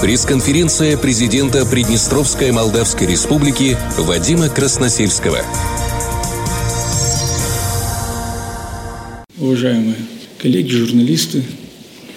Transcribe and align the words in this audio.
Пресс-конференция 0.00 0.96
президента 0.96 1.66
Приднестровской 1.66 2.52
Молдавской 2.52 3.06
Республики 3.06 3.76
Вадима 3.98 4.48
Красносельского. 4.48 5.44
Уважаемые 9.38 9.96
коллеги, 10.38 10.70
журналисты, 10.70 11.42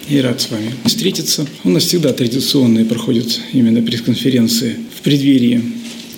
я 0.08 0.22
рад 0.22 0.40
с 0.40 0.50
вами 0.50 0.72
встретиться. 0.86 1.46
У 1.62 1.68
нас 1.68 1.82
всегда 1.84 2.14
традиционные 2.14 2.86
проходят 2.86 3.38
именно 3.52 3.82
пресс-конференции 3.82 4.76
в 4.96 5.02
преддверии 5.02 5.62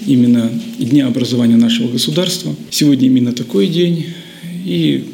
именно 0.06 0.48
Дня 0.78 1.08
образования 1.08 1.56
нашего 1.56 1.88
государства. 1.88 2.54
Сегодня 2.70 3.06
именно 3.06 3.32
такой 3.32 3.66
день. 3.66 4.14
И 4.64 5.04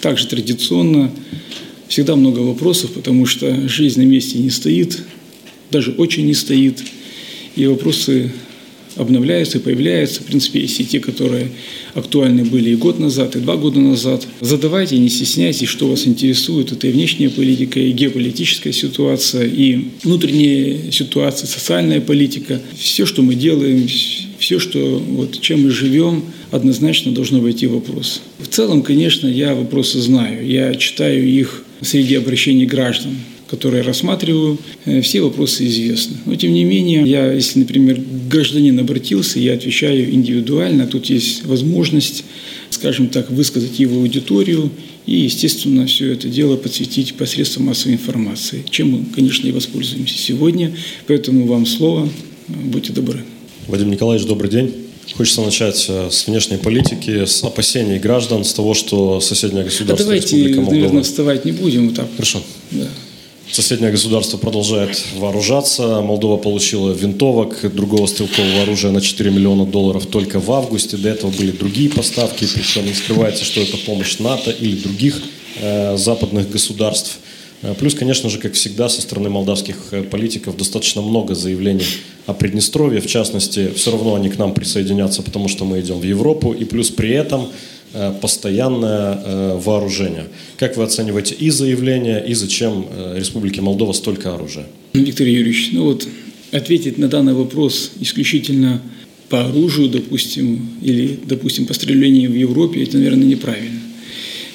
также 0.00 0.26
традиционно 0.26 1.10
всегда 1.86 2.16
много 2.16 2.38
вопросов, 2.38 2.92
потому 2.92 3.26
что 3.26 3.68
жизнь 3.68 4.00
на 4.00 4.06
месте 4.06 4.38
не 4.38 4.48
стоит, 4.48 5.00
даже 5.70 5.92
очень 5.92 6.26
не 6.26 6.34
стоит. 6.34 6.82
И 7.56 7.66
вопросы 7.66 8.32
обновляются 8.96 9.58
и 9.58 9.60
появляются. 9.60 10.20
В 10.20 10.24
принципе, 10.24 10.60
есть 10.60 10.80
и 10.80 10.84
те, 10.84 11.00
которые 11.00 11.48
актуальны 11.94 12.44
были 12.44 12.70
и 12.70 12.76
год 12.76 12.98
назад, 12.98 13.36
и 13.36 13.40
два 13.40 13.56
года 13.56 13.80
назад. 13.80 14.26
Задавайте, 14.40 14.98
не 14.98 15.08
стесняйтесь, 15.08 15.68
что 15.68 15.88
вас 15.88 16.06
интересует. 16.06 16.72
Это 16.72 16.86
и 16.86 16.92
внешняя 16.92 17.30
политика, 17.30 17.80
и 17.80 17.92
геополитическая 17.92 18.72
ситуация, 18.72 19.46
и 19.46 19.86
внутренняя 20.02 20.90
ситуация, 20.90 21.46
социальная 21.46 22.00
политика. 22.00 22.60
Все, 22.76 23.06
что 23.06 23.22
мы 23.22 23.34
делаем, 23.34 23.86
все, 24.38 24.58
что, 24.58 24.78
вот, 24.78 25.40
чем 25.40 25.62
мы 25.62 25.70
живем, 25.70 26.24
однозначно 26.50 27.12
должно 27.12 27.40
войти 27.40 27.66
в 27.66 27.74
вопрос. 27.74 28.22
В 28.38 28.48
целом, 28.48 28.82
конечно, 28.82 29.26
я 29.28 29.54
вопросы 29.54 30.00
знаю. 30.00 30.46
Я 30.46 30.74
читаю 30.74 31.26
их 31.26 31.64
среди 31.82 32.16
обращений 32.16 32.66
граждан 32.66 33.16
которые 33.50 33.82
рассматриваю, 33.82 34.58
э, 34.84 35.00
все 35.00 35.20
вопросы 35.22 35.66
известны. 35.66 36.18
Но, 36.24 36.36
тем 36.36 36.52
не 36.52 36.64
менее, 36.64 37.02
я, 37.02 37.32
если, 37.32 37.58
например, 37.58 38.00
гражданин 38.30 38.78
обратился, 38.78 39.40
я 39.40 39.54
отвечаю 39.54 40.14
индивидуально, 40.14 40.86
тут 40.86 41.06
есть 41.06 41.44
возможность, 41.44 42.24
скажем 42.70 43.08
так, 43.08 43.28
высказать 43.30 43.80
его 43.80 44.00
аудиторию 44.00 44.70
и, 45.04 45.16
естественно, 45.16 45.86
все 45.86 46.12
это 46.12 46.28
дело 46.28 46.56
подсветить 46.56 47.14
посредством 47.14 47.64
массовой 47.66 47.94
информации, 47.94 48.64
чем 48.70 48.92
мы, 48.92 49.04
конечно, 49.12 49.48
и 49.48 49.52
воспользуемся 49.52 50.16
сегодня. 50.16 50.72
Поэтому 51.08 51.46
вам 51.46 51.66
слово. 51.66 52.08
Будьте 52.46 52.92
добры. 52.92 53.24
Вадим 53.66 53.90
Николаевич, 53.90 54.28
добрый 54.28 54.50
день. 54.50 54.72
Хочется 55.16 55.40
начать 55.40 55.86
э, 55.88 56.08
с 56.08 56.28
внешней 56.28 56.58
политики, 56.58 57.24
с 57.24 57.42
опасений 57.42 57.98
граждан, 57.98 58.44
с 58.44 58.52
того, 58.52 58.74
что 58.74 59.20
соседнее 59.20 59.64
государство... 59.64 60.04
А 60.04 60.06
давайте, 60.06 60.36
Республика 60.36 60.60
Молдова... 60.60 60.74
наверное, 60.76 61.02
вставать 61.02 61.44
не 61.44 61.52
будем. 61.52 61.88
Вот 61.88 61.96
так. 61.96 62.06
Хорошо. 62.16 62.42
Да. 62.70 62.86
Соседнее 63.52 63.90
государство 63.90 64.36
продолжает 64.36 65.04
вооружаться. 65.16 66.00
Молдова 66.02 66.36
получила 66.36 66.92
винтовок, 66.92 67.74
другого 67.74 68.06
стрелкового 68.06 68.62
оружия 68.62 68.92
на 68.92 69.00
4 69.00 69.28
миллиона 69.30 69.66
долларов 69.66 70.06
только 70.06 70.38
в 70.38 70.52
августе. 70.52 70.96
До 70.96 71.08
этого 71.08 71.32
были 71.32 71.50
другие 71.50 71.90
поставки, 71.90 72.46
причем 72.54 72.86
не 72.86 72.94
скрывается, 72.94 73.44
что 73.44 73.60
это 73.60 73.76
помощь 73.78 74.18
НАТО 74.20 74.52
или 74.52 74.76
других 74.76 75.20
э, 75.60 75.96
западных 75.96 76.48
государств. 76.48 77.18
Э, 77.62 77.74
плюс, 77.74 77.96
конечно 77.96 78.30
же, 78.30 78.38
как 78.38 78.52
всегда, 78.52 78.88
со 78.88 79.02
стороны 79.02 79.30
молдавских 79.30 79.76
э, 79.90 80.04
политиков 80.04 80.56
достаточно 80.56 81.02
много 81.02 81.34
заявлений 81.34 81.86
о 82.26 82.34
Приднестровье. 82.34 83.00
В 83.00 83.08
частности, 83.08 83.72
все 83.74 83.90
равно 83.90 84.14
они 84.14 84.30
к 84.30 84.38
нам 84.38 84.54
присоединятся, 84.54 85.22
потому 85.22 85.48
что 85.48 85.64
мы 85.64 85.80
идем 85.80 85.98
в 85.98 86.04
Европу. 86.04 86.52
И 86.52 86.64
плюс 86.64 86.90
при 86.90 87.10
этом 87.10 87.48
постоянное 88.20 89.20
э, 89.24 89.58
вооружение. 89.58 90.26
Как 90.56 90.76
вы 90.76 90.84
оцениваете 90.84 91.34
и 91.34 91.50
заявление, 91.50 92.24
и 92.26 92.34
зачем 92.34 92.86
э, 92.88 93.18
Республике 93.18 93.62
Молдова 93.62 93.92
столько 93.92 94.32
оружия? 94.34 94.66
Виктор 94.92 95.26
Юрьевич, 95.26 95.70
ну 95.72 95.84
вот 95.84 96.06
ответить 96.52 96.98
на 96.98 97.08
данный 97.08 97.34
вопрос 97.34 97.92
исключительно 98.00 98.80
по 99.28 99.44
оружию, 99.44 99.88
допустим, 99.88 100.68
или, 100.82 101.18
допустим, 101.24 101.66
по 101.66 101.74
стрелянию 101.74 102.30
в 102.30 102.34
Европе, 102.34 102.82
это, 102.82 102.96
наверное, 102.96 103.26
неправильно. 103.26 103.80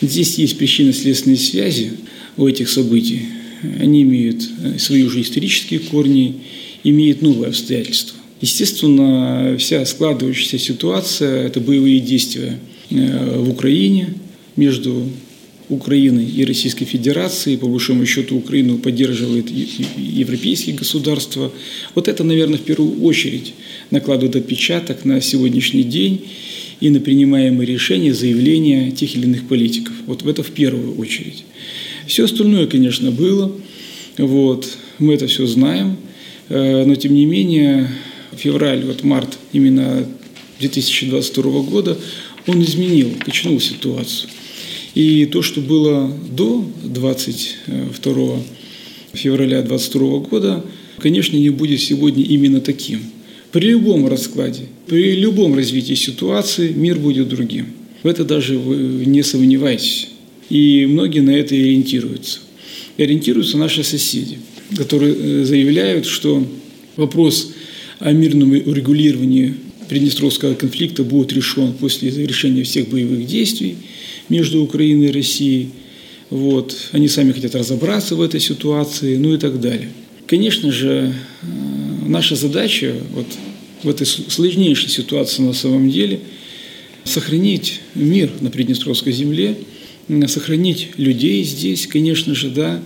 Здесь 0.01 0.35
есть 0.35 0.57
причинно-следственные 0.57 1.37
связи 1.37 1.91
у 2.37 2.47
этих 2.47 2.69
событий. 2.69 3.21
Они 3.79 4.03
имеют 4.03 4.43
свои 4.77 5.03
уже 5.03 5.21
исторические 5.21 5.79
корни, 5.79 6.41
имеют 6.83 7.21
новые 7.21 7.49
обстоятельства. 7.49 8.17
Естественно, 8.41 9.55
вся 9.57 9.85
складывающаяся 9.85 10.59
ситуация– 10.59 11.47
это 11.47 11.59
боевые 11.59 11.99
действия– 11.99 12.59
Э, 12.69 12.74
в 12.89 13.49
Украине 13.49 14.13
между 14.55 15.09
Украиной 15.69 16.25
и 16.25 16.45
Российской 16.45 16.85
Федерацией. 16.85 17.57
По 17.57 17.67
большому 17.67 18.05
счету 18.05 18.37
Украину 18.37 18.77
поддерживает 18.77 19.49
европейские 19.49 20.75
государства. 20.75 21.51
Вот 21.95 22.07
это, 22.07 22.23
наверное, 22.23 22.57
в 22.57 22.61
первую 22.61 23.01
очередь 23.03 23.53
накладывает 23.91 24.35
отпечаток 24.35 25.05
на 25.05 25.21
сегодняшний 25.21 25.83
день 25.83 26.25
и 26.79 26.89
на 26.89 26.99
принимаемые 26.99 27.67
решения, 27.67 28.13
заявления 28.13 28.91
тех 28.91 29.15
или 29.15 29.23
иных 29.23 29.47
политиков. 29.47 29.93
Вот 30.05 30.21
в 30.21 30.27
это 30.27 30.43
в 30.43 30.51
первую 30.51 30.97
очередь. 30.97 31.43
Все 32.05 32.25
остальное, 32.25 32.67
конечно, 32.67 33.11
было. 33.11 33.51
Вот. 34.17 34.67
Мы 34.99 35.15
это 35.15 35.27
все 35.27 35.47
знаем. 35.47 35.97
Э, 36.49 36.85
но, 36.85 36.95
тем 36.95 37.15
не 37.15 37.25
менее, 37.25 37.89
февраль, 38.37 38.83
вот 38.85 39.03
март 39.03 39.37
именно 39.51 40.07
2022 40.59 41.61
года 41.61 41.97
он 42.47 42.61
изменил, 42.63 43.11
качнул 43.23 43.59
ситуацию. 43.59 44.29
И 44.93 45.25
то, 45.25 45.41
что 45.41 45.61
было 45.61 46.11
до 46.31 46.65
22 46.83 48.39
февраля 49.13 49.61
2022 49.61 50.19
года, 50.19 50.65
конечно, 50.99 51.35
не 51.35 51.49
будет 51.49 51.81
сегодня 51.81 52.23
именно 52.23 52.61
таким. 52.61 53.01
При 53.51 53.69
любом 53.69 54.07
раскладе, 54.07 54.67
при 54.87 55.15
любом 55.15 55.55
развитии 55.55 55.93
ситуации 55.93 56.71
мир 56.71 56.99
будет 56.99 57.29
другим. 57.29 57.67
В 58.03 58.07
это 58.07 58.23
даже 58.23 58.57
вы 58.57 59.05
не 59.05 59.23
сомневайтесь. 59.23 60.09
И 60.49 60.85
многие 60.85 61.21
на 61.21 61.31
это 61.31 61.55
ориентируются. 61.55 62.39
И 62.97 63.03
ориентируются 63.03 63.57
наши 63.57 63.83
соседи, 63.83 64.37
которые 64.77 65.15
э, 65.15 65.43
заявляют, 65.45 66.05
что 66.05 66.45
вопрос 66.95 67.51
о 67.99 68.11
мирном 68.11 68.51
урегулировании 68.51 69.55
Приднестровского 69.87 70.55
конфликта 70.55 71.03
будет 71.03 71.33
решен 71.33 71.73
после 71.73 72.11
завершения 72.11 72.63
всех 72.63 72.89
боевых 72.89 73.25
действий 73.25 73.77
между 74.29 74.61
Украиной 74.61 75.07
и 75.07 75.11
Россией. 75.11 75.69
Вот. 76.29 76.75
Они 76.91 77.07
сами 77.07 77.31
хотят 77.31 77.55
разобраться 77.55 78.15
в 78.15 78.21
этой 78.21 78.39
ситуации, 78.39 79.17
ну 79.17 79.33
и 79.33 79.37
так 79.37 79.59
далее. 79.59 79.89
Конечно 80.27 80.71
же, 80.71 81.13
э, 81.41 81.45
наша 82.07 82.35
задача 82.35 82.95
вот 83.13 83.27
в 83.83 83.89
этой 83.89 84.07
сложнейшей 84.07 84.89
ситуации 84.89 85.43
на 85.43 85.53
самом 85.53 85.91
деле 85.91 86.19
сохранить 87.03 87.81
мир 87.93 88.31
на 88.41 88.49
Приднестровской 88.49 89.13
земле, 89.13 89.55
сохранить 90.27 90.89
людей 90.97 91.43
здесь, 91.43 91.85
конечно 91.85 92.33
же, 92.33 92.49
да, 92.49 92.81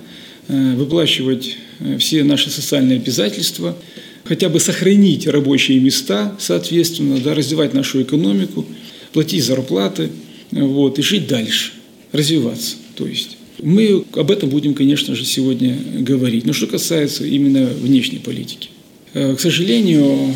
э, 0.49 0.75
выплачивать 0.75 1.55
э, 1.79 1.97
все 1.97 2.23
наши 2.23 2.49
социальные 2.49 2.97
обязательства– 2.97 3.77
хотя 4.29 4.47
бы 4.47 4.59
сохранить 4.59 5.25
рабочие 5.27 5.79
места, 5.79 6.35
соответственно, 6.37 7.19
да, 7.19 7.33
развивать 7.33 7.73
нашу 7.73 8.03
экономику, 8.03 8.63
платить 9.11 9.43
зарплаты 9.43 10.11
вот, 10.51 10.99
и 10.99 11.01
жить 11.01 11.27
дальше, 11.27 11.71
развиваться. 12.11 12.75
То 12.95 13.07
есть 13.07 13.37
мы 13.59 14.05
об 14.13 14.29
этом 14.29 14.49
будем, 14.49 14.75
конечно 14.75 15.15
же, 15.15 15.25
сегодня 15.25 15.75
говорить. 15.97 16.45
Но 16.45 16.53
что 16.53 16.67
касается 16.67 17.25
именно 17.25 17.65
внешней 17.65 18.19
политики. 18.19 18.69
Э, 19.15 19.35
к 19.35 19.39
сожалению, 19.39 20.35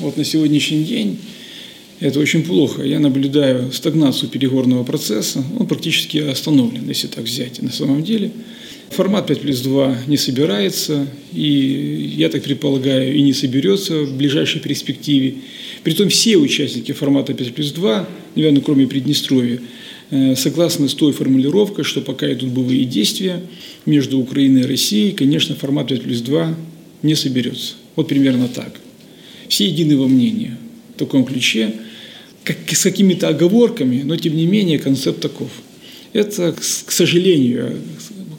вот 0.00 0.16
на 0.16 0.24
сегодняшний 0.24 0.82
день 0.82 1.18
это 2.00 2.18
очень 2.18 2.42
плохо. 2.42 2.82
Я 2.82 2.98
наблюдаю 2.98 3.70
стагнацию 3.70 4.30
переговорного 4.30 4.82
процесса. 4.82 5.44
Он 5.56 5.68
практически 5.68 6.18
остановлен, 6.18 6.88
если 6.88 7.06
так 7.06 7.24
взять 7.24 7.62
на 7.62 7.70
самом 7.70 8.02
деле. 8.02 8.32
Формат 8.90 9.26
5 9.26 9.40
плюс 9.40 9.60
2 9.60 9.98
не 10.06 10.16
собирается, 10.16 11.06
и, 11.32 12.14
я 12.16 12.28
так 12.28 12.42
предполагаю, 12.42 13.14
и 13.14 13.22
не 13.22 13.32
соберется 13.32 14.02
в 14.02 14.16
ближайшей 14.16 14.60
перспективе. 14.60 15.34
Притом 15.84 16.08
все 16.08 16.36
участники 16.36 16.92
формата 16.92 17.34
5 17.34 17.54
плюс 17.54 17.72
2, 17.72 18.08
наверное, 18.34 18.62
кроме 18.62 18.86
Приднестровья, 18.86 19.60
э, 20.10 20.34
согласны 20.36 20.88
с 20.88 20.94
той 20.94 21.12
формулировкой, 21.12 21.84
что 21.84 22.00
пока 22.00 22.32
идут 22.32 22.50
боевые 22.50 22.84
действия 22.84 23.42
между 23.84 24.18
Украиной 24.18 24.62
и 24.62 24.66
Россией, 24.66 25.12
конечно, 25.12 25.54
формат 25.54 25.88
5 25.88 26.02
плюс 26.02 26.20
2 26.22 26.56
не 27.02 27.14
соберется. 27.14 27.74
Вот 27.94 28.08
примерно 28.08 28.48
так. 28.48 28.80
Все 29.48 29.66
едины 29.66 29.96
во 29.96 30.08
мнении 30.08 30.52
в 30.94 30.98
таком 30.98 31.24
ключе, 31.24 31.72
как, 32.42 32.56
с 32.68 32.82
какими-то 32.82 33.28
оговорками, 33.28 34.02
но 34.02 34.16
тем 34.16 34.34
не 34.34 34.46
менее 34.46 34.78
концепт 34.78 35.20
таков. 35.20 35.50
Это, 36.12 36.52
к 36.52 36.90
сожалению, 36.90 37.76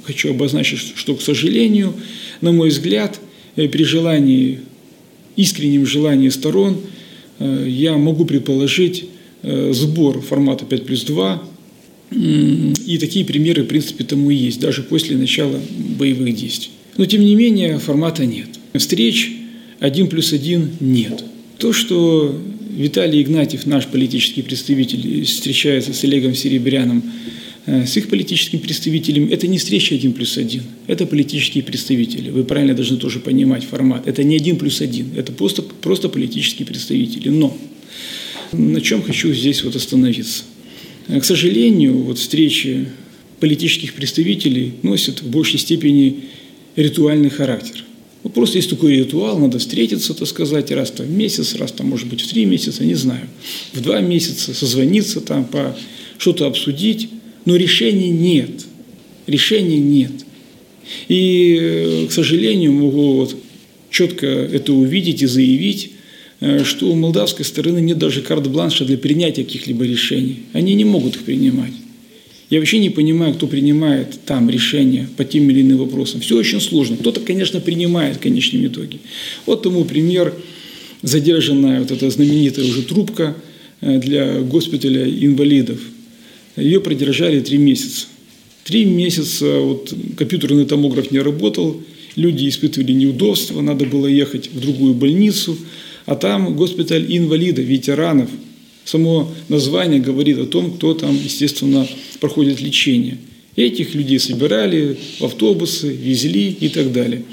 хочу 0.10 0.32
обозначить, 0.32 0.80
что, 0.96 1.16
к 1.16 1.22
сожалению, 1.22 1.94
на 2.42 2.52
мой 2.52 2.70
взгляд, 2.70 3.20
э, 3.56 3.68
при 3.68 3.84
желании, 3.84 4.60
искреннем 5.36 5.86
желании 5.86 6.30
сторон, 6.30 6.82
э, 7.38 7.66
я 7.68 7.96
могу 7.96 8.26
предположить 8.26 9.06
э, 9.44 9.72
сбор 9.72 10.22
формата 10.22 10.66
5 10.66 10.86
плюс 10.86 11.04
2, 11.04 11.44
и 12.12 12.98
такие 13.00 13.24
примеры, 13.24 13.62
в 13.62 13.68
принципе, 13.68 14.04
тому 14.04 14.32
и 14.32 14.36
есть, 14.36 14.60
даже 14.60 14.82
после 14.82 15.16
начала 15.16 15.60
боевых 16.00 16.36
действий. 16.36 16.72
Но, 16.98 17.06
тем 17.06 17.22
не 17.22 17.36
менее, 17.36 17.78
формата 17.78 18.26
нет. 18.26 18.48
встреч 18.74 19.32
один 19.80 20.08
плюс 20.08 20.34
один 20.34 20.72
нет. 20.80 21.24
То, 21.60 21.72
что 21.72 22.36
Виталий 22.76 23.22
Игнатьев, 23.22 23.68
наш 23.68 23.86
политический 23.86 24.42
представитель, 24.42 25.24
встречается 25.24 25.94
с 25.94 26.04
Олегом 26.04 26.34
Серебряным, 26.34 27.04
с 27.70 27.98
их 27.98 28.10
политическим 28.10 28.60
представителем, 28.60 29.30
это 29.32 29.48
не 29.48 29.58
встреча 29.58 29.94
один 29.94 30.14
плюс 30.14 30.38
один, 30.38 30.64
это 30.88 31.06
политические 31.06 31.64
представители. 31.64 32.30
Вы 32.32 32.44
правильно 32.44 32.74
должны 32.74 32.98
тоже 32.98 33.20
понимать 33.20 33.64
формат. 33.64 34.08
Это 34.08 34.24
не 34.24 34.36
один 34.36 34.58
плюс 34.58 34.82
один, 34.82 35.08
это 35.16 35.32
просто, 35.32 35.62
просто 35.62 36.10
политические 36.10 36.66
представители. 36.66 37.30
Но 37.30 37.56
на 38.52 38.82
чем 38.82 39.04
хочу 39.04 39.34
здесь 39.34 39.64
вот 39.64 39.76
остановиться. 39.76 40.44
К 41.08 41.24
сожалению, 41.24 41.98
вот 41.98 42.18
встречи 42.18 42.88
политических 43.40 43.94
представителей 43.94 44.74
носят 44.82 45.22
в 45.22 45.30
большей 45.30 45.60
степени 45.60 46.26
ритуальный 46.76 47.30
характер. 47.30 47.84
Вот 48.24 48.34
просто 48.34 48.58
есть 48.58 48.70
такой 48.70 48.96
ритуал, 48.98 49.40
надо 49.40 49.60
встретиться, 49.60 50.14
так 50.14 50.28
сказать, 50.28 50.72
раз 50.72 50.92
там 50.92 51.06
в 51.06 51.12
месяц, 51.12 51.56
раз 51.56 51.72
там, 51.72 51.88
может 51.88 52.08
быть, 52.08 52.22
в 52.22 52.28
три 52.28 52.46
месяца, 52.46 52.84
не 52.84 52.96
знаю, 52.96 53.28
в 53.74 53.82
два 53.82 54.02
месяца, 54.02 54.54
созвониться 54.54 55.22
там, 55.22 55.46
по 55.46 55.78
что-то 56.18 56.48
обсудить, 56.48 57.10
но 57.46 57.56
решений 57.56 58.10
нет. 58.10 58.50
Решений 59.28 59.80
нет. 59.80 60.12
И, 61.08 61.58
э, 61.60 62.08
к 62.08 62.12
сожалению, 62.12 62.74
могу 62.74 63.14
вот 63.14 63.36
четко 63.90 64.28
это 64.28 64.74
увидеть 64.74 65.22
и 65.22 65.26
заявить, 65.26 65.92
э, 66.40 66.64
что 66.64 66.92
у 66.92 66.96
молдавской 66.96 67.46
стороны 67.46 67.80
нет 67.80 67.98
даже 67.98 68.22
карт-бланша 68.22 68.86
для 68.86 68.98
принятия 68.98 69.44
каких-либо 69.44 69.86
решений. 69.86 70.40
Они 70.54 70.74
не 70.74 70.86
могут 70.86 71.16
их 71.16 71.24
принимать. 71.24 71.74
Я 72.50 72.60
вообще 72.60 72.80
не 72.80 72.90
понимаю, 72.90 73.36
кто 73.36 73.46
принимает 73.46 74.20
там 74.26 74.50
решения 74.50 75.08
по 75.18 75.24
тем 75.24 75.50
или 75.52 75.62
иным 75.62 75.78
вопросам. 75.78 76.22
Все 76.22 76.36
очень 76.36 76.60
сложно. 76.60 76.98
Кто-то, 76.98 77.22
конечно, 77.22 77.60
принимает 77.60 78.18
в 78.18 78.20
конечном 78.20 78.66
итоге. 78.66 78.98
Вот 79.46 79.62
тому 79.62 79.86
пример 79.86 80.34
задержанная 81.04 81.80
вот 81.82 81.92
эта 81.92 82.10
знаменитая 82.10 82.66
уже 82.66 82.82
трубка 82.84 83.36
э, 83.82 84.00
для 84.00 84.40
госпиталя 84.42 85.08
инвалидов. 85.08 85.80
Ее 86.60 86.80
продержали 86.80 87.40
три 87.40 87.58
месяца. 87.58 88.08
Три 88.64 88.86
месяца 88.86 89.60
вот, 89.60 89.94
компьютерный 90.18 90.66
томограф 90.66 91.12
не 91.12 91.20
работал, 91.20 91.82
люди 92.16 92.48
испытывали 92.48 92.92
неудобства, 92.92 93.62
надо 93.62 93.86
было 93.86 94.06
ехать 94.08 94.50
в 94.52 94.60
другую 94.60 94.94
больницу, 94.94 95.58
а 96.06 96.16
там 96.16 96.56
госпиталь 96.56 97.06
инвалидов, 97.08 97.66
ветеранов– 97.66 98.30
Само 98.90 99.32
название 99.50 100.00
говорит 100.00 100.40
о 100.40 100.48
том, 100.48 100.72
кто 100.72 100.96
там, 100.96 101.16
естественно, 101.16 101.88
проходит 102.20 102.60
лечение. 102.60 103.20
Этих 103.56 103.94
людей 103.94 104.18
собирали 104.18 104.98
в 105.20 105.26
автобусы, 105.26 105.90
везли 105.94 106.50
и 106.50 106.70
так 106.70 106.92
далее. 106.92 107.24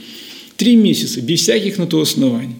Три 0.59 0.77
месяца, 0.77 1.23
без 1.23 1.41
всяких 1.41 1.79
на 1.79 1.87
то 1.87 2.03
оснований. 2.03 2.57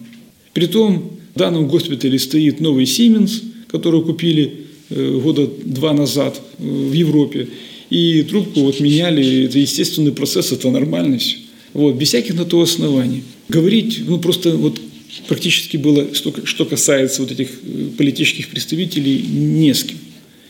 Притом 0.53 1.11
в 1.35 1.37
данном 1.37 1.67
госпитале 1.67 2.17
стоит 2.17 2.59
новый 2.59 2.87
Сименс, 2.87 3.43
который 3.67 4.01
купили 4.01 4.45
э, 4.45 4.49
года 4.95 5.47
два 5.65 5.93
назад 5.93 6.41
э, 6.59 6.63
в 6.63 6.93
Европе. 6.93 7.47
И 7.89 8.23
трубку 8.23 8.61
вот 8.61 8.79
меняли, 8.79 9.45
это 9.45 9.59
естественный 9.59 10.11
процесс, 10.11 10.51
это 10.51 10.69
нормально 10.69 11.17
все. 11.17 11.37
Вот, 11.73 11.95
без 11.95 12.09
всяких 12.09 12.35
на 12.35 12.45
то 12.45 12.61
оснований. 12.61 13.23
Говорить, 13.49 13.99
ну 14.05 14.19
просто 14.19 14.55
вот 14.57 14.79
практически 15.27 15.77
было, 15.77 16.07
что 16.13 16.65
касается 16.65 17.21
вот 17.21 17.31
этих 17.31 17.49
э, 17.63 17.89
политических 17.97 18.49
представителей, 18.49 19.21
не 19.21 19.73
с 19.73 19.83
кем. 19.83 19.97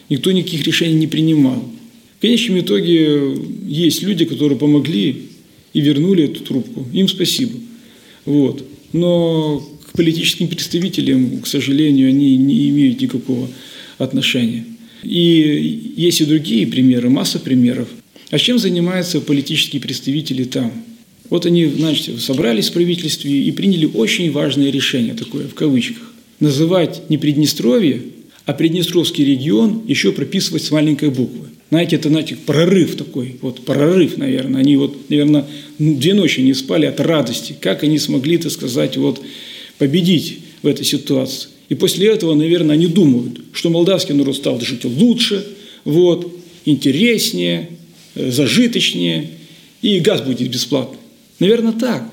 Никто 0.10 0.32
никаких 0.32 0.66
решений 0.66 0.96
не 0.96 1.08
принимал. 1.08 1.64
В 2.18 2.22
конечном 2.22 2.60
итоге 2.60 3.38
есть 3.68 4.02
люди, 4.02 4.26
которые 4.26 4.58
помогли 4.58 5.24
и 5.74 5.82
вернули 5.82 6.24
эту 6.26 6.44
трубку. 6.44 6.88
Им 6.92 7.08
спасибо. 7.08 7.54
Вот. 8.26 8.64
Но 8.94 9.64
к 9.86 9.96
политическим 9.96 10.48
представителям, 10.48 11.42
к 11.42 11.48
сожалению, 11.48 12.10
они 12.10 12.38
не 12.38 12.70
имеют 12.70 13.02
никакого 13.02 13.48
отношения. 13.98 14.66
И 15.04 15.94
есть 15.96 16.22
и 16.22 16.26
другие 16.26 16.68
примеры, 16.68 17.10
масса 17.10 17.40
примеров. 17.40 17.88
А 18.30 18.40
чем 18.40 18.60
занимаются 18.60 19.22
политические 19.22 19.82
представители 19.82 20.44
там? 20.44 20.72
Вот 21.30 21.46
они, 21.46 21.66
значит, 21.66 22.22
собрались 22.22 22.70
в 22.70 22.74
правительстве 22.74 23.42
и 23.42 23.52
приняли 23.52 23.86
очень 23.86 24.32
важное 24.32 24.72
решение, 24.72 25.14
такое 25.14 25.48
в 25.48 25.54
кавычках. 25.54 26.14
Называть 26.40 27.10
не 27.10 27.18
Приднестровье, 27.18 28.02
а 28.46 28.54
Приднестровский 28.54 29.26
регион 29.26 29.84
еще 29.88 30.12
прописывать 30.12 30.64
с 30.64 30.72
маленькой 30.72 31.10
буквы. 31.10 31.48
Знаете, 31.70 31.98
это, 31.98 32.08
знаете, 32.08 32.38
прорыв 32.46 32.96
такой, 32.96 33.36
вот 33.42 33.66
прорыв, 33.66 34.18
наверное. 34.18 34.62
Они 34.62 34.78
вот, 34.78 35.10
наверное, 35.10 35.46
ну, 35.80 35.96
две 35.96 36.14
ночи 36.14 36.40
не 36.40 36.54
спали 36.54 36.86
от 36.86 37.00
радости. 37.02 37.56
Как 37.60 37.84
они 37.84 38.00
смогли, 38.00 38.38
так 38.38 38.54
сказать, 38.54 38.96
вот 38.96 39.22
победить 39.78 40.40
в 40.62 40.68
этой 40.68 40.86
ситуации. 40.86 41.50
И 41.70 41.76
после 41.76 42.08
этого, 42.08 42.34
наверное, 42.34 42.76
они 42.76 42.88
думают, 42.88 43.42
что 43.54 43.70
молдавский 43.70 44.14
народ 44.14 44.36
стал 44.36 44.60
жить 44.62 44.86
лучше, 44.86 45.46
вот, 45.84 46.34
интереснее, 46.66 47.70
э, 48.16 48.32
зажиточнее, 48.32 49.32
и 49.82 50.00
газ 50.00 50.22
будет 50.22 50.50
бесплатный. 50.50 51.00
Наверное, 51.40 51.74
так. 51.74 52.10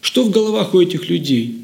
Что 0.00 0.24
в 0.24 0.30
головах 0.30 0.74
у 0.74 0.80
этих 0.80 1.08
людей? 1.08 1.56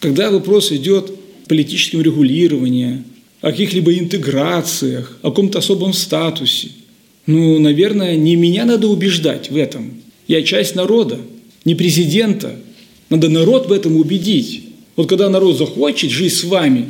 Когда 0.00 0.30
вопрос 0.30 0.72
идет 0.72 1.10
о 1.10 1.48
политическом 1.48 2.02
регулировании, 2.02 3.02
о 3.40 3.50
каких-либо 3.50 3.94
интеграциях, 3.98 5.18
о 5.22 5.30
каком-то 5.30 5.58
особом 5.58 5.92
статусе, 5.92 6.68
ну, 7.26 7.58
наверное, 7.58 8.16
не 8.16 8.36
меня 8.36 8.64
надо 8.64 8.88
убеждать 8.88 9.50
в 9.50 9.56
этом. 9.56 10.02
Я 10.26 10.42
часть 10.42 10.74
народа, 10.74 11.18
не 11.64 11.74
президента. 11.74 12.56
Надо 13.10 13.28
народ 13.28 13.68
в 13.68 13.72
этом 13.72 13.96
убедить. 13.96 14.64
Вот 14.96 15.08
когда 15.08 15.28
народ 15.30 15.56
захочет 15.56 16.10
жить 16.10 16.34
с 16.34 16.44
вами, 16.44 16.86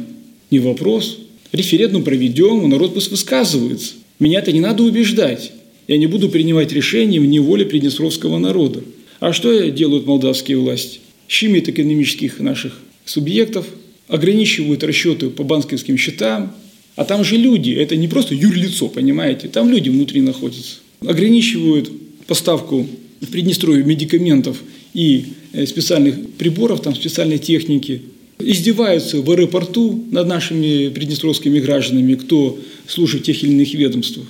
не 0.51 0.59
вопрос. 0.59 1.19
Референдум 1.53 2.03
проведем, 2.03 2.69
народ 2.69 2.95
пусть 2.95 3.11
высказывается. 3.11 3.95
Меня-то 4.19 4.53
не 4.53 4.61
надо 4.61 4.83
убеждать. 4.83 5.53
Я 5.89 5.99
не 5.99 6.07
буду 6.07 6.29
принимать 6.29 6.73
решения 6.73 7.21
в 7.21 7.27
неволе 7.27 7.65
приднестровского 7.65 8.39
народа. 8.39 8.83
А 9.21 9.33
что 9.33 9.71
делают 9.71 10.07
молдавские 10.07 10.59
власти? 10.59 11.01
Щемят 11.29 11.69
экономических 11.69 12.41
наших 12.41 12.79
субъектов, 13.05 13.67
ограничивают 14.09 14.83
расчеты 14.85 15.31
по 15.31 15.43
банковским 15.43 15.97
счетам, 15.97 16.55
а 16.97 17.05
там 17.05 17.25
же 17.25 17.37
люди, 17.37 17.71
это 17.71 17.97
не 17.97 18.09
просто 18.09 18.35
юрлицо, 18.35 18.89
понимаете, 18.89 19.49
там 19.49 19.71
люди 19.71 19.89
внутри 19.89 20.21
находятся. 20.21 20.77
Ограничивают 21.01 21.91
поставку 22.27 22.87
в 23.21 23.27
Приднестровье 23.31 23.85
медикаментов 23.85 24.59
и 24.95 25.25
э, 25.53 25.67
специальных 25.67 26.33
приборов, 26.33 26.83
там 26.83 26.95
специальной 26.95 27.39
техники, 27.39 28.03
издеваются 28.39 29.21
в 29.21 29.31
аэропорту 29.31 30.05
над 30.11 30.27
нашими 30.27 30.89
приднестровскими 30.89 31.61
гражданами, 31.61 32.15
кто 32.15 32.59
служит 32.87 33.23
в 33.23 33.25
тех 33.25 33.43
или 33.43 33.53
иных 33.53 33.73
ведомствах. 33.75 34.27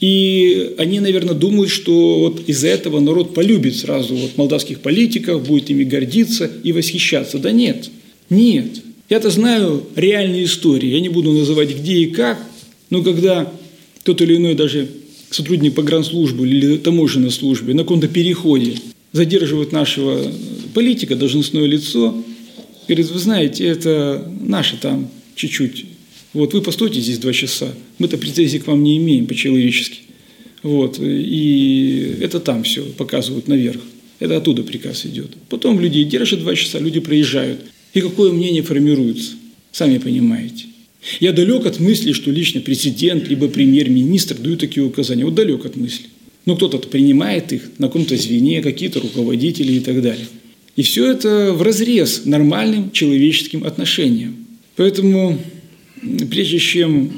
И 0.00 0.74
они, 0.76 1.00
наверное, 1.00 1.34
думают, 1.34 1.70
что 1.70 2.18
вот 2.20 2.42
из-за 2.46 2.68
этого 2.68 3.00
народ 3.00 3.32
полюбит 3.32 3.76
сразу 3.76 4.14
вот 4.14 4.36
молдавских 4.36 4.80
политиков, 4.80 5.46
будет 5.46 5.70
ими 5.70 5.84
гордиться 5.84 6.50
и 6.62 6.72
восхищаться. 6.72 7.38
Да 7.38 7.52
нет, 7.52 7.88
нет. 8.28 8.82
Я-то 9.08 9.30
знаю 9.30 9.84
реальные 9.94 10.44
истории, 10.44 10.88
я 10.88 11.00
не 11.00 11.08
буду 11.08 11.32
называть 11.32 11.74
где 11.74 11.98
и 11.98 12.06
как, 12.06 12.38
но 12.90 13.02
когда 13.02 13.50
тот 14.02 14.20
или 14.20 14.36
иной 14.36 14.54
даже 14.54 14.88
сотрудник 15.30 15.74
погранслужбы 15.74 16.48
или 16.48 16.76
таможенной 16.76 17.30
службы 17.30 17.74
на 17.74 17.82
каком-то 17.82 18.08
переходе 18.08 18.74
задерживает 19.14 19.72
нашего 19.72 20.30
политика, 20.74 21.16
должностное 21.16 21.64
лицо, 21.64 22.22
говорит, 22.86 23.10
вы 23.10 23.18
знаете, 23.18 23.64
это 23.64 24.30
наше 24.42 24.76
там 24.76 25.08
чуть-чуть 25.34 25.86
вот 26.34 26.52
вы 26.52 26.62
постойте 26.62 27.00
здесь 27.00 27.18
два 27.18 27.32
часа, 27.32 27.72
мы-то 27.98 28.18
претензий 28.18 28.58
к 28.58 28.66
вам 28.66 28.82
не 28.82 28.98
имеем 28.98 29.26
по-человечески. 29.26 30.00
Вот, 30.64 30.98
и 31.00 32.16
это 32.20 32.40
там 32.40 32.64
все 32.64 32.82
показывают 32.82 33.46
наверх. 33.46 33.80
Это 34.18 34.36
оттуда 34.36 34.62
приказ 34.62 35.06
идет. 35.06 35.30
Потом 35.48 35.78
люди 35.78 36.02
держат 36.02 36.40
два 36.40 36.56
часа, 36.56 36.80
люди 36.80 36.98
проезжают. 36.98 37.60
И 37.92 38.00
какое 38.00 38.32
мнение 38.32 38.62
формируется? 38.62 39.32
Сами 39.70 39.98
понимаете. 39.98 40.64
Я 41.20 41.32
далек 41.32 41.66
от 41.66 41.78
мысли, 41.78 42.12
что 42.12 42.30
лично 42.30 42.60
президент 42.60 43.28
либо 43.28 43.48
премьер-министр 43.48 44.36
дают 44.38 44.60
такие 44.60 44.84
указания. 44.84 45.24
Вот 45.24 45.34
далек 45.34 45.64
от 45.64 45.76
мысли. 45.76 46.06
Но 46.46 46.56
кто-то 46.56 46.78
принимает 46.78 47.52
их 47.52 47.70
на 47.78 47.86
каком-то 47.86 48.16
звене, 48.16 48.62
какие-то 48.62 49.00
руководители 49.00 49.74
и 49.74 49.80
так 49.80 50.02
далее. 50.02 50.26
И 50.76 50.82
все 50.82 51.10
это 51.10 51.52
в 51.52 51.62
разрез 51.62 52.22
нормальным 52.24 52.90
человеческим 52.90 53.64
отношениям. 53.64 54.36
Поэтому 54.76 55.38
прежде 56.30 56.58
чем 56.58 57.12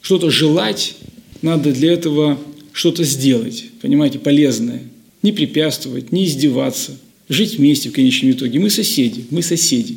что-то 0.00 0.30
желать, 0.30 0.96
надо 1.42 1.72
для 1.72 1.92
этого 1.92 2.38
что-то 2.72 3.04
сделать, 3.04 3.66
понимаете, 3.80 4.18
полезное. 4.18 4.82
Не 5.22 5.32
препятствовать, 5.32 6.12
не 6.12 6.26
издеваться, 6.26 6.92
жить 7.28 7.56
вместе 7.58 7.88
в 7.88 7.92
конечном 7.92 8.32
итоге. 8.32 8.58
Мы 8.58 8.70
соседи, 8.70 9.24
мы 9.30 9.42
соседи, 9.42 9.96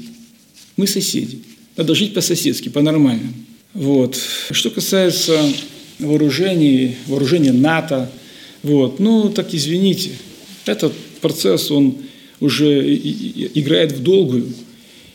мы 0.78 0.88
соседи. 0.88 1.40
Надо 1.76 1.96
жить 1.96 2.14
по-соседски, 2.14 2.70
по-нормальному. 2.70 3.34
Вот. 3.74 4.18
Что 4.52 4.70
касается 4.70 5.38
вооружений, 6.00 6.96
вооружения 7.08 7.52
НАТО, 7.52 8.10
вот, 8.64 9.00
ну, 9.00 9.30
так 9.30 9.54
извините, 9.54 10.12
этот 10.66 10.94
процесс, 11.22 11.72
он 11.72 11.98
уже 12.40 12.96
играет 12.96 13.92
в 13.92 14.04
долгую. 14.04 14.48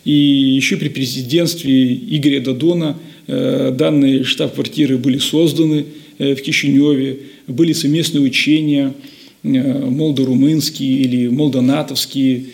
И 0.05 0.13
еще 0.13 0.77
при 0.77 0.89
президентстве 0.89 1.95
Игоря 1.95 2.41
Дадона 2.41 2.99
э, 3.27 3.73
данные 3.77 4.25
штаб-квартиры 4.25 4.99
были 4.99 5.19
созданы 5.19 5.87
в 6.19 6.37
Кишиневе, 6.37 7.21
были 7.47 7.73
совместные 7.73 8.23
учения 8.23 8.93
молдо-румынские 9.43 11.01
или 11.01 11.29
молдо-натовские. 11.29 12.47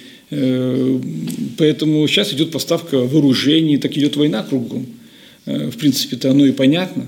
Поэтому 1.59 2.07
сейчас 2.07 2.33
идет 2.33 2.50
поставка 2.50 2.99
вооружений, 2.99 3.76
так 3.76 3.97
идет 3.97 4.16
война 4.16 4.42
кругом. 4.42 4.87
В 5.45 5.73
принципе-то 5.73 6.30
оно 6.30 6.47
и 6.47 6.52
понятно. 6.52 7.07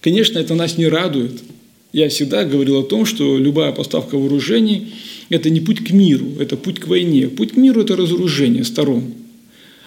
Конечно, 0.00 0.38
это 0.38 0.54
нас 0.54 0.76
не 0.76 0.86
радует– 0.88 1.42
я 1.94 2.08
всегда 2.08 2.44
говорил 2.44 2.80
о 2.80 2.82
том, 2.82 3.06
что 3.06 3.38
любая 3.38 3.70
поставка 3.70 4.18
вооружений– 4.18 4.92
это 5.28 5.48
не 5.48 5.60
путь 5.60 5.78
к 5.84 5.92
миру, 5.92 6.26
это 6.40 6.56
путь 6.56 6.80
к 6.80 6.88
войне. 6.88 7.28
Путь 7.28 7.52
к 7.52 7.56
миру– 7.56 7.80
это 7.82 7.94
разоружение 7.94 8.64
сторон. 8.64 9.14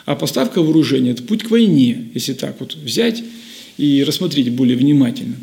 А 0.05 0.15
поставка 0.15 0.61
вооружения– 0.61 1.11
это 1.11 1.23
путь 1.23 1.43
к 1.43 1.51
войне, 1.51 2.05
если 2.13 2.31
так 2.31 2.55
вот 2.61 2.75
взять 2.75 3.21
и 3.77 4.05
рассмотреть 4.05 4.51
более 4.51 4.77
внимательно. 4.77 5.35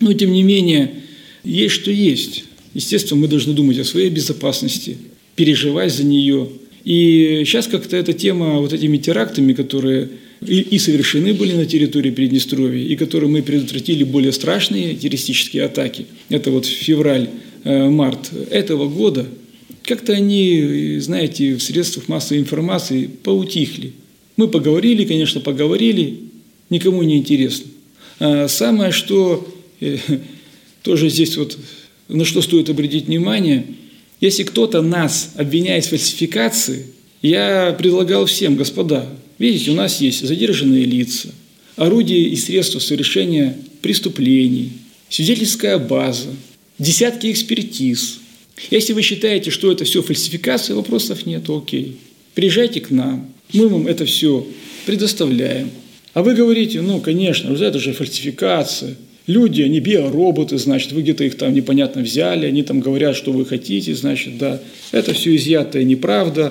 Но, 0.00 0.12
тем 0.14 0.32
не 0.32 0.42
менее, 0.42 0.94
есть 1.44 1.76
что 1.76 1.92
есть. 1.92 2.44
Естественно, 2.74 3.20
мы 3.20 3.28
должны 3.28 3.52
думать 3.52 3.78
о 3.78 3.84
своей 3.84 4.10
безопасности, 4.10 4.98
переживать 5.36 5.94
за 5.94 6.02
нее. 6.02 6.48
И 6.82 7.44
сейчас 7.46 7.68
как-то 7.68 7.96
эта 7.96 8.12
тема 8.12 8.58
вот 8.58 8.72
этими 8.72 8.98
терактами, 8.98 9.52
которые 9.52 10.08
и, 10.46 10.60
и 10.60 10.78
совершены 10.78 11.34
были 11.34 11.52
на 11.54 11.66
территории 11.66 12.10
Приднестровья, 12.10 12.82
и 12.82 12.96
которые 12.96 13.30
мы 13.30 13.42
предотвратили 13.42 14.04
более 14.04 14.32
страшные 14.32 14.94
террористические 14.94 15.64
атаки. 15.64 16.06
Это 16.28 16.50
вот 16.50 16.66
февраль-март 16.66 18.30
э, 18.32 18.44
этого 18.50 18.88
года. 18.88 19.26
Как-то 19.84 20.12
они, 20.12 20.98
знаете, 21.00 21.54
в 21.54 21.62
средствах 21.62 22.08
массовой 22.08 22.40
информации 22.40 23.08
поутихли. 23.22 23.92
Мы 24.36 24.48
поговорили, 24.48 25.04
конечно, 25.04 25.40
поговорили, 25.40 26.20
никому 26.70 27.02
не 27.02 27.18
интересно. 27.18 27.70
А 28.18 28.48
самое, 28.48 28.92
что 28.92 29.46
э, 29.80 29.98
тоже 30.82 31.08
здесь 31.08 31.36
вот, 31.36 31.58
на 32.08 32.24
что 32.24 32.42
стоит 32.42 32.70
обратить 32.70 33.06
внимание, 33.06 33.66
если 34.20 34.44
кто-то 34.44 34.82
нас 34.82 35.32
обвиняет 35.36 35.84
в 35.84 35.90
фальсификации, 35.90 36.86
я 37.22 37.74
предлагал 37.78 38.26
всем, 38.26 38.56
господа, 38.56 39.08
Видите, 39.42 39.72
у 39.72 39.74
нас 39.74 40.00
есть 40.00 40.24
задержанные 40.24 40.84
лица, 40.84 41.30
орудия 41.74 42.22
и 42.22 42.36
средства 42.36 42.78
совершения 42.78 43.56
преступлений, 43.80 44.70
свидетельская 45.08 45.78
база, 45.78 46.28
десятки 46.78 47.28
экспертиз. 47.32 48.20
Если 48.70 48.92
вы 48.92 49.02
считаете, 49.02 49.50
что 49.50 49.72
это 49.72 49.84
все 49.84 50.00
фальсификация, 50.00 50.76
вопросов 50.76 51.26
нет, 51.26 51.50
окей. 51.50 51.96
Приезжайте 52.34 52.80
к 52.80 52.90
нам, 52.90 53.32
мы 53.52 53.66
вам 53.66 53.88
это 53.88 54.04
все 54.04 54.46
предоставляем. 54.86 55.70
А 56.14 56.22
вы 56.22 56.34
говорите, 56.34 56.80
ну, 56.80 57.00
конечно, 57.00 57.52
это 57.52 57.80
же 57.80 57.94
фальсификация. 57.94 58.94
Люди, 59.26 59.62
они 59.62 59.80
биороботы, 59.80 60.56
значит, 60.56 60.92
вы 60.92 61.02
где-то 61.02 61.24
их 61.24 61.36
там 61.36 61.52
непонятно 61.52 62.02
взяли, 62.02 62.46
они 62.46 62.62
там 62.62 62.78
говорят, 62.78 63.16
что 63.16 63.32
вы 63.32 63.44
хотите, 63.44 63.92
значит, 63.96 64.38
да. 64.38 64.62
Это 64.92 65.14
все 65.14 65.34
изъятая 65.34 65.82
неправда, 65.82 66.48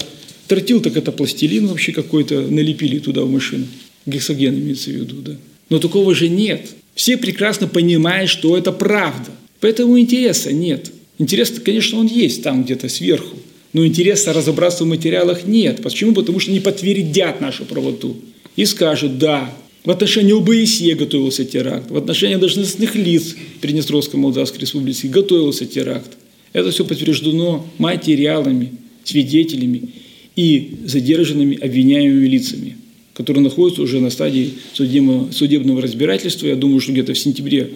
Тротил 0.51 0.81
так 0.81 0.97
это 0.97 1.13
пластилин 1.13 1.67
вообще 1.67 1.93
какой-то 1.93 2.41
налепили 2.41 2.99
туда 2.99 3.21
в 3.21 3.31
машину. 3.31 3.67
Гексоген 4.05 4.53
имеется 4.53 4.89
в 4.89 4.93
виду, 4.95 5.15
да. 5.21 5.37
Но 5.69 5.79
такого 5.79 6.13
же 6.13 6.27
нет. 6.27 6.71
Все 6.93 7.15
прекрасно 7.15 7.69
понимают, 7.69 8.29
что 8.29 8.57
это 8.57 8.73
правда. 8.73 9.31
Поэтому 9.61 9.97
интереса 9.97 10.51
нет. 10.51 10.91
Интерес, 11.19 11.53
конечно, 11.63 11.99
он 11.99 12.07
есть 12.07 12.43
там 12.43 12.65
где-то 12.65 12.89
сверху. 12.89 13.37
Но 13.71 13.85
интереса 13.85 14.33
разобраться 14.33 14.83
в 14.83 14.87
материалах 14.87 15.47
нет. 15.47 15.81
Почему? 15.81 16.13
Потому 16.13 16.41
что 16.41 16.51
не 16.51 16.59
подтвердят 16.59 17.39
нашу 17.39 17.63
правоту. 17.63 18.17
И 18.57 18.65
скажут, 18.65 19.19
да, 19.19 19.49
в 19.85 19.89
отношении 19.89 20.33
ОБСЕ 20.33 20.95
готовился 20.95 21.45
теракт, 21.45 21.89
в 21.89 21.95
отношении 21.95 22.35
должностных 22.35 22.95
лиц 22.95 23.37
Приднестровской 23.61 24.19
Молдавской 24.19 24.59
Республики 24.59 25.07
готовился 25.07 25.65
теракт. 25.65 26.11
Это 26.51 26.71
все 26.71 26.83
подтверждено 26.83 27.65
материалами, 27.77 28.73
свидетелями 29.05 30.00
и 30.35 30.71
задержанными 30.85 31.57
обвиняемыми 31.57 32.27
лицами, 32.27 32.77
которые 33.13 33.43
находятся 33.43 33.81
уже 33.81 33.99
на 33.99 34.09
стадии 34.09 34.53
судебного, 34.73 35.31
судебного 35.31 35.81
разбирательства. 35.81 36.47
Я 36.47 36.55
думаю, 36.55 36.79
что 36.79 36.91
где-то 36.91 37.13
в 37.13 37.19
сентябре, 37.19 37.71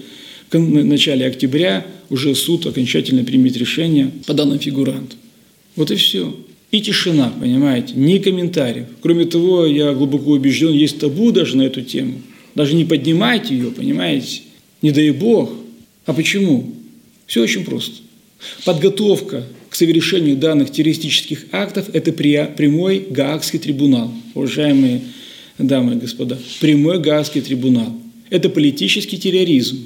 в 0.51 0.57
начале 0.57 1.25
октября 1.25 1.85
уже 2.09 2.33
суд 2.35 2.65
окончательно 2.65 3.23
примет 3.23 3.57
решение 3.57 4.11
по 4.25 4.33
данным 4.33 4.59
фигурантам. 4.59 5.19
Вот 5.75 5.91
и 5.91 5.95
все. 5.95 6.35
И 6.71 6.81
тишина, 6.81 7.33
понимаете, 7.39 7.93
ни 7.95 8.17
комментариев. 8.17 8.87
Кроме 9.01 9.25
того, 9.25 9.65
я 9.65 9.93
глубоко 9.93 10.31
убежден, 10.31 10.71
есть 10.71 10.99
табу 10.99 11.31
даже 11.31 11.57
на 11.57 11.63
эту 11.63 11.81
тему. 11.81 12.21
Даже 12.53 12.73
не 12.75 12.85
поднимайте 12.85 13.55
ее, 13.55 13.71
понимаете. 13.71 14.41
Не 14.81 14.91
дай 14.91 15.11
бог. 15.11 15.51
А 16.05 16.13
почему? 16.13 16.73
Все 17.27 17.41
очень 17.41 17.65
просто. 17.65 17.95
Подготовка 18.63 19.45
к 19.75 19.77
совершению 19.77 20.37
данных 20.37 20.71
террористических 20.71 21.47
актов– 21.51 21.89
это 21.93 22.13
прямой 22.13 23.07
Гаагский 23.09 23.59
трибунал, 23.59 24.09
уважаемые 24.33 25.01
дамы 25.57 25.95
и 25.95 25.97
господа. 25.97 26.39
Прямой 26.61 27.01
Гаагский 27.01 27.41
трибунал. 27.41 27.93
Это 28.29 28.47
политический 28.47 29.17
терроризм, 29.17 29.79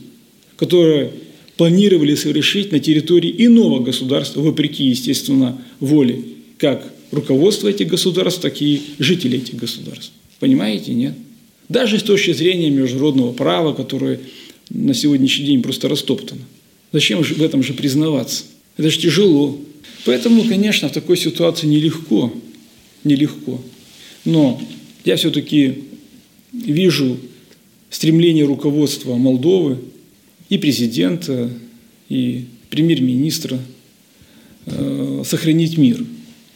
который 0.58 1.10
планировали 1.58 2.14
совершить 2.14 2.72
на 2.72 2.78
территории 2.78 3.34
иного 3.36 3.80
государства, 3.80 4.42
вопреки, 4.42 4.84
естественно, 4.84 5.60
воле 5.80 6.22
как 6.60 6.94
руководства 7.10 7.68
этих 7.68 7.88
государств, 7.88 8.42
так 8.42 8.62
и 8.62 8.84
жителей 9.00 9.40
этих 9.40 9.56
государств. 9.56 10.12
Понимаете, 10.40 10.94
нет? 10.94 11.16
Даже 11.68 11.98
с 11.98 12.04
точки 12.04 12.34
зрения 12.34 12.70
международного 12.70 13.34
права, 13.34 13.74
которое 13.74 14.20
на 14.70 14.94
сегодняшний 14.94 15.48
день 15.48 15.64
просто 15.64 15.90
растоптано. 15.90 16.42
Зачем 16.92 17.24
же 17.24 17.34
в 17.34 17.42
этом 17.42 17.64
же 17.64 17.74
признаваться? 17.74 18.44
Это 18.78 18.92
же 18.92 19.00
тяжело. 19.00 19.60
Поэтому, 20.06 20.44
конечно, 20.46 20.90
в 20.90 20.94
такой 20.94 21.18
ситуации 21.18 21.68
нелегко, 21.68 22.34
нелегко. 23.04 23.62
Но 24.26 24.62
я 25.06 25.16
все-таки 25.16 25.84
вижу 26.52 27.18
стремление 27.90 28.46
руководства 28.46 29.16
Молдовы 29.16 29.80
и 30.50 30.58
президента, 30.58 31.50
и 32.08 32.46
премьер-министра 32.70 33.60
э, 34.66 35.24
сохранить 35.26 35.78
мир. 35.78 36.04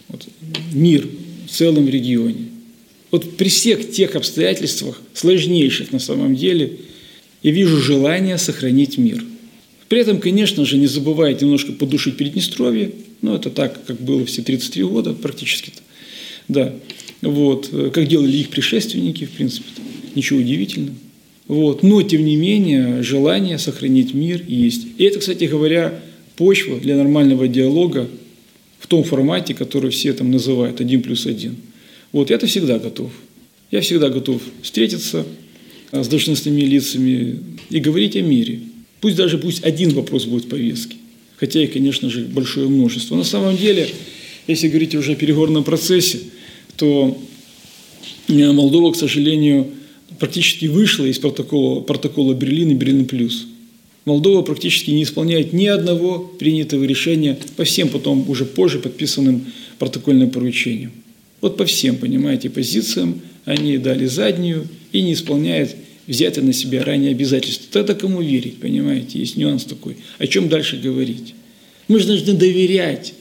Вот, 0.10 0.28
мир 0.74 1.08
в 1.48 1.52
целом 1.52 1.88
регионе. 1.88 2.50
Вот 3.12 3.38
при 3.38 3.50
всех 3.50 3.92
тех 3.92 4.16
обстоятельствах, 4.16 5.02
сложнейших 5.14 5.92
на 5.92 6.00
самом 6.00 6.36
деле, 6.36 6.80
я 7.44 7.52
вижу 7.52 7.80
желание 7.80 8.38
сохранить 8.38 8.98
мир. 8.98 9.24
При 9.94 10.02
этом, 10.02 10.20
конечно 10.20 10.66
же, 10.66 10.80
не 10.80 10.88
забывайте 10.88 11.46
немножко 11.46 11.72
подушить 11.72 12.18
Приднестровье, 12.18 12.94
ну, 13.22 13.36
это 13.36 13.52
так, 13.52 13.86
как 13.86 14.02
было 14.02 14.26
все 14.26 14.42
33 14.42 14.86
года 14.86 15.14
практически-то. 15.14 15.82
Да. 16.48 16.74
Вот. 17.22 17.70
Как 17.94 18.08
делали 18.08 18.38
их 18.38 18.50
предшественники, 18.50 19.26
в 19.26 19.30
принципе, 19.30 19.66
-то. 19.70 19.82
ничего 20.16 20.40
удивительного. 20.40 20.96
Вот. 21.48 21.84
Но, 21.84 22.02
тем 22.02 22.26
не 22.26 22.36
менее, 22.38 23.04
желание 23.04 23.60
сохранить 23.60 24.16
мир 24.16 24.42
есть. 24.48 24.88
И 24.98 25.04
это, 25.04 25.20
кстати 25.20 25.44
говоря, 25.44 26.02
почва 26.38 26.80
для 26.80 26.98
нормального 26.98 27.48
диалога 27.48 28.10
в 28.80 28.88
том 28.88 29.04
формате, 29.04 29.54
который 29.54 29.92
все 29.92 30.12
там 30.14 30.32
называют 30.32 30.82
один 30.82 31.04
плюс 31.04 31.28
один. 31.28 31.56
Вот 32.12 32.32
я-то 32.32 32.48
всегда 32.48 32.80
готов. 32.80 33.12
Я 33.70 33.82
всегда 33.82 34.10
готов 34.10 34.42
встретиться 34.64 35.24
а, 35.92 36.04
с 36.04 36.08
должностными 36.08 36.62
лицами 36.62 37.40
и 37.70 37.80
говорить 37.80 38.16
о 38.16 38.22
мире. 38.22 38.73
Пусть 39.04 39.16
даже 39.16 39.38
пусть 39.38 39.64
один 39.64 39.92
вопрос 39.92 40.26
будет 40.26 40.46
в 40.46 40.48
повестке 40.48 40.96
хотя 41.44 41.62
и, 41.62 41.68
конечно 41.68 42.10
же, 42.10 42.22
большое 42.22 42.70
множество. 42.70 43.18
На 43.18 43.26
самом 43.26 43.58
деле, 43.58 43.90
если 44.48 44.70
говорить 44.70 44.96
уже 44.96 45.12
о 45.12 45.16
переговорном 45.16 45.66
процессе, 45.66 46.20
то 46.78 47.18
э, 48.30 48.52
Молдова, 48.54 48.94
к 48.94 48.96
сожалению, 48.96 49.68
практически 50.20 50.68
вышла 50.68 51.04
из 51.04 51.20
протокола, 51.20 51.82
протокола 51.82 52.34
Берлин 52.34 52.72
и 52.72 52.76
Берлин 52.76 53.04
плюс. 53.04 53.46
Молдова 54.06 54.42
практически 54.42 54.92
не 54.92 55.04
исполняет 55.04 55.52
ни 55.52 55.66
одного 55.66 56.20
принятого 56.20 56.86
решения 56.86 57.38
по 57.58 57.66
всем 57.66 57.90
потом 57.90 58.30
уже 58.30 58.46
позже 58.46 58.80
подписанным 58.80 59.46
протокольным 59.80 60.30
поручениям. 60.30 60.94
Вот 61.42 61.58
по 61.58 61.66
всем, 61.66 61.98
понимаете, 61.98 62.50
позициям 62.50 63.20
они 63.44 63.78
дали 63.78 64.06
заднюю 64.06 64.66
и 64.94 65.02
не 65.02 65.12
исполняют 65.12 65.76
взято 66.08 66.42
на 66.42 66.54
себя 66.54 66.84
ранее 66.84 67.12
обязательства. 67.12 67.68
Тогда 67.72 67.94
кому 67.94 68.22
верить, 68.22 68.60
понимаете? 68.60 69.20
Есть 69.20 69.38
нюанс 69.38 69.64
такой. 69.64 69.98
О 70.18 70.28
чем 70.28 70.50
дальше 70.50 70.78
говорить? 70.78 71.34
Мы 71.88 72.00
же 72.00 72.08
должны 72.08 72.34
доверять. 72.34 73.14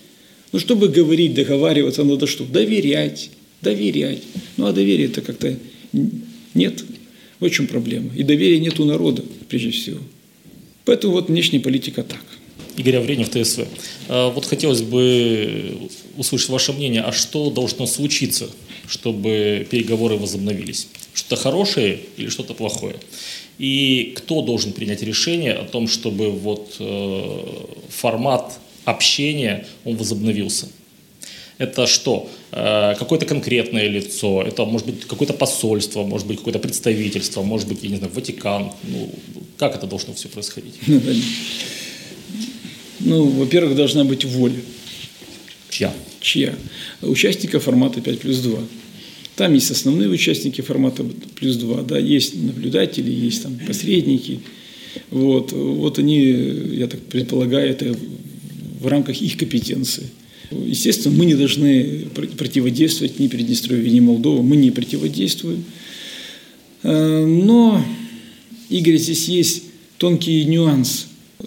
Ну, 0.53 0.59
чтобы 0.59 0.89
говорить, 0.89 1.35
договариваться, 1.35 2.05
надо 2.05 2.27
что? 2.27 2.45
Доверять, 2.45 3.31
доверять. 3.63 4.23
Ну, 4.57 4.67
а 4.67 4.73
доверия 4.73 5.07
это 5.07 5.23
как-то 5.23 5.57
нет. 6.55 6.85
В 7.41 7.51
чем 7.51 7.67
проблема? 7.67 8.11
И 8.15 8.23
доверия 8.23 8.61
нет 8.61 8.79
у 8.79 8.85
народа, 8.85 9.25
прежде 9.49 9.71
всего. 9.71 9.99
Поэтому 10.85 11.15
вот 11.15 11.29
внешняя 11.29 11.61
политика 11.61 12.03
так. 12.03 12.23
Игорь 12.77 12.97
Авренев, 12.97 13.31
ТСВ. 13.31 13.67
А, 14.09 14.31
вот 14.31 14.47
хотелось 14.47 14.83
бы 14.83 15.89
услышать 16.17 16.49
ваше 16.49 16.73
мнение, 16.73 17.03
а 17.03 17.13
что 17.13 17.51
должно 17.51 17.87
случиться, 17.87 18.51
чтобы 18.87 19.67
переговоры 19.71 20.17
возобновились? 20.17 20.89
Что-то 21.15 21.37
хорошее 21.37 22.01
или 22.17 22.29
что-то 22.29 22.55
плохое? 22.55 22.97
И 23.59 24.15
кто 24.17 24.43
должен 24.43 24.73
принять 24.73 25.03
решение 25.03 25.53
о 25.53 25.65
том, 25.65 25.87
чтобы 25.89 26.31
вот 26.31 26.77
э, 26.79 27.39
формат 27.89 28.59
общения 28.85 29.67
он 29.85 29.97
возобновился? 29.97 30.69
Это 31.59 31.87
что? 31.87 32.29
Э, 32.51 32.95
какое-то 32.99 33.27
конкретное 33.27 33.89
лицо, 33.89 34.43
это 34.43 34.65
может 34.65 34.87
быть 34.87 35.07
какое-то 35.07 35.35
посольство, 35.35 36.03
может 36.03 36.27
быть 36.27 36.39
какое-то 36.39 36.59
представительство, 36.59 37.43
может 37.43 37.69
быть, 37.69 37.83
я 37.83 37.91
не 37.91 37.97
знаю, 37.97 38.13
Ватикан. 38.13 38.73
Ну, 38.83 39.11
как 39.59 39.77
это 39.77 39.87
должно 39.87 40.15
все 40.15 40.29
происходить? 40.29 40.75
Ну, 43.05 43.27
во-первых, 43.27 43.77
должна 43.77 44.05
быть 44.05 44.25
воля. 44.25 44.61
Чья? 45.71 45.93
Чья? 46.23 46.55
Участника 47.03 47.59
формата 47.59 48.01
5 48.01 48.21
плюс 48.21 48.39
2. 48.39 48.59
Там 49.37 49.55
есть 49.55 49.71
основные 49.71 50.09
участники 50.09 50.61
формата 50.61 51.05
плюс 51.35 51.57
2, 51.57 51.83
да, 51.83 51.99
есть 51.99 52.41
наблюдатели, 52.41 53.11
есть 53.11 53.43
там 53.43 53.59
посредники. 53.67 54.41
Вот, 55.11 55.53
вот 55.53 55.99
они, 55.99 56.29
я 56.75 56.87
так 56.87 57.01
предполагаю, 57.01 57.71
это 57.71 57.97
в 58.79 58.87
рамках 58.87 59.21
их 59.21 59.37
компетенции. 59.37 60.05
Естественно, 60.51 61.17
мы 61.17 61.25
не 61.25 61.35
должны 61.35 62.05
противодействовать 62.37 63.19
ни 63.19 63.27
Приднестровью, 63.27 63.91
ни 63.91 64.01
Молдове, 64.01 64.43
мы 64.43 64.57
не 64.57 64.71
противодействуем. 64.71 65.65
Э, 66.83 67.25
но, 67.25 67.83
Игорь, 68.69 68.99
здесь 68.99 69.29
есть 69.29 69.63
тонкий 69.97 70.45
нюанс, 70.45 71.07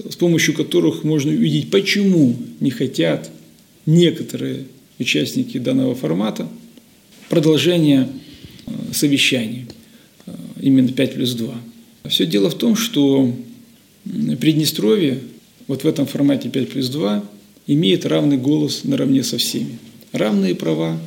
с 0.10 0.16
помощью 0.16 0.56
которых 0.56 1.04
можно 1.04 1.32
увидеть, 1.32 1.70
почему 1.70 2.36
не 2.60 2.72
хотят 2.72 3.30
некоторые 3.86 4.66
участники 5.00 5.58
данного 5.58 5.96
формата– 5.96 6.48
продолжение 7.30 8.08
э, 8.66 8.72
совещаний, 8.94 9.66
э, 10.26 10.32
именно 10.62 10.90
5 10.90 11.14
плюс 11.14 11.34
2. 11.34 11.54
Все 12.10 12.26
дело 12.26 12.50
в 12.50 12.56
том, 12.56 12.76
что 12.76 13.34
Приднестровье 14.40 15.20
вот 15.68 15.84
в 15.84 15.88
этом 15.88 16.06
формате 16.06 16.50
5 16.50 16.70
плюс 16.70 16.90
2 16.90 17.24
имеет 17.68 18.06
равный 18.06 18.38
голос 18.38 18.84
наравне 18.84 19.24
со 19.24 19.40
всеми. 19.40 19.80
Равные 20.12 20.54
права 20.54 21.00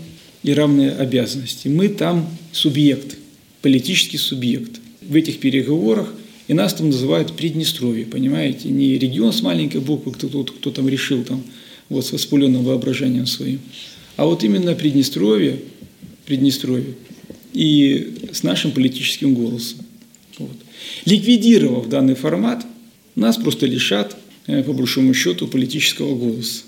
и 0.42 0.52
равные 0.52 0.90
обязанности. 0.90 1.68
Мы 1.68 1.88
там 1.88 2.28
субъект, 2.50 3.16
политический 3.62 4.18
субъект. 4.18 4.80
В 5.00 5.14
этих 5.14 5.38
переговорах 5.38 6.12
и 6.48 6.54
нас 6.54 6.74
там 6.74 6.88
называют 6.88 7.36
Приднестровье, 7.36 8.04
понимаете? 8.04 8.68
Не 8.70 8.98
регион 8.98 9.32
с 9.32 9.42
маленькой 9.42 9.80
буквы, 9.80 10.12
кто, 10.12 10.28
кто, 10.28 10.44
кто 10.44 10.70
там 10.72 10.88
решил 10.88 11.22
там, 11.22 11.44
вот 11.88 12.06
с 12.06 12.12
воспаленным 12.12 12.64
воображением 12.64 13.26
своим. 13.26 13.60
А 14.16 14.26
вот 14.26 14.44
именно 14.44 14.74
Приднестровье– 14.74 15.60
Приднестровье 16.26 16.94
и 17.54 18.14
с 18.32 18.42
нашим 18.42 18.72
политическим 18.72 19.34
голосом. 19.34 19.78
Вот. 20.38 20.56
Ликвидировав 21.06 21.88
данный 21.88 22.14
формат, 22.14 22.66
нас 23.14 23.36
просто 23.36 23.66
лишат, 23.66 24.16
э, 24.46 24.62
по 24.62 24.72
большому 24.72 25.14
счету, 25.14 25.48
политического 25.48 26.14
голоса. 26.14 26.64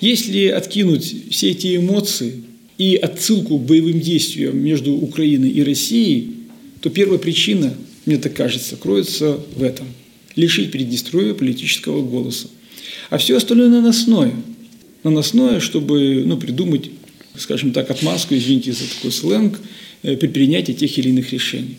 Если 0.00 0.46
откинуть 0.46 1.30
все 1.30 1.50
эти 1.50 1.76
эмоции 1.76 2.42
и 2.76 2.96
отсылку 2.96 3.58
к 3.58 3.66
боевым 3.66 4.00
действиям 4.00 4.58
между 4.58 4.92
Украиной 4.92 5.50
и 5.50 5.62
Россией, 5.62 6.34
то 6.80 6.90
первая 6.90 7.18
причина, 7.18 7.74
мне 8.04 8.18
так 8.18 8.34
кажется, 8.34 8.76
кроется 8.76 9.38
в 9.54 9.62
этом– 9.62 9.86
лишить 10.38 10.70
Приднестровья 10.70 11.34
политического 11.34 12.02
голоса. 12.08 12.48
А 13.10 13.18
все 13.18 13.36
остальное 13.36 13.68
наносное. 13.68 14.34
Наносное, 15.04 15.60
чтобы 15.60 16.24
ну, 16.26 16.36
придумать 16.36 16.90
скажем 17.38 17.72
так, 17.72 17.90
отмазку, 17.90 18.34
извините 18.34 18.72
за 18.72 18.88
такой 18.88 19.12
сленг, 19.12 19.58
э, 20.02 20.16
при 20.16 20.28
принятии 20.28 20.72
тех 20.72 20.96
или 20.98 21.08
иных 21.08 21.32
решений. 21.32 21.76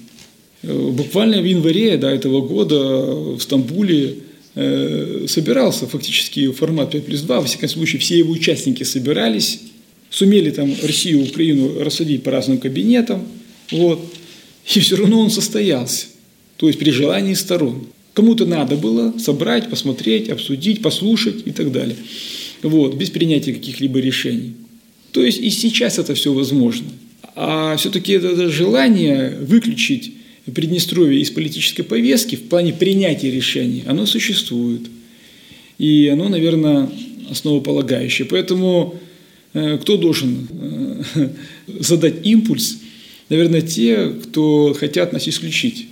Э, 0.63 0.89
буквально 0.91 1.41
в 1.41 1.45
январе 1.45 1.97
до 1.97 2.07
этого 2.07 2.41
года 2.41 2.77
в 2.77 3.39
Стамбуле 3.39 4.15
э, 4.55 5.25
собирался 5.27 5.87
фактически 5.87 6.51
формат 6.51 6.91
5 6.91 7.05
плюс 7.05 7.21
2, 7.21 7.39
во 7.39 7.45
всяком 7.45 7.69
случае 7.69 7.99
все 7.99 8.17
его 8.17 8.31
участники 8.31 8.83
собирались, 8.83 9.61
сумели 10.09 10.51
там 10.51 10.73
Россию 10.81 11.23
Украину 11.23 11.79
рассадить 11.83 12.23
по 12.23 12.31
разным 12.31 12.57
кабинетам, 12.57 13.27
вот, 13.71 14.13
и 14.73 14.79
все 14.79 14.95
равно 14.95 15.19
он 15.19 15.29
состоялся, 15.29 16.07
то 16.57 16.67
есть 16.67 16.79
при 16.79 16.91
желании 16.91 17.33
сторон. 17.33 17.87
Кому-то 18.19 18.45
надо 18.45 18.75
было 18.75 19.17
собрать, 19.17 19.69
посмотреть, 19.69 20.27
обсудить, 20.27 20.81
послушать 20.81 21.43
и 21.45 21.51
так 21.51 21.71
далее. 21.71 21.95
Вот, 22.61 22.95
без 22.95 23.11
принятия 23.11 23.53
каких-либо 23.53 23.99
решений. 23.99 24.55
То 25.13 25.23
есть 25.23 25.39
и 25.39 25.49
сейчас 25.49 25.99
это 25.99 26.15
все 26.15 26.33
возможно. 26.33 26.89
А 27.37 27.77
все-таки 27.77 28.11
это 28.11 28.49
желание 28.49 29.37
выключить 29.39 30.11
Приднестровье 30.53 31.21
из 31.21 31.29
политической 31.29 31.83
повестки 31.83 32.35
в 32.35 32.41
плане 32.49 32.73
принятия 32.73 33.31
решений, 33.31 33.83
оно 33.87 34.05
существует. 34.05 34.81
И 35.77 36.07
оно, 36.07 36.27
наверное, 36.27 36.89
основополагающее. 37.31 38.27
Поэтому 38.27 38.99
э, 39.53 39.77
кто 39.77 39.95
должен 39.95 40.45
э, 41.15 41.29
задать 41.79 42.27
импульс? 42.27 42.79
Наверное, 43.29 43.61
те, 43.61 44.09
кто 44.09 44.75
хотят 44.77 45.13
нас 45.13 45.25
исключить 45.29 45.87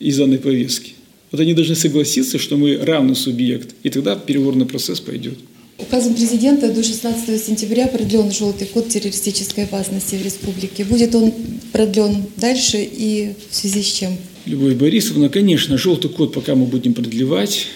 из 0.00 0.18
данной 0.18 0.38
повестки. 0.38 0.92
Вот 1.32 1.40
они 1.40 1.54
должны 1.54 1.74
согласиться, 1.74 2.38
что 2.38 2.58
мы 2.58 2.76
равный 2.76 3.16
субъект, 3.16 3.74
и 3.82 3.88
тогда 3.88 4.14
переговорный 4.16 4.66
процесс 4.66 5.00
пойдет. 5.00 5.38
Указом 5.78 6.14
президента 6.14 6.70
до 6.70 6.82
16 6.82 7.42
сентября 7.42 7.88
продлен 7.88 8.30
желтый 8.30 8.66
код 8.66 8.88
террористической 8.88 9.64
опасности 9.64 10.14
в 10.14 10.22
республике. 10.22 10.84
Будет 10.84 11.14
он 11.14 11.32
продлен 11.72 12.26
дальше 12.36 12.78
и 12.82 13.32
в 13.50 13.54
связи 13.54 13.82
с 13.82 13.86
чем? 13.86 14.16
Любовь 14.44 14.74
Борисовна, 14.74 15.30
конечно, 15.30 15.78
желтый 15.78 16.10
код 16.10 16.34
пока 16.34 16.54
мы 16.54 16.66
будем 16.66 16.92
продлевать. 16.92 17.66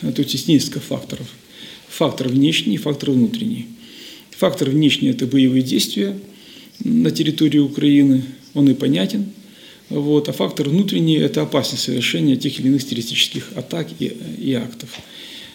Тут 0.00 0.30
есть 0.30 0.46
несколько 0.46 0.78
факторов. 0.78 1.26
Фактор 1.88 2.28
внешний, 2.28 2.76
фактор 2.76 3.10
внутренний. 3.10 3.66
Фактор 4.38 4.70
внешний– 4.70 5.08
это 5.10 5.26
боевые 5.26 5.62
действия 5.62 6.16
на 6.84 7.10
территории 7.10 7.58
Украины, 7.58 8.22
он 8.54 8.70
и 8.70 8.74
понятен. 8.74 9.26
Вот. 9.90 10.28
А 10.28 10.32
фактор 10.32 10.68
внутренний– 10.68 11.16
это 11.18 11.42
опасность 11.42 11.82
совершения 11.82 12.36
тех 12.36 12.58
или 12.58 12.68
иных 12.68 12.84
террористических 12.84 13.50
атак 13.56 13.88
и, 13.98 14.16
и 14.38 14.54
актов. 14.54 14.88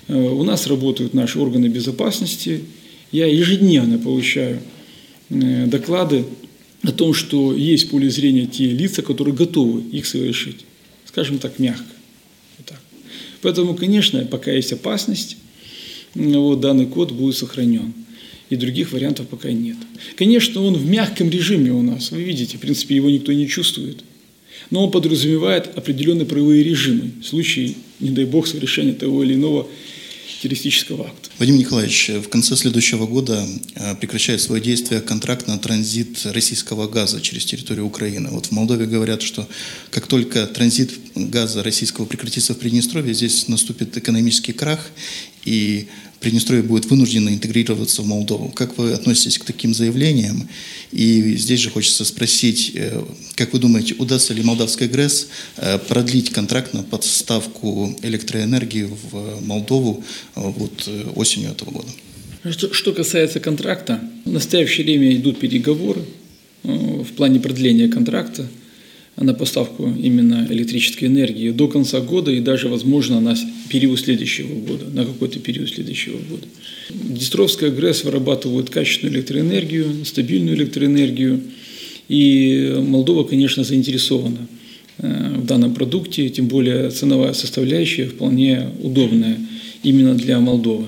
Э, 0.08 0.14
у 0.14 0.44
нас 0.44 0.68
работают 0.68 1.14
наши 1.14 1.40
органы 1.40 1.68
безопасности. 1.68 2.66
Я 3.12 3.28
ежедневно 3.28 3.98
получаю 3.98 4.60
э, 5.30 5.66
доклады 5.68 6.26
о 6.84 6.92
том, 6.92 7.14
что 7.14 7.56
есть 7.56 7.86
в 7.86 7.90
поле 7.92 8.10
зрения 8.10 8.46
те 8.46 8.66
лица, 8.66 9.02
которые 9.02 9.34
готовы 9.34 9.82
их 9.82 10.06
совершить. 10.06 10.66
Скажем 11.06 11.40
так, 11.40 11.58
мягко. 11.58 11.86
Вот 12.58 12.68
так. 12.68 12.82
Поэтому, 13.42 13.74
конечно, 13.74 14.26
пока 14.26 14.52
есть 14.52 14.74
опасность, 14.74 15.38
вот 16.14 16.60
данный 16.60 16.88
код 16.88 17.12
будет 17.12 17.38
сохранен. 17.38 17.94
И 18.50 18.58
других 18.58 18.92
вариантов 18.92 19.28
пока 19.28 19.52
нет. 19.52 19.78
Конечно, 20.16 20.62
он 20.62 20.76
в 20.76 20.86
мягком 20.86 21.30
режиме 21.32 21.72
у 21.72 21.82
нас. 21.82 22.12
Вы 22.12 22.22
видите, 22.22 22.58
в 22.58 22.60
принципе, 22.60 22.96
его 22.96 23.10
никто 23.10 23.34
не 23.34 23.48
чувствует. 23.48 24.04
Но 24.72 24.86
он 24.86 24.92
подразумевает 24.92 25.78
определенные 25.78 26.26
правовые 26.26 26.64
режимы 26.64 27.12
в 27.22 27.26
случае, 27.26 27.76
не 28.00 28.10
дай 28.10 28.26
бог, 28.26 28.48
совершения 28.48 28.94
того 28.94 29.24
или 29.24 29.36
иного 29.36 29.68
террористического 30.42 31.08
акта. 31.08 31.30
Вадим 31.40 31.58
Николаевич, 31.58 32.10
в 32.10 32.30
конце 32.30 32.56
следующего 32.56 33.08
года 33.08 33.48
э, 33.76 33.96
прекращает 33.96 34.42
свое 34.42 34.62
действие 34.62 35.02
контракт 35.02 35.48
на 35.48 35.58
транзит 35.58 36.26
российского 36.26 36.88
газа 36.88 37.20
через 37.20 37.46
территорию 37.46 37.86
Украины. 37.86 38.30
Вот 38.32 38.48
в 38.48 38.52
Молдове 38.52 38.86
говорят, 38.86 39.22
что 39.22 39.48
как 39.90 40.08
только 40.08 40.46
транзит 40.46 40.92
газа 41.16 41.64
российского 41.64 42.06
прекратится 42.06 42.54
в 42.54 42.60
Приднестровье, 42.60 43.14
здесь 43.14 43.48
наступит 43.48 43.98
экономический 43.98 44.54
крах, 44.54 44.92
и 45.46 45.88
Приднестровье 46.26 46.64
будет 46.64 46.86
вынуждено 46.88 47.30
интегрироваться 47.30 48.02
в 48.02 48.08
Молдову. 48.08 48.50
Как 48.50 48.80
вы 48.80 48.94
относитесь 48.94 49.38
к 49.38 49.44
таким 49.44 49.76
заявлениям? 49.76 50.50
И 50.92 51.36
здесь 51.38 51.60
же 51.60 51.70
хочется 51.70 52.04
спросить, 52.04 52.72
э, 52.74 53.04
как 53.36 53.54
вы 53.54 53.60
думаете, 53.60 53.94
удастся 54.00 54.34
ли 54.34 54.42
Молдавской 54.42 54.88
ГРЭС 54.88 55.28
э, 55.58 55.78
продлить 55.78 56.32
контракт 56.32 56.74
на 56.74 56.82
подставку 56.82 57.96
электроэнергии 58.02 58.90
в 59.12 59.46
Молдову 59.46 60.04
э, 60.36 60.42
вот 60.42 60.90
осенью 61.14 61.52
этого 61.52 61.70
года? 61.70 61.90
Что, 62.50 62.74
что 62.74 62.92
касается 62.92 63.40
контракта, 63.40 64.02
в 64.26 64.32
настоящее 64.32 64.84
время 64.84 65.16
идут 65.16 65.38
переговоры 65.40 66.06
в 66.64 67.14
плане 67.16 67.40
продления 67.40 67.88
контракта 67.88 68.48
на 69.18 69.34
поставку 69.34 69.88
именно 69.88 70.46
электрической 70.50 71.08
энергии 71.08 71.52
до 71.52 71.68
конца 71.68 72.02
года 72.02 72.32
и 72.32 72.42
даже, 72.42 72.68
возможно, 72.68 73.22
на 73.22 73.36
период 73.70 74.00
следующего 74.00 74.54
года, 74.60 74.86
на 74.92 75.06
какой-то 75.06 75.40
период 75.40 75.70
следующего 75.70 76.18
года. 76.30 76.46
Днестровская 76.90 77.72
ГРЭС 77.72 78.04
вырабатывает 78.04 78.70
качественную 78.70 79.16
электроэнергию, 79.16 80.06
стабильную 80.06 80.58
электроэнергию, 80.58 81.42
и 82.10 82.76
Молдова, 82.78 83.24
конечно, 83.24 83.64
заинтересована 83.64 84.48
э, 84.98 85.36
в 85.38 85.46
данном 85.46 85.74
продукте, 85.74 86.30
тем 86.30 86.48
более 86.48 86.92
ценовая 86.92 87.34
составляющая 87.34 88.06
вполне 88.06 88.70
удобная. 88.82 89.40
именно 89.82 90.16
для 90.16 90.40
Молдовы. 90.40 90.86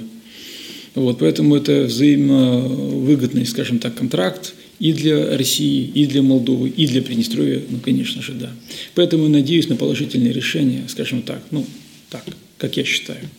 Вот, 0.95 1.19
поэтому 1.19 1.55
это 1.55 1.83
взаимовыгодный, 1.83 3.45
скажем 3.45 3.77
так, 3.79 3.95
контракт 3.95 4.53
и 4.79 4.93
для 4.93 5.37
России, 5.37 5.89
и 5.93 6.05
для 6.05 6.21
Молдовы, 6.21 6.69
и 6.69 6.85
для 6.87 7.01
Приднестровья, 7.01 7.61
ну, 7.69 7.79
конечно 7.79 8.21
же, 8.21 8.33
да. 8.33 8.51
Поэтому 8.95 9.27
надеюсь 9.27 9.69
на 9.69 9.75
положительное 9.75 10.31
решение, 10.31 10.83
скажем 10.87 11.23
так, 11.23 11.41
ну, 11.51 11.65
так, 12.09 12.23
как 12.57 12.77
я 12.77 12.83
считаю. 12.83 13.29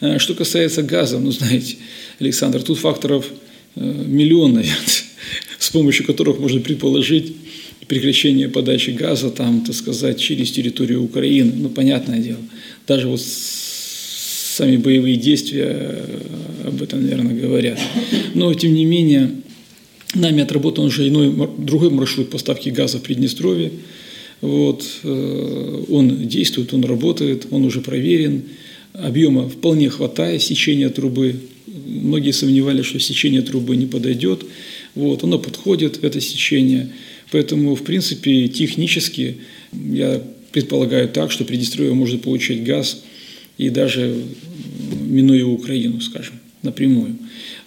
Э, 0.00 0.18
что 0.18 0.34
касается 0.34 0.82
газа, 0.82 1.18
ну, 1.18 1.30
знаете, 1.30 1.76
Александр, 2.18 2.62
тут 2.62 2.78
факторов 2.78 3.30
э, 3.76 4.04
миллион, 4.06 4.62
с 5.58 5.70
помощью 5.70 6.04
которых 6.06 6.38
можно 6.38 6.60
предположить 6.60 7.34
прекращение 7.86 8.48
подачи 8.48 8.90
газа, 8.90 9.30
там, 9.30 9.64
так 9.64 9.74
сказать, 9.74 10.20
через 10.20 10.52
территорию 10.52 11.02
Украины. 11.02 11.52
Ну, 11.56 11.68
понятное 11.68 12.20
дело. 12.20 12.40
Даже 12.86 13.08
вот 13.08 13.20
сами 13.20 14.76
боевые 14.76 15.16
действия 15.16 15.68
э, 15.70 16.68
об 16.68 16.82
этом, 16.82 17.02
наверное, 17.02 17.34
говорят. 17.34 17.78
Но, 18.34 18.52
тем 18.54 18.74
не 18.74 18.84
менее, 18.84 19.30
нами 20.14 20.42
отработан 20.42 20.84
уже 20.84 21.08
иной, 21.08 21.32
другой 21.58 21.90
маршрут 21.90 22.30
поставки 22.30 22.68
газа 22.68 22.98
в 22.98 23.02
Приднестровье. 23.02 23.72
Вот, 24.40 24.84
э, 25.02 25.84
он 25.88 26.26
действует, 26.28 26.72
он 26.72 26.84
работает, 26.84 27.46
он 27.50 27.64
уже 27.64 27.80
проверен. 27.80 28.42
Объема 28.94 29.48
вполне 29.48 29.90
хватает, 29.90 30.42
сечение 30.42 30.88
трубы. 30.88 31.36
Многие 31.86 32.32
сомневались, 32.32 32.86
что 32.86 32.98
сечение 32.98 33.42
трубы 33.42 33.76
не 33.76 33.86
подойдет. 33.86 34.44
Вот, 34.94 35.22
оно 35.22 35.38
подходит, 35.38 36.02
это 36.02 36.20
сечение. 36.20 36.90
Поэтому, 37.30 37.74
в 37.76 37.82
принципе, 37.82 38.48
технически 38.48 39.36
я 39.72 40.22
предполагаю 40.52 41.08
так, 41.08 41.30
что 41.30 41.44
Приднестровье 41.44 41.94
может 41.94 42.22
получать 42.22 42.64
газ 42.64 43.02
и 43.56 43.68
даже 43.68 44.16
минуя 45.02 45.44
Украину, 45.44 46.00
скажем, 46.00 46.39
напрямую. 46.62 47.16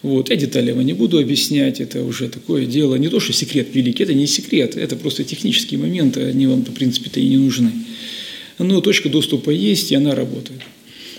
Вот. 0.01 0.29
Я 0.29 0.35
детали 0.35 0.69
его 0.69 0.81
не 0.81 0.93
буду 0.93 1.19
объяснять, 1.19 1.79
это 1.79 2.03
уже 2.03 2.29
такое 2.29 2.65
дело. 2.65 2.95
Не 2.95 3.09
то, 3.09 3.19
что 3.19 3.33
секрет 3.33 3.67
великий, 3.73 4.03
это 4.03 4.13
не 4.13 4.27
секрет, 4.27 4.75
это 4.75 4.95
просто 4.95 5.23
технические 5.23 5.79
моменты, 5.79 6.21
они 6.21 6.47
вам, 6.47 6.63
в 6.63 6.73
принципе-то, 6.73 7.19
и 7.19 7.27
не 7.27 7.37
нужны. 7.37 7.71
Но 8.59 8.81
точка 8.81 9.09
доступа 9.09 9.49
есть, 9.49 9.91
и 9.91 9.95
она 9.95 10.13
работает. 10.15 10.61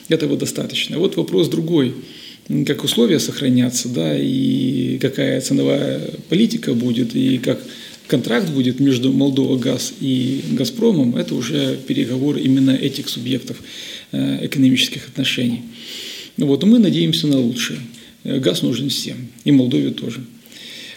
Этого 0.08 0.36
достаточно. 0.36 0.98
Вот 0.98 1.16
вопрос 1.16 1.48
другой. 1.48 1.94
Как 2.66 2.84
условия 2.84 3.18
сохранятся, 3.18 3.88
да, 3.88 4.16
и 4.18 4.98
какая 4.98 5.40
ценовая 5.40 6.10
политика 6.28 6.74
будет, 6.74 7.16
и 7.16 7.38
как 7.38 7.58
контракт 8.06 8.50
будет 8.50 8.80
между 8.80 9.12
Молдова 9.12 9.56
Газ 9.56 9.94
и 10.00 10.42
Газпромом, 10.52 11.16
это 11.16 11.34
уже 11.34 11.76
переговоры 11.76 12.40
именно 12.40 12.70
этих 12.70 13.08
субъектов 13.08 13.56
э, 14.12 14.44
экономических 14.44 15.08
отношений. 15.08 15.62
Ну 16.36 16.46
вот, 16.46 16.64
мы 16.64 16.78
надеемся 16.78 17.26
на 17.26 17.38
лучшее. 17.38 17.78
Э, 18.24 18.38
газ 18.38 18.62
нужен 18.62 18.88
всем, 18.88 19.28
и 19.44 19.52
Молдове 19.52 19.90
тоже. 19.90 20.24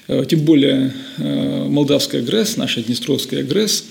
Э, 0.08 0.24
тем 0.28 0.42
более 0.42 0.94
молдавская 1.18 2.22
ГРЭС, 2.22 2.58
наша 2.58 2.82
Днестровская 2.82 3.44
ГРЭС, 3.44 3.86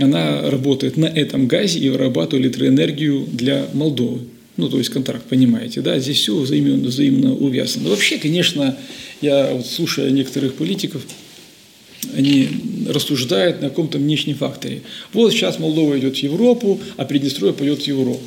она 0.00 0.50
работает 0.50 0.96
на 0.96 1.06
этом 1.06 1.48
газе 1.48 1.78
и 1.78 1.88
вырабатывает 1.90 2.46
электроэнергию 2.46 3.26
для 3.32 3.66
Молдовы. 3.72 4.20
Ну, 4.56 4.68
то 4.68 4.78
есть 4.78 4.90
контракт, 4.90 5.24
понимаете, 5.28 5.82
да, 5.82 5.98
здесь 6.00 6.18
все 6.18 6.36
взаимно, 6.36 6.88
взаимно 6.88 7.34
увязано. 7.34 7.84
Но 7.84 7.90
вообще, 7.90 8.18
конечно, 8.18 8.76
я 9.20 9.52
вот 9.52 9.66
слушая 9.66 10.10
некоторых 10.10 10.54
политиков, 10.54 11.02
они 12.16 12.48
рассуждают 12.88 13.60
на 13.62 13.68
каком-то 13.68 13.98
внешнем 13.98 14.34
факторе. 14.34 14.82
Вот 15.12 15.32
сейчас 15.32 15.58
Молдова 15.58 15.98
идет 15.98 16.16
в 16.16 16.22
Европу, 16.22 16.80
а 16.96 17.04
Приднестровье 17.04 17.54
пойдет 17.54 17.82
в 17.82 17.86
Европу. 17.86 18.24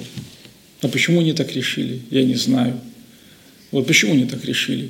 А 0.81 0.87
почему 0.87 1.19
они 1.19 1.33
так 1.33 1.55
решили? 1.55 2.01
Я 2.09 2.23
не 2.23 2.35
знаю. 2.35 2.79
Вот 3.71 3.87
почему 3.87 4.13
они 4.13 4.25
так 4.25 4.43
решили? 4.45 4.89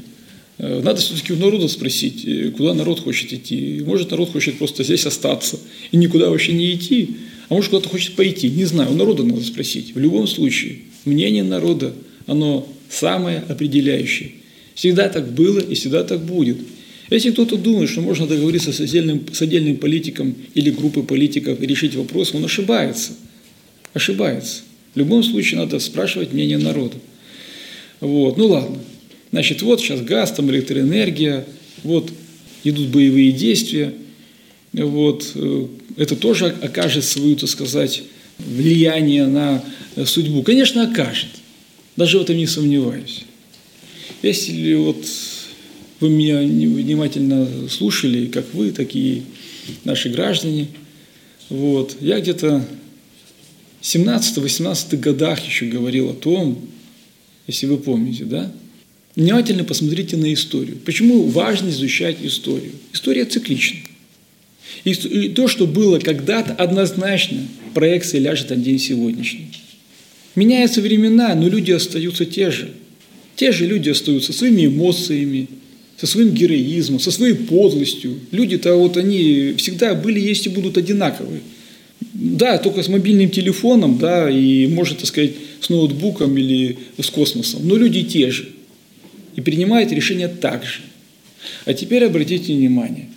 Э, 0.57 0.81
надо 0.81 1.01
все-таки 1.01 1.33
у 1.33 1.37
народа 1.37 1.67
спросить, 1.67 2.25
э, 2.25 2.51
куда 2.51 2.73
народ 2.73 2.99
хочет 2.99 3.33
идти. 3.33 3.81
Может, 3.85 4.11
народ 4.11 4.31
хочет 4.31 4.57
просто 4.57 4.83
здесь 4.83 5.05
остаться 5.05 5.59
и 5.91 5.97
никуда 5.97 6.29
вообще 6.29 6.53
не 6.53 6.73
идти, 6.73 7.17
а 7.49 7.55
может, 7.55 7.71
куда-то 7.71 7.89
хочет 7.89 8.15
пойти. 8.15 8.49
Не 8.49 8.65
знаю, 8.65 8.91
у 8.91 8.95
народа 8.95 9.23
надо 9.23 9.43
спросить. 9.43 9.93
В 9.93 9.99
любом 9.99 10.27
случае, 10.27 10.79
мнение 11.03 11.43
народа, 11.43 11.93
оно 12.25 12.67
самое 12.89 13.39
определяющее. 13.49 14.31
Всегда 14.75 15.09
так 15.09 15.33
было 15.33 15.59
и 15.59 15.75
всегда 15.75 16.03
так 16.03 16.23
будет. 16.23 16.57
Если 17.09 17.31
кто-то 17.31 17.57
думает, 17.57 17.89
что 17.89 17.99
можно 17.99 18.25
договориться 18.25 18.71
с 18.71 18.79
отдельным, 18.79 19.25
с 19.33 19.41
отдельным 19.41 19.75
политиком 19.75 20.33
или 20.53 20.69
группой 20.71 21.03
политиков 21.03 21.61
и 21.61 21.65
решить 21.65 21.95
вопрос, 21.95 22.33
он 22.33 22.45
ошибается. 22.45 23.11
Ошибается. 23.93 24.61
В 24.93 24.97
любом 24.97 25.23
случае 25.23 25.59
надо 25.59 25.79
спрашивать 25.79 26.33
мнение 26.33 26.57
народа. 26.57 26.97
Вот, 27.99 28.37
ну 28.37 28.47
ладно. 28.47 28.79
Значит, 29.31 29.61
вот 29.61 29.79
сейчас 29.79 30.01
газ, 30.01 30.31
там 30.33 30.51
электроэнергия, 30.51 31.45
вот 31.83 32.11
идут 32.63 32.89
боевые 32.89 33.31
действия. 33.31 33.93
Вот, 34.73 35.31
э, 35.35 35.67
это 35.97 36.15
тоже 36.15 36.47
окажет 36.61 37.05
свою, 37.05 37.35
так 37.35 37.49
сказать, 37.49 38.03
влияние 38.37 39.27
на 39.27 39.63
судьбу. 40.05 40.43
Конечно, 40.43 40.83
окажет. 40.83 41.29
Даже 41.95 42.17
в 42.19 42.21
этом 42.21 42.37
не 42.37 42.47
сомневаюсь. 42.47 43.23
Если 44.21 44.73
вот 44.75 45.05
вы 45.99 46.09
меня 46.09 46.39
внимательно 46.39 47.69
слушали, 47.69 48.25
как 48.25 48.53
вы, 48.53 48.71
так 48.71 48.95
и 48.95 49.23
наши 49.83 50.09
граждане. 50.09 50.67
Вот. 51.49 51.95
Я 52.01 52.19
где-то 52.19 52.65
17-18 53.81 54.97
годах 54.97 55.45
еще 55.45 55.65
говорил 55.65 56.09
о 56.09 56.13
том, 56.13 56.59
если 57.47 57.65
вы 57.65 57.77
помните, 57.77 58.25
да? 58.25 58.51
Внимательно 59.15 59.63
посмотрите 59.63 60.15
на 60.17 60.31
историю. 60.33 60.77
Почему 60.85 61.23
важно 61.23 61.69
изучать 61.69 62.17
историю? 62.21 62.71
История 62.93 63.25
циклична. 63.25 63.79
И 64.83 65.29
то, 65.29 65.47
что 65.47 65.67
было 65.67 65.99
когда-то, 65.99 66.53
однозначно 66.53 67.39
проекция 67.73 68.21
ляжет 68.21 68.51
на 68.51 68.55
день 68.55 68.79
сегодняшний. 68.79 69.47
Меняются 70.35 70.81
времена, 70.81 71.35
но 71.35 71.49
люди 71.49 71.71
остаются 71.71 72.25
те 72.25 72.51
же. 72.51 72.71
Те 73.35 73.51
же 73.51 73.65
люди 73.65 73.89
остаются 73.89 74.31
своими 74.31 74.67
эмоциями, 74.67 75.47
со 75.97 76.07
своим 76.07 76.31
героизмом, 76.31 76.99
со 76.99 77.11
своей 77.11 77.33
подлостью. 77.33 78.19
Люди-то 78.31 78.75
вот 78.75 78.97
они 78.97 79.53
всегда 79.57 79.93
были, 79.93 80.19
есть 80.19 80.45
и 80.45 80.49
будут 80.49 80.77
одинаковые. 80.77 81.41
Да, 82.21 82.57
только 82.59 82.83
с 82.83 82.87
мобильным 82.87 83.29
телефоном, 83.29 83.97
да, 83.97 84.29
и, 84.29 84.67
может, 84.67 84.99
так 84.99 85.07
сказать, 85.07 85.31
с 85.59 85.69
ноутбуком 85.69 86.37
или 86.37 86.77
с 86.99 87.09
космосом. 87.09 87.67
Но 87.67 87.75
люди 87.75 88.03
те 88.03 88.29
же. 88.29 88.49
И 89.35 89.41
принимают 89.41 89.91
решения 89.91 90.27
так 90.27 90.63
же. 90.63 90.81
А 91.65 91.73
теперь 91.73 92.05
обратите 92.05 92.53
внимание. 92.53 93.09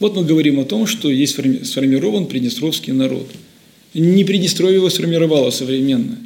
Вот 0.00 0.16
мы 0.16 0.24
говорим 0.24 0.58
о 0.58 0.64
том, 0.64 0.86
что 0.86 1.10
есть 1.10 1.36
сформирован 1.66 2.26
приднестровский 2.26 2.92
народ. 2.92 3.30
Не 3.94 4.24
Приднестровье 4.24 4.76
его 4.76 4.90
сформировало 4.90 5.50
современно. 5.50 6.18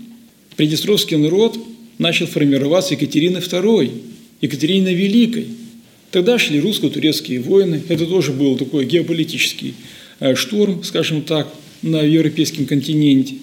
Приднестровский 0.57 1.17
народ 1.19 1.59
начал 1.99 2.27
формироваться 2.27 2.95
Екатериной 2.95 3.41
II, 3.41 3.91
Екатериной 4.41 4.95
Великой– 4.95 5.49
Тогда 6.15 6.39
шли 6.39 6.61
русско-турецкие 6.61 7.41
войны. 7.41 7.83
Это 7.89 8.07
тоже 8.07 8.31
был 8.31 8.57
такой 8.57 8.85
геополитический 8.85 9.75
э, 10.21 10.37
штурм, 10.37 10.85
скажем 10.85 11.23
так, 11.23 11.53
на 11.85 12.03
европейском 12.03 12.67
континенте. 12.67 13.37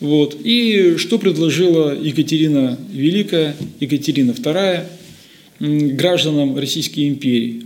Вот. 0.00 0.36
И 0.42 0.96
что 0.96 1.18
предложила 1.18 1.96
Екатерина 1.98 2.78
Великая, 2.92 3.56
Екатерина 3.80 4.32
II 4.32 4.86
гражданам 5.94 6.56
Российской 6.56 7.08
империи? 7.08 7.62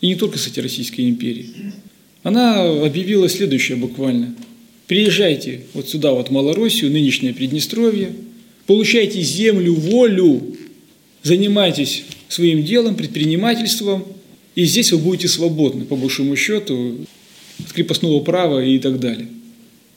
И 0.00 0.06
не 0.06 0.14
только, 0.14 0.38
кстати, 0.38 0.60
Российской 0.60 1.08
империи. 1.08 1.46
Она 2.22 2.62
объявила 2.84 3.28
следующее 3.28 3.76
буквально. 3.76 4.34
Приезжайте 4.86 5.62
вот 5.74 5.88
сюда, 5.88 6.12
вот 6.12 6.30
Малороссию, 6.30 6.90
нынешнее 6.90 7.34
Приднестровье, 7.34 8.12
получайте 8.66 9.20
землю, 9.20 9.74
волю, 9.74 10.56
занимайтесь 11.22 12.04
своим 12.28 12.62
делом, 12.64 12.94
предпринимательством, 12.94 14.04
и 14.54 14.64
здесь 14.64 14.92
вы 14.92 14.98
будете 14.98 15.28
свободны, 15.28 15.84
по 15.84 15.96
большому 15.96 16.36
счету, 16.36 16.96
от 17.58 17.72
крепостного 17.72 18.20
права 18.20 18.64
и 18.64 18.78
так 18.78 18.98
далее. 18.98 19.28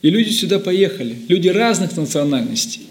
И 0.02 0.10
люди 0.10 0.30
сюда 0.30 0.60
поехали, 0.60 1.16
люди 1.28 1.48
разных 1.48 1.96
национальностей, 1.96 2.82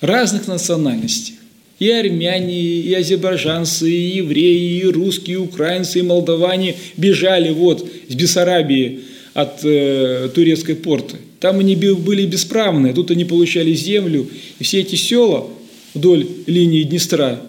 разных 0.00 0.48
национальностей. 0.48 1.34
И 1.78 1.90
армяне, 1.90 2.60
и 2.60 2.94
азербайджанцы, 2.94 3.90
и 3.90 4.16
евреи, 4.18 4.80
и 4.80 4.84
русские, 4.84 5.34
и 5.34 5.40
украинцы, 5.40 5.98
и 5.98 6.02
молдаване 6.02 6.76
бежали 6.96 7.50
вот 7.50 7.88
с 8.08 8.14
Бессарабии 8.14 9.00
от 9.34 9.64
э, 9.64 10.28
турецкой 10.32 10.76
порты. 10.76 11.16
Там 11.40 11.58
они 11.58 11.74
были 11.74 12.24
бесправные, 12.26 12.92
тут 12.92 13.10
они 13.10 13.24
получали 13.24 13.72
землю, 13.72 14.28
и 14.60 14.64
все 14.64 14.80
эти 14.80 14.94
села 14.94 15.48
вдоль 15.94 16.26
линии 16.46 16.84
Днестра 16.84 17.40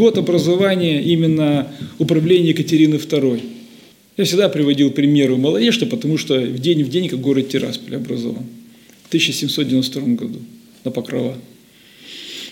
год 0.00 0.16
образования 0.16 1.02
именно 1.02 1.68
управления 1.98 2.50
Екатерины 2.50 2.94
II. 2.94 3.42
Я 4.20 4.26
всегда 4.26 4.50
приводил 4.50 4.90
примеры 4.90 5.38
Малоешта, 5.38 5.86
потому 5.86 6.18
что 6.18 6.38
в 6.38 6.58
день 6.58 6.84
в 6.84 6.90
день 6.90 7.08
как 7.08 7.22
город 7.22 7.48
Тирасполь 7.48 7.96
образован. 7.96 8.44
В 9.04 9.08
1792 9.08 10.02
году 10.14 10.40
на 10.84 10.90
Покрова. 10.90 11.38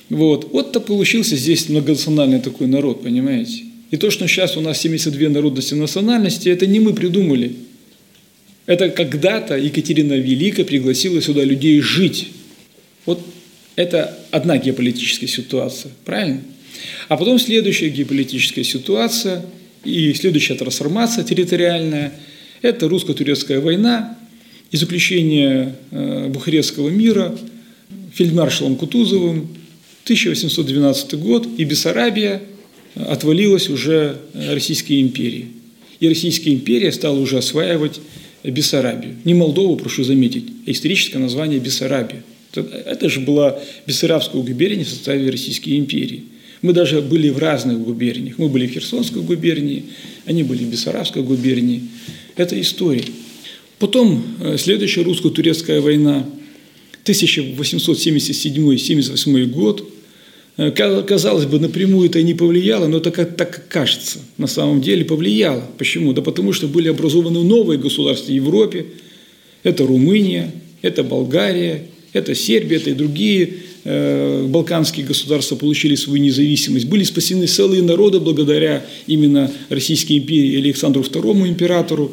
Вот. 0.09 0.51
Вот-то 0.51 0.81
получился 0.81 1.37
здесь 1.37 1.69
многонациональный 1.69 2.41
такой 2.41 2.69
народ, 2.69 3.03
понимаете? 3.03 3.65
И 3.91 3.99
то, 3.99 4.11
что 4.11 4.27
сейчас 4.27 4.57
у 4.57 4.63
нас 4.63 4.81
72 4.81 5.29
народности 5.29 5.75
национальности, 5.75 6.49
это 6.49 6.67
не 6.67 6.81
мы 6.81 6.95
придумали. 6.95 7.53
Это 8.65 8.89
когда-то 8.89 9.59
Екатерина 9.59 10.15
Великая 10.15 10.65
пригласила 10.65 11.21
сюда 11.21 11.45
людей 11.45 11.83
жить. 11.83 12.29
Вот 13.05 13.21
это 13.77 14.19
одна 14.31 14.57
геополитическая 14.57 15.29
ситуация, 15.29 15.93
правильно? 16.07 16.41
А 17.09 17.19
потом 17.19 17.39
следующая 17.39 17.91
геополитическая 17.91 18.65
ситуация 18.65 19.45
и 19.89 20.15
следующая 20.15 20.55
трансформация 20.55 21.25
территориальная– 21.25 22.13
это 22.63 22.89
русско-турецкая 22.89 23.61
война 23.61 24.19
и 24.71 24.77
заключение 24.77 25.75
э, 25.91 26.29
Бухарестского 26.29 26.91
мира 26.91 27.37
фельдмаршалом 28.13 28.77
Кутузовым 28.77 29.49
1812 30.05 31.15
год, 31.15 31.49
и 31.57 31.65
Бессарабия 31.65 32.43
отвалилась 32.95 33.69
уже 33.69 34.19
Российской 34.35 35.01
империи. 35.01 35.47
И 36.01 36.09
Российская 36.09 36.53
империя 36.53 36.93
стала 36.93 37.19
уже 37.19 37.39
осваивать 37.39 38.01
Бессарабию. 38.43 39.17
Не 39.25 39.35
Молдову, 39.35 39.77
прошу 39.77 40.05
заметить, 40.05 40.45
а 40.67 40.71
историческое 40.71 41.19
название 41.19 41.61
Бессарабия. 41.61 42.23
Это 42.55 43.09
же 43.09 43.21
была 43.21 43.59
Бессарабская 43.87 44.43
губерния 44.43 44.85
в 44.85 44.89
составе 44.89 45.31
Российской 45.31 45.77
империи. 45.77 46.25
Мы 46.63 46.73
даже 46.73 47.01
были 47.01 47.29
в 47.29 47.39
разных 47.39 47.81
губерниях. 47.81 48.37
Мы 48.39 48.49
были 48.49 48.67
в 48.67 48.73
Херсонской 48.73 49.23
губернии, 49.23 49.85
они 50.27 50.43
были 50.43 50.65
в 50.65 50.71
Бессарабской 50.71 51.23
губернии. 51.23 51.83
Это 52.37 52.61
история. 52.61 53.05
Потом 53.79 54.25
э, 54.41 54.57
следующая 54.59 55.03
русско-турецкая 55.03 55.81
война, 55.81 56.29
1877-78 57.05 59.47
год. 59.47 59.89
Э, 60.57 60.73
казалось 60.73 61.47
бы, 61.47 61.61
напрямую 61.61 62.09
это 62.09 62.21
не 62.23 62.35
повлияло, 62.35 62.89
но 62.89 62.97
это 62.99 63.13
как, 63.13 63.37
так 63.37 63.69
кажется. 63.69 64.19
На 64.37 64.49
самом 64.49 64.81
деле 64.81 65.05
повлияло. 65.05 65.63
Почему? 65.79 66.13
Да 66.13 66.23
потому 66.23 66.53
что 66.53 66.67
были 66.67 66.89
образованы 66.89 67.45
новые 67.45 67.79
государства 67.79 68.33
в 68.33 68.35
Европе. 68.35 68.87
Это 69.63 69.87
Румыния, 69.87 70.51
это 70.83 71.05
Болгария, 71.05 71.85
это 72.13 72.35
Сербия, 72.35 72.77
это 72.77 72.91
и 72.91 72.95
другие 72.95 73.55
э, 73.85 74.47
балканские 74.49 75.07
государства 75.07 75.57
получили 75.57 75.95
свою 75.95 76.23
независимость. 76.23 76.87
Были 76.87 77.05
спасены 77.05 77.47
целые 77.47 77.83
народы 77.83 78.21
благодаря 78.21 78.85
именно 79.07 79.51
Российской 79.69 80.19
империи 80.19 80.57
Александру 80.57 81.03
II 81.03 81.49
императору. 81.49 82.13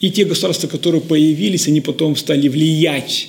И 0.00 0.10
те 0.10 0.24
государства, 0.24 0.68
которые 0.68 1.00
появились, 1.00 1.68
они 1.68 1.80
потом 1.80 2.16
стали 2.16 2.48
влиять. 2.48 3.28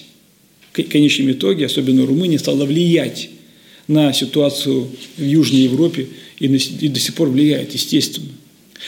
В 0.74 0.84
конечном 0.84 1.32
итоге, 1.32 1.66
особенно 1.66 2.06
Румыния, 2.06 2.38
стала 2.38 2.66
влиять 2.66 3.30
на 3.88 4.14
ситуацию 4.14 4.88
в 5.18 5.24
Южной 5.24 5.62
Европе 5.62 6.08
и, 6.40 6.50
на, 6.50 6.56
и 6.56 6.88
до 6.88 7.00
сих 7.00 7.16
пор 7.16 7.30
влияет, 7.30 7.74
естественно. 7.74 8.28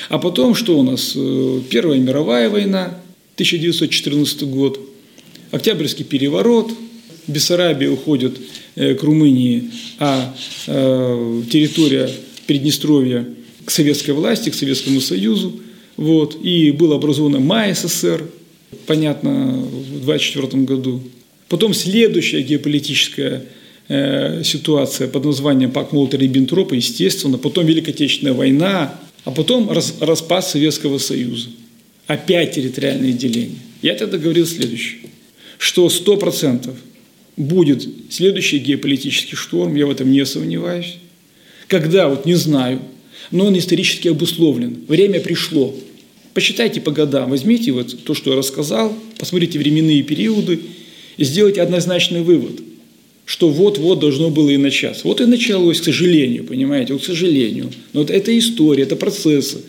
А 0.09 0.19
потом, 0.19 0.55
что 0.55 0.77
у 0.77 0.83
нас? 0.83 1.13
Э, 1.15 1.61
Первая 1.69 1.99
мировая 1.99 2.49
война, 2.49 2.99
1914 3.35 4.43
год, 4.43 4.79
Октябрьский 5.51 6.05
переворот– 6.05 6.71
Бессарабия 7.29 7.89
уходит 7.89 8.37
э, 8.75 8.95
к 8.95 9.03
Румынии, 9.03 9.71
а 9.99 10.35
э, 10.67 11.41
территория 11.51 12.09
Приднестровья 12.47 13.27
к 13.65 13.71
советской 13.71 14.11
власти, 14.11 14.49
к 14.49 14.55
Советскому 14.55 14.99
Союзу. 14.99 15.61
Вот, 15.95 16.43
и 16.43 16.71
было 16.71 16.95
образовано 16.95 17.39
МАССР, 17.39 18.25
понятно, 18.87 19.29
в 19.29 20.09
1924 20.09 20.63
году. 20.63 21.03
Потом 21.49 21.73
следующая 21.73 22.41
геополитическая 22.41 23.45
э, 23.87 24.43
ситуация 24.43 25.07
под 25.07 25.25
названием 25.25 25.71
Пак 25.71 25.91
Молотова-Риббентропа, 25.91 26.75
естественно, 26.75 27.37
потом 27.37 27.65
Великая 27.65 27.91
Отечественная 27.91 28.33
война, 28.33 28.99
а 29.25 29.31
потом 29.31 29.69
рас, 29.69 29.95
распад 29.99 30.47
Советского 30.47 30.97
Союза. 30.97 31.49
Опять 32.07 32.55
территориальное 32.55 33.11
деление. 33.11 33.59
Я 33.83 33.93
тогда 33.93 34.17
говорил 34.17 34.47
следующее, 34.47 35.01
что 35.59 35.87
100% 35.87 36.73
будет 37.39 37.87
следующий 38.09 38.59
геополитический 38.59 39.35
шторм, 39.35 39.73
я 39.75 39.87
в 39.87 39.91
этом 39.91 40.11
не 40.11 40.25
сомневаюсь. 40.25 40.97
Когда, 41.67 42.09
вот 42.09 42.25
не 42.25 42.35
знаю, 42.35 42.81
но 43.31 43.45
он 43.45 43.57
исторически 43.57 44.09
обусловлен. 44.09 44.83
Время 44.87 45.21
пришло. 45.21 45.73
Посчитайте 46.33 46.81
по 46.81 46.91
годам, 46.91 47.29
возьмите 47.29 47.71
вот 47.71 48.03
то, 48.03 48.13
что 48.13 48.31
я 48.31 48.37
рассказал, 48.37 48.93
посмотрите 49.17 49.57
временные 49.57 50.03
периоды 50.03 50.59
и 51.15 51.23
сделайте 51.23 51.61
однозначный 51.61 52.21
вывод, 52.21 52.59
что 53.25 53.49
вот-вот 53.49 53.99
должно 53.99 54.29
было 54.29 54.49
и 54.49 54.57
начаться. 54.57 55.07
Вот 55.07 55.21
и 55.21 55.25
началось, 55.25 55.79
к 55.79 55.85
сожалению, 55.85 56.43
понимаете, 56.43 56.93
вот 56.93 57.03
к 57.03 57.05
сожалению. 57.05 57.71
Но 57.93 58.01
вот 58.01 58.09
это 58.09 58.37
история, 58.37 58.83
это 58.83 58.97
процессы. 58.97 59.61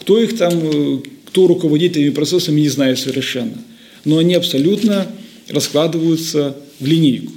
Кто 0.00 0.20
их 0.20 0.36
там, 0.36 0.52
э, 0.62 0.98
кто 1.26 1.46
руководит 1.46 1.92
этими 1.96 2.10
процессами, 2.10 2.60
не 2.60 2.68
знаю 2.68 2.98
совершенно. 2.98 3.56
Но 4.04 4.18
они 4.18 4.34
абсолютно 4.34 5.06
раскладываются 5.48 6.56
в 6.78 6.86
линейку 6.86 7.32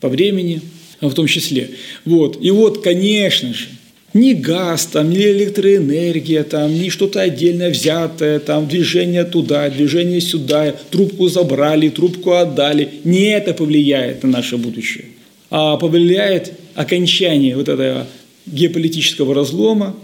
по 0.00 0.08
времени 0.08 0.62
в 1.00 1.14
том 1.14 1.26
числе. 1.26 1.70
Вот. 2.04 2.38
И 2.42 2.50
вот, 2.50 2.82
конечно 2.82 3.54
же, 3.54 3.68
ни 4.14 4.32
газ, 4.32 4.86
там, 4.86 5.10
ни 5.10 5.18
электроэнергия, 5.18 6.42
там, 6.44 6.72
ни 6.72 6.88
что-то 6.88 7.20
отдельно 7.20 7.68
взятое, 7.68 8.38
там, 8.38 8.66
движение 8.66 9.24
туда, 9.24 9.68
движение 9.68 10.20
сюда, 10.20 10.74
трубку 10.90 11.28
забрали, 11.28 11.88
трубку 11.88 12.32
отдали. 12.32 12.88
Не 13.04 13.30
это 13.30 13.54
повлияет 13.54 14.22
на 14.22 14.30
наше 14.30 14.56
будущее, 14.56 15.06
а 15.50 15.76
повлияет 15.76 16.52
окончание 16.74 17.54
вот 17.54 17.68
этого 17.68 18.06
геополитического 18.46 19.34
разлома, 19.34 19.94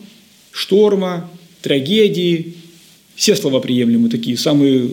шторма, 0.53 1.31
трагедии. 1.63 2.55
Все 3.17 3.37
слова 3.37 3.61
приемлемы 3.61 4.11
такие, 4.11 4.37
самые 4.37 4.91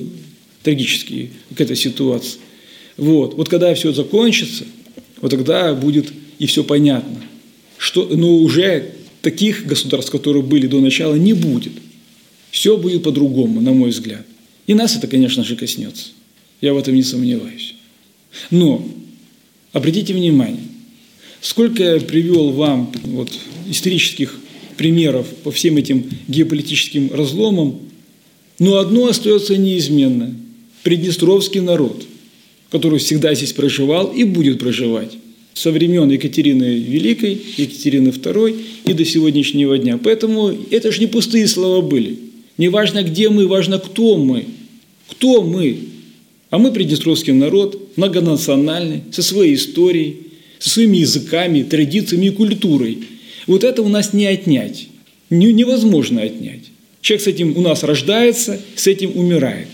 трагические 0.63 1.31
к 1.55 1.59
этой 1.59 1.75
ситуации. 1.75 2.39
Вот. 3.01 3.33
вот 3.33 3.49
когда 3.49 3.73
все 3.73 3.91
закончится, 3.93 4.63
вот 5.21 5.31
тогда 5.31 5.73
будет 5.73 6.13
и 6.37 6.45
все 6.45 6.63
понятно. 6.63 7.19
Что, 7.79 8.05
но 8.05 8.35
уже 8.35 8.91
таких 9.23 9.65
государств, 9.65 10.11
которые 10.11 10.43
были 10.43 10.67
до 10.67 10.79
начала, 10.79 11.15
не 11.15 11.33
будет. 11.33 11.73
Все 12.51 12.77
будет 12.77 13.01
по-другому, 13.01 13.59
на 13.59 13.73
мой 13.73 13.89
взгляд. 13.89 14.23
И 14.67 14.75
нас 14.75 14.95
это, 14.95 15.07
конечно 15.07 15.43
же, 15.43 15.55
коснется. 15.55 16.09
Я 16.61 16.75
в 16.75 16.77
этом 16.77 16.93
не 16.93 17.01
сомневаюсь. 17.01 17.73
Но 18.51 18.87
обратите 19.71 20.13
внимание, 20.13 20.61
сколько 21.41 21.81
я 21.81 21.99
привел 21.99 22.51
вам 22.51 22.93
вот, 23.01 23.31
исторических 23.67 24.39
примеров 24.77 25.25
по 25.43 25.51
всем 25.51 25.77
этим 25.77 26.07
геополитическим 26.27 27.11
разломам, 27.11 27.79
но 28.59 28.77
одно 28.77 29.07
остается 29.07 29.57
неизменно– 29.57 30.35
Приднестровский 30.83 31.61
народ– 31.61 32.05
который 32.71 32.99
всегда 32.99 33.35
здесь 33.35 33.53
проживал 33.53 34.07
и 34.07 34.23
будет 34.23 34.59
проживать 34.59 35.11
со 35.53 35.71
времен 35.71 36.09
Екатерины 36.09 36.79
Великой, 36.79 37.39
Екатерины 37.57 38.09
II 38.09 38.61
и 38.85 38.93
до 38.93 39.05
сегодняшнего 39.05 39.77
дня. 39.77 39.99
Поэтому 40.01 40.51
это 40.71 40.91
же 40.91 41.01
не 41.01 41.07
пустые 41.07 41.47
слова 41.47 41.81
были. 41.81 42.17
Не 42.57 42.69
важно, 42.69 43.03
где 43.03 43.29
мы, 43.29 43.47
важно, 43.47 43.77
кто 43.77 44.17
мы. 44.17 44.45
Кто 45.09 45.41
мы? 45.41 45.77
А 46.49 46.57
мы 46.57 46.71
приднестровский 46.71 47.33
народ, 47.33 47.97
многонациональный, 47.97 49.01
со 49.11 49.21
своей 49.21 49.55
историей, 49.55 50.17
со 50.59 50.69
своими 50.69 50.97
языками, 50.97 51.63
традициями 51.63 52.27
и 52.27 52.31
культурой. 52.31 52.99
Вот 53.47 53.63
это 53.63 53.81
у 53.81 53.89
нас 53.89 54.13
не 54.13 54.25
отнять. 54.27 54.87
Невозможно 55.29 56.21
отнять. 56.21 56.61
Человек 57.01 57.23
с 57.23 57.27
этим 57.27 57.57
у 57.57 57.61
нас 57.61 57.83
рождается, 57.83 58.61
с 58.75 58.87
этим 58.87 59.11
умирает 59.15 59.67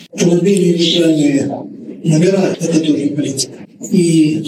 номера– 2.04 2.56
это 2.60 2.80
тоже 2.80 3.08
политика. 3.10 3.68
И 3.92 4.44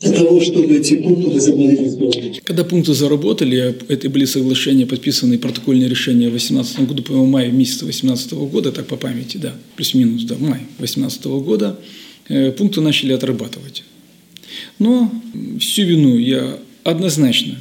для 0.00 0.12
того, 0.12 0.40
чтобы 0.40 0.76
эти 0.76 0.94
пункты 0.96 1.30
возобновились 1.30 2.40
Когда 2.44 2.62
пункты 2.62 2.94
заработали, 2.94 3.74
это 3.88 4.08
были 4.08 4.26
соглашения, 4.26 4.86
подписанные 4.86 5.40
протокольные 5.40 5.88
решения 5.88 6.28
в 6.28 6.30
2018 6.30 6.80
году, 6.86 7.02
по 7.02 7.12
мае 7.14 7.50
месяца 7.50 7.80
2018 7.80 8.32
года, 8.32 8.70
так 8.70 8.86
по 8.86 8.96
памяти, 8.96 9.38
да, 9.38 9.54
плюс-минус, 9.74 10.22
да, 10.22 10.36
май 10.38 10.60
2018 10.78 11.24
года, 11.40 11.80
э, 12.28 12.52
пункты 12.52 12.80
начали 12.80 13.12
отрабатывать. 13.12 13.82
Но 14.78 15.10
всю 15.58 15.82
вину 15.82 16.16
я 16.16 16.58
однозначно 16.84 17.56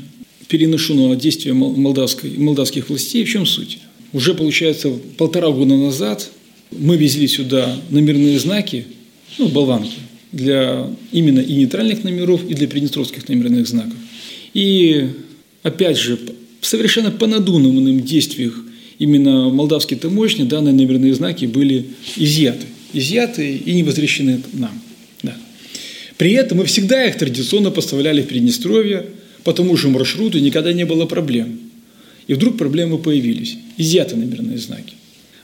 переношу 0.47 0.93
на 0.93 1.15
действия 1.15 1.53
молдавской, 1.53 2.37
молдавских 2.37 2.89
властей. 2.89 3.25
В 3.25 3.29
чем 3.29 3.45
суть? 3.45 3.79
Уже, 4.13 4.33
получается, 4.33 4.91
полтора 5.17 5.49
года 5.49 5.75
назад 5.75 6.29
мы 6.71 6.97
везли 6.97 7.27
сюда 7.27 7.79
номерные 7.89 8.39
знаки, 8.39 8.85
ну, 9.37 9.47
болванки, 9.47 9.97
для 10.31 10.89
именно 11.11 11.39
и 11.39 11.53
нейтральных 11.53 12.03
номеров, 12.03 12.41
и 12.47 12.53
для 12.53 12.67
приднестровских 12.67 13.27
номерных 13.27 13.67
знаков. 13.67 13.95
И, 14.53 15.09
опять 15.63 15.97
же, 15.97 16.19
в 16.61 16.65
совершенно 16.65 17.11
по 17.11 17.27
надуманным 17.27 18.01
действиях 18.01 18.59
именно 18.99 19.49
молдавские 19.49 19.99
таможни 19.99 20.43
данные 20.43 20.73
номерные 20.73 21.13
знаки 21.13 21.45
были 21.45 21.87
изъяты. 22.15 22.65
Изъяты 22.93 23.55
и 23.55 23.73
не 23.73 23.83
возвращены 23.83 24.41
нам. 24.53 24.81
Да. 25.23 25.35
При 26.17 26.31
этом 26.31 26.59
мы 26.59 26.65
всегда 26.65 27.05
их 27.05 27.17
традиционно 27.17 27.69
поставляли 27.69 28.21
в 28.21 28.27
Приднестровье, 28.27 29.05
по 29.43 29.53
тому 29.53 29.77
же 29.77 29.87
маршруту, 29.87 30.39
никогда 30.39 30.73
не 30.73 30.85
было 30.85 31.05
проблем. 31.05 31.59
И 32.27 32.33
вдруг 32.33 32.57
проблемы 32.57 32.97
появились. 32.97 33.55
Изъяты 33.77 34.15
номерные 34.17 34.57
знаки. 34.57 34.96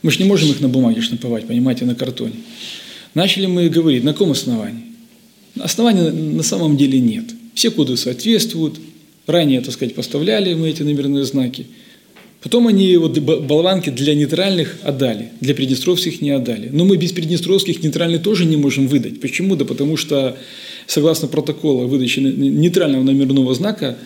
Мы 0.03 0.11
же 0.11 0.19
не 0.19 0.25
можем 0.25 0.49
их 0.51 0.59
на 0.59 0.67
бумаге 0.67 1.01
штамповать, 1.01 1.47
понимаете, 1.47 1.85
на 1.85 1.95
картоне. 1.95 2.35
Начали 3.13 3.45
мы 3.45 3.69
говорить, 3.69 4.03
на 4.03 4.11
каком 4.11 4.31
основании? 4.31 4.83
Основания 5.59 6.11
на 6.11 6.43
самом 6.43 6.77
деле 6.77 6.99
нет. 6.99 7.25
Все 7.53 7.71
коды 7.71 7.95
соответствуют. 7.95 8.79
Ранее, 9.27 9.61
так 9.61 9.73
сказать, 9.73 9.95
поставляли 9.95 10.53
мы 10.53 10.69
эти 10.69 10.83
номерные 10.83 11.23
знаки. 11.23 11.67
Потом 12.41 12.67
они 12.67 12.97
вот 12.97 13.17
болванки 13.17 13.89
для 13.89 14.13
нейтральных 14.15 14.77
отдали, 14.83 15.29
для 15.39 15.55
приднестровских 15.55 16.21
не 16.21 16.31
отдали. 16.31 16.69
Но 16.73 16.83
мы 16.83 16.97
без 16.97 17.13
приднестровских 17.13 17.81
нейтральных 17.81 18.21
тоже 18.21 18.43
не 18.43 18.57
можем 18.57 18.87
выдать. 18.87 19.21
Почему? 19.21 19.55
Да 19.55 19.63
потому 19.63 19.95
что, 19.95 20.35
согласно 20.85 21.29
протоколу 21.29 21.87
выдачи 21.87 22.19
нейтрального 22.19 23.03
номерного 23.03 23.53
знака, 23.55 23.97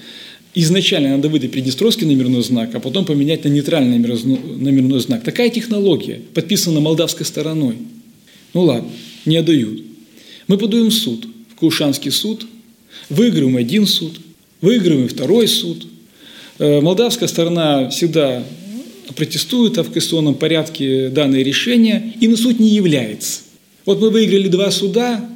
изначально 0.62 1.15
надо 1.15 1.30
выдать 1.30 1.52
приднестровский 1.52 2.08
номерной 2.08 2.43
знак, 2.43 2.74
а 2.74 2.80
потом 2.80 3.06
поменять 3.06 3.43
на 3.43 3.50
нейтральный 3.50 3.98
номерной 3.98 5.00
знак. 5.00 5.24
Такая 5.24 5.50
технология, 5.50 6.22
подписана 6.34 6.80
молдавской 6.80 7.26
стороной. 7.26 7.76
Ну 8.54 8.62
ладно, 8.62 8.89
не 9.26 9.38
отдают. 9.38 9.84
Мы 10.48 10.58
подаем 10.58 10.88
в 10.88 10.93
суд, 10.93 11.28
в 11.50 11.60
Каушанский 11.60 12.12
суд, 12.12 12.48
выиграем 13.10 13.58
один 13.58 13.86
суд, 13.86 14.20
выиграем 14.62 15.08
второй 15.08 15.48
суд– 15.48 15.88
Э, 16.60 16.82
молдавская 16.82 17.30
сторона 17.30 17.89
всегда 17.89 18.43
протестует, 19.15 19.78
а 19.78 19.84
в 19.84 19.91
конституционном 19.91 20.36
порядке 20.36 21.10
данное 21.10 21.43
решение 21.43 22.13
и 22.20 22.28
на 22.28 22.36
суд 22.36 22.60
не 22.60 22.70
является. 22.70 23.41
Вот 23.86 24.02
мы 24.02 24.10
выиграли 24.10 24.48
два 24.48 24.72
суда, 24.72 25.30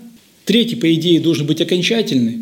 третий, 0.45 0.75
по 0.75 0.91
идее, 0.93 1.19
должен 1.19 1.45
быть 1.45 1.61
окончательный, 1.61 2.40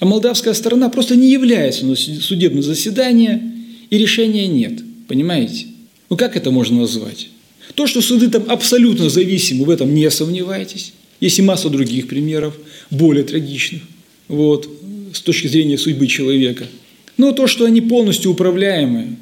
а 0.00 0.04
молдавская 0.04 0.54
сторона 0.54 0.88
просто 0.88 1.16
не 1.16 1.30
является 1.30 1.86
на 1.86 1.96
судебное 1.96 2.62
заседание, 2.62 3.42
и 3.90 3.98
решения 3.98 4.46
нет. 4.46 4.80
Понимаете? 5.08 5.66
Ну 6.10 6.16
как 6.16 6.36
это 6.36 6.50
можно 6.50 6.80
назвать? 6.80 7.28
То, 7.74 7.86
что 7.86 8.00
суды 8.00 8.28
там 8.28 8.44
абсолютно 8.48 9.08
зависимы, 9.08 9.64
в 9.64 9.70
этом 9.70 9.94
не 9.94 10.10
сомневайтесь. 10.10 10.92
Есть 11.20 11.38
и 11.38 11.42
масса 11.42 11.70
других 11.70 12.08
примеров, 12.08 12.54
более 12.90 13.24
трагичных, 13.24 13.82
вот, 14.28 14.68
с 15.12 15.20
точки 15.20 15.46
зрения 15.46 15.78
судьбы 15.78 16.06
человека– 16.06 16.66
но 17.16 17.32
то, 17.32 17.46
что 17.46 17.64
они 17.64 17.80
полностью 17.80 18.32
управляемые, 18.32 19.16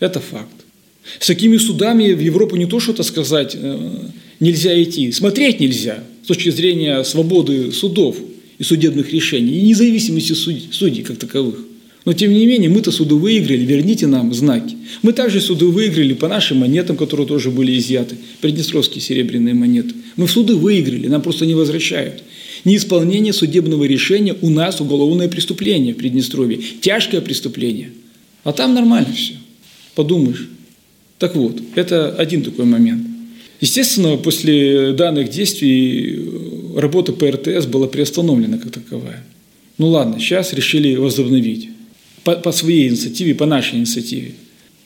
это 0.00 0.20
факт. 0.20 0.48
С 1.18 1.26
такими 1.26 1.56
судами 1.56 2.12
в 2.12 2.20
Европу 2.20 2.56
не 2.56 2.66
то 2.66 2.80
что-то 2.80 3.02
сказать 3.02 3.56
э, 3.56 4.08
нельзя 4.40 4.80
идти, 4.82 5.10
смотреть 5.12 5.60
нельзя 5.60 6.02
с 6.22 6.28
точки 6.28 6.50
зрения 6.50 7.02
свободы 7.02 7.72
судов 7.72 8.16
и 8.62 8.64
судебных 8.64 9.12
решений, 9.12 9.58
и 9.58 9.62
независимости 9.62 10.34
судей, 10.34 10.68
судей 10.70 11.02
как 11.02 11.16
таковых. 11.16 11.56
Но 12.04 12.12
тем 12.12 12.32
не 12.32 12.46
менее, 12.46 12.70
мы-то 12.70 12.92
суды 12.92 13.16
выиграли, 13.16 13.64
верните 13.64 14.06
нам 14.06 14.32
знаки. 14.32 14.76
Мы 15.02 15.12
также 15.12 15.40
суды 15.40 15.66
выиграли 15.66 16.14
по 16.14 16.28
нашим 16.28 16.58
монетам, 16.58 16.96
которые 16.96 17.26
тоже 17.26 17.50
были 17.50 17.76
изъяты, 17.76 18.14
приднестровские 18.40 19.02
серебряные 19.02 19.54
монеты. 19.54 19.96
Мы 20.14 20.28
в 20.28 20.30
суды 20.30 20.54
выиграли, 20.54 21.08
нам 21.08 21.22
просто 21.22 21.44
не 21.44 21.54
возвращают. 21.54 22.22
Неисполнение 22.64 23.32
судебного 23.32 23.82
решения 23.82 24.36
у 24.40 24.48
нас 24.48 24.80
уголовное 24.80 25.26
преступление 25.26 25.94
в 25.94 25.96
Приднестровье. 25.96 26.60
Тяжкое 26.80 27.20
преступление. 27.20 27.90
А 28.44 28.52
там 28.52 28.74
нормально 28.74 29.12
все. 29.12 29.34
Подумаешь. 29.96 30.48
Так 31.18 31.34
вот, 31.34 31.60
это 31.74 32.14
один 32.14 32.42
такой 32.42 32.66
момент. 32.66 33.08
Естественно, 33.60 34.16
после 34.16 34.92
данных 34.92 35.30
действий 35.30 36.20
работа 36.76 37.12
по 37.12 37.30
РТС 37.30 37.66
была 37.66 37.86
приостановлена 37.86 38.58
как 38.58 38.72
таковая. 38.72 39.24
Ну 39.78 39.88
ладно, 39.88 40.18
сейчас 40.18 40.52
решили 40.52 40.94
возобновить. 40.96 41.70
По, 42.24 42.36
по 42.36 42.52
своей 42.52 42.88
инициативе, 42.88 43.34
по 43.34 43.46
нашей 43.46 43.78
инициативе. 43.78 44.32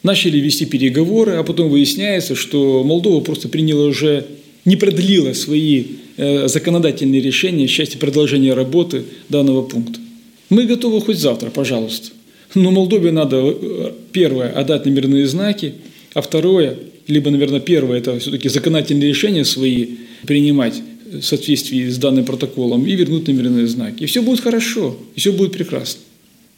Начали 0.03 0.39
вести 0.39 0.65
переговоры, 0.65 1.33
а 1.33 1.43
потом 1.43 1.69
выясняется, 1.69 2.35
что 2.35 2.83
Молдова 2.85 3.21
просто 3.21 3.49
приняла 3.49 3.87
уже, 3.87 4.27
не 4.65 4.77
продлила 4.77 5.33
свои 5.33 5.85
Э, 6.19 6.49
законодательные 6.49 7.21
решения 7.21 7.67
в 7.67 7.71
части 7.71 7.99
продолжения 7.99 8.55
работы 8.55 9.05
данного 9.29 9.61
пункта. 9.61 10.01
Мы 10.49 10.65
готовы 10.65 11.03
хоть 11.03 11.19
завтра, 11.19 11.51
пожалуйста. 11.51 12.09
Но 12.55 12.71
Молдове 12.71 13.13
надо, 13.13 13.37
э, 13.37 13.93
первое, 14.13 14.51
отдать 14.51 14.87
номерные 14.87 15.27
знаки, 15.27 15.75
а 16.15 16.23
второе, 16.23 16.79
либо, 17.07 17.31
наверное, 17.31 17.61
первое, 17.61 17.99
это 17.99 18.19
все-таки 18.19 18.49
законодательные 18.49 19.11
решения 19.11 19.45
свои 19.45 19.89
принимать 20.27 20.77
в 21.13 21.23
соответствии 21.23 21.89
с 21.89 21.99
данным 21.99 22.25
протоколом 22.25 22.87
и 22.87 22.95
вернуть 22.95 23.27
номерные 23.27 23.67
знаки. 23.67 24.05
И 24.05 24.07
все 24.07 24.23
будет 24.23 24.41
хорошо, 24.41 24.97
и 25.15 25.21
все 25.21 25.33
будет 25.33 25.53
прекрасно. 25.53 26.01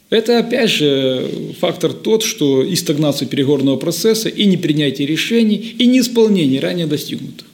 Это, 0.09 0.39
опять 0.39 0.71
же, 0.71 1.29
фактор 1.59 1.93
тот, 1.93 2.23
что 2.23 2.63
и 2.63 2.75
стагнация 2.75 3.27
переговорного 3.27 3.77
процесса, 3.77 4.27
и 4.27 4.45
непринятие 4.45 5.07
решений, 5.07 5.75
и 5.77 5.85
неисполнение 5.85 6.59
ранее 6.59 6.87
достигнутых. 6.87 7.45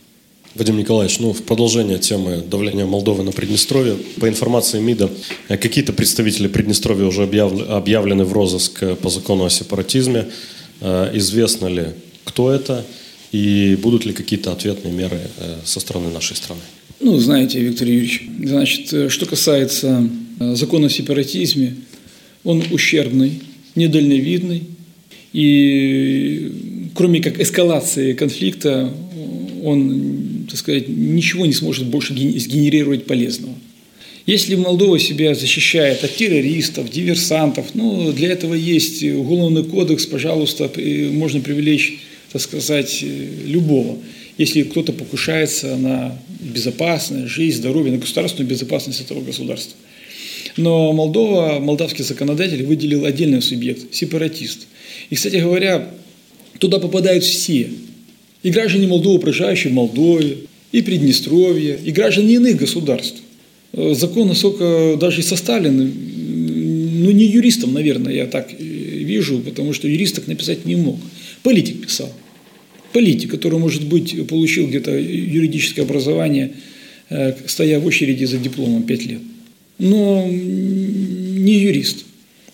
Вадим 0.56 0.78
Николаевич, 0.78 1.20
ну, 1.20 1.34
в 1.34 1.44
продолжение 1.44 2.00
темы 2.00 2.42
давления 2.50 2.86
Молдовы 2.86 3.24
на 3.24 3.34
Приднестровье, 3.34 3.98
по 4.22 4.30
информации 4.30 4.80
МИДа, 4.80 5.10
э, 5.50 5.58
какие-то 5.58 5.92
представители 5.92 6.48
Приднестровья 6.48 7.06
уже 7.06 7.24
объявлены 7.24 8.24
в 8.24 8.32
розыск 8.32 8.98
по 9.02 9.10
закону 9.10 9.44
о 9.44 9.50
сепаратизме. 9.50 10.30
Э, 10.80 11.12
известно 11.14 11.68
ли, 11.68 11.88
кто 12.24 12.52
это, 12.52 12.86
и 13.34 13.78
будут 13.82 14.06
ли 14.06 14.14
какие-то 14.14 14.54
ответные 14.54 14.94
меры 14.94 15.20
э, 15.40 15.58
со 15.66 15.82
стороны 15.82 16.10
нашей 16.10 16.38
страны? 16.38 16.62
Ну, 17.02 17.20
знаете, 17.20 17.60
Виктор 17.60 17.88
Юрьевич, 17.88 18.24
значит, 18.42 19.12
что 19.12 19.26
касается 19.26 20.10
закона 20.40 20.88
о 20.88 20.90
сепаратизме, 20.90 21.76
он 22.46 22.64
ущербный, 22.72 23.42
недальновидный, 23.76 24.64
и 25.34 26.52
кроме 26.96 27.22
как 27.22 27.40
эскалации 27.40 28.14
конфликта, 28.14 28.94
он 29.62 30.48
так 30.50 30.58
сказать, 30.58 30.88
ничего 30.88 31.46
не 31.46 31.52
сможет 31.52 31.88
больше 31.88 32.14
сгенерировать 32.14 33.06
полезного. 33.06 33.56
Если 34.26 34.56
Молдова 34.56 34.98
себя 34.98 35.36
защищает 35.36 36.04
от 36.04 36.16
террористов, 36.16 36.90
диверсантов, 36.90 37.76
ну, 37.76 38.14
для 38.14 38.30
этого 38.30 38.54
есть 38.54 39.04
уголовный 39.04 39.66
кодекс, 39.66 40.06
пожалуйста, 40.06 40.72
можно 41.12 41.42
привлечь, 41.42 42.00
так 42.32 42.42
сказать, 42.42 43.04
любого. 43.46 43.98
Если 44.38 44.64
кто-то 44.64 44.92
покушается 44.94 45.76
на 45.78 46.18
безопасность, 46.42 47.28
жизнь, 47.28 47.58
здоровье, 47.58 47.94
на 47.94 48.00
государственную 48.00 48.50
безопасность 48.50 49.02
этого 49.02 49.22
государства. 49.22 49.78
Но 50.58 50.94
Молдова, 50.94 51.60
молдавский 51.60 52.04
законодатель 52.04 52.64
выделил 52.64 53.06
отдельный 53.06 53.42
субъект– 53.42 53.82
сепаратист. 53.94 54.68
И, 55.10 55.16
кстати 55.16 55.38
говоря, 55.38 55.90
туда 56.60 56.80
попадают 56.80 57.24
все– 57.24 57.70
и 58.46 58.52
граждане 58.52 58.86
Молдовы, 58.86 59.18
проживающие 59.18 59.72
в 59.72 59.74
Молдове, 59.74 60.38
и 60.72 60.84
Приднестровье, 60.84 61.80
и 61.84 61.90
граждане 61.90 62.36
иных 62.36 62.58
государств. 62.58 63.20
Э, 63.74 63.96
закон, 63.96 64.28
насколько 64.28 64.98
даже 65.02 65.22
и 65.22 65.24
составлен, 65.24 65.78
ну 65.78 67.10
не 67.10 67.26
юристом, 67.26 67.74
наверное, 67.74 68.14
я 68.14 68.28
так 68.28 68.54
э, 68.54 68.56
вижу, 68.64 69.40
потому 69.40 69.74
что 69.74 69.88
юрист 69.88 70.18
так 70.18 70.28
написать 70.28 70.64
не 70.64 70.76
мог. 70.76 71.00
Политик 71.42 71.88
писал. 71.88 72.14
Политик, 72.96 73.32
который, 73.32 73.60
может 73.60 73.84
быть, 73.84 74.28
получил 74.28 74.68
где-то 74.68 74.92
юридическое 74.92 75.86
образование, 75.86 76.52
э, 77.10 77.34
стоя 77.48 77.80
в 77.80 77.86
очереди 77.86 78.26
за 78.26 78.38
дипломом 78.38 78.84
5 78.84 79.06
лет. 79.06 79.22
Но 79.80 80.26
не 80.28 81.60
юрист. 81.60 82.06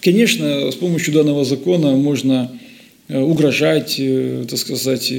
Конечно, 0.02 0.72
с 0.72 0.76
помощью 0.76 1.14
данного 1.14 1.46
закона 1.46 1.96
можно 1.96 2.50
Э, 3.12 3.20
угрожать, 3.20 3.96
э, 4.00 4.46
так 4.50 4.58
сказать, 4.58 5.12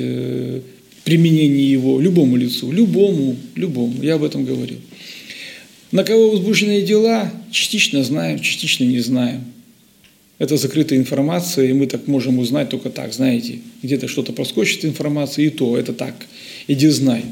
применение 1.04 1.70
его 1.70 2.00
любому 2.00 2.37
лицу, 2.37 2.72
любому, 2.72 3.37
любому, 3.54 4.02
я 4.02 4.14
об 4.14 4.24
этом 4.24 4.46
говорил. 4.46 4.78
На 5.90 6.02
кого 6.02 6.30
возбуждены 6.30 6.80
дела, 6.80 7.30
частично 7.51 8.03
знаем, 8.03 8.40
частично 8.40 8.84
не 8.84 9.01
знаем. 9.01 9.42
Это 10.43 10.57
закрытая 10.57 10.99
информация, 10.99 11.70
и 11.70 11.72
мы 11.72 11.86
так 11.86 12.09
можем 12.09 12.40
узнать 12.40 12.68
только 12.68 12.90
так, 12.90 13.12
знаете, 13.12 13.61
где-то 13.82 14.09
что-то 14.09 14.32
проскочит 14.32 14.84
информация, 14.84 15.47
и 15.47 15.51
то, 15.51 15.78
это 15.78 15.93
так, 15.93 16.26
иди 16.66 16.88
знай. 16.88 17.22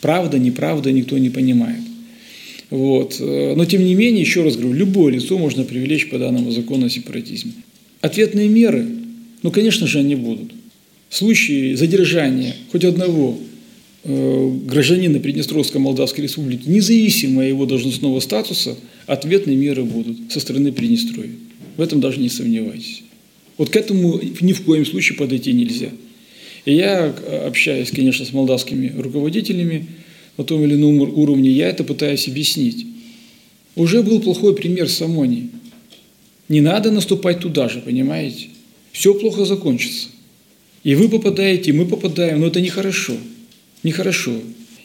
Правда, 0.00 0.38
неправда, 0.38 0.90
никто 0.90 1.18
не 1.18 1.28
понимает. 1.28 1.82
Вот. 2.70 3.16
Но 3.20 3.64
тем 3.66 3.84
не 3.84 3.94
менее, 3.94 4.22
еще 4.22 4.42
раз 4.42 4.56
говорю, 4.56 4.72
любое 4.72 5.12
лицо 5.12 5.36
можно 5.36 5.64
привлечь 5.64 6.08
по 6.08 6.18
данному 6.18 6.50
закону 6.50 6.86
о 6.86 6.90
сепаратизме. 6.90 7.52
Ответные 8.00 8.48
меры 8.48 8.86
ну, 9.42 9.50
конечно 9.50 9.86
же, 9.86 10.00
они 10.00 10.16
будут. 10.16 10.50
В 11.08 11.16
случае 11.16 11.76
задержания 11.76 12.56
хоть 12.72 12.84
одного 12.84 13.38
э, 14.02 14.50
гражданина 14.64 15.20
Приднестровской 15.20 15.80
Молдавской 15.80 16.24
Республики, 16.24 16.68
независимо 16.68 17.44
его 17.44 17.64
должностного 17.64 18.18
статуса, 18.18 18.76
ответные 19.06 19.56
меры 19.56 19.84
будут 19.84 20.32
со 20.32 20.40
стороны 20.40 20.72
Приднестровья. 20.72 21.30
В 21.76 21.80
этом 21.80 22.00
даже 22.00 22.20
не 22.20 22.28
сомневайтесь. 22.28 23.02
Вот 23.58 23.70
к 23.70 23.76
этому 23.76 24.20
ни 24.40 24.52
в 24.52 24.62
коем 24.62 24.84
случае 24.84 25.18
подойти 25.18 25.52
нельзя. 25.52 25.90
И 26.64 26.74
я 26.74 27.14
общаюсь, 27.46 27.90
конечно, 27.90 28.24
с 28.24 28.32
молдавскими 28.32 28.92
руководителями 28.96 29.86
на 30.36 30.44
том 30.44 30.62
или 30.64 30.74
ином 30.74 31.00
уровне, 31.00 31.50
я 31.50 31.68
это 31.68 31.84
пытаюсь 31.84 32.28
объяснить. 32.28 32.86
Уже 33.74 34.02
был 34.02 34.20
плохой 34.20 34.54
пример 34.54 34.88
с 34.88 35.00
Амонией. 35.00 35.50
Не 36.48 36.60
надо 36.60 36.90
наступать 36.90 37.40
туда 37.40 37.68
же, 37.68 37.80
понимаете? 37.80 38.48
Все 38.92 39.14
плохо 39.14 39.44
закончится. 39.44 40.08
И 40.84 40.94
вы 40.94 41.08
попадаете, 41.08 41.70
и 41.70 41.74
мы 41.74 41.86
попадаем, 41.86 42.40
но 42.40 42.46
это 42.46 42.60
нехорошо. 42.60 43.16
Нехорошо. 43.82 44.34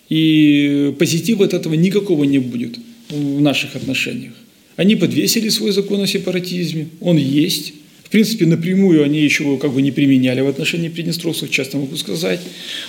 И 0.10 0.94
позитива 1.00 1.46
от 1.46 1.54
этого 1.54 1.74
никакого 1.76 2.24
не 2.24 2.40
будет 2.40 2.78
в 3.10 3.42
наших 3.42 3.76
отношениях. 3.76 4.34
Они 4.82 4.96
подвесили 4.96 5.50
свой 5.50 5.74
закон 5.74 6.02
о 6.02 6.08
сепаратизме, 6.08 6.88
он 7.02 7.16
есть. 7.16 7.74
В 8.04 8.10
принципе, 8.10 8.48
напрямую 8.48 9.04
они 9.04 9.20
еще 9.22 9.44
его 9.44 9.58
как 9.58 9.74
бы 9.74 9.82
не 9.84 9.92
применяли 9.92 10.42
в 10.42 10.48
отношении 10.48 10.90
приднестровцев, 10.90 11.52
часто 11.52 11.78
могу 11.78 11.96
сказать. 11.98 12.40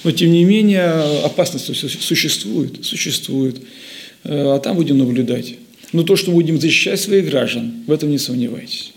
Но, 0.03 0.11
тем 0.11 0.33
не 0.33 0.45
менее, 0.45 0.87
опасность 1.23 1.67
существует, 1.67 2.83
существует. 2.83 3.57
Э, 4.25 4.55
а 4.55 4.59
там 4.59 4.77
будем 4.77 4.97
наблюдать. 4.97 5.57
Но 5.93 6.03
то, 6.03 6.17
что 6.17 6.31
мы 6.31 6.37
будем 6.37 6.59
защищать 6.59 6.99
своих 6.99 7.27
граждан, 7.27 7.85
в 7.87 7.93
этом 7.93 8.11
не 8.11 8.19
сомневайтесь. 8.19 8.95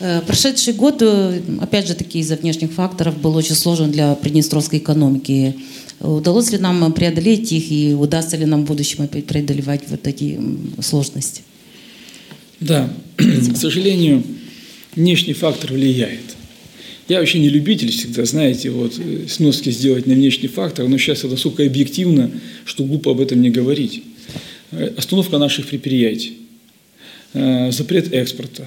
Э, 0.00 0.20
прошедший 0.20 0.74
год, 0.74 1.00
э, 1.00 1.40
опять 1.62 1.88
же 1.88 1.94
таки, 1.94 2.18
из-за 2.18 2.36
внешних 2.36 2.72
факторов 2.72 3.16
был 3.22 3.34
очень 3.36 3.54
сложен 3.54 3.90
для 3.90 4.14
приднестровской 4.16 4.80
экономики. 4.80 5.54
Удалось 6.00 6.52
ли 6.52 6.58
нам 6.58 6.92
преодолеть 6.92 7.52
их 7.52 7.72
и 7.72 7.94
удастся 7.94 8.36
ли 8.36 8.44
нам 8.44 8.64
в 8.64 8.66
будущем 8.66 9.08
преодолевать 9.08 9.84
вот 9.88 10.06
эти 10.06 10.38
сложности? 10.82 11.40
Да, 12.64 12.90
к 13.18 13.56
сожалению, 13.58 14.22
внешний 14.96 15.34
фактор 15.34 15.74
влияет. 15.74 16.34
Я 17.08 17.18
вообще 17.18 17.38
не 17.38 17.50
любитель 17.50 17.90
всегда, 17.90 18.24
знаете, 18.24 18.70
вот 18.70 18.94
э, 18.98 19.26
сноски 19.28 19.68
сделать 19.68 20.06
на 20.06 20.14
внешний 20.14 20.48
фактор, 20.48 20.88
но 20.88 20.96
сейчас 20.96 21.18
это 21.18 21.28
настолько 21.28 21.66
объективно, 21.66 22.30
что 22.64 22.84
глупо 22.84 23.10
об 23.10 23.20
этом 23.20 23.42
не 23.42 23.50
говорить. 23.50 24.02
Э, 24.70 24.94
остановка 24.96 25.36
наших 25.36 25.66
предприятий, 25.66 26.38
э, 27.34 27.70
запрет 27.70 28.10
экспорта, 28.14 28.66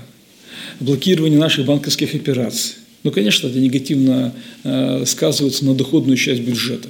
блокирование 0.80 1.40
наших 1.40 1.66
банковских 1.66 2.14
операций. 2.14 2.76
Ну, 3.02 3.10
конечно, 3.10 3.48
это 3.48 3.58
негативно 3.58 4.34
сказывается 5.06 5.64
на 5.66 5.74
доходную 5.74 6.18
часть 6.18 6.42
бюджета 6.42 6.90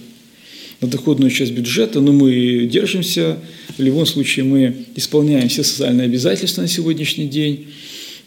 на 0.81 0.87
доходную 0.87 1.31
часть 1.31 1.51
бюджета, 1.51 2.01
но 2.01 2.11
мы 2.11 2.67
держимся. 2.71 3.37
В 3.77 3.81
любом 3.81 4.05
случае 4.07 4.43
мы 4.45 4.75
исполняем 4.95 5.49
все 5.49 5.63
социальные 5.63 6.05
обязательства 6.05 6.61
на 6.61 6.67
сегодняшний 6.67 7.27
день. 7.27 7.67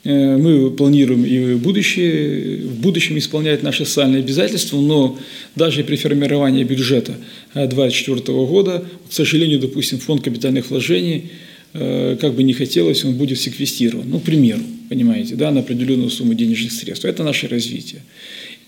Э, 0.05 0.36
мы 0.36 0.70
планируем 0.70 1.24
и 1.24 1.55
будущее, 1.57 2.59
в 2.66 2.80
будущем 2.80 3.18
исполнять 3.18 3.62
наши 3.64 3.84
социальные 3.84 4.20
обязательства, 4.20 4.80
но 4.80 5.18
даже 5.57 5.82
при 5.82 5.96
формировании 5.96 6.62
бюджета 6.62 7.16
2024 7.55 8.46
года, 8.46 8.84
к 9.09 9.12
сожалению, 9.12 9.59
допустим, 9.59 9.98
фонд 9.98 10.22
капитальных 10.22 10.70
вложений, 10.70 11.32
э, 11.74 12.16
как 12.20 12.34
бы 12.34 12.44
не 12.44 12.53
хотелось, 12.53 13.05
он 13.05 13.14
будет 13.14 13.40
секвестирован. 13.40 14.09
Ну, 14.09 14.20
к 14.20 14.22
примеру, 14.22 14.62
понимаете, 14.88 15.34
да, 15.34 15.51
на 15.51 15.61
определенную 15.61 16.11
сумму 16.11 16.34
денежных 16.34 16.70
средств. 16.70 17.05
Это 17.05 17.24
наше 17.24 17.48
развитие. 17.48 18.03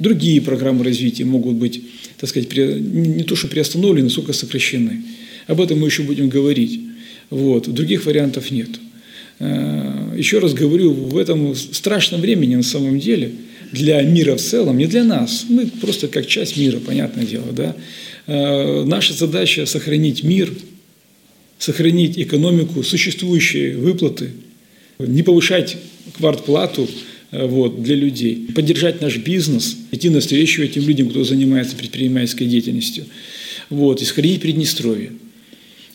Другие 0.01 0.41
программы 0.41 0.85
развития 0.85 1.27
могут 1.27 1.55
быть, 1.55 1.81
так 2.19 2.29
сказать, 2.29 2.53
не 2.53 3.23
то 3.23 3.37
что 3.37 3.47
приостановлены, 3.47 4.11
сколько 4.11 4.33
сокращены. 4.33 5.03
Об 5.47 5.61
этом 5.61 5.81
мы 5.81 5.89
еще 5.89 6.03
будем 6.03 6.29
говорить. 6.29 6.81
Вот. 7.31 7.73
Других 7.73 8.07
вариантов 8.07 8.51
нет. 8.51 8.69
Э, 9.39 10.15
еще 10.17 10.39
раз 10.39 10.55
говорю, 10.55 10.93
в 10.93 11.17
этом 11.17 11.55
страшном 11.55 12.21
времени 12.21 12.57
на 12.57 12.63
самом 12.63 12.99
деле 12.99 13.33
для 13.73 14.03
мира 14.03 14.37
в 14.37 14.41
целом, 14.41 14.77
не 14.77 14.87
для 14.87 15.03
нас, 15.03 15.47
мы 15.49 15.67
просто 15.67 16.09
как 16.09 16.27
часть 16.27 16.59
мира, 16.59 16.79
понятное 16.79 17.25
дело, 17.25 17.53
да. 17.53 17.75
Э, 18.27 18.85
наша 18.85 19.15
задача 19.15 19.65
сохранить 19.67 20.23
мир, 20.23 20.53
сохранить 21.59 22.19
экономику, 22.19 22.83
существующие 22.83 23.77
выплаты, 23.77 24.31
не 24.99 25.23
повышать 25.23 25.77
квартплату, 26.19 26.87
Э, 27.33 27.47
вот, 27.47 27.83
для 27.83 27.97
людей, 27.97 28.47
поддержать 28.55 29.01
наш 29.01 29.17
бизнес, 29.17 29.77
идти 29.91 30.11
навстречу 30.11 30.63
этим 30.63 30.87
людям, 30.87 31.09
кто 31.09 31.25
занимается 31.25 31.75
предпринимательской 31.75 32.47
деятельностью, 32.47 33.07
вот, 33.71 34.03
и 34.03 34.05
сохранить 34.05 34.43
Приднестровье. 34.43 35.13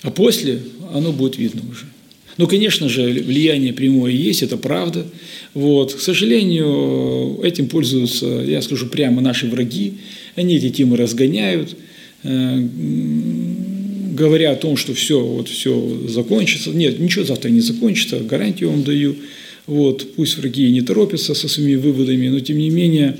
А 0.07 0.09
после 0.09 0.59
оно 0.93 1.11
будет 1.11 1.37
видно 1.37 1.63
уже. 1.69 1.83
Ну, 2.37 2.47
конечно 2.47 2.87
же, 2.87 3.03
влияние 3.03 3.73
прямое 3.73 4.13
есть, 4.13 4.41
это 4.41 4.55
правда. 4.55 5.05
Вот. 5.53 5.93
К 5.93 5.99
сожалению, 5.99 7.41
этим 7.43 7.67
пользуются, 7.67 8.25
я 8.25 8.61
скажу 8.61 8.87
прямо, 8.87 9.21
наши 9.21 9.47
враги. 9.47 9.95
Они 10.37 10.55
эти 10.55 10.69
темы 10.69 10.95
разгоняют, 10.95 11.75
э, 12.23 12.67
говоря 14.13 14.51
о 14.51 14.55
том, 14.55 14.77
что 14.77 14.93
все, 14.93 15.19
вот 15.19 15.49
все 15.49 15.75
закончится. 16.07 16.69
Нет, 16.69 16.99
ничего 16.99 17.25
завтра 17.25 17.49
не 17.49 17.59
закончится, 17.59 18.19
гарантию 18.19 18.69
вам 18.69 18.83
даю. 18.83 19.17
Вот, 19.65 20.07
пусть 20.15 20.37
враги 20.37 20.71
не 20.71 20.83
торопятся 20.83 21.33
со 21.33 21.49
своими 21.49 21.75
выводами, 21.75 22.29
но 22.29 22.39
тем 22.39 22.59
не 22.59 22.69
менее 22.69 23.17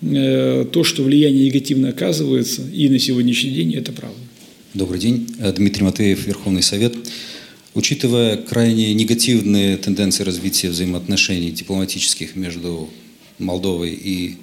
э, 0.00 0.64
то, 0.72 0.82
что 0.82 1.02
влияние 1.02 1.44
негативно 1.44 1.90
оказывается 1.90 2.62
и 2.72 2.88
на 2.88 2.98
сегодняшний 2.98 3.50
день, 3.50 3.74
это 3.74 3.92
правда. 3.92 4.16
Добрый 4.72 4.98
день. 4.98 5.21
Э, 5.42 5.52
Дмитрий 5.52 5.82
Матвеев, 5.82 6.24
Верховный 6.26 6.62
Совет. 6.62 6.94
Учитывая 7.74 8.36
крайне 8.36 8.94
негативные 8.94 9.76
тенденции 9.76 10.22
развития 10.22 10.68
взаимоотношений 10.68 11.50
дипломатических 11.50 12.36
между 12.36 12.88
Молдовой 13.38 13.90
и 13.90 14.36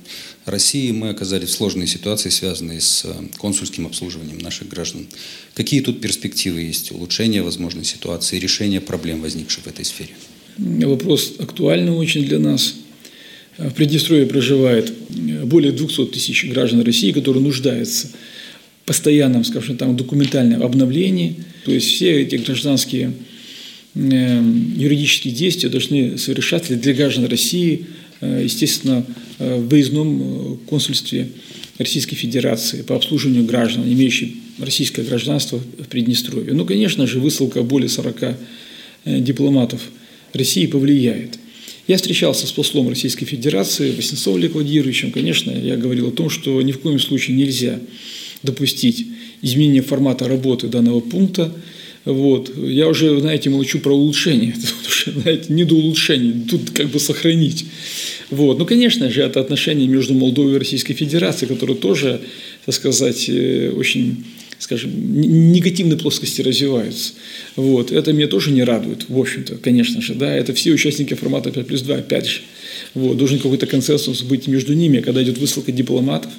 Россией, 0.45 0.91
мы 0.91 1.09
оказались 1.09 1.49
в 1.49 1.53
сложной 1.53 1.87
ситуации, 1.87 2.29
связанной 2.29 2.81
с 2.81 3.05
э, 3.05 3.13
консульским 3.37 3.85
обслуживанием 3.85 4.39
наших 4.39 4.67
граждан. 4.67 5.07
Какие 5.53 5.79
тут 5.79 6.01
перспективы 6.01 6.61
есть? 6.63 6.91
Улучшение 6.91 7.43
возможной 7.43 7.85
ситуации, 7.85 8.37
решение 8.37 8.81
проблем, 8.81 9.21
возникших 9.21 9.63
в 9.63 9.67
этой 9.67 9.85
сфере? 9.85 10.11
Вопрос 10.57 11.35
актуальный 11.39 11.93
очень 11.93 12.25
для 12.25 12.39
нас. 12.39 12.75
В 13.57 13.71
Приднестровье 13.71 14.25
проживает 14.25 14.91
более 15.45 15.71
200 15.71 16.07
тысяч 16.07 16.45
граждан 16.45 16.81
России, 16.81 17.13
которые 17.13 17.41
нуждаются 17.41 18.07
в 18.07 18.11
постоянном, 18.89 19.43
скажем 19.43 19.77
так, 19.77 19.95
документальном 19.95 20.63
обновлении. 20.63 21.35
То 21.63 21.71
есть 21.71 21.85
все 21.85 22.23
эти 22.23 22.37
гражданские 22.37 23.13
э, 23.93 24.43
юридические 24.75 25.31
действия 25.31 25.69
должны 25.69 26.17
совершаться 26.17 26.75
для 26.75 26.95
граждан 26.95 27.25
России, 27.27 27.85
э, 28.19 28.41
естественно, 28.43 29.05
э, 29.37 29.59
в 29.59 29.67
выездном 29.67 30.59
консульстве 30.67 31.27
Российской 31.77 32.15
Федерации 32.15 32.81
по 32.81 32.95
обслуживанию 32.95 33.45
граждан, 33.45 33.83
имеющих 33.83 34.29
российское 34.57 35.03
гражданство 35.03 35.59
в 35.59 35.87
Приднестровье. 35.87 36.53
Ну, 36.53 36.65
конечно 36.65 37.05
же, 37.05 37.19
высылка 37.19 37.61
более 37.61 37.89
40 37.89 38.37
дипломатов– 39.05 39.81
России 40.33 40.65
повлияет. 40.65 41.37
Я 41.87 41.97
встречался 41.97 42.45
с 42.45 42.51
послом 42.51 42.89
Российской 42.89 43.25
Федерации 43.25 43.91
Васнецовым 43.91 44.39
Олег 44.39 44.53
Владимировичем. 44.53 45.11
Конечно, 45.11 45.51
я 45.51 45.75
говорил 45.75 46.09
о 46.09 46.11
том, 46.11 46.29
что 46.29 46.61
ни 46.61 46.71
в 46.71 46.79
коем 46.79 46.99
случае 46.99 47.37
нельзя 47.37 47.79
допустить 48.43 49.07
изменения 49.41 49.81
формата 49.81 50.27
работы 50.27 50.67
данного 50.67 50.99
пункта. 50.99 51.51
Вот. 52.05 52.51
Я 52.57 52.87
уже, 52.87 53.19
знаете, 53.19 53.49
молчу 53.49 53.79
про 53.79 53.93
улучшение, 53.93 54.53
потому 54.61 54.89
что, 54.89 55.11
знаете, 55.11 55.53
не 55.53 55.65
до 55.65 55.75
улучшений, 55.75 56.45
тут 56.49 56.71
как 56.71 56.89
бы 56.89 56.99
сохранить. 56.99 57.65
Вот. 58.29 58.59
Ну, 58.59 58.65
конечно 58.65 59.09
же, 59.09 59.21
это 59.21 59.39
отношения 59.39 59.87
между 59.87 60.13
Молдовой 60.13 60.55
и 60.55 60.59
Российской 60.59 60.93
Федерацией, 60.93 61.49
которые 61.49 61.77
тоже, 61.77 62.21
так 62.65 62.75
сказать, 62.75 63.27
э, 63.29 63.71
очень 63.75 64.23
скажем, 64.59 64.91
негативной 65.51 65.97
плоскости 65.97 66.41
развиваются. 66.41 67.13
Вот. 67.55 67.91
Это 67.91 68.11
меня 68.11 68.27
тоже 68.27 68.51
не 68.51 68.63
радует, 68.63 69.05
в 69.07 69.17
общем-то, 69.17 69.55
конечно 69.55 70.01
же. 70.01 70.13
Да? 70.13 70.31
Это 70.31 70.53
все 70.53 70.71
участники 70.71 71.13
формата 71.13 71.49
5 71.49 71.65
плюс 71.65 71.81
2, 71.81 71.95
опять 71.95 72.27
же. 72.27 72.41
Вот. 72.93 73.17
Должен 73.17 73.39
какой-то 73.39 73.65
консенсус 73.67 74.21
быть 74.21 74.47
между 74.47 74.73
ними, 74.73 74.99
когда 74.99 75.23
идет 75.23 75.37
высылка 75.37 75.71
дипломатов, 75.71 76.31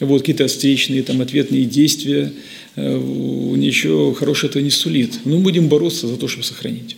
вот, 0.00 0.20
какие-то 0.20 0.46
встречные, 0.46 1.02
там, 1.02 1.20
ответные 1.20 1.64
действия, 1.64 2.32
э, 2.76 2.98
ничего 3.56 4.12
хорошего 4.14 4.50
это 4.50 4.62
не 4.62 4.70
сулит. 4.70 5.20
Но 5.24 5.36
мы 5.36 5.42
будем 5.42 5.68
бороться 5.68 6.06
за 6.08 6.16
то, 6.16 6.28
чтобы 6.28 6.44
сохранить. 6.44 6.96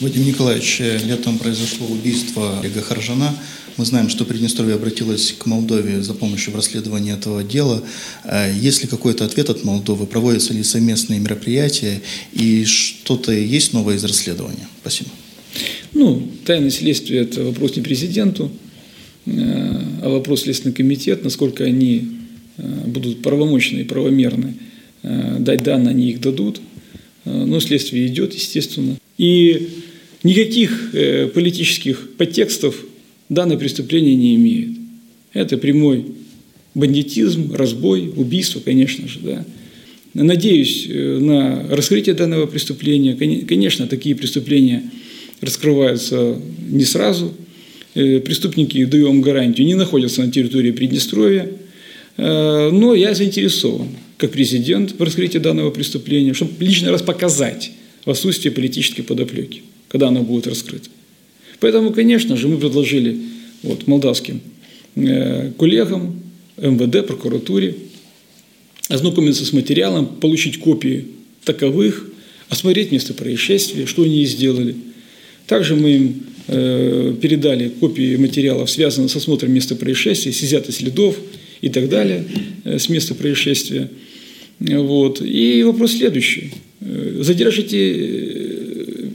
Вадим 0.00 0.24
Николаевич, 0.24 0.80
летом 1.06 1.38
произошло 1.38 1.86
убийство 1.88 2.60
Олега 2.60 2.82
Харжана. 2.82 3.36
Мы 3.78 3.84
знаем, 3.84 4.08
что 4.08 4.24
Приднестровье 4.24 4.74
обратилось 4.74 5.36
к 5.38 5.46
Молдове 5.46 6.02
за 6.02 6.12
помощью 6.12 6.52
в 6.52 6.56
расследовании 6.56 7.14
этого 7.14 7.44
дела. 7.44 7.80
Э, 8.24 8.52
есть 8.52 8.82
ли 8.82 8.88
какой-то 8.88 9.24
ответ 9.24 9.50
от 9.50 9.62
Молдовы? 9.62 10.06
Проводятся 10.06 10.52
ли 10.52 10.64
совместные 10.64 11.20
мероприятия? 11.20 12.02
И 12.32 12.64
что-то 12.64 13.30
есть 13.30 13.72
новое 13.72 13.94
из 13.94 14.04
расследования? 14.04 14.66
Спасибо. 14.80 15.10
Ну, 15.92 16.28
тайное 16.44 16.70
следствие– 16.70 17.20
это 17.22 17.44
вопрос 17.44 17.76
не 17.76 17.82
президенту, 17.82 18.50
э, 19.26 19.30
а 20.02 20.08
вопрос 20.08 20.42
Следственный 20.42 20.74
комитет, 20.74 21.22
насколько 21.22 21.62
они 21.62 21.98
э, 21.98 22.17
будут 22.58 23.22
правомочны 23.22 23.80
и 23.80 23.84
правомерны 23.84 24.54
дать 25.02 25.62
данные, 25.62 25.90
они 25.90 26.10
их 26.10 26.20
дадут. 26.20 26.60
Но 27.24 27.60
следствие 27.60 28.06
идет, 28.06 28.34
естественно. 28.34 28.96
И 29.16 29.68
никаких 30.22 30.92
политических 31.34 32.10
подтекстов 32.16 32.84
данное 33.28 33.56
преступление 33.56 34.14
не 34.14 34.34
имеет. 34.34 34.70
Это 35.32 35.56
прямой 35.56 36.06
бандитизм, 36.74 37.54
разбой, 37.54 38.12
убийство, 38.14 38.60
конечно 38.60 39.08
же, 39.08 39.20
да. 39.20 39.44
Надеюсь 40.14 40.86
э, 40.88 41.18
на 41.18 41.68
раскрытие 41.68 42.14
данного 42.14 42.46
преступления. 42.46 43.14
Конечно, 43.14 43.86
такие 43.86 44.16
преступления 44.16 44.82
раскрываются 45.40 46.40
не 46.68 46.84
сразу. 46.84 47.34
Э, 47.94 48.20
преступники, 48.20 48.84
даю 48.84 49.08
вам 49.08 49.20
гарантию, 49.20 49.66
не 49.66 49.74
находятся 49.74 50.24
на 50.24 50.32
территории 50.32 50.70
Приднестровья. 50.72 51.48
Э, 52.18 52.70
но 52.70 52.94
я 52.94 53.14
заинтересован, 53.14 53.88
как 54.18 54.32
президент, 54.32 54.98
в 54.98 55.02
раскрытии 55.02 55.38
данного 55.38 55.70
преступления, 55.70 56.34
чтобы 56.34 56.52
лишний 56.58 56.88
раз 56.88 57.00
показать 57.00 57.70
отсутствие 58.04 58.52
политической 58.52 59.02
подоплеки, 59.02 59.62
когда 59.88 60.08
оно 60.08 60.22
будет 60.22 60.46
раскрыто. 60.46 60.90
Поэтому, 61.60 61.92
конечно 61.92 62.36
же, 62.36 62.48
мы 62.48 62.58
предложили 62.58 63.18
вот, 63.62 63.86
молдавским 63.86 64.40
э, 64.96 65.52
коллегам, 65.56 66.20
МВД, 66.56 67.06
прокуратуре, 67.06 67.76
ознакомиться 68.88 69.44
с 69.44 69.52
материалом, 69.52 70.06
получить 70.06 70.58
копии 70.58 71.06
таковых, 71.44 72.10
осмотреть 72.48 72.90
место 72.90 73.14
происшествия, 73.14 73.86
что 73.86 74.02
они 74.02 74.24
сделали. 74.24 74.74
Также 75.46 75.76
мы 75.76 75.90
им 75.90 76.22
э, 76.48 77.14
передали 77.20 77.68
копии 77.68 78.16
материалов, 78.16 78.70
связанных 78.70 79.12
с 79.12 79.16
осмотром 79.16 79.52
места 79.52 79.76
происшествия, 79.76 80.32
с 80.32 80.42
изъятой 80.42 80.74
следов 80.74 81.16
и 81.60 81.68
так 81.68 81.88
далее 81.88 82.24
э, 82.64 82.78
с 82.78 82.88
места 82.88 83.14
происшествия. 83.14 83.90
Вот. 84.60 85.20
И 85.22 85.62
вопрос 85.62 85.92
следующий. 85.92 86.52
Э, 86.80 87.18
задержите 87.20 87.78
э, 87.78 89.08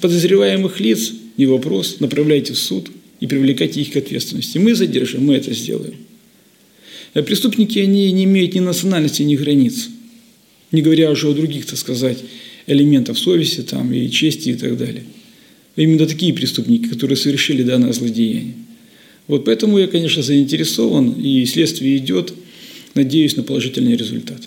подозреваемых 0.00 0.80
лиц, 0.80 1.12
не 1.36 1.46
вопрос, 1.46 2.00
направляйте 2.00 2.52
в 2.52 2.58
суд 2.58 2.90
и 3.20 3.26
привлекайте 3.26 3.80
их 3.80 3.92
к 3.92 3.96
ответственности. 3.96 4.58
Мы 4.58 4.74
задержим, 4.74 5.24
мы 5.24 5.34
это 5.34 5.52
сделаем. 5.52 5.94
Преступники, 7.12 7.78
они 7.78 8.10
не 8.12 8.24
имеют 8.24 8.54
ни 8.54 8.60
национальности, 8.60 9.22
ни 9.22 9.34
границ. 9.34 9.88
Не 10.70 10.80
говоря 10.80 11.10
уже 11.10 11.28
о 11.28 11.32
других, 11.32 11.66
так 11.66 11.78
сказать, 11.78 12.18
элементов 12.66 13.18
совести 13.18 13.62
там, 13.62 13.92
и 13.92 14.08
чести 14.10 14.50
и 14.50 14.54
так 14.54 14.76
далее. 14.78 15.04
Именно 15.76 16.06
такие 16.06 16.32
преступники, 16.32 16.88
которые 16.88 17.16
совершили 17.16 17.62
данное 17.62 17.92
злодеяние. 17.92 18.54
Вот 19.30 19.44
поэтому 19.44 19.78
я, 19.78 19.86
конечно, 19.86 20.24
заинтересован, 20.24 21.12
и 21.12 21.46
следствие 21.46 21.98
идет, 21.98 22.34
надеюсь 22.96 23.36
на 23.36 23.44
положительный 23.44 23.96
результат. 23.96 24.40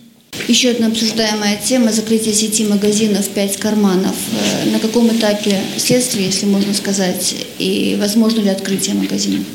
Еще 0.49 0.71
одна 0.71 0.87
обсуждаемая 0.87 1.57
тема– 1.65 1.89
закрытие 1.93 2.33
сети 2.33 2.65
магазинов 2.65 3.29
«Пять 3.29 3.55
карманов». 3.55 4.13
Э, 4.33 4.69
на 4.71 4.79
каком 4.79 5.09
этапе 5.15 5.57
следствия, 5.77 6.25
если 6.25 6.47
можно 6.47 6.73
сказать, 6.73 7.33
и 7.59 7.95
возможно 7.97 8.41
ли 8.41 8.49
открытие 8.49 8.95
магазинов? 8.95 9.45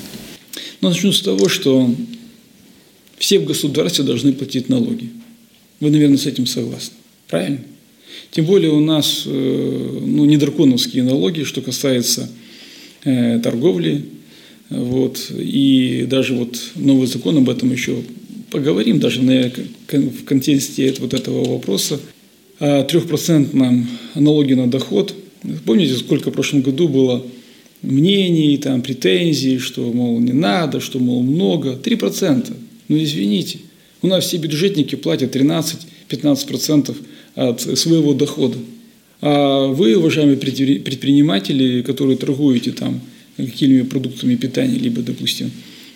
Ну, 0.80 0.88
начну 0.88 1.12
с 1.12 1.20
того, 1.20 1.50
что 1.50 1.94
все 3.18 3.38
в 3.38 3.44
государстве 3.44 4.04
должны 4.04 4.32
платить 4.32 4.70
налоги. 4.70 5.10
Вы, 5.80 5.90
наверное, 5.90 6.16
с 6.16 6.24
этим 6.24 6.46
согласны. 6.46 6.94
Правильно? 7.28 7.60
Тем 8.30 8.46
более 8.46 8.70
у 8.70 8.80
нас 8.80 9.24
э, 9.26 10.00
ну, 10.06 10.24
не 10.24 10.38
драконовские 10.38 11.02
налоги, 11.02 11.42
что 11.42 11.60
касается 11.60 12.30
э, 13.04 13.40
торговли. 13.40 14.06
Вот, 14.70 15.30
и 15.30 16.06
даже 16.08 16.34
вот 16.34 16.58
новый 16.74 17.06
закон 17.06 17.38
об 17.38 17.48
этом 17.48 17.72
еще 17.72 18.02
поговорим, 18.50 19.00
даже 19.00 19.22
на, 19.22 19.50
в 19.90 20.24
контексте 20.24 20.94
вот 20.98 21.14
этого 21.14 21.52
вопроса. 21.52 22.00
О 22.58 22.82
трехпроцентном 22.82 23.86
налоге 24.14 24.56
на 24.56 24.68
доход. 24.68 25.14
Помните, 25.64 25.94
сколько 25.94 26.30
в 26.30 26.34
прошлом 26.34 26.62
году 26.62 26.88
было 26.88 27.24
мнений, 27.82 28.58
там, 28.58 28.82
претензий, 28.82 29.58
что, 29.58 29.92
мол, 29.92 30.18
не 30.18 30.32
надо, 30.32 30.80
что, 30.80 30.98
мол, 30.98 31.22
много. 31.22 31.78
3%. 31.82 32.52
Ну, 32.88 32.96
извините. 32.96 33.60
У 34.02 34.06
нас 34.06 34.24
все 34.24 34.38
бюджетники 34.38 34.96
платят 34.96 35.34
13-15% 35.34 36.96
от 37.36 37.60
своего 37.60 38.14
дохода. 38.14 38.56
А 39.20 39.66
вы, 39.68 39.96
уважаемые 39.96 40.36
предприниматели, 40.36 41.82
которые 41.82 42.16
торгуете 42.16 42.72
там 42.72 43.00
какими-либо 43.46 43.88
продуктами 43.88 44.34
питания, 44.34 44.78
либо, 44.78 45.02
допустим, 45.02 45.50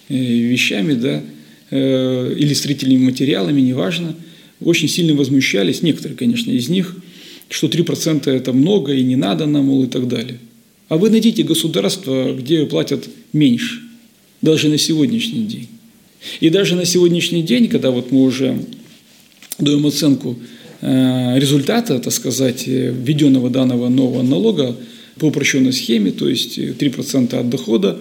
э, 0.09 0.15
вещами, 0.15 0.95
да, 0.95 1.23
э, 1.71 2.35
или 2.39 2.55
строительными 2.55 3.05
материалами, 3.05 3.61
неважно, 3.61 4.15
очень 4.61 4.89
сильно 4.89 5.15
возмущались, 5.15 5.83
некоторые, 5.83 6.17
конечно, 6.17 6.51
из 6.51 6.69
них, 6.69 6.97
что 7.49 7.69
3% 7.69 8.31
это 8.31 8.53
много 8.53 8.93
и 8.93 9.03
не 9.03 9.17
надо 9.17 9.47
нам, 9.47 9.67
мол, 9.67 9.85
и 9.85 9.89
так 9.89 10.09
далее. 10.09 10.39
А 10.89 10.97
вы 10.97 11.11
найдите 11.11 11.43
государство, 11.43 12.35
где 12.35 12.65
платят 12.67 13.09
меньше, 13.33 13.81
даже 14.41 14.69
на 14.69 14.79
сегодняшний 14.79 15.45
день. 15.45 15.69
И 16.41 16.51
даже 16.51 16.77
на 16.77 16.85
сегодняшний 16.85 17.43
день, 17.43 17.69
когда 17.69 17.91
вот 17.91 18.13
мы 18.13 18.23
уже 18.23 18.57
даем 19.59 19.87
оценку 19.87 20.39
э, 20.81 21.39
результата, 21.39 21.99
так 21.99 22.13
сказать, 22.13 22.67
введенного 22.67 23.51
данного 23.51 23.89
нового 23.89 24.23
налога 24.23 24.77
по 25.23 25.27
упрощенной 25.27 25.73
схеме, 25.73 26.11
то 26.11 26.29
есть 26.29 26.59
3% 26.59 27.33
от 27.39 27.49
дохода, 27.49 27.97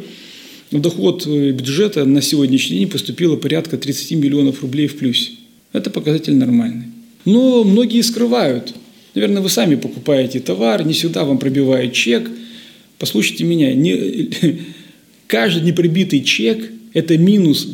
в 0.72 0.82
доход 0.82 1.28
э, 1.28 1.52
бюджета 1.52 2.04
на 2.04 2.20
сегодняшний 2.20 2.80
день 2.80 2.90
поступило 2.90 3.36
порядка 3.36 3.78
30 3.78 4.14
миллионов 4.14 4.64
рублей 4.64 4.88
в 4.88 4.98
плюсе. 4.98 5.34
Это 5.72 5.92
показатель 5.92 6.34
нормальный. 6.34 6.86
Но 7.26 7.64
многие 7.64 8.02
скрывают. 8.02 8.74
Наверное, 9.14 9.44
вы 9.44 9.50
сами 9.50 9.76
покупаете 9.76 10.40
товар, 10.40 10.84
не 10.84 10.94
всегда 10.94 11.24
вам 11.24 11.38
пробивают 11.38 11.94
чек. 11.94 12.28
Послушайте 12.98 13.44
меня, 13.44 13.76
не, 13.76 14.32
каждый 15.28 15.62
неприбитый 15.62 16.24
чек– 16.24 16.72
это 16.94 17.20
минус 17.20 17.68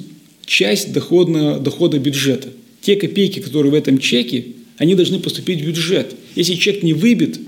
часть 0.45 0.91
доходного, 0.91 1.57
дохода 1.57 1.99
бюджета. 1.99 2.49
Те 2.81 2.97
копейки, 2.97 3.39
которые 3.39 3.71
в 3.71 3.75
этом 3.75 3.97
чеке, 3.97 4.47
они 4.77 4.93
должны 4.93 5.19
поступить 5.19 5.61
в 5.61 5.65
бюджет. 5.65 6.15
Если 6.35 6.55
чек 6.55 6.83
не 6.83 6.91
выбит, 6.91 7.39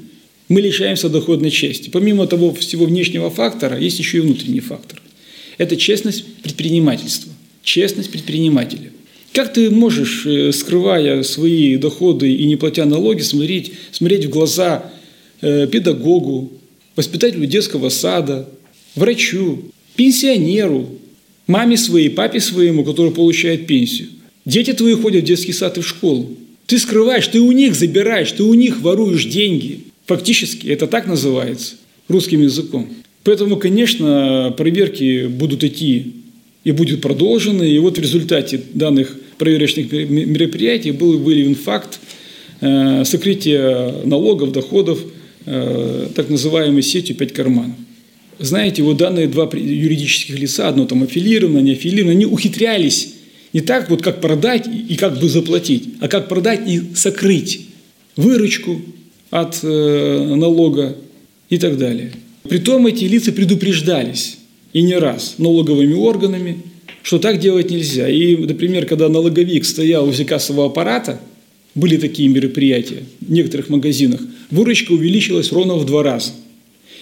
мы 0.50 0.62
лишаемся 0.62 1.10
доходной 1.10 1.52
части. 1.52 1.90
Помимо 1.90 2.28
того 2.28 2.54
всего 2.54 2.86
внешнего 2.86 3.30
фактора, 3.30 3.80
есть 3.80 4.00
еще 4.00 4.18
и 4.18 4.22
внутренний 4.22 4.60
фактор. 4.60 5.02
Это 5.58 5.78
честность 5.78 6.26
предпринимательства, 6.42 7.32
честность 7.64 8.12
предпринимателя. 8.12 8.92
Как 9.32 9.54
ты 9.54 9.70
можешь, 9.70 10.26
э, 10.26 10.52
скрывая 10.52 11.22
свои 11.24 11.78
доходы 11.78 12.34
и 12.34 12.46
не 12.46 12.56
платя 12.56 12.86
налоги, 12.86 13.22
смотреть, 13.22 13.74
смотреть 13.92 14.26
в 14.26 14.30
глаза 14.30 14.92
э, 15.42 15.68
педагогу, 15.68 16.52
воспитателю 16.96 17.46
детского 17.46 17.90
сада, 17.90 18.50
врачу, 18.96 19.64
пенсионеру, 19.96 20.90
маме 21.46 21.78
своей, 21.78 22.10
папе 22.10 22.40
своему, 22.40 22.84
который 22.84 23.12
получает 23.12 23.68
пенсию. 23.68 24.08
Дети 24.46 24.74
твои 24.74 24.96
ходят 24.96 25.24
в 25.26 25.28
детский 25.28 25.54
сад 25.54 25.78
и 25.78 25.82
в 25.82 25.88
школу. 25.88 26.36
Ты 26.66 26.80
скрываешь, 26.80 27.28
ты 27.28 27.40
у 27.40 27.52
них 27.52 27.76
забираешь, 27.76 28.32
ты 28.32 28.44
у 28.44 28.54
них 28.56 28.82
воруешь 28.82 29.26
деньги. 29.26 29.82
Фактически 30.10 30.66
это 30.66 30.88
так 30.88 31.06
называется 31.06 31.76
русским 32.08 32.42
языком. 32.42 32.90
Поэтому, 33.24 33.58
конечно, 33.58 34.52
проверки 34.58 35.28
будут 35.28 35.64
идти 35.64 36.16
и 36.64 36.72
будут 36.72 37.02
продолжены. 37.02 37.70
И 37.70 37.78
вот 37.78 38.00
в 38.00 38.02
результате 38.02 38.60
данных 38.74 39.16
проверочных 39.38 39.92
мероприятий 39.92 40.90
был 40.90 41.20
выявлен 41.20 41.54
факт 41.54 42.00
э, 42.60 43.04
сокрытия 43.06 44.04
налогов, 44.04 44.52
доходов 44.52 45.00
э, 45.46 46.08
так 46.16 46.28
называемой 46.28 46.82
сетью 46.82 47.16
«пять 47.16 47.34
карманов». 47.34 47.76
Знаете, 48.40 48.82
вот 48.82 48.98
данные 48.98 49.28
два 49.28 49.48
юридических 49.54 50.40
лица, 50.40 50.70
одно 50.70 50.88
там 50.88 51.04
аффилировано, 51.04 51.60
не 51.60 51.74
аффилировано, 51.74 52.14
они 52.14 52.26
ухитрялись 52.26 53.14
не 53.54 53.62
так 53.62 53.92
вот, 53.92 54.02
как 54.02 54.22
продать 54.22 54.66
и 54.68 54.96
как 54.96 55.20
бы 55.20 55.30
заплатить, 55.30 55.84
а 56.02 56.08
как 56.08 56.30
продать 56.30 56.68
и 56.68 56.96
сокрыть 56.96 57.68
выручку 58.16 58.82
от 59.30 59.60
э, 59.64 60.36
налога 60.36 60.96
и 61.50 61.58
так 61.58 61.78
далее. 61.78 62.12
Притом 62.48 62.88
эти 62.88 63.06
лица 63.06 63.32
предупреждались 63.32 64.38
и 64.74 64.82
не 64.82 64.96
раз 64.96 65.36
налоговыми 65.38 65.94
органами, 65.94 66.64
что 67.04 67.20
так 67.20 67.40
делать 67.40 67.70
нельзя. 67.70 68.10
И, 68.10 68.36
например, 68.36 68.86
когда 68.86 69.10
налоговик 69.10 69.66
стоял 69.66 70.06
возле 70.06 70.26
кассового 70.26 70.68
аппарата, 70.68 71.20
были 71.76 71.98
такие 71.98 72.30
мероприятия 72.30 73.04
в 73.22 73.32
некоторых 73.32 73.70
магазинах, 73.70 74.22
выручка 74.52 74.92
увеличилась 74.92 75.52
ровно 75.52 75.76
в 75.76 75.86
два 75.86 76.04
раза– 76.04 76.32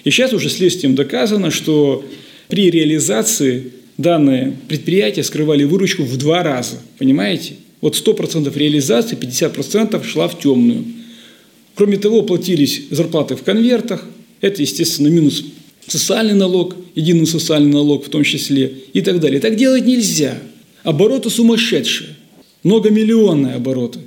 и 0.07 0.09
сейчас 0.09 0.32
уже 0.32 0.49
следствием 0.49 0.95
доказано, 0.95 1.51
что 1.51 2.05
при 2.47 2.69
реализации 2.69 3.73
данные 3.97 4.53
предприятия 4.69 5.21
скрывали 5.21 5.65
выручку 5.65 6.03
в 6.03 6.15
два 6.15 6.43
раза. 6.43 6.78
Понимаете? 6.97 7.55
Вот 7.82 7.95
100% 7.95 8.57
реализации, 8.57 9.17
50% 9.17 10.01
шла 10.05 10.30
в 10.30 10.39
темную. 10.39 10.86
Кроме 11.78 11.97
того, 11.97 12.23
платились 12.23 12.82
зарплаты 12.89 13.36
в 13.36 13.43
конвертах. 13.43 14.03
Это, 14.41 14.63
естественно, 14.63 15.09
минус 15.09 15.43
социальный 15.88 16.34
налог, 16.34 16.75
единый 16.95 17.28
социальный 17.28 17.71
налог 17.71 18.05
в 18.05 18.09
том 18.09 18.23
числе 18.23 18.73
и 18.93 19.01
так 19.01 19.19
далее. 19.19 19.39
Так 19.39 19.55
делать 19.55 19.86
нельзя. 19.86 20.39
Обороты 20.84 21.30
сумасшедшие, 21.30 22.15
многомиллионные 22.63 23.55
обороты. 23.55 23.99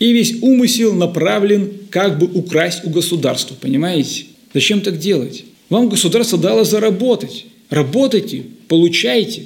И 0.00 0.12
весь 0.12 0.42
умысел 0.42 0.94
направлен 0.94 1.70
как 1.90 2.18
бы 2.18 2.26
украсть 2.26 2.84
у 2.84 2.90
государства, 2.90 3.54
понимаете? 3.60 4.24
Зачем 4.52 4.80
так 4.80 4.98
делать? 4.98 5.44
Вам 5.68 5.88
государство 5.88 6.38
дало 6.38 6.64
заработать. 6.64 7.46
Работайте, 7.70 8.44
получайте, 8.66 9.44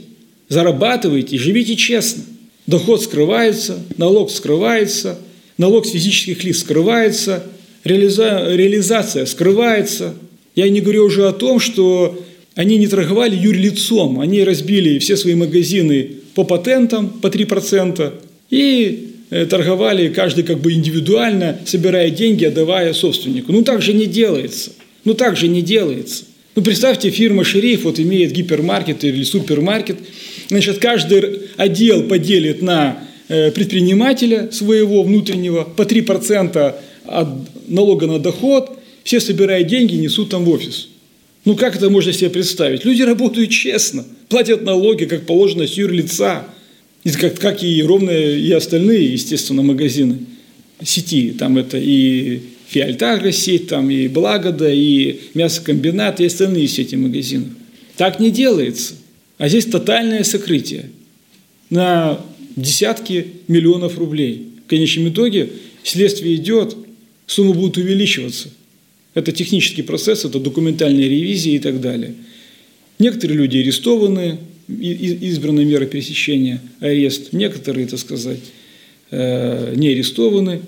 зарабатывайте, 0.49 1.37
живите 1.37 1.77
честно. 1.77 2.25
Доход 2.67 3.03
скрывается, 3.03 3.85
налог 3.99 4.31
скрывается, 4.31 5.19
налог 5.59 5.87
с 5.87 5.91
физических 5.91 6.43
лиц 6.43 6.61
скрывается, 6.61 7.45
реализа... 7.87 8.55
реализация 8.55 9.27
скрывается. 9.27 10.15
Я 10.55 10.69
не 10.69 10.81
говорю 10.81 11.05
уже 11.05 11.29
о 11.29 11.33
том, 11.33 11.61
что 11.61 12.19
они 12.55 12.79
не 12.79 12.89
торговали 12.89 13.37
юрлицом, 13.37 14.21
они 14.21 14.43
разбили 14.43 14.99
все 14.99 15.17
свои 15.17 15.35
магазины 15.35 16.11
по 16.35 16.45
патентам 16.45 17.11
по 17.11 17.27
3% 17.29 18.13
и 18.51 19.11
э, 19.31 19.47
торговали 19.47 20.09
каждый 20.09 20.45
как 20.45 20.61
бы 20.61 20.73
индивидуально, 20.73 21.59
собирая 21.67 22.11
деньги, 22.11 22.45
отдавая 22.45 22.93
собственнику. 22.93 23.53
Ну 23.53 23.63
так 23.63 23.83
же 23.83 23.93
не 23.93 24.07
делается. 24.07 24.73
Ну 25.05 25.15
так 25.15 25.37
же 25.37 25.49
не 25.49 25.63
делается. 25.63 26.25
Ну 26.55 26.63
представьте, 26.63 27.11
фирма 27.11 27.45
«Шериф» 27.45 27.85
вот 27.85 28.01
имеет 28.01 28.33
гипермаркет 28.33 29.05
или 29.05 29.23
супермаркет. 29.23 29.99
Значит, 30.49 30.79
каждый 30.79 31.41
отдел 31.59 32.05
поделит 32.05 32.63
на 32.63 32.99
э, 33.29 33.51
предпринимателя 33.51 34.51
своего 34.51 35.03
внутреннего 35.03 35.65
по 35.65 35.83
3% 35.83 36.75
от 37.09 37.29
налога 37.69 38.07
на 38.07 38.19
доход, 38.19 38.79
все 39.05 39.21
собирают 39.21 39.69
деньги 39.69 39.95
несут 39.95 40.31
там 40.31 40.45
в 40.45 40.51
офис. 40.51 40.89
Ну 41.45 41.55
как 41.55 41.77
это 41.77 41.91
можно 41.91 42.13
себе 42.13 42.31
представить? 42.31 42.85
Люди 42.85 43.03
работают 43.03 43.51
честно, 43.51 44.05
платят 44.29 44.63
налоги, 44.63 45.05
как 45.05 45.27
положено, 45.27 45.67
с 45.67 45.75
юрлица, 45.75 46.45
как, 47.21 47.39
как 47.39 47.63
и 47.63 47.83
ровно 47.83 48.11
и 48.11 48.51
остальные, 48.51 49.13
естественно, 49.13 49.63
магазины 49.63 50.19
сети. 50.83 51.33
Там 51.39 51.57
это 51.57 51.79
и 51.79 52.41
Фиальтагра 52.69 53.31
сеть, 53.31 53.69
там 53.69 53.91
и 53.91 54.09
Благода, 54.09 54.71
и 54.71 55.21
мясокомбинат, 55.35 56.21
и 56.21 56.27
остальные 56.27 56.67
сети 56.69 56.97
магазинов. 56.97 57.51
Так 57.97 58.19
не 58.19 58.31
делается. 58.31 58.95
А 59.39 59.49
здесь 59.49 59.67
тотальное 59.67 60.25
сокрытие 60.25 60.91
на 61.71 62.21
десятки 62.57 63.27
миллионов 63.49 63.99
рублей. 63.99 64.49
В 64.67 64.71
конечном 64.71 65.09
итоге 65.11 65.51
следствие 65.85 66.35
идет, 66.35 66.77
сумма 67.27 67.55
будет 67.55 67.77
увеличиваться. 67.77 68.49
Это 69.15 69.33
технический 69.33 69.83
процесс, 69.83 70.25
это 70.25 70.39
документальная 70.39 71.09
ревизия 71.09 71.57
и 71.57 71.59
так 71.59 71.81
далее. 71.81 72.15
Некоторые 72.99 73.39
люди 73.39 73.59
арестованы, 73.59 74.39
избраны 74.69 75.65
меры 75.65 75.87
пересечения, 75.87 76.61
арест. 76.81 77.33
Некоторые, 77.33 77.87
так 77.87 77.99
сказать, 77.99 78.41
э, 79.11 79.75
не 79.77 79.89
арестованы. 79.89 80.61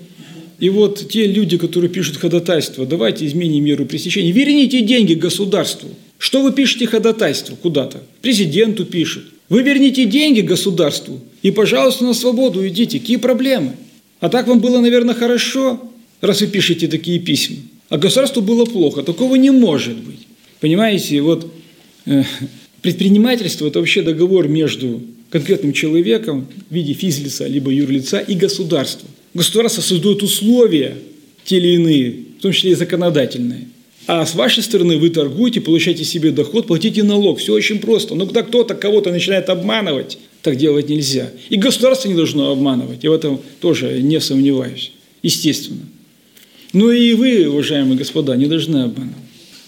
И 0.59 0.69
вот 0.69 1.09
те 1.09 1.25
люди, 1.25 1.57
которые 1.57 1.89
пишут 1.89 2.17
ходатайство, 2.17 2.85
давайте 2.85 3.25
изменим 3.25 3.63
меру 3.63 3.85
пресечения, 3.85 4.31
верните 4.31 4.81
деньги 4.81 5.13
государству. 5.13 5.89
Что 6.17 6.41
вы 6.43 6.51
пишете 6.51 6.85
ходатайство 6.85 7.55
куда-то? 7.55 8.03
Президенту 8.21 8.85
пишут. 8.85 9.25
Вы 9.47 9.63
верните 9.63 10.05
деньги 10.05 10.41
государству 10.41 11.21
и, 11.41 11.51
пожалуйста, 11.51 12.03
на 12.03 12.13
свободу 12.13 12.67
идите. 12.67 12.99
Какие 12.99 13.17
проблемы? 13.17 13.73
А 14.19 14.29
так 14.29 14.47
вам 14.47 14.59
было, 14.59 14.79
наверное, 14.81 15.15
хорошо, 15.15 15.88
раз 16.21 16.41
вы 16.41 16.47
пишете 16.47 16.87
такие 16.87 17.19
письма. 17.19 17.57
А 17.89 17.97
государству 17.97 18.41
было 18.41 18.65
плохо. 18.65 19.03
Такого 19.03 19.35
не 19.35 19.49
может 19.49 19.97
быть. 19.97 20.27
Понимаете, 20.59 21.21
вот 21.21 21.51
э, 22.05 22.23
предпринимательство– 22.81 23.67
это 23.67 23.79
вообще 23.79 24.01
договор 24.01 24.47
между 24.47 25.01
конкретным 25.29 25.73
человеком 25.73 26.47
в 26.69 26.73
виде 26.73 26.93
физлица 26.93 27.47
либо 27.47 27.71
юрлица 27.71 28.19
и 28.19 28.35
государством. 28.35 29.09
Государство 29.33 29.81
создает 29.81 30.23
условия 30.23 30.97
те 31.45 31.57
или 31.57 31.75
иные, 31.75 32.15
в 32.39 32.41
том 32.41 32.51
числе 32.51 32.71
и 32.71 32.75
законодательные. 32.75 33.67
А 34.07 34.25
с 34.25 34.33
вашей 34.33 34.63
стороны 34.63 34.97
вы 34.97 35.11
торгуете, 35.11 35.61
получаете 35.61 36.03
себе 36.03 36.31
доход, 36.31 36.65
платите 36.65 37.03
налог. 37.03 37.39
Все 37.39 37.53
очень 37.53 37.79
просто. 37.79 38.15
Но 38.15 38.25
когда 38.25 38.41
кто-то 38.41 38.73
кого-то 38.73 39.11
начинает 39.11 39.49
обманывать, 39.49 40.17
так 40.41 40.55
делать 40.55 40.89
нельзя. 40.89 41.29
И 41.49 41.57
государство 41.57 42.07
не 42.07 42.15
должно 42.15 42.49
обманывать. 42.49 43.03
Я 43.03 43.11
в 43.11 43.13
этом 43.13 43.39
тоже 43.59 44.01
не 44.01 44.19
сомневаюсь. 44.19 44.93
Естественно. 45.21 45.81
Ну 46.73 46.91
и 46.91 47.13
вы, 47.13 47.49
уважаемые 47.49 47.97
господа, 47.97 48.35
не 48.35 48.45
должны 48.45 48.83
обманывать. 48.83 49.17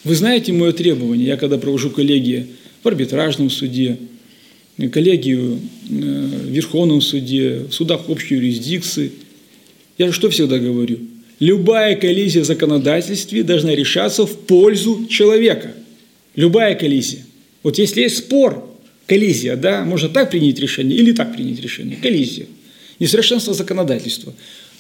Вы 0.03 0.15
знаете 0.15 0.53
мое 0.53 0.71
требование. 0.71 1.27
Я 1.27 1.37
когда 1.37 1.57
провожу 1.57 1.89
коллегии 1.89 2.47
в 2.83 2.87
арбитражном 2.87 3.49
суде, 3.49 3.97
коллегию 4.91 5.59
э, 5.89 5.93
в 5.93 6.49
Верховном 6.49 7.01
суде, 7.01 7.65
в 7.69 7.73
судах 7.73 8.09
общей 8.09 8.35
юрисдикции, 8.35 9.11
я 9.97 10.11
что 10.11 10.29
всегда 10.29 10.57
говорю? 10.57 10.99
Любая 11.39 11.95
коллизия 11.95 12.43
в 12.43 12.45
законодательстве 12.45 13.43
должна 13.43 13.73
решаться 13.75 14.25
в 14.25 14.37
пользу 14.37 15.07
человека. 15.07 15.73
Любая 16.35 16.75
коллизия. 16.75 17.25
Вот 17.63 17.77
если 17.77 18.01
есть 18.01 18.17
спор, 18.17 18.67
коллизия, 19.05 19.55
да, 19.55 19.83
можно 19.83 20.09
так 20.09 20.31
принять 20.31 20.59
решение 20.59 20.97
или 20.97 21.11
так 21.11 21.33
принять 21.35 21.59
решение. 21.59 21.97
Коллизия. 21.97 22.45
Несовершенство 22.99 23.53
законодательства. 23.53 24.33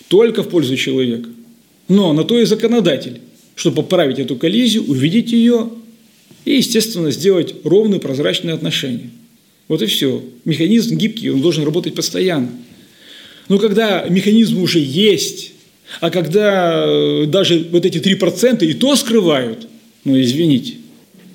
Только 0.07 0.43
в 0.43 0.49
пользу 0.49 0.75
человека. 0.77 1.29
Но 1.87 2.13
на 2.13 2.23
то 2.23 2.39
и 2.39 2.45
законодатель, 2.45 3.21
чтобы 3.55 3.77
поправить 3.77 4.19
эту 4.19 4.35
коллизию, 4.35 4.83
увидеть 4.85 5.31
ее 5.31 5.69
и, 6.45 6.55
естественно, 6.55 7.11
сделать 7.11 7.53
ровные 7.63 7.99
прозрачные 7.99 8.55
отношения. 8.55 9.09
Вот 9.67 9.81
и 9.81 9.85
все. 9.85 10.23
Механизм 10.45 10.97
гибкий, 10.97 11.29
он 11.29 11.41
должен 11.41 11.63
работать 11.63 11.95
постоянно. 11.95 12.49
Но 13.47 13.57
когда 13.57 14.05
механизм 14.07 14.61
уже 14.61 14.79
есть, 14.79 15.51
а 15.99 16.09
когда 16.09 16.85
э, 16.85 17.25
даже 17.27 17.67
вот 17.71 17.85
эти 17.85 17.97
3% 17.97 18.65
и 18.65 18.73
то 18.73 18.95
скрывают, 18.95 19.67
ну 20.03 20.19
извините, 20.19 20.75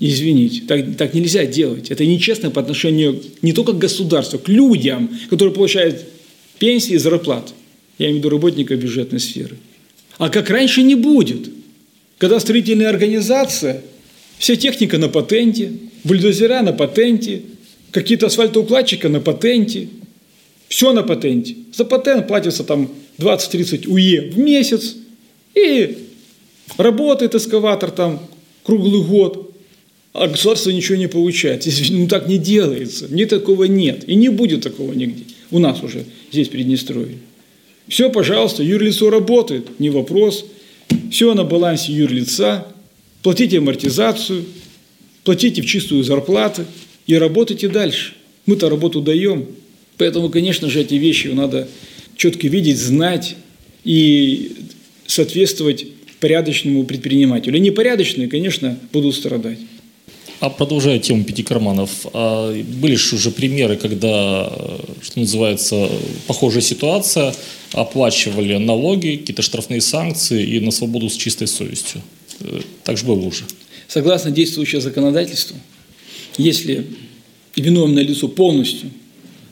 извините, 0.00 0.62
так, 0.66 0.96
так 0.96 1.14
нельзя 1.14 1.44
делать. 1.46 1.90
Это 1.90 2.04
нечестно 2.06 2.50
по 2.50 2.60
отношению 2.60 3.22
не 3.42 3.52
только 3.52 3.72
к 3.72 3.78
государству, 3.78 4.38
к 4.38 4.48
людям, 4.48 5.10
которые 5.28 5.54
получают 5.54 6.04
пенсии 6.58 6.94
и 6.94 6.98
зарплаты. 6.98 7.52
Я 7.98 8.06
имею 8.06 8.16
в 8.16 8.18
виду 8.20 8.30
работника 8.30 8.76
бюджетной 8.76 9.20
сферы. 9.20 9.56
А 10.18 10.30
как 10.30 10.50
раньше 10.50 10.82
не 10.82 10.94
будет. 10.94 11.50
Когда 12.18 12.40
строительная 12.40 12.88
организация, 12.88 13.82
вся 14.38 14.56
техника 14.56 14.98
на 14.98 15.08
патенте, 15.08 15.72
бульдозера 16.04 16.62
на 16.62 16.72
патенте, 16.72 17.42
какие-то 17.90 18.26
асфальтоукладчика 18.26 19.08
на 19.08 19.20
патенте, 19.20 19.88
все 20.68 20.92
на 20.92 21.02
патенте. 21.02 21.56
За 21.72 21.84
патент 21.84 22.26
платится 22.26 22.64
там 22.64 22.90
20-30 23.18 23.88
УЕ 23.88 24.30
в 24.30 24.38
месяц, 24.38 24.96
и 25.54 25.98
работает 26.76 27.34
эскаватор 27.34 27.90
там 27.90 28.20
круглый 28.62 29.02
год, 29.02 29.54
а 30.12 30.28
государство 30.28 30.70
ничего 30.70 30.96
не 30.96 31.08
получает. 31.08 31.66
Ну 31.90 32.08
так 32.08 32.28
не 32.28 32.38
делается, 32.38 33.06
ни 33.10 33.24
такого 33.24 33.64
нет, 33.64 34.08
и 34.08 34.14
не 34.14 34.28
будет 34.28 34.62
такого 34.62 34.92
нигде. 34.92 35.24
У 35.50 35.58
нас 35.58 35.82
уже 35.82 36.04
здесь 36.32 36.48
Приднестровье. 36.48 37.18
Все, 37.88 38.10
пожалуйста, 38.10 38.62
юрлицо 38.62 39.10
работает, 39.10 39.78
не 39.78 39.90
вопрос. 39.90 40.44
Все 41.10 41.34
на 41.34 41.44
балансе 41.44 41.92
юрлица. 41.92 42.66
Платите 43.22 43.58
амортизацию, 43.58 44.44
платите 45.24 45.62
в 45.62 45.66
чистую 45.66 46.04
зарплату 46.04 46.64
и 47.06 47.16
работайте 47.16 47.68
дальше. 47.68 48.14
Мы-то 48.46 48.68
работу 48.68 49.00
даем. 49.00 49.46
Поэтому, 49.98 50.28
конечно 50.28 50.68
же, 50.68 50.80
эти 50.80 50.94
вещи 50.94 51.28
надо 51.28 51.68
четко 52.16 52.48
видеть, 52.48 52.78
знать 52.78 53.36
и 53.84 54.52
соответствовать 55.06 55.86
порядочному 56.20 56.84
предпринимателю. 56.84 57.58
Непорядочные, 57.58 58.28
конечно, 58.28 58.78
будут 58.92 59.14
страдать. 59.14 59.58
А 60.38 60.50
продолжая 60.50 60.98
тему 60.98 61.24
пяти 61.24 61.42
карманов, 61.42 62.06
а 62.12 62.52
были 62.52 62.94
же 62.94 63.16
уже 63.16 63.30
примеры, 63.30 63.76
когда, 63.76 64.52
что 65.00 65.18
называется, 65.18 65.88
похожая 66.26 66.60
ситуация, 66.60 67.34
оплачивали 67.72 68.56
налоги, 68.58 69.16
какие-то 69.16 69.40
штрафные 69.40 69.80
санкции 69.80 70.44
и 70.44 70.60
на 70.60 70.70
свободу 70.72 71.08
с 71.08 71.16
чистой 71.16 71.48
совестью. 71.48 72.02
Э, 72.40 72.60
так 72.84 72.98
же 72.98 73.06
было 73.06 73.20
уже. 73.24 73.44
Согласно 73.88 74.30
действующему 74.30 74.82
законодательству, 74.82 75.56
если 76.36 76.86
виновное 77.54 78.02
лицо 78.02 78.28
полностью 78.28 78.90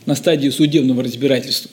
на 0.04 0.14
стадии 0.14 0.50
судебного 0.50 1.02
разбирательства, 1.02 1.70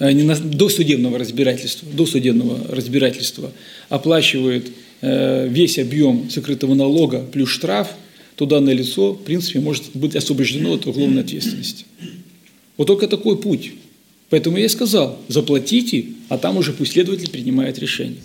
э, 0.00 0.12
не 0.12 0.22
на, 0.22 0.36
до 0.36 0.68
судебного 0.68 1.18
разбирательства, 1.18 1.88
до 1.90 2.04
судебного 2.04 2.60
разбирательства 2.68 3.52
оплачивает 3.88 4.70
э, 5.00 5.48
весь 5.48 5.78
объем 5.78 6.28
сокрытого 6.28 6.74
налога 6.74 7.20
плюс 7.20 7.48
штраф– 7.48 7.88
то 8.36 8.46
данное 8.46 8.74
лицо, 8.74 9.12
в 9.12 9.22
принципе, 9.22 9.60
может 9.60 9.84
быть 9.94 10.16
освобождено 10.16 10.74
от 10.74 10.86
уголовной 10.86 11.22
ответственности. 11.22 11.84
Вот 12.76 12.86
только 12.86 13.06
такой 13.06 13.36
путь. 13.36 13.72
Поэтому 14.30 14.56
я 14.56 14.64
и 14.64 14.68
сказал, 14.68 15.18
заплатите, 15.28 16.06
а 16.28 16.38
там 16.38 16.56
уже 16.56 16.72
пусть 16.72 16.92
следователь 16.92 17.30
принимает 17.30 17.78
решение. 17.78 18.20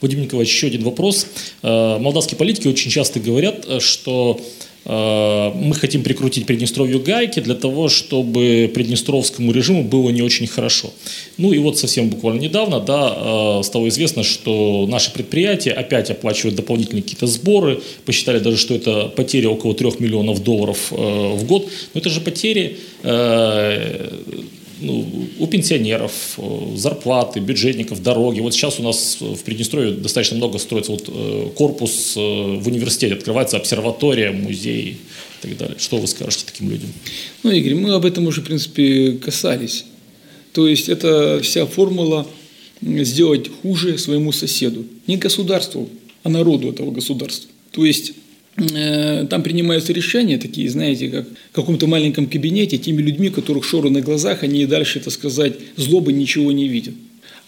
Владимир 0.00 0.24
Николаевич, 0.24 0.54
еще 0.54 0.66
один 0.68 0.84
вопрос. 0.84 1.26
Э, 1.62 1.98
молдавские 1.98 2.38
политики 2.38 2.68
очень 2.68 2.90
часто 2.90 3.20
говорят, 3.20 3.64
э, 3.66 3.80
что 3.80 4.40
мы 4.84 5.74
хотим 5.74 6.02
прикрутить 6.02 6.46
Приднестровью 6.46 7.00
гайки 7.00 7.40
для 7.40 7.54
того, 7.54 7.88
чтобы 7.88 8.70
приднестровскому 8.74 9.52
режиму 9.52 9.84
было 9.84 10.10
не 10.10 10.22
очень 10.22 10.46
хорошо. 10.46 10.92
Ну 11.38 11.52
и 11.52 11.58
вот 11.58 11.78
совсем 11.78 12.08
буквально 12.08 12.40
недавно 12.40 12.80
да, 12.80 13.14
э, 13.16 13.62
стало 13.62 13.88
известно, 13.88 14.22
что 14.24 14.86
наши 14.88 15.12
предприятия 15.12 15.70
опять 15.70 16.10
оплачивают 16.10 16.56
дополнительные 16.56 17.02
какие-то 17.02 17.26
сборы. 17.26 17.80
Посчитали 18.04 18.38
даже, 18.38 18.56
что 18.56 18.74
это 18.74 19.06
потеря 19.08 19.50
около 19.50 19.74
3 19.74 19.92
миллионов 20.00 20.42
долларов 20.42 20.92
э, 20.92 20.94
в 20.96 21.44
год. 21.46 21.68
Но 21.94 22.00
это 22.00 22.10
же 22.10 22.20
потери 22.20 22.78
ну, 24.82 25.06
у 25.38 25.46
пенсионеров, 25.46 26.34
э, 26.38 26.76
зарплаты, 26.76 27.40
бюджетников, 27.40 28.02
дороги. 28.02 28.40
Вот 28.40 28.54
сейчас 28.54 28.80
у 28.80 28.82
нас 28.82 29.18
в 29.20 29.42
Приднестровье 29.44 29.92
достаточно 29.92 30.36
много 30.36 30.58
строится 30.58 30.92
вот 30.92 31.08
э, 31.08 31.48
корпус 31.54 32.16
в 32.16 32.66
университете, 32.66 33.14
открывается 33.14 33.56
обсерватория, 33.56 34.32
музей 34.32 34.90
и 34.90 34.96
так 35.40 35.56
далее. 35.56 35.76
Что 35.78 35.98
вы 35.98 36.06
скажете 36.06 36.44
таким 36.46 36.70
людям? 36.70 36.88
Ну, 37.42 37.50
Игорь, 37.50 37.74
мы 37.74 37.94
об 37.94 38.04
этом 38.04 38.26
уже, 38.26 38.40
в 38.40 38.44
принципе, 38.44 39.12
касались. 39.12 39.84
То 40.52 40.68
есть 40.68 40.88
это 40.88 41.40
вся 41.42 41.66
формула 41.66 42.26
сделать 42.82 43.48
хуже 43.62 43.98
своему 43.98 44.32
соседу. 44.32 44.84
Не 45.06 45.16
государству, 45.16 45.88
а 46.22 46.28
народу 46.28 46.70
этого 46.70 46.90
государства. 46.90 47.50
То 47.70 47.84
есть 47.84 48.10
э, 48.10 48.12
там 48.54 49.42
принимаются 49.42 49.92
решения 49.92 50.38
такие, 50.38 50.68
знаете, 50.68 51.08
как 51.08 51.26
в 51.28 51.54
каком-то 51.54 51.86
маленьком 51.86 52.26
кабинете, 52.26 52.78
теми 52.78 53.00
людьми, 53.00 53.30
которых 53.30 53.64
шоры 53.64 53.90
на 53.90 54.00
глазах, 54.02 54.42
они 54.42 54.62
и 54.62 54.66
дальше, 54.66 55.00
так 55.00 55.12
сказать, 55.12 55.54
злобы 55.76 56.12
ничего 56.12 56.52
не 56.52 56.68
видят. 56.68 56.94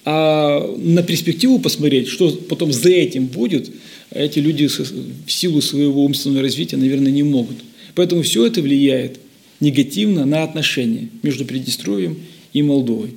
А 0.07 0.75
на 0.79 1.03
перспективу 1.03 1.59
посмотреть, 1.59 2.09
что 2.09 2.31
потом 2.31 2.73
за 2.73 2.91
этим 2.91 3.27
будет, 3.27 3.71
эти 4.11 4.39
люди 4.39 4.67
в 4.67 5.31
силу 5.31 5.61
своего 5.61 6.05
умственного 6.05 6.43
развития, 6.43 6.77
наверное, 6.77 7.13
не 7.13 7.23
могут. 7.23 7.57
Поэтому 7.95 8.23
все 8.23 8.47
это 8.47 8.61
влияет 8.61 9.19
негативно 9.61 10.27
на 10.27 10.43
отношения 10.43 11.09
между 11.23 11.45
Приднестровьем 11.45 12.19
и 12.53 12.63
Молдовой. 12.63 13.11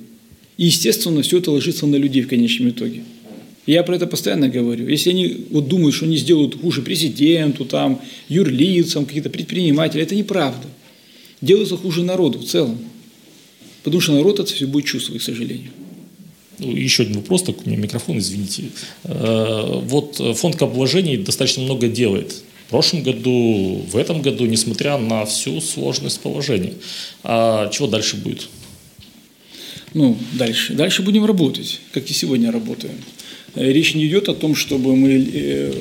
И, 0.56 0.66
естественно, 0.66 1.22
все 1.22 1.38
это 1.38 1.50
ложится 1.50 1.86
на 1.86 1.96
людей 1.96 2.22
в 2.22 2.28
конечном 2.28 2.70
итоге. 2.70 3.02
Я 3.68 3.82
про 3.82 3.96
это 3.96 4.06
постоянно 4.06 4.48
говорю. 4.48 4.88
Если 4.88 5.10
они 5.10 5.44
вот 5.50 5.68
думают, 5.68 5.94
что 5.94 6.06
они 6.06 6.16
сделают 6.16 6.58
хуже 6.58 6.80
президенту, 6.80 7.66
там, 7.66 8.00
юрлицам, 8.30 9.04
какие-то 9.04 9.28
предприниматели, 9.28 10.02
это 10.02 10.14
неправда. 10.14 10.66
Делается 11.42 11.76
хуже 11.76 12.02
народу 12.02 12.38
в 12.38 12.46
целом. 12.46 12.78
Потому 13.82 14.00
что 14.00 14.14
народ 14.14 14.40
это 14.40 14.54
все 14.54 14.66
будет 14.66 14.86
чувствовать, 14.86 15.20
к 15.20 15.24
сожалению. 15.26 15.70
Ну, 16.58 16.74
еще 16.74 17.02
один 17.02 17.16
вопрос, 17.16 17.42
так 17.42 17.56
у 17.58 17.68
меня 17.68 17.78
микрофон, 17.78 18.16
извините. 18.16 18.70
Э, 19.04 19.80
вот 19.84 20.16
фонд 20.38 20.56
капвложений 20.56 21.18
достаточно 21.18 21.62
много 21.62 21.88
делает. 21.88 22.42
В 22.68 22.70
прошлом 22.70 23.02
году, 23.02 23.84
в 23.92 23.96
этом 23.98 24.22
году, 24.22 24.46
несмотря 24.46 24.96
на 24.96 25.26
всю 25.26 25.60
сложность 25.60 26.20
положения. 26.20 26.72
А 27.22 27.68
чего 27.68 27.86
дальше 27.86 28.16
будет? 28.16 28.48
Ну, 29.92 30.16
дальше. 30.32 30.72
Дальше 30.72 31.02
будем 31.02 31.26
работать, 31.26 31.80
как 31.92 32.10
и 32.10 32.14
сегодня 32.14 32.50
работаем. 32.50 32.94
Э, 33.58 33.72
речь 33.72 33.94
не 33.94 34.06
идет 34.06 34.28
о 34.28 34.34
том, 34.34 34.54
чтобы 34.54 34.94
мы 34.94 35.28
э, 35.32 35.72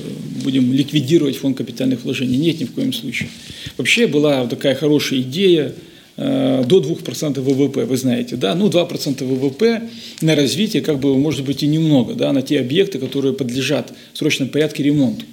будем 0.43 0.73
ликвидировать 0.73 1.37
фонд 1.37 1.57
капитальных 1.57 2.03
вложений. 2.03 2.37
Нет, 2.37 2.59
ни 2.59 2.65
в 2.65 2.71
коем 2.73 2.91
случае. 2.91 3.29
Вообще 3.77 4.07
была 4.07 4.47
такая 4.47 4.73
хорошая 4.73 5.19
идея 5.19 5.73
э, 6.17 6.63
до 6.67 6.79
2% 6.79 7.39
ВВП, 7.39 7.85
вы 7.85 7.97
знаете, 7.97 8.35
да, 8.35 8.55
ну 8.55 8.69
2% 8.69 9.23
ВВП 9.23 9.83
на 10.21 10.35
развитие, 10.35 10.81
как 10.81 10.99
бы, 10.99 11.15
может 11.17 11.45
быть, 11.45 11.61
и 11.61 11.67
немного, 11.67 12.15
да, 12.15 12.33
на 12.33 12.41
те 12.41 12.59
объекты, 12.59 12.97
которые 12.97 13.33
подлежат 13.33 13.93
в 14.13 14.17
срочном 14.17 14.49
порядке 14.49 14.81
ремонту. 14.81 15.25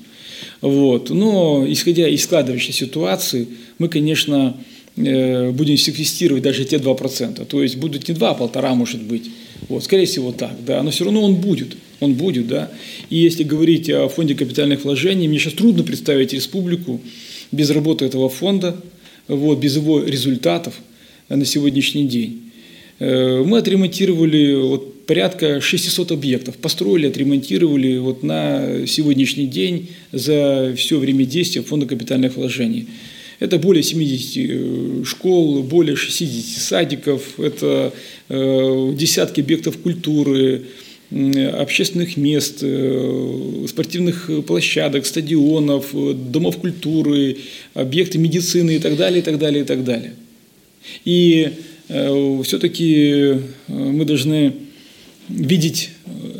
Вот. 0.60 1.08
Но, 1.08 1.64
исходя 1.66 2.08
из 2.08 2.24
складывающейся 2.24 2.72
ситуации, 2.72 3.48
мы, 3.78 3.88
конечно, 3.88 4.56
будем 4.96 5.76
секвестировать 5.76 6.42
даже 6.42 6.64
те 6.64 6.76
2%. 6.76 7.44
То 7.44 7.62
есть 7.62 7.76
будут 7.76 8.08
не 8.08 8.14
2, 8.14 8.30
а 8.30 8.34
полтора, 8.34 8.74
может 8.74 9.02
быть. 9.02 9.30
Вот, 9.68 9.82
скорее 9.84 10.06
всего 10.06 10.32
так, 10.32 10.52
да, 10.64 10.82
но 10.82 10.90
все 10.90 11.04
равно 11.04 11.22
он 11.22 11.36
будет 11.36 11.76
он 12.04 12.14
будет, 12.14 12.46
да. 12.46 12.70
И 13.10 13.16
если 13.16 13.42
говорить 13.42 13.90
о 13.90 14.08
фонде 14.08 14.34
капитальных 14.34 14.84
вложений, 14.84 15.28
мне 15.28 15.38
сейчас 15.38 15.54
трудно 15.54 15.82
представить 15.82 16.32
республику 16.32 17.00
без 17.52 17.70
работы 17.70 18.04
этого 18.04 18.28
фонда, 18.28 18.76
вот, 19.28 19.58
без 19.58 19.76
его 19.76 20.02
результатов 20.02 20.74
на 21.28 21.44
сегодняшний 21.44 22.06
день. 22.06 22.44
Э, 22.98 23.42
мы 23.44 23.58
отремонтировали 23.58 24.54
вот 24.54 25.06
порядка 25.06 25.60
600 25.60 26.12
объектов, 26.12 26.56
построили, 26.56 27.08
отремонтировали 27.08 27.98
вот 27.98 28.22
на 28.22 28.86
сегодняшний 28.86 29.46
день 29.46 29.88
за 30.12 30.74
все 30.76 30.98
время 30.98 31.24
действия 31.24 31.62
фонда 31.62 31.86
капитальных 31.86 32.36
вложений. 32.36 32.86
Это 33.40 33.58
более 33.58 33.82
70 33.82 34.36
э, 34.36 35.04
школ, 35.04 35.62
более 35.62 35.96
60 35.96 36.62
садиков, 36.62 37.38
это 37.38 37.92
э, 38.28 38.92
десятки 38.96 39.40
объектов 39.40 39.78
культуры, 39.78 40.62
общественных 41.10 42.16
мест, 42.16 42.58
э, 42.62 43.66
спортивных 43.68 44.30
площадок, 44.46 45.06
стадионов, 45.06 45.94
э, 45.94 46.14
домов 46.14 46.56
культуры, 46.58 47.36
объекты 47.74 48.18
медицины 48.18 48.76
и 48.76 48.78
так 48.78 48.96
далее, 48.96 49.20
и 49.20 49.22
так 49.22 49.38
далее, 49.38 49.62
и 49.62 49.66
так 49.66 49.84
далее. 49.84 50.14
И 51.04 51.50
э, 51.88 52.42
все-таки 52.44 53.36
мы 53.68 54.04
должны 54.04 54.54
видеть 55.28 55.90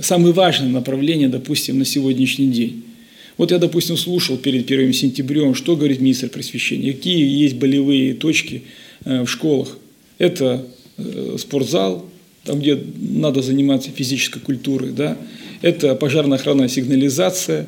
самые 0.00 0.32
важные 0.32 0.70
направления, 0.70 1.28
допустим, 1.28 1.78
на 1.78 1.84
сегодняшний 1.84 2.48
день. 2.48 2.82
Вот 3.36 3.50
я, 3.50 3.58
допустим, 3.58 3.96
слушал 3.96 4.36
перед 4.36 4.70
1 4.70 4.92
сентябрем, 4.92 5.54
что 5.54 5.76
говорит 5.76 6.00
министр 6.00 6.28
просвещения, 6.28 6.92
какие 6.92 7.26
есть 7.42 7.56
болевые 7.56 8.14
точки 8.14 8.62
в 9.04 9.26
школах. 9.26 9.78
Это 10.18 10.66
спортзал, 11.38 12.08
там, 12.45 12.61
где 12.61 12.78
надо 12.97 13.42
заниматься 13.42 13.90
физической 13.90 14.40
культурой, 14.40 14.92
да, 14.92 15.16
это 15.62 15.95
пожарная 15.95 16.38
охранная 16.38 16.68
сигнализация, 16.68 17.66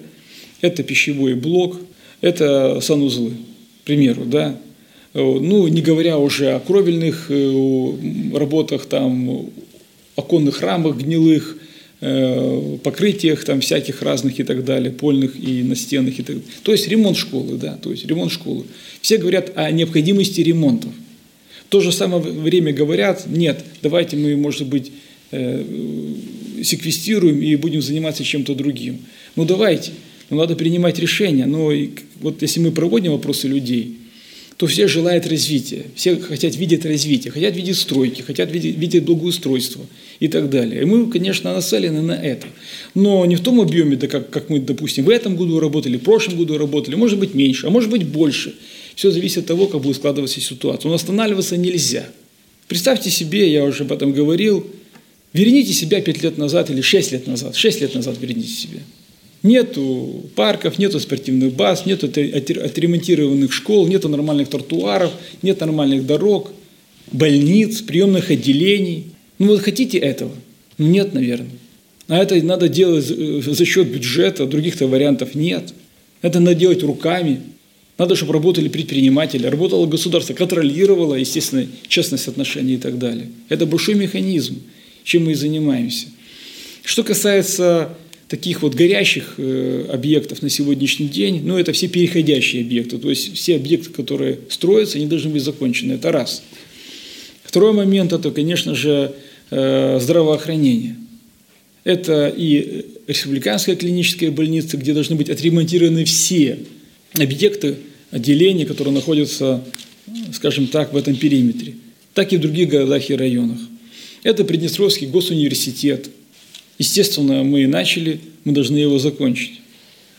это 0.61 0.83
пищевой 0.83 1.35
блок, 1.35 1.81
это 2.20 2.81
санузлы, 2.81 3.31
к 3.83 3.87
примеру, 3.87 4.24
да. 4.24 4.59
Ну, 5.14 5.66
не 5.68 5.81
говоря 5.81 6.18
уже 6.18 6.53
о 6.53 6.61
кровельных 6.61 7.27
э, 7.31 7.93
работах, 8.35 8.85
там, 8.85 9.49
оконных 10.14 10.61
рамах 10.61 10.99
гнилых, 10.99 11.57
э, 12.03 12.77
покрытиях 12.83 13.45
там 13.45 13.61
всяких 13.62 14.03
разных 14.03 14.39
и 14.41 14.43
так 14.43 14.64
далее, 14.64 14.91
польных 14.91 15.39
и 15.39 15.62
настенных 15.62 16.18
и 16.18 16.22
так 16.22 16.37
далее. 16.37 16.53
То 16.62 16.72
есть 16.72 16.87
ремонт 16.89 17.16
школы, 17.16 17.57
да, 17.57 17.79
то 17.81 17.91
есть 17.91 18.05
ремонт 18.05 18.31
школы. 18.31 18.64
Все 19.01 19.16
говорят 19.16 19.53
о 19.55 19.70
необходимости 19.70 20.43
ремонтов. 20.43 20.91
В 21.67 21.69
то 21.69 21.81
же 21.81 21.91
самое 21.91 22.23
время 22.23 22.73
говорят, 22.73 23.27
нет, 23.27 23.64
давайте 23.83 24.17
мы, 24.17 24.37
может 24.37 24.69
быть, 24.69 24.93
э, 25.33 25.64
секвестируем 26.62 27.43
и 27.43 27.57
будем 27.57 27.83
заниматься 27.83 28.23
чем-то 28.23 28.55
другим. 28.55 29.01
Ну 29.35 29.45
давайте, 29.45 29.91
ну, 30.31 30.37
надо 30.37 30.55
принимать 30.55 31.01
решения. 31.01 31.45
Но 31.45 31.73
вот 32.21 32.41
если 32.41 32.61
мы 32.61 32.71
проводим 32.71 33.12
вопросы 33.12 33.49
людей, 33.49 33.97
то 34.57 34.69
все 34.69 34.87
желают 34.87 35.27
развития, 35.27 35.87
все 35.97 36.17
хотят 36.17 36.57
видеть 36.57 36.87
развитие, 36.87 37.33
хотят 37.33 37.57
видеть 37.57 37.77
стройки, 37.77 38.23
хотят 38.23 38.51
видеть, 38.53 38.79
видеть 38.79 39.03
благоустройство 39.03 39.85
и 40.21 40.29
так 40.29 40.49
далее. 40.49 40.83
И 40.83 40.85
мы, 40.85 41.11
конечно, 41.11 41.53
нацелены 41.53 42.01
на 42.01 42.12
это. 42.12 42.47
Но 42.95 43.27
не 43.27 43.35
в 43.35 43.41
том 43.41 43.61
объеме, 43.61 43.97
да 43.97 44.07
как, 44.07 44.31
как 44.31 44.51
мы, 44.51 44.61
допустим, 44.61 45.05
в 45.05 45.11
этом 45.11 45.35
году 45.35 45.59
работали, 45.59 45.97
в 45.97 46.03
прошлом 46.03 46.39
году 46.39 46.59
работали, 46.59 46.95
может 46.95 47.19
быть 47.19 47.35
меньше, 47.35 47.67
а 47.67 47.71
может 47.71 47.91
быть 47.91 48.07
больше– 48.07 48.55
все 48.97 49.11
зависит 49.12 49.38
от 49.38 49.47
того, 49.47 49.66
как 49.68 49.82
будет 49.82 49.97
складываться 49.97 50.40
ситуация. 50.40 50.88
Но 50.88 50.94
останавливаться 50.94 51.57
нельзя. 51.57 52.09
Представьте 52.66 53.11
себе, 53.11 53.53
я 53.53 53.62
уже 53.62 53.84
об 53.84 53.92
этом 53.92 54.12
говорил, 54.12 54.66
верните 55.32 55.72
себя 55.72 56.01
5 56.01 56.22
лет 56.22 56.38
назад 56.38 56.70
или 56.70 56.80
6 56.80 57.12
лет 57.12 57.26
назад. 57.28 57.55
6 57.55 57.80
лет 57.82 57.94
назад 57.94 58.16
верните 58.20 58.49
себя. 58.49 58.80
Нету 59.42 60.24
парков, 60.34 60.78
нету 60.78 60.99
спортивных 60.99 61.53
баз, 61.53 61.84
нету 61.86 62.07
отремонтированных 62.07 63.53
школ, 63.53 63.86
нету 63.86 64.09
нормальных 64.09 64.49
тротуаров, 64.49 65.12
нет 65.42 65.61
нормальных 65.61 66.07
дорог, 66.07 66.53
больниц, 67.12 67.82
приемных 67.82 68.30
отделений. 68.30 69.05
Ну 69.38 69.49
вот 69.49 69.61
хотите 69.61 69.99
этого? 69.99 70.32
Ну 70.78 70.86
нет, 70.88 71.12
наверное. 71.12 71.51
А 72.09 72.16
это 72.16 72.42
надо 72.42 72.68
делать 72.70 73.05
за 73.05 73.64
счет 73.66 73.88
бюджета, 73.88 74.47
других-то 74.47 74.86
вариантов 74.88 75.34
нет. 75.34 75.74
Это 76.22 76.40
надо 76.40 76.57
делать 76.57 76.82
руками, 76.82 77.40
надо, 77.99 78.14
чтобы 78.14 78.34
работали 78.34 78.68
предприниматели, 78.68 79.47
работало 79.47 79.86
государство, 79.86 80.34
контролировало, 80.34 81.14
естественно, 81.14 81.66
честность 81.88 82.28
отношений 82.28 82.74
и 82.74 82.78
так 82.78 82.99
далее. 82.99 83.30
Это 83.49 83.64
большой 83.64 83.94
механизм, 83.94 84.61
чем 85.03 85.24
мы 85.24 85.32
и 85.32 85.34
занимаемся. 85.34 86.09
Что 86.84 87.03
касается 87.03 87.97
таких 88.28 88.62
вот 88.62 88.74
горящих 88.74 89.34
э, 89.38 89.86
объектов 89.90 90.42
на 90.42 90.51
сегодняшний 90.51 91.09
день, 91.09 91.42
ну, 91.44 91.59
это 91.59 91.72
все 91.72 91.88
переходящие 91.88 92.62
объекты, 92.62 92.99
то 92.99 93.09
есть 93.09 93.34
все 93.34 93.57
объекты, 93.57 93.90
которые 93.90 94.40
строятся, 94.51 94.99
они 94.99 95.07
должны 95.07 95.30
быть 95.30 95.42
закончены. 95.42 95.94
Это 95.94 96.12
раз. 96.12 96.42
Второй 97.44 97.72
момент– 97.72 98.12
это, 98.12 98.30
конечно 98.30 98.74
же, 98.74 99.14
э, 99.51 99.99
здравоохранение. 100.01 100.97
Это 101.84 102.28
и 102.36 102.84
республиканская 103.07 103.76
клиническая 103.76 104.32
больница, 104.32 104.76
где 104.76 104.92
должны 104.92 105.14
быть 105.14 105.30
отремонтированы 105.30 106.05
все 106.05 106.59
объекты 107.19 107.77
отделения, 108.11 108.67
которые 108.67 108.95
находятся, 108.95 109.64
скажем 110.33 110.67
так, 110.67 110.93
в 110.93 110.97
этом 110.97 111.17
периметре, 111.17 111.75
так 112.14 112.33
и 112.33 112.37
в 112.37 112.41
других 112.41 112.69
городах 112.69 113.11
и 113.11 113.14
районах. 113.14 113.59
Это 114.23 114.45
Приднестровский 114.45 115.07
госуниверситет. 115.07 116.11
Естественно, 116.79 117.43
мы 117.43 117.67
начали, 117.67 118.21
мы 118.45 118.53
должны 118.53 118.77
его 118.77 118.99
закончить. 118.99 119.61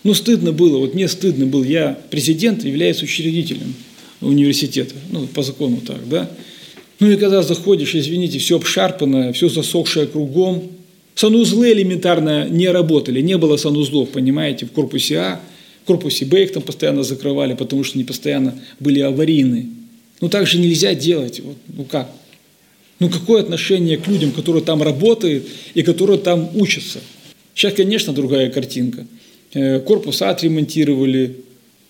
Ну, 0.03 0.13
стыдно 0.13 0.51
было, 0.51 0.77
вот 0.77 0.93
мне 0.93 1.07
стыдно 1.07 1.45
было, 1.45 1.63
я 1.63 1.99
президент, 2.09 2.63
являюсь 2.63 3.01
учредителем 3.03 3.73
университета, 4.21 4.95
ну, 5.11 5.27
по 5.27 5.43
закону 5.43 5.81
так, 5.85 6.07
да. 6.07 6.29
Ну 6.99 7.11
и 7.11 7.17
когда 7.17 7.43
заходишь, 7.43 7.93
извините, 7.93 8.39
все 8.39 8.57
обшарпанное, 8.57 9.33
все 9.33 9.49
засохшее 9.49 10.07
кругом, 10.07 10.71
санузлы 11.13 11.71
элементарно 11.73 12.47
не 12.49 12.69
работали, 12.69 13.21
не 13.21 13.37
было 13.37 13.57
санузлов, 13.57 14.09
понимаете, 14.09 14.65
в 14.65 14.71
корпусе 14.71 15.17
А, 15.17 15.41
корпусе 15.87 16.25
Б 16.25 16.43
их 16.43 16.51
там 16.51 16.61
постоянно 16.61 17.03
закрывали, 17.03 17.55
потому 17.55 17.83
что 17.83 17.95
они 17.95 18.03
постоянно 18.03 18.59
были 18.79 18.99
аварийные. 18.99 19.67
Ну 20.21 20.29
так 20.29 20.45
же 20.45 20.59
нельзя 20.59 20.93
делать, 20.93 21.39
вот, 21.39 21.57
ну 21.67 21.85
как? 21.85 22.11
Ну 22.99 23.09
какое 23.09 23.41
отношение 23.41 23.97
к 23.97 24.07
людям, 24.07 24.31
которые 24.31 24.63
там 24.63 24.81
работают 24.81 25.47
и 25.73 25.83
которые 25.83 26.19
там 26.19 26.49
учатся? 26.55 26.99
Сейчас, 27.53 27.73
конечно, 27.73 28.13
другая 28.13 28.49
картинка. 28.49 29.07
Э, 29.53 29.79
корпус 29.79 30.21
А 30.21 30.29
отремонтировали, 30.31 31.37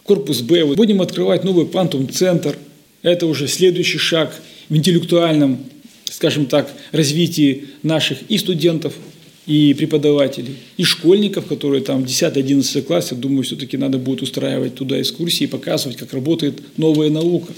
корпус 0.04 0.42
Б. 0.42 0.66
Будем 0.76 1.02
открывать 1.02 1.44
новый 1.44 1.66
пантум-центр. 1.66 2.58
Это 3.02 3.26
уже 3.26 3.48
следующий 3.48 3.98
шаг 3.98 4.34
в 4.70 4.76
интеллектуальном, 4.76 5.60
скажем 6.06 6.46
так, 6.46 6.72
развитии 6.92 7.66
наших 7.84 8.20
и 8.30 8.38
студентов, 8.38 8.94
и 9.48 9.74
преподавателей, 9.74 10.56
и 10.76 10.84
школьников, 10.84 11.46
которые 11.46 11.82
там 11.82 12.04
в 12.04 12.06
10-11 12.06 12.82
классе, 12.84 13.16
думаю, 13.16 13.44
все-таки 13.44 13.78
надо 13.78 13.98
будет 13.98 14.22
устраивать 14.22 14.76
туда 14.76 15.00
экскурсии 15.02 15.46
и 15.46 15.48
показывать, 15.48 15.98
как 15.98 16.14
работает 16.14 16.62
новая 16.76 17.10
наука. 17.10 17.54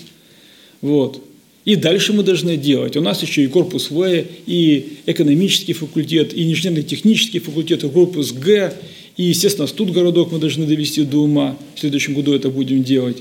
Вот. 0.82 1.24
И 1.66 1.76
дальше 1.76 2.14
мы 2.14 2.24
должны 2.24 2.58
делать. 2.58 2.96
У 2.96 3.02
нас 3.02 3.22
еще 3.24 3.44
и 3.44 3.48
корпус 3.48 3.90
В, 3.90 4.24
и 4.46 4.98
экономический 5.08 5.74
факультет, 5.74 6.34
и 6.34 6.50
инженерно-технический 6.50 7.40
факультет, 7.40 7.84
и 7.84 7.90
корпус 7.90 8.32
Г, 8.32 8.74
и, 9.18 9.24
естественно, 9.24 9.68
студгородок 9.68 10.32
мы 10.32 10.40
должны 10.40 10.66
довести 10.66 11.04
до 11.04 11.24
ума. 11.24 11.58
В 11.76 11.80
следующем 11.80 12.14
году 12.14 12.34
это 12.34 12.50
будем 12.50 12.84
делать. 12.84 13.18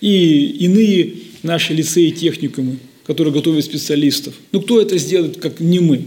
И 0.00 0.56
иные 0.60 1.12
наши 1.42 1.72
лицеи 1.74 2.08
и 2.08 2.12
техникумы, 2.12 2.78
которые 3.06 3.32
готовят 3.32 3.64
специалистов. 3.64 4.34
Ну, 4.52 4.60
кто 4.60 4.80
это 4.80 4.98
сделает, 4.98 5.36
как 5.36 5.60
не 5.60 5.80
мы? 5.80 6.02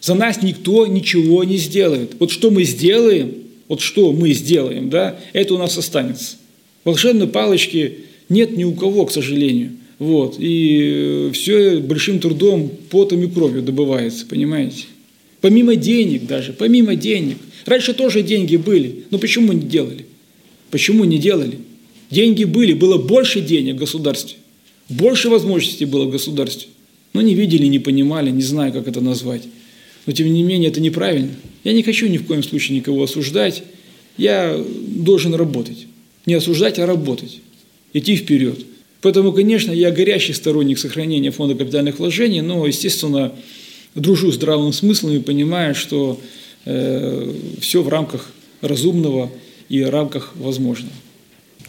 За 0.00 0.14
нас 0.14 0.42
никто 0.42 0.86
ничего 0.86 1.44
не 1.44 1.56
сделает. 1.58 2.12
Вот 2.18 2.30
что 2.30 2.50
мы 2.50 2.64
сделаем, 2.64 3.34
вот 3.68 3.80
что 3.80 4.12
мы 4.12 4.32
сделаем, 4.32 4.90
да, 4.90 5.18
это 5.32 5.54
у 5.54 5.58
нас 5.58 5.76
останется. 5.76 6.36
Волшебной 6.84 7.28
палочки 7.28 7.98
нет 8.28 8.56
ни 8.56 8.64
у 8.64 8.72
кого, 8.72 9.06
к 9.06 9.12
сожалению. 9.12 9.72
Вот. 9.98 10.36
И 10.38 11.30
все 11.34 11.78
большим 11.78 12.18
трудом, 12.18 12.70
потом 12.90 13.22
и 13.22 13.28
кровью 13.28 13.62
добывается, 13.62 14.24
понимаете? 14.26 14.84
Помимо 15.42 15.76
денег 15.76 16.26
даже, 16.26 16.52
помимо 16.52 16.96
денег. 16.96 17.36
Раньше 17.66 17.92
тоже 17.92 18.22
деньги 18.22 18.56
были, 18.56 19.04
но 19.10 19.18
почему 19.18 19.52
не 19.52 19.62
делали? 19.66 20.06
Почему 20.70 21.04
не 21.04 21.18
делали? 21.18 21.58
Деньги 22.10 22.44
были, 22.44 22.72
было 22.72 22.96
больше 22.98 23.40
денег 23.40 23.76
в 23.76 23.78
государстве, 23.78 24.36
больше 24.88 25.28
возможностей 25.28 25.84
было 25.84 26.06
в 26.06 26.10
государстве. 26.10 26.68
Но 27.12 27.20
не 27.20 27.34
видели, 27.34 27.66
не 27.66 27.78
понимали, 27.78 28.30
не 28.30 28.42
знаю, 28.42 28.72
как 28.72 28.88
это 28.88 29.00
назвать. 29.00 29.42
Но 30.06 30.12
тем 30.12 30.32
не 30.32 30.42
менее 30.42 30.70
это 30.70 30.80
неправильно. 30.80 31.30
Я 31.64 31.72
не 31.72 31.82
хочу 31.82 32.06
ни 32.08 32.18
в 32.18 32.26
коем 32.26 32.42
случае 32.42 32.78
никого 32.78 33.02
осуждать. 33.02 33.62
Я 34.16 34.58
должен 34.86 35.34
работать. 35.34 35.86
Не 36.26 36.34
осуждать, 36.34 36.78
а 36.78 36.86
работать. 36.86 37.40
Идти 37.92 38.16
вперед. 38.16 38.64
Поэтому, 39.02 39.32
конечно, 39.32 39.72
я 39.72 39.90
горящий 39.90 40.32
сторонник 40.32 40.78
сохранения 40.78 41.30
фонда 41.30 41.54
капитальных 41.54 41.98
вложений, 41.98 42.42
но, 42.42 42.66
естественно, 42.66 43.32
дружу 43.94 44.30
с 44.30 44.34
здравым 44.34 44.72
смыслом 44.72 45.16
и 45.16 45.20
понимаю, 45.20 45.74
что 45.74 46.20
э, 46.66 47.34
все 47.60 47.82
в 47.82 47.88
рамках 47.88 48.30
разумного 48.60 49.30
и 49.68 49.82
в 49.82 49.90
рамках 49.90 50.34
возможного. 50.36 50.92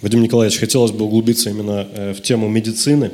Вадим 0.01 0.21
Николаевич, 0.21 0.59
хотелось 0.59 0.91
бы 0.91 1.05
углубиться 1.05 1.49
именно 1.49 1.87
э, 1.93 2.13
в 2.13 2.21
тему 2.21 2.49
медицины. 2.49 3.11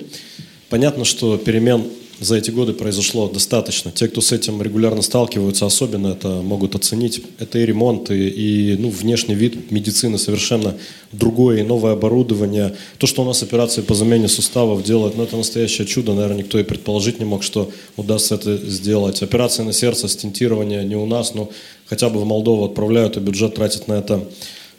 Понятно, 0.70 1.06
что 1.06 1.38
перемен 1.38 1.84
за 2.20 2.36
эти 2.36 2.50
годы 2.50 2.74
произошло 2.74 3.30
достаточно. 3.30 3.92
Те, 3.92 4.08
кто 4.08 4.22
с 4.22 4.32
этим 4.32 4.62
регулярно 4.62 5.02
сталкиваются, 5.02 5.66
особенно 5.66 6.08
это 6.08 6.42
могут 6.42 6.76
оценить. 6.76 7.22
Это 7.38 7.60
и 7.60 7.66
ремонт, 7.66 8.10
и, 8.10 8.28
и 8.28 8.78
ну, 8.78 8.90
внешний 8.90 9.36
вид 9.36 9.72
медицины 9.72 10.18
совершенно 10.18 10.76
другое, 11.12 11.60
и 11.60 11.64
новое 11.64 11.94
оборудование. 11.94 12.76
То, 12.98 13.06
что 13.06 13.22
у 13.22 13.26
нас 13.26 13.44
операции 13.44 13.82
по 13.82 13.94
замене 13.94 14.28
суставов 14.28 14.84
делают, 14.84 15.16
ну, 15.16 15.24
это 15.24 15.38
настоящее 15.38 15.86
чудо. 15.86 16.14
Наверное, 16.14 16.40
никто 16.40 16.60
и 16.60 16.64
предположить 16.64 17.20
не 17.20 17.26
мог, 17.26 17.44
что 17.44 17.72
удастся 17.98 18.36
это 18.36 18.58
сделать. 18.58 19.22
Операции 19.22 19.64
на 19.64 19.74
сердце, 19.74 20.08
стентирование 20.08 20.84
не 20.84 20.96
у 20.96 21.06
нас, 21.06 21.36
но 21.36 21.50
хотя 21.86 22.10
бы 22.10 22.20
в 22.20 22.26
Молдову 22.26 22.66
отправляют, 22.66 23.18
и 23.18 23.20
бюджет 23.20 23.56
тратит 23.56 23.88
на 23.88 23.94
это 23.94 24.28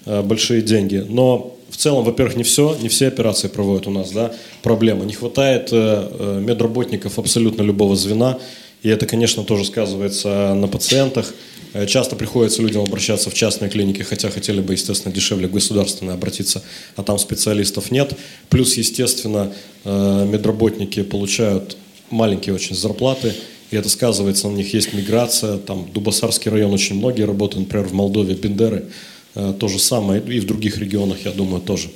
э, 0.07 0.23
большие 0.23 0.63
деньги. 0.63 1.07
Но 1.09 1.58
целом, 1.79 2.05
во-первых, 2.05 2.37
не 2.37 2.43
все, 2.43 2.77
не 2.81 2.89
все 2.89 3.07
операции 3.07 3.49
проводят 3.49 3.87
у 3.87 3.91
нас, 3.91 4.11
да, 4.11 4.33
проблема. 4.63 5.05
Не 5.05 5.15
хватает 5.15 5.69
э, 5.73 6.09
э, 6.11 6.41
медработников 6.45 7.19
абсолютно 7.19 7.63
любого 7.63 7.95
звена, 7.97 8.39
и 8.83 8.89
это, 8.89 9.07
конечно, 9.07 9.45
тоже 9.45 9.65
сказывается 9.65 10.55
на 10.55 10.67
пациентах. 10.67 11.33
Э, 11.75 11.87
часто 11.87 12.17
приходится 12.17 12.63
людям 12.63 12.83
обращаться 12.83 13.31
в 13.31 13.35
частные 13.35 13.71
клиники, 13.71 14.03
хотя 14.03 14.29
хотели 14.29 14.61
бы, 14.61 14.73
естественно, 14.73 15.15
дешевле 15.15 15.47
государственные 15.49 16.15
обратиться, 16.15 16.63
а 16.97 17.03
там 17.05 17.19
специалистов 17.19 17.91
нет. 17.93 18.13
Плюс, 18.49 18.77
естественно, 18.77 19.53
медработники 19.85 21.03
получают 21.03 21.77
маленькие 22.11 22.55
очень 22.55 22.75
зарплаты, 22.75 23.35
и 23.71 23.77
это 23.77 23.89
сказывается, 23.89 24.49
на 24.49 24.57
них 24.57 24.75
есть 24.75 24.93
миграция, 24.95 25.59
там 25.59 25.89
Дубасарский 25.93 26.51
район 26.51 26.73
очень 26.73 26.97
многие 26.97 27.23
работают, 27.23 27.67
например, 27.67 27.87
в 27.87 27.93
Молдове, 27.93 28.35
Бендеры– 28.35 28.87
Э, 28.95 29.18
то 29.35 29.69
же 29.69 29.79
самое, 29.79 30.23
и 30.23 30.41
в 30.41 30.47
других 30.47 30.79
регионах, 30.79 31.19
я 31.25 31.33
думаю, 31.33 31.63
тоже. 31.63 31.91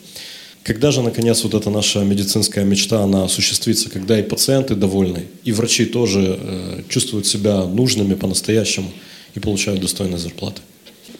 Когда 0.62 0.93
же, 0.93 1.03
наконец, 1.03 1.43
вот 1.43 1.55
эта 1.55 1.70
наша 1.70 2.05
медицинская 2.05 2.64
мечта, 2.64 3.03
она 3.03 3.24
осуществится, 3.24 3.91
когда 3.91 4.18
и 4.18 4.22
пациенты 4.22 4.76
довольны, 4.76 5.24
и 5.43 5.51
врачи 5.51 5.87
тоже 5.87 6.39
э, 6.41 6.83
чувствуют 6.89 7.26
себя 7.26 7.64
нужными 7.64 8.14
по-настоящему 8.14 8.93
и 9.35 9.41
получают 9.41 9.80
достойные 9.80 10.18
зарплаты? 10.18 10.61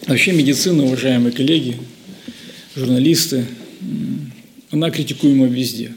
Вообще 0.07 0.31
медицина, 0.31 0.85
уважаемые 0.85 1.33
коллеги, 1.33 1.77
журналисты, 2.75 3.45
она 4.71 4.91
критикуема 4.91 5.47
везде. 5.47 5.93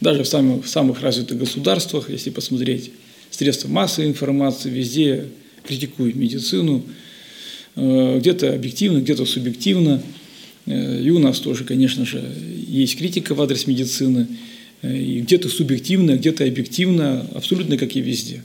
Даже 0.00 0.24
в 0.24 0.28
самых, 0.28 0.64
в 0.64 0.68
самых 0.68 1.00
развитых 1.00 1.38
государствах, 1.38 2.10
если 2.10 2.30
посмотреть 2.30 2.90
средства 3.30 3.68
массовой 3.68 4.08
информации, 4.08 4.68
везде 4.68 5.26
критикуют 5.64 6.16
медицину, 6.16 6.82
Э, 6.82 7.03
где-то 7.76 8.54
объективно, 8.54 8.98
где-то 8.98 9.26
субъективно. 9.26 10.02
Э, 10.66 11.00
и 11.02 11.10
у 11.10 11.18
нас 11.18 11.40
тоже, 11.40 11.64
конечно 11.64 12.04
же, 12.04 12.22
есть 12.68 12.96
критика 12.96 13.34
в 13.34 13.42
адрес 13.42 13.66
медицины, 13.66 14.26
э, 14.82 14.96
и 14.96 15.20
где-то 15.20 15.48
субъективно, 15.48 16.16
где-то 16.16 16.44
объективно, 16.44 17.26
абсолютно 17.34 17.76
как 17.76 17.96
и 17.96 18.00
везде. 18.00 18.42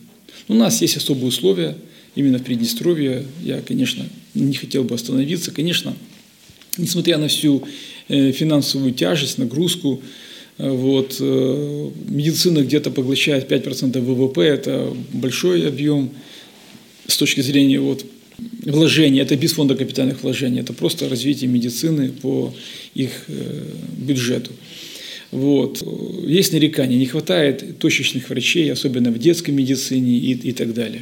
У 0.47 0.53
нас 0.53 0.81
есть 0.81 0.97
особые 0.97 1.27
условия, 1.27 1.75
именно 2.15 2.39
в 2.39 2.43
Приднестровье. 2.43 3.25
Я, 3.43 3.61
конечно, 3.61 4.05
не 4.33 4.53
хотел 4.53 4.83
бы 4.83 4.95
остановиться. 4.95 5.51
Конечно, 5.51 5.95
несмотря 6.77 7.17
на 7.17 7.27
всю 7.27 7.63
финансовую 8.07 8.93
тяжесть, 8.93 9.37
нагрузку, 9.37 10.01
вот, 10.57 11.19
медицина 11.19 12.63
где-то 12.63 12.89
поглощает 12.89 13.49
5% 13.49 13.99
ВВП, 13.99 14.41
это 14.41 14.91
большой 15.13 15.67
объем 15.67 16.09
с 17.05 17.15
точки 17.15 17.41
зрения 17.41 17.79
вот, 17.79 18.03
вложения, 18.65 19.21
это 19.21 19.35
без 19.35 19.53
фонда 19.53 19.75
капитальных 19.75 20.23
вложений, 20.23 20.61
это 20.61 20.73
просто 20.73 21.09
развитие 21.09 21.49
медицины 21.49 22.09
по 22.09 22.53
их 22.95 23.11
э, 23.27 23.63
бюджету. 23.97 24.51
Вот. 25.31 25.83
Есть 26.25 26.53
нарекания, 26.53 26.97
не 26.97 27.05
хватает 27.05 27.77
точечных 27.79 28.29
врачей, 28.29 28.71
особенно 28.71 29.11
в 29.11 29.19
детской 29.19 29.51
медицине 29.51 30.17
и, 30.17 30.31
и 30.33 30.51
так 30.53 30.73
далее. 30.73 31.01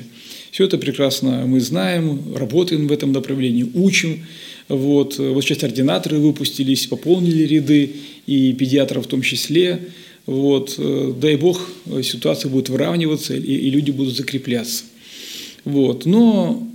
Все 0.52 0.66
это 0.66 0.78
прекрасно 0.78 1.46
мы 1.46 1.60
знаем, 1.62 2.36
работаем 2.36 2.88
в 2.88 2.92
этом 2.92 3.12
направлении, 3.12 3.66
учим. 3.74 4.26
Вот, 4.68 5.18
вот 5.18 5.42
сейчас 5.44 5.64
ординаторы 5.64 6.18
выпустились, 6.20 6.88
пополнили 6.88 7.44
ряды, 7.44 7.92
и 8.26 8.54
педиатров 8.54 9.06
в 9.06 9.08
том 9.08 9.22
числе. 9.22 9.80
Вот, 10.26 10.78
дай 11.22 11.38
бог, 11.38 11.70
ситуация 12.04 12.52
будет 12.52 12.68
выравниваться, 12.68 13.34
и, 13.34 13.40
и 13.40 13.70
люди 13.70 13.92
будут 13.92 14.18
закрепляться. 14.18 14.84
Вот. 15.64 16.06
Но 16.06 16.68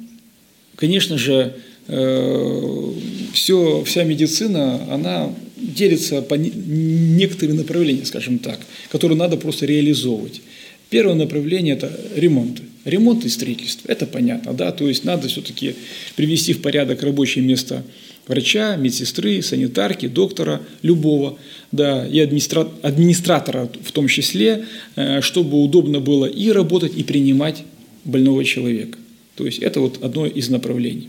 конечно 0.83 1.17
же, 1.17 1.55
э, 1.87 2.93
все, 3.33 3.85
вся 3.85 4.03
медицина, 4.03 4.93
она 4.93 5.33
делится 5.57 6.23
по 6.23 6.35
некоторым 6.35 7.59
направлениям, 7.59 8.05
скажем 8.05 8.41
так, 8.41 8.59
которые 8.91 9.17
надо 9.17 9.37
просто 9.37 9.65
реализовывать. 9.65 10.43
Первое 10.91 11.15
направление– 11.15 11.75
это 11.77 11.89
ремонт. 12.17 12.63
Ремонт 12.85 13.25
и 13.25 13.29
строительство, 13.29 13.93
это 13.93 14.07
понятно, 14.07 14.55
да, 14.55 14.73
то 14.73 14.89
есть 14.89 15.05
надо 15.05 15.29
все-таки 15.29 15.77
привести 16.17 16.53
в 16.53 16.63
порядок 16.63 17.05
рабочее 17.05 17.45
место 17.45 17.85
врача, 18.27 18.75
медсестры, 18.75 19.41
санитарки, 19.41 20.09
доктора, 20.09 20.63
любого, 20.83 21.39
да, 21.71 22.05
и 22.09 22.19
администра... 22.19 22.69
администратора 22.83 23.71
в 23.85 23.93
том 23.93 24.09
числе, 24.09 24.65
э, 24.97 25.21
чтобы 25.21 25.63
удобно 25.63 26.01
было 26.01 26.27
и 26.27 26.51
работать, 26.51 26.97
и 26.97 27.05
принимать 27.05 27.63
больного 28.05 28.45
человека. 28.45 28.99
То 29.35 29.47
есть 29.47 29.59
это 29.59 29.81
вот 29.81 30.03
одно 30.03 30.27
из 30.27 30.49
направлений. 30.51 31.09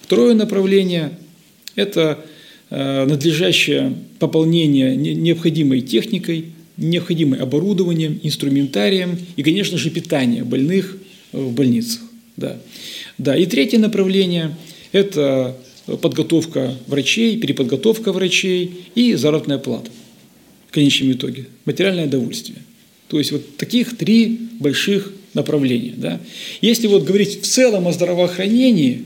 Второе 0.00 0.34
направление– 0.34 1.18
это 1.74 2.24
э, 2.70 3.04
надлежащее 3.04 3.94
пополнение 4.18 4.96
необходимой 4.96 5.82
техникой, 5.82 6.46
необходимым 6.76 7.42
оборудованием, 7.42 8.18
инструментарием 8.22 9.18
и, 9.36 9.42
конечно 9.42 9.76
же, 9.76 9.90
питание 9.90 10.44
больных 10.44 10.96
в 11.32 11.52
больницах. 11.52 12.00
Да. 12.36 12.58
Да. 13.18 13.36
И 13.36 13.46
третье 13.46 13.78
направление– 13.78 14.56
это 14.92 15.56
подготовка 15.96 16.74
врачей, 16.86 17.38
переподготовка 17.38 18.12
врачей 18.12 18.84
и 18.94 19.14
заработная 19.14 19.58
плата 19.58 19.90
в 20.68 20.72
конечном 20.72 21.12
итоге, 21.12 21.46
материальное 21.64 22.06
довольствие. 22.06 22.58
То 23.08 23.18
есть 23.18 23.32
вот 23.32 23.56
таких 23.56 23.96
три 23.96 24.38
больших 24.60 25.12
направления. 25.38 25.94
Да. 25.96 26.20
Если 26.60 26.86
вот 26.86 27.04
говорить 27.04 27.40
в 27.40 27.46
целом 27.46 27.86
о 27.88 27.92
здравоохранении, 27.92 29.04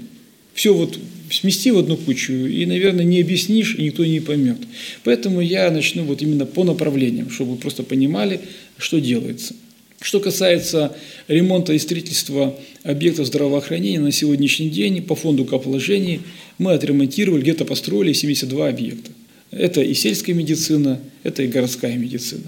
все 0.55 0.75
вот 0.75 0.99
смести 1.31 1.71
в 1.71 1.79
одну 1.79 1.97
кучу 1.97 2.33
и, 2.33 2.67
наверное, 2.67 3.05
не 3.05 3.21
объяснишь, 3.21 3.75
и 3.77 3.85
никто 3.85 4.05
не 4.05 4.21
поймет. 4.21 4.59
Поэтому 5.05 5.41
я 5.41 5.71
начну 5.71 6.05
вот 6.05 6.23
именно 6.23 6.47
по 6.47 6.65
направлениям, 6.65 7.31
чтобы 7.31 7.53
вы 7.53 7.57
просто 7.57 7.83
понимали, 7.83 8.41
что 8.77 9.01
делается. 9.01 9.55
Что 10.01 10.19
касается 10.21 10.97
ремонта 11.29 11.73
и 11.73 11.79
строительства 11.79 12.59
объектов 12.83 13.27
здравоохранения, 13.27 14.01
на 14.01 14.13
сегодняшний 14.13 14.69
день 14.69 15.01
по 15.01 15.15
фонду 15.15 15.45
каположений 15.45 16.21
мы 16.59 16.73
отремонтировали, 16.73 17.43
где-то 17.43 17.65
построили 17.65 18.13
72 18.13 18.69
объекта. 18.69 19.13
Это 19.53 19.81
и 19.81 19.95
сельская 19.95 20.33
медицина, 20.33 21.01
это 21.23 21.43
и 21.45 21.47
городская 21.47 21.97
медицина. 21.97 22.45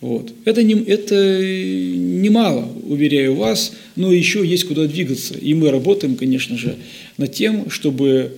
Вот. 0.00 0.32
Это, 0.44 0.62
не, 0.62 0.74
это 0.74 1.14
немало, 1.14 2.70
уверяю 2.84 3.34
вас, 3.34 3.72
но 3.96 4.12
еще 4.12 4.46
есть 4.46 4.64
куда 4.64 4.86
двигаться. 4.86 5.34
И 5.34 5.54
мы 5.54 5.70
работаем, 5.70 6.16
конечно 6.16 6.58
же, 6.58 6.76
над 7.16 7.32
тем, 7.32 7.70
чтобы 7.70 8.32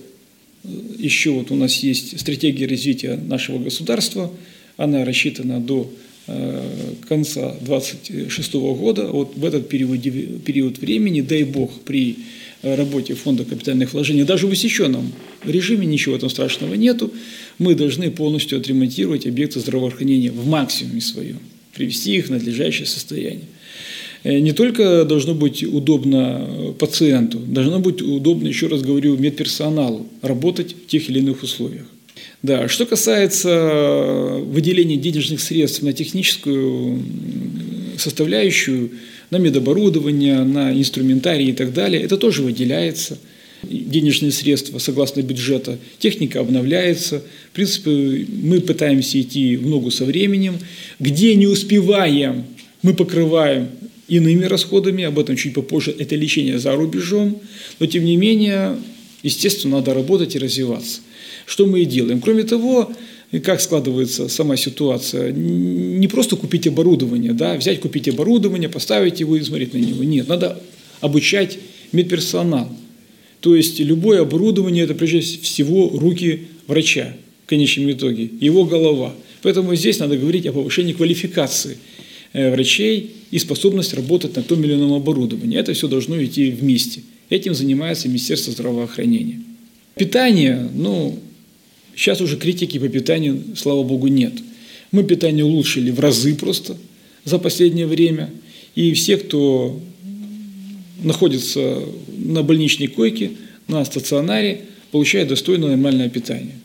э, 0.63 0.67
еще 0.97 1.31
вот 1.31 1.51
у 1.51 1.55
нас 1.55 1.75
есть 1.83 2.19
стратегия 2.19 2.65
развития 2.65 3.15
нашего 3.15 3.59
государства, 3.59 4.31
она 4.77 5.03
рассчитана 5.03 5.59
до 5.59 5.91
конца 7.07 7.55
2026 7.61 8.53
года. 8.53 9.07
Вот 9.07 9.35
в 9.35 9.45
этот 9.45 9.67
период, 9.69 10.01
период 10.43 10.77
времени, 10.79 11.21
дай 11.21 11.43
бог, 11.43 11.71
при 11.81 12.17
работе 12.61 13.15
фонда 13.15 13.45
капитальных 13.45 13.93
вложений, 13.93 14.23
даже 14.23 14.47
в 14.47 14.51
усеченном 14.51 15.11
режиме 15.45 15.85
ничего 15.85 16.17
там 16.17 16.29
страшного 16.29 16.73
нету, 16.73 17.11
мы 17.57 17.75
должны 17.75 18.11
полностью 18.11 18.59
отремонтировать 18.59 19.25
объекты 19.25 19.59
здравоохранения 19.59 20.31
в 20.31 20.45
максимуме 20.45 21.01
своем, 21.01 21.39
привести 21.73 22.15
их 22.15 22.27
в 22.27 22.31
надлежащее 22.31 22.85
состояние. 22.85 23.45
Э, 24.23 24.39
не 24.39 24.51
только 24.51 25.05
должно 25.05 25.33
быть 25.33 25.63
удобно 25.63 26.73
пациенту, 26.77 27.39
должно 27.39 27.79
быть 27.79 28.01
удобно, 28.01 28.47
еще 28.47 28.67
раз 28.67 28.81
говорю, 28.81 29.17
медперсоналу 29.17 30.07
работать 30.21 30.75
в 30.75 30.87
тех 30.87 31.09
или 31.09 31.19
иных 31.19 31.43
условиях. 31.43 31.85
Да, 32.41 32.67
что 32.69 32.85
касается 32.85 34.39
выделения 34.43 34.95
денежных 34.97 35.41
средств 35.41 35.81
на 35.81 35.91
техническую 35.91 37.03
составляющую, 37.97 38.91
на 39.29 39.37
медоборудование, 39.37 40.43
на 40.43 40.71
инструментарий 40.71 41.49
и 41.49 41.53
так 41.53 41.73
далее, 41.73 42.01
это 42.01 42.17
тоже 42.17 42.43
выделяется– 42.43 43.17
денежные 43.63 44.31
средства 44.31 44.77
согласно 44.79 45.21
бюджета, 45.21 45.77
техника 45.99 46.39
обновляется. 46.39 47.23
В 47.51 47.55
принципе, 47.55 48.25
мы 48.41 48.61
пытаемся 48.61 49.19
идти 49.19 49.57
в 49.57 49.67
ногу 49.67 49.91
со 49.91 50.05
временем. 50.05 50.57
Где 50.99 51.35
не 51.35 51.47
успеваем, 51.47 52.45
мы 52.81 52.93
покрываем 52.93 53.69
иными 54.07 54.45
расходами, 54.45 55.03
об 55.03 55.19
этом 55.19 55.35
чуть 55.35 55.53
попозже, 55.53 55.93
это 55.97 56.15
лечение 56.15 56.57
за 56.57 56.75
рубежом, 56.75 57.39
но 57.79 57.85
тем 57.85 58.05
не 58.05 58.17
менее, 58.17 58.77
естественно, 59.21 59.77
надо 59.77 59.93
работать 59.93 60.35
и 60.35 60.39
развиваться. 60.39 61.01
Что 61.49 61.65
мы 61.65 61.81
и 61.81 61.85
делаем. 61.85 62.21
Кроме 62.21 62.43
того, 62.43 62.91
как 63.43 63.59
складывается 63.59 64.29
сама 64.29 64.55
ситуация, 64.55 65.31
не 65.31 66.07
просто 66.07 66.35
купить 66.35 66.67
оборудование, 66.67 67.33
да, 67.33 67.57
взять, 67.57 67.79
купить 67.79 68.07
оборудование, 68.07 68.69
поставить 68.69 69.19
его 69.19 69.35
и 69.35 69.41
смотреть 69.41 69.73
на 69.73 69.79
него. 69.79 70.03
Нет, 70.03 70.27
надо 70.27 70.61
обучать 71.01 71.57
медперсонал. 71.91 72.69
То 73.41 73.55
есть 73.55 73.79
любое 73.79 74.21
оборудование– 74.21 74.83
это 74.85 74.93
прежде 74.93 75.21
всего 75.21 75.89
руки 75.89 76.41
врача 76.67 77.15
в 77.45 77.49
конечном 77.49 77.91
итоге, 77.91 78.29
его 78.39 78.65
голова. 78.65 79.15
Поэтому 79.41 79.73
здесь 79.73 79.97
надо 79.97 80.17
говорить 80.17 80.45
о 80.45 80.51
повышении 80.51 80.93
квалификации 80.93 81.79
э, 82.33 82.53
врачей 82.53 83.09
и 83.31 83.39
способность 83.39 83.95
работать 83.95 84.35
на 84.35 84.43
том 84.43 84.63
или 84.63 84.75
ином 84.75 84.93
оборудовании. 84.93 85.57
Это 85.57 85.73
все 85.73 85.87
должно 85.87 86.23
идти 86.23 86.51
вместе. 86.51 87.01
Этим 87.31 87.55
занимается 87.55 88.07
Министерство 88.07 88.53
здравоохранения. 88.53 89.41
Питание, 89.95 90.69
ну, 90.75 91.17
сейчас 91.99 92.21
уже 92.21 92.37
критики 92.37 92.79
по 92.79 92.87
питанию, 92.87 93.43
слава 93.57 93.83
богу, 93.83 94.07
нет. 94.07 94.33
Мы 94.91 95.03
питание 95.03 95.43
улучшили 95.43 95.91
в 95.91 95.99
разы 95.99 96.33
просто 96.33 96.77
за 97.25 97.37
последнее 97.39 97.87
время. 97.87 98.29
И 98.73 98.93
все, 98.93 99.17
кто 99.17 99.79
находится 101.03 101.83
на 102.17 102.41
больничной 102.41 102.87
койке, 102.87 103.31
на 103.67 103.83
стационаре, 103.83 104.61
получают 104.91 105.29
достойное 105.29 105.69
нормальное 105.69 106.09
питание. 106.09 106.55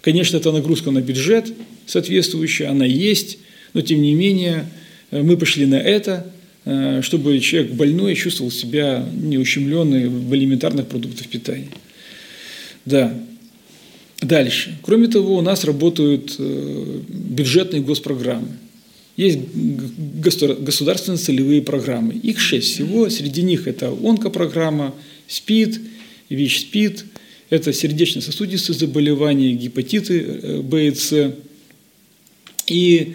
Конечно, 0.00 0.36
это 0.36 0.50
нагрузка 0.50 0.90
на 0.90 1.00
бюджет 1.00 1.52
соответствующая, 1.86 2.66
она 2.66 2.84
есть, 2.84 3.38
но 3.74 3.80
тем 3.80 4.02
не 4.02 4.14
менее 4.14 4.66
э, 5.10 5.22
мы 5.22 5.36
пошли 5.36 5.64
на 5.66 5.76
это, 5.76 6.32
э, 6.64 7.00
чтобы 7.02 7.38
человек 7.40 7.72
больной 7.72 8.14
чувствовал 8.16 8.50
себя 8.50 9.08
неущемленный 9.14 10.08
в 10.08 10.34
элементарных 10.34 10.88
продуктах 10.88 11.28
питания. 11.28 11.68
Да. 12.84 13.16
Дальше. 14.22 14.78
Кроме 14.82 15.08
того, 15.08 15.36
у 15.36 15.40
нас 15.40 15.64
работают 15.64 16.36
э, 16.38 17.00
бюджетные 17.08 17.82
госпрограммы. 17.82 18.48
Есть 19.16 19.40
государственные 19.52 21.18
целевые 21.18 21.60
программы. 21.60 22.14
Их 22.14 22.38
шесть 22.38 22.72
всего. 22.72 23.10
Среди 23.10 23.42
них 23.42 23.66
это 23.66 23.88
онкопрограмма, 23.90 24.94
СПИД, 25.26 25.80
ВИЧ-СПИД, 26.30 27.04
это 27.50 27.72
сердечно-сосудистые 27.72 28.78
заболевания, 28.78 29.54
гепатиты 29.54 30.20
э, 30.20 30.60
Б 30.62 30.86
и 30.86 30.94
С, 30.94 31.34
и 32.68 33.14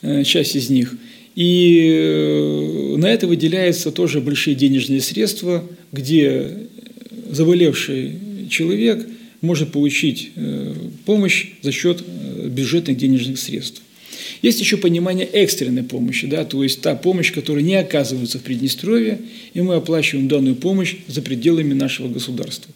э, 0.00 0.24
часть 0.24 0.56
из 0.56 0.70
них. 0.70 0.96
И 1.34 2.94
на 2.96 3.10
это 3.10 3.26
выделяются 3.26 3.92
тоже 3.92 4.22
большие 4.22 4.56
денежные 4.56 5.02
средства, 5.02 5.62
где 5.92 6.66
заболевший 7.30 8.14
человек 8.48 9.06
может 9.40 9.72
получить 9.72 10.32
помощь 11.04 11.48
за 11.62 11.72
счет 11.72 12.02
бюджетных 12.46 12.96
денежных 12.96 13.38
средств. 13.38 13.82
Есть 14.42 14.60
еще 14.60 14.76
понимание 14.76 15.26
экстренной 15.26 15.82
помощи, 15.82 16.26
да, 16.26 16.44
то 16.44 16.62
есть 16.62 16.80
та 16.80 16.94
помощь, 16.94 17.32
которая 17.32 17.62
не 17.62 17.76
оказывается 17.76 18.38
в 18.38 18.42
Приднестровье, 18.42 19.20
и 19.54 19.60
мы 19.60 19.74
оплачиваем 19.74 20.28
данную 20.28 20.56
помощь 20.56 20.96
за 21.06 21.22
пределами 21.22 21.74
нашего 21.74 22.08
государства. 22.08 22.72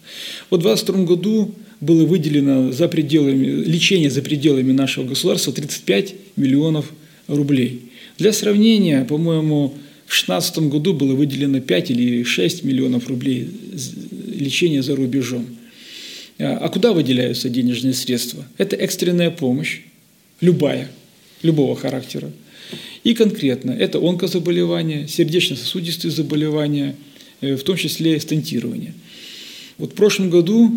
Вот 0.49 0.61
в 0.61 0.63
2022 0.63 1.05
году 1.05 1.55
было 1.79 2.05
выделено 2.05 2.71
за 2.71 2.87
пределами, 2.87 3.63
лечение 3.63 4.09
за 4.09 4.21
пределами 4.21 4.71
нашего 4.71 5.05
государства 5.05 5.51
35 5.51 6.15
миллионов 6.35 6.91
рублей. 7.27 7.81
Для 8.17 8.33
сравнения, 8.33 9.03
по-моему, 9.03 9.69
в 10.05 10.09
2016 10.09 10.57
году 10.69 10.93
было 10.93 11.15
выделено 11.15 11.59
5 11.59 11.91
или 11.91 12.23
6 12.23 12.63
миллионов 12.63 13.07
рублей 13.07 13.49
лечения 14.35 14.83
за 14.83 14.95
рубежом. 14.95 15.45
А, 16.41 16.57
а 16.57 16.69
куда 16.69 16.91
выделяются 16.93 17.49
денежные 17.49 17.93
средства? 17.93 18.45
Это 18.57 18.75
экстренная 18.75 19.31
помощь, 19.31 19.81
любая– 20.41 20.89
любого 21.43 21.75
характера. 21.75 22.31
И 23.03 23.13
конкретно 23.13 23.71
это 23.71 23.99
онкозаболевания, 23.99 25.07
сердечно-сосудистые 25.07 26.11
заболевания, 26.11 26.95
э, 27.41 27.55
в 27.55 27.63
том 27.63 27.75
числе 27.77 28.19
стентирование. 28.19 28.93
Вот 29.77 29.93
в 29.93 29.95
прошлом 29.95 30.29
году 30.29 30.71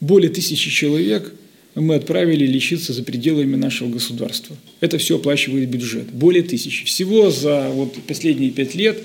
более 0.00 0.30
тысячи 0.30 0.70
человек 0.70 1.32
мы 1.74 1.94
отправили 1.94 2.46
лечиться 2.46 2.92
за 2.92 3.02
пределами 3.02 3.56
нашего 3.56 3.88
государства. 3.88 4.56
Это 4.80 4.98
все 4.98 5.16
оплачивает 5.16 5.68
бюджет. 5.68 6.10
Более 6.10 6.42
тысячи. 6.42 6.86
Всего 6.86 7.30
за 7.30 7.70
вот 7.70 7.94
последние 8.06 8.50
пять 8.50 8.74
лет, 8.74 9.02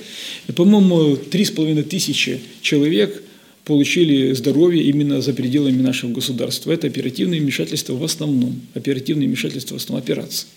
по-моему, 0.55 1.17
три 1.17 1.43
с 1.43 1.51
половиной 1.51 1.83
тысячи 1.83 2.39
человек 2.61 3.23
получили 3.65 4.33
здоровье 4.33 4.83
именно 4.83 5.21
за 5.21 5.33
пределами 5.33 5.81
нашего 5.81 6.11
государства. 6.11 6.71
Это 6.71 6.87
оперативные 6.87 7.41
вмешательства 7.41 7.93
в 7.93 8.03
основном. 8.03 8.61
Оперативные 8.73 9.27
вмешательства 9.27 9.75
в 9.75 9.77
основном 9.77 10.03
операции. 10.03 10.47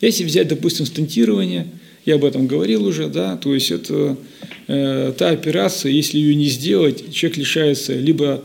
Если 0.00 0.24
взять, 0.24 0.48
допустим, 0.48 0.86
стентирование, 0.86 1.66
я 2.04 2.16
об 2.16 2.24
этом 2.24 2.46
говорил 2.46 2.84
уже, 2.84 3.08
да, 3.08 3.36
то 3.36 3.54
есть 3.54 3.70
это 3.70 4.16
э, 4.66 5.12
та 5.16 5.30
операция, 5.30 5.92
если 5.92 6.18
ее 6.18 6.34
не 6.34 6.46
сделать, 6.46 7.12
человек 7.14 7.38
лишается 7.38 7.94
либо 7.94 8.42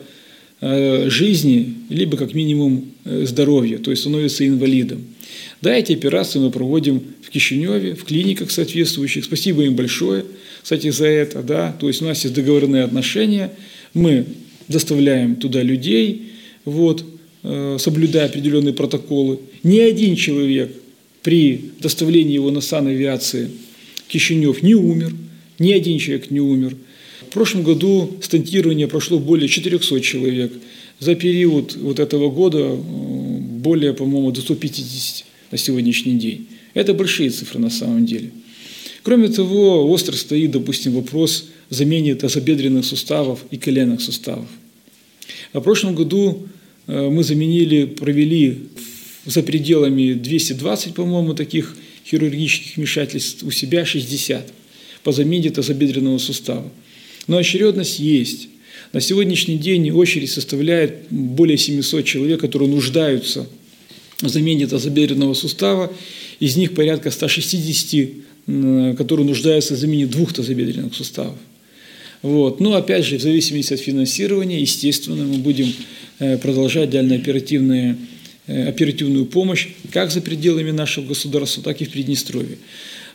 э, 0.62 1.10
жизни, 1.10 1.74
либо 1.90 2.18
как 2.18 2.36
минимум 2.36 2.92
э, 3.04 3.26
здоровья, 3.26 3.80
то 3.80 3.90
есть 3.90 4.02
становится 4.02 4.48
инвалидом. 4.48 5.04
Да, 5.62 5.76
эти 5.76 5.94
операции 5.94 6.38
мы 6.38 6.52
проводим 6.52 7.02
в 7.24 7.30
Кишиневе, 7.32 7.96
в 7.96 8.04
клиниках 8.04 8.52
соответствующих. 8.52 9.26
Спасибо 9.26 9.64
им 9.64 9.76
большое, 9.76 10.26
кстати, 10.62 10.92
за 10.92 11.08
это, 11.08 11.42
да. 11.42 11.76
То 11.80 11.88
есть 11.88 12.02
у 12.04 12.06
нас 12.06 12.24
есть 12.24 12.36
договорные 12.36 12.84
отношения, 12.84 13.52
мы 13.94 14.26
доставляем 14.68 15.36
туда 15.36 15.64
людей, 15.64 16.34
вот, 16.66 17.06
э, 17.44 17.78
соблюдая 17.80 18.26
определенные 18.26 18.74
протоколы. 18.74 19.40
Ни 19.64 19.80
один 19.80 20.16
человек 20.16 20.72
при 21.24 21.72
доставлении 21.80 22.34
его 22.34 22.52
на 22.52 22.62
санавиации 22.62 23.50
Кишинев 24.08 24.64
не 24.64 24.76
умер, 24.76 25.14
ни 25.60 25.72
один 25.72 26.00
человек 26.00 26.32
не 26.32 26.40
умер. 26.40 26.76
В 27.30 27.34
прошлом 27.34 27.64
году 27.64 28.18
стентирование 28.22 28.88
прошло 28.88 29.20
более 29.20 29.50
400 29.50 30.02
человек. 30.02 30.54
За 31.00 31.16
период 31.16 31.76
вот 31.76 32.00
этого 32.00 32.30
года 32.32 32.60
э, 32.60 32.76
более, 32.76 33.94
по-моему, 33.94 34.32
до 34.32 34.42
150 34.42 35.26
на 35.52 35.58
сегодняшний 35.58 36.14
день. 36.14 36.48
Это 36.74 36.94
большие 36.94 37.30
цифры 37.30 37.60
на 37.60 37.70
самом 37.70 38.06
деле. 38.06 38.32
Кроме 39.04 39.30
того, 39.30 39.90
остро 39.90 40.14
стоит, 40.14 40.52
допустим, 40.52 40.94
вопрос 40.94 41.50
замене 41.70 42.15
тазобедренных 42.15 42.86
суставов 42.86 43.45
и 43.51 43.57
коленных 43.57 44.01
суставов. 44.01 44.47
А 45.53 45.59
в 45.59 45.63
прошлом 45.63 45.95
году 45.95 46.47
э, 46.88 47.09
мы 47.09 47.24
заменили, 47.24 47.86
провели 47.86 48.68
за 49.26 49.43
пределами 49.43 50.13
220, 50.13 50.93
по-моему, 50.93 51.34
таких 51.34 51.76
хирургических 52.05 52.78
вмешательств, 52.78 53.43
у 53.43 53.51
себя 53.51 53.86
60 53.86 54.53
по 55.03 55.11
замене 55.11 55.49
тазобедренного 55.49 56.18
сустава. 56.18 56.72
Но 57.28 57.38
очередность 57.38 57.99
есть. 57.99 58.47
На 58.93 59.01
сегодняшний 59.01 59.57
день 59.57 59.91
очередь 59.91 60.32
составляет 60.32 61.07
более 61.09 61.57
700 61.57 62.05
человек, 62.05 62.39
которые 62.39 62.70
нуждаются 62.70 63.47
в 64.22 64.30
замене 64.30 64.65
тазобедренного 64.68 65.34
сустава. 65.34 65.91
Из 66.39 66.55
них 66.55 66.74
порядка 66.74 67.11
160, 67.11 68.95
которые 68.97 69.28
нуждаются 69.28 69.74
в 69.74 69.78
замене 69.78 70.07
двух 70.07 70.34
тазобедренных 70.34 70.95
суставов. 70.95 71.36
Вот. 72.22 72.59
Но 72.59 72.76
опять 72.76 73.05
же, 73.05 73.18
в 73.18 73.22
зависимости 73.22 73.74
от 73.74 73.80
финансирования, 73.80 74.59
естественно, 74.59 75.24
мы 75.24 75.38
будем 75.38 75.74
э, 76.20 76.38
продолжать 76.38 76.89
дальнооперативные 76.89 77.97
э, 78.47 78.68
оперативную 78.68 79.26
помощь 79.26 79.68
как 79.91 80.11
за 80.11 80.22
пределами 80.22 80.72
нашего 80.72 81.05
государства, 81.05 81.63
так 81.63 81.82
и 81.82 81.86
в 81.86 81.91
Приднестровье. 81.91 82.57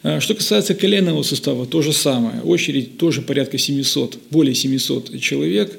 А 0.03 0.21
что 0.21 0.35
касается 0.35 0.75
коленного 0.75 1.23
сустава, 1.23 1.67
то 1.67 1.81
же 1.83 1.93
самое. 1.93 2.41
Очередь 2.43 2.99
тоже 2.99 3.23
порядка 3.23 3.59
700, 3.59 4.19
более 4.31 4.55
700 4.55 5.21
человек. 5.21 5.79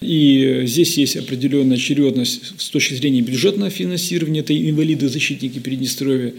И 0.00 0.62
здесь 0.66 0.96
есть 0.96 1.16
определенная 1.16 1.76
очередность 1.76 2.60
с 2.60 2.68
точки 2.68 2.94
зрения 2.94 3.20
бюджетного 3.20 3.68
финансирования, 3.68 4.40
это 4.40 4.56
инвалиды-защитники 4.56 5.58
Приднестровья. 5.58 6.34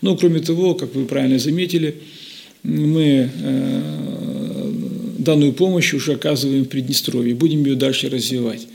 Но 0.00 0.16
кроме 0.16 0.40
того, 0.40 0.74
как 0.74 0.96
вы 0.96 1.04
правильно 1.04 1.38
заметили, 1.38 1.94
мы 2.64 3.30
э, 3.32 4.43
данную 5.24 5.52
помощь 5.52 5.92
уже 5.94 6.12
оказываем 6.12 6.64
в 6.64 6.68
Приднестровье, 6.68 7.34
будем 7.34 7.64
ее 7.64 7.74
дальше 7.74 8.08
развивать. 8.08 8.66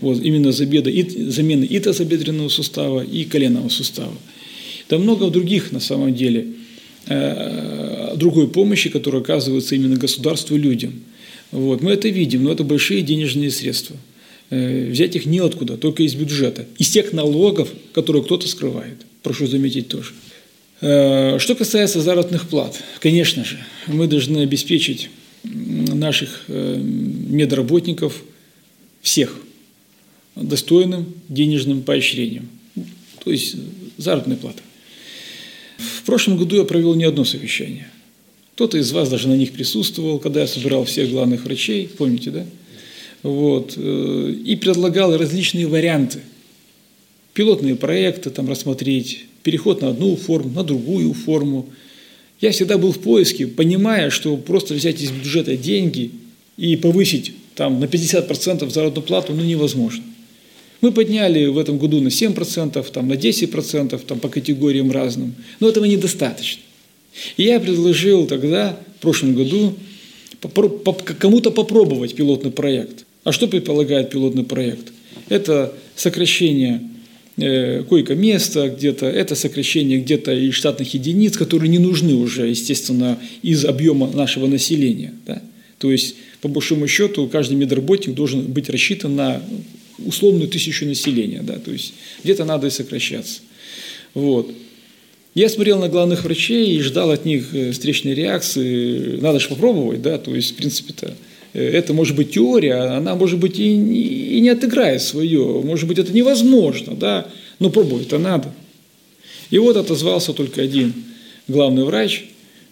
Вот, 0.00 0.20
именно 0.22 0.50
забеда, 0.50 0.90
и, 0.90 1.02
замены 1.30 1.64
и 1.64 1.78
тазобедренного 1.78 2.48
сустава, 2.48 3.02
и 3.02 3.24
коленного 3.24 3.68
сустава. 3.68 4.14
Там 4.88 5.02
много 5.02 5.30
других, 5.30 5.72
на 5.72 5.80
самом 5.80 6.14
деле, 6.14 6.46
э, 7.06 8.14
другой 8.16 8.48
помощи, 8.48 8.88
которая 8.88 9.22
оказывается 9.22 9.74
именно 9.74 9.96
государству 9.96 10.56
людям. 10.56 10.94
Вот, 11.52 11.82
мы 11.82 11.92
это 11.92 12.08
видим, 12.08 12.44
но 12.44 12.52
это 12.52 12.64
большие 12.64 13.02
денежные 13.02 13.50
средства. 13.50 13.96
Э, 14.50 14.90
взять 14.90 15.14
их 15.16 15.26
неоткуда, 15.26 15.76
только 15.76 16.02
из 16.02 16.14
бюджета, 16.14 16.66
из 16.78 16.88
тех 16.88 17.12
налогов, 17.12 17.68
которые 17.92 18.24
кто-то 18.24 18.48
скрывает. 18.48 18.96
Прошу 19.22 19.46
заметить 19.46 19.88
тоже. 19.88 20.12
Э, 20.80 21.38
что 21.38 21.54
касается 21.54 22.00
заработных 22.00 22.48
плат, 22.48 22.82
конечно 23.00 23.44
же, 23.44 23.58
мы 23.86 24.06
должны 24.06 24.38
обеспечить 24.38 25.10
наших 25.42 26.44
э, 26.48 26.76
медработников 26.78 28.22
всех 29.00 29.34
достойным 30.36 31.06
денежным 31.28 31.82
поощрением, 31.82 32.48
то 33.24 33.30
есть 33.30 33.56
заработная 33.96 34.36
плата. 34.36 34.62
В 35.78 36.02
прошлом 36.04 36.36
году 36.36 36.56
я 36.56 36.64
провел 36.64 36.94
не 36.94 37.04
одно 37.04 37.24
совещание. 37.24 37.88
Кто-то 38.54 38.76
из 38.76 38.92
вас 38.92 39.08
даже 39.08 39.28
на 39.28 39.36
них 39.36 39.52
присутствовал, 39.52 40.18
когда 40.18 40.42
я 40.42 40.46
собирал 40.46 40.84
всех 40.84 41.10
главных 41.10 41.44
врачей, 41.44 41.88
помните, 41.88 42.30
да? 42.30 42.46
Вот, 43.22 43.74
э, 43.76 44.34
и 44.44 44.56
предлагал 44.56 45.16
различные 45.16 45.66
варианты. 45.66 46.20
Пилотные 47.32 47.76
проекты 47.76 48.30
там 48.30 48.48
рассмотреть, 48.48 49.26
переход 49.42 49.80
на 49.82 49.88
одну 49.88 50.16
форму, 50.16 50.50
на 50.50 50.64
другую 50.64 51.14
форму– 51.14 51.68
я 52.40 52.52
всегда 52.52 52.78
был 52.78 52.92
в 52.92 52.98
поиске, 52.98 53.46
понимая, 53.46 54.10
что 54.10 54.36
просто 54.36 54.74
взять 54.74 55.00
из 55.00 55.10
бюджета 55.10 55.56
деньги 55.56 56.10
и 56.56 56.76
повысить 56.76 57.32
там 57.54 57.80
на 57.80 57.84
50% 57.84 58.70
заработную 58.70 59.06
плату 59.06 59.34
ну, 59.34 59.42
невозможно. 59.42 60.04
Мы 60.80 60.92
подняли 60.92 61.46
в 61.46 61.58
этом 61.58 61.76
году 61.76 62.00
на 62.00 62.08
7%, 62.08 62.90
там, 62.90 63.08
на 63.08 63.14
10% 63.14 63.98
там, 64.06 64.18
по 64.18 64.28
категориям 64.28 64.90
разным, 64.90 65.34
но 65.60 65.68
этого 65.68 65.84
недостаточно. 65.84 66.62
И 67.36 67.42
я 67.42 67.60
предложил 67.60 68.26
тогда, 68.26 68.78
в 68.98 69.02
прошлом 69.02 69.34
году, 69.34 69.74
кому-то 71.18 71.50
попробовать 71.50 72.14
пилотный 72.14 72.50
проект. 72.50 73.04
А 73.24 73.32
что 73.32 73.46
предполагает 73.46 74.10
пилотный 74.10 74.44
проект? 74.44 74.92
Это 75.28 75.74
сокращение 75.96 76.80
койко-место 77.88 78.68
где-то, 78.68 79.06
это 79.06 79.34
сокращение 79.34 79.98
где-то 79.98 80.32
и 80.32 80.50
штатных 80.50 80.94
единиц, 80.94 81.36
которые 81.36 81.68
не 81.68 81.78
нужны 81.78 82.14
уже, 82.14 82.48
естественно, 82.48 83.18
из 83.42 83.64
объема 83.64 84.10
нашего 84.10 84.46
населения. 84.46 85.14
Да? 85.26 85.42
То 85.78 85.90
есть, 85.90 86.16
по 86.40 86.48
большому 86.48 86.86
счету, 86.88 87.26
каждый 87.28 87.56
медработник 87.56 88.14
должен 88.14 88.42
быть 88.42 88.68
рассчитан 88.68 89.16
на 89.16 89.42
условную 89.98 90.48
тысячу 90.48 90.86
населения. 90.86 91.42
Да? 91.42 91.58
То 91.58 91.72
есть, 91.72 91.94
где-то 92.22 92.44
надо 92.44 92.66
и 92.66 92.70
сокращаться. 92.70 93.40
Вот. 94.14 94.50
Я 95.34 95.48
смотрел 95.48 95.78
на 95.78 95.88
главных 95.88 96.24
врачей 96.24 96.76
и 96.76 96.80
ждал 96.80 97.10
от 97.10 97.24
них 97.24 97.54
э, 97.54 97.70
встречной 97.70 98.14
реакции. 98.14 99.16
Надо 99.20 99.38
же 99.38 99.48
попробовать, 99.48 100.02
да, 100.02 100.18
то 100.18 100.34
есть, 100.34 100.52
в 100.52 100.54
принципе-то, 100.56 101.06
э, 101.06 101.29
это 101.52 101.92
может 101.92 102.16
быть 102.16 102.32
теория, 102.32 102.96
она 102.96 103.14
может 103.14 103.38
быть 103.38 103.58
и 103.58 104.36
и 104.36 104.40
не 104.40 104.48
отыграет 104.50 105.02
свое, 105.02 105.60
может 105.62 105.88
быть 105.88 105.98
это 105.98 106.12
невозможно, 106.12 106.94
да, 106.94 107.26
но 107.58 107.70
пробовать-то 107.70 108.18
надо. 108.18 108.52
И 109.50 109.58
вот 109.58 109.76
отозвался 109.76 110.32
только 110.32 110.62
один 110.62 110.92
главный 111.48 111.84
врач 111.84 112.24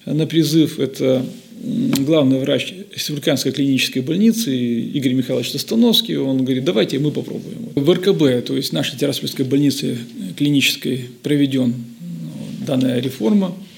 на 0.06 0.26
призыв, 0.26 0.78
это 0.78 1.26
главный 1.60 2.38
врач 2.38 2.72
Республиканской 2.94 3.50
клинической 3.52 4.00
больницы 4.00 4.56
Игорь 4.56 5.14
Михайлович 5.14 5.50
Тостановский, 5.50 6.16
он 6.16 6.44
говорит, 6.44 6.64
давайте 6.64 6.98
мы 7.00 7.10
попробуем. 7.10 7.70
В 7.74 7.92
РКБ, 7.92 8.46
то 8.46 8.56
есть 8.56 8.72
нашей 8.72 8.96
Тираспольской 8.96 9.44
больнице 9.44 9.98
клинической 10.36 11.06
проведен 11.22 11.74
ну, 12.00 12.66
данная 12.66 13.00
реформа, 13.00 13.54
Э, 13.56 13.76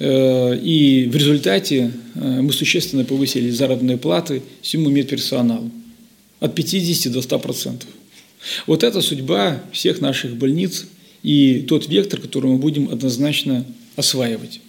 и 0.00 1.08
в 1.12 1.16
результате 1.16 1.92
э, 2.14 2.40
мы 2.40 2.52
существенно 2.54 3.04
повысили 3.04 3.50
заработные 3.50 3.98
платы 3.98 4.42
всему 4.62 4.88
медперсоналу 4.88 5.70
от 6.40 6.54
50 6.54 7.12
до 7.12 7.20
100 7.20 7.38
процентов. 7.38 7.88
Вот 8.66 8.82
это 8.82 9.02
судьба 9.02 9.62
всех 9.72 10.00
наших 10.00 10.36
больниц 10.36 10.86
и 11.22 11.60
тот 11.68 11.86
вектор, 11.88 12.18
который 12.18 12.50
мы 12.50 12.56
будем 12.56 12.88
однозначно 12.88 13.66
осваивать. 13.96 14.60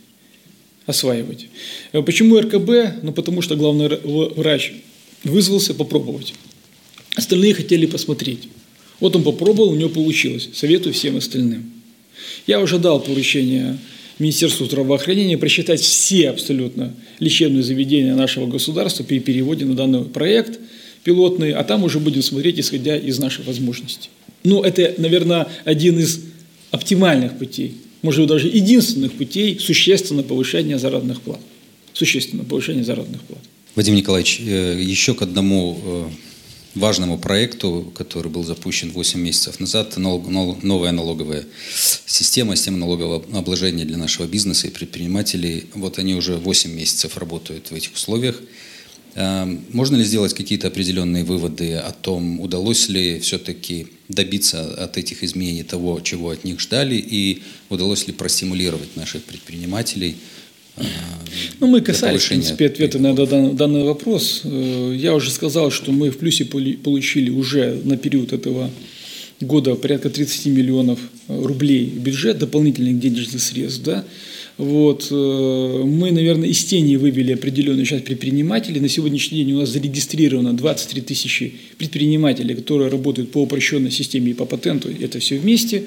осваивать. 0.86 1.48
Э, 1.94 2.02
почему 2.02 2.38
РКБ? 2.38 3.02
Ну, 3.02 3.14
потому 3.14 3.42
что 3.42 3.56
главный 3.56 3.88
врач 4.36 4.74
вызвался 5.24 5.74
попробовать. 5.74 6.34
Остальные 7.16 7.54
хотели 7.54 7.86
посмотреть. 7.86 8.50
Вот 9.00 9.16
он 9.16 9.24
попробовал, 9.24 9.70
у 9.70 9.76
него 9.76 9.90
получилось. 9.90 10.50
Советую 10.54 10.94
всем 10.94 11.16
остальным. 11.16 11.72
Я 12.48 12.60
уже 12.60 12.80
дал 12.80 13.00
поручение 13.00 13.78
Министерству 14.22 14.66
здравоохранения 14.66 15.38
просчитать 15.38 15.82
все 15.82 16.30
абсолютно 16.30 16.94
лечебные 17.20 17.64
заведения 17.64 18.16
нашего 18.16 18.46
государства 18.46 19.04
при 19.04 19.20
переводе 19.20 19.66
на 19.66 19.76
данный 19.76 20.06
проект 20.06 20.60
пилотный, 21.04 21.52
а 21.52 21.64
там 21.64 21.84
уже 21.84 22.00
будем 22.00 22.22
смотреть, 22.22 22.60
исходя 22.60 22.96
из 22.96 23.20
наших 23.20 23.48
возможностей. 23.48 24.10
Ну, 24.44 24.62
это, 24.62 24.94
наверное, 24.98 25.48
один 25.66 26.00
из 26.00 26.22
оптимальных 26.70 27.38
путей, 27.38 27.74
может 28.02 28.22
быть, 28.22 28.30
даже 28.30 28.48
единственных 28.48 29.14
путей 29.14 29.60
существенного 29.60 30.26
повышения 30.26 30.78
заработных 30.78 31.22
плат. 31.22 31.40
Существенного 31.94 32.46
повышения 32.46 32.84
заработных 32.84 33.22
плат. 33.22 33.42
Вадим 33.76 33.96
Николаевич, 33.96 34.40
э, 34.40 34.82
еще 34.82 35.14
к 35.14 35.22
одному 35.22 35.80
э, 35.84 36.06
важному 36.76 37.18
проекту, 37.18 37.92
который 37.96 38.32
был 38.32 38.44
запущен 38.44 38.92
8 38.92 39.20
месяцев 39.20 39.60
назад, 39.60 39.98
новая 39.98 40.92
налоговая 40.92 41.46
система, 42.06 42.56
система 42.56 42.78
налогового 42.78 43.24
обложения 43.38 43.86
для 43.86 43.98
нашего 43.98 44.26
бизнеса 44.26 44.68
и 44.68 44.72
предпринимателей. 44.72 45.66
Вот 45.74 46.00
они 46.00 46.16
уже 46.16 46.38
8 46.38 46.72
месяцев 46.72 47.18
работают 47.18 47.72
в 47.72 47.76
этих 47.76 47.94
условиях. 47.94 48.40
А, 49.16 49.46
можно 49.74 49.98
ли 49.98 50.06
сделать 50.06 50.34
какие-то 50.34 50.68
определенные 50.68 51.24
выводы 51.24 51.76
о 51.76 51.92
том, 51.92 52.40
удалось 52.40 52.88
ли 52.88 53.20
все-таки 53.20 53.88
добиться 54.08 54.74
от 54.76 54.98
этих 54.98 55.24
изменений 55.24 55.64
того, 55.64 56.00
чего 56.00 56.30
от 56.30 56.44
них 56.44 56.60
ждали, 56.60 56.96
и 56.96 57.42
удалось 57.70 58.08
ли 58.08 58.14
простимулировать 58.14 58.96
наших 58.96 59.24
предпринимателей– 59.24 60.18
ну, 61.60 61.68
мы 61.68 61.82
касались, 61.82 62.24
в 62.24 62.28
принципе, 62.30 62.68
ответа 62.68 63.00
на 63.00 63.14
данный 63.14 63.84
вопрос. 63.84 64.42
Э, 64.44 64.94
я 64.96 65.14
уже 65.14 65.32
сказал, 65.32 65.72
что 65.72 65.92
мы 65.92 66.10
в 66.10 66.18
плюсе 66.18 66.46
получили 66.46 67.30
уже 67.30 67.80
на 67.84 67.98
период 67.98 68.34
этого 68.34 68.70
года 69.40 69.76
порядка 69.76 70.10
30 70.10 70.48
миллионов 70.48 71.00
рублей 71.28 71.86
в 71.86 72.00
бюджет, 72.00 72.38
дополнительных 72.38 73.00
денежных 73.00 73.42
средств, 73.42 73.84
да, 73.84 74.06
вот, 74.62 75.08
э, 75.10 75.84
мы, 75.84 76.12
наверное, 76.12 76.48
из 76.48 76.64
тени 76.64 76.96
вывели 76.96 77.34
определенную 77.34 77.84
часть 77.84 78.06
предпринимателей. 78.06 78.80
На 78.80 78.90
сегодняшний 78.90 79.44
день 79.44 79.54
у 79.54 79.60
нас 79.60 79.70
зарегистрировано 79.70 80.54
23 80.54 81.02
тысячи 81.02 81.54
предпринимателей, 81.80 82.54
которые 82.54 82.92
работают 82.92 83.32
по 83.32 83.42
упрощенной 83.42 83.90
системе 83.90 84.32
и 84.32 84.34
по 84.36 84.46
патенту, 84.46 84.90
это 85.02 85.18
все 85.18 85.40
вместе, 85.40 85.86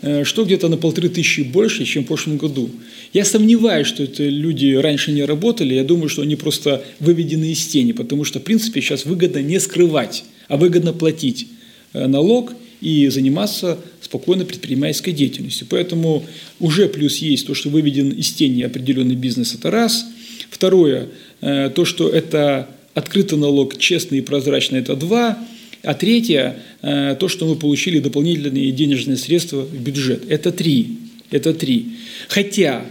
э, 0.00 0.24
что 0.24 0.46
где-то 0.46 0.68
на 0.68 0.78
полторы 0.78 1.10
тысячи 1.10 1.42
больше, 1.42 1.84
чем 1.84 2.04
в 2.04 2.06
прошлом 2.06 2.38
году. 2.38 2.70
Я 3.12 3.26
сомневаюсь, 3.26 3.86
что 3.86 4.02
это 4.02 4.26
люди 4.26 4.72
раньше 4.72 5.12
не 5.12 5.24
работали, 5.24 5.74
я 5.74 5.84
думаю, 5.84 6.08
что 6.08 6.22
они 6.22 6.36
просто 6.36 6.82
выведены 7.00 7.52
из 7.52 7.66
тени, 7.66 7.92
потому 7.92 8.24
что, 8.24 8.40
в 8.40 8.42
принципе, 8.42 8.80
сейчас 8.80 9.04
выгодно 9.04 9.42
не 9.42 9.60
скрывать, 9.60 10.24
а 10.48 10.56
выгодно 10.56 10.94
платить 10.94 11.46
э, 11.92 12.06
налог 12.06 12.54
и 12.84 13.08
заниматься 13.08 13.78
спокойно 14.02 14.44
предпринимательской 14.44 15.12
деятельностью. 15.12 15.66
Поэтому 15.70 16.24
уже 16.60 16.86
плюс 16.86 17.16
есть 17.16 17.46
то, 17.46 17.54
что 17.54 17.70
выведен 17.70 18.10
из 18.10 18.30
тени 18.32 18.62
определенный 18.62 19.14
бизнес, 19.14 19.54
это 19.54 19.70
раз. 19.70 20.04
Второе, 20.50 21.08
э, 21.40 21.70
то, 21.74 21.86
что 21.86 22.10
это 22.10 22.68
открытый 22.92 23.38
налог, 23.38 23.78
честный 23.78 24.18
и 24.18 24.20
прозрачный, 24.20 24.80
это 24.80 24.96
два. 24.96 25.38
А 25.82 25.94
третье, 25.94 26.58
э, 26.82 27.16
то, 27.18 27.28
что 27.28 27.46
мы 27.46 27.56
получили 27.56 28.00
дополнительные 28.00 28.70
денежные 28.70 29.16
средства 29.16 29.62
в 29.62 29.80
бюджет, 29.80 30.24
это 30.28 30.52
три. 30.52 30.98
Это 31.30 31.54
три. 31.54 31.86
Хотя 32.28 32.84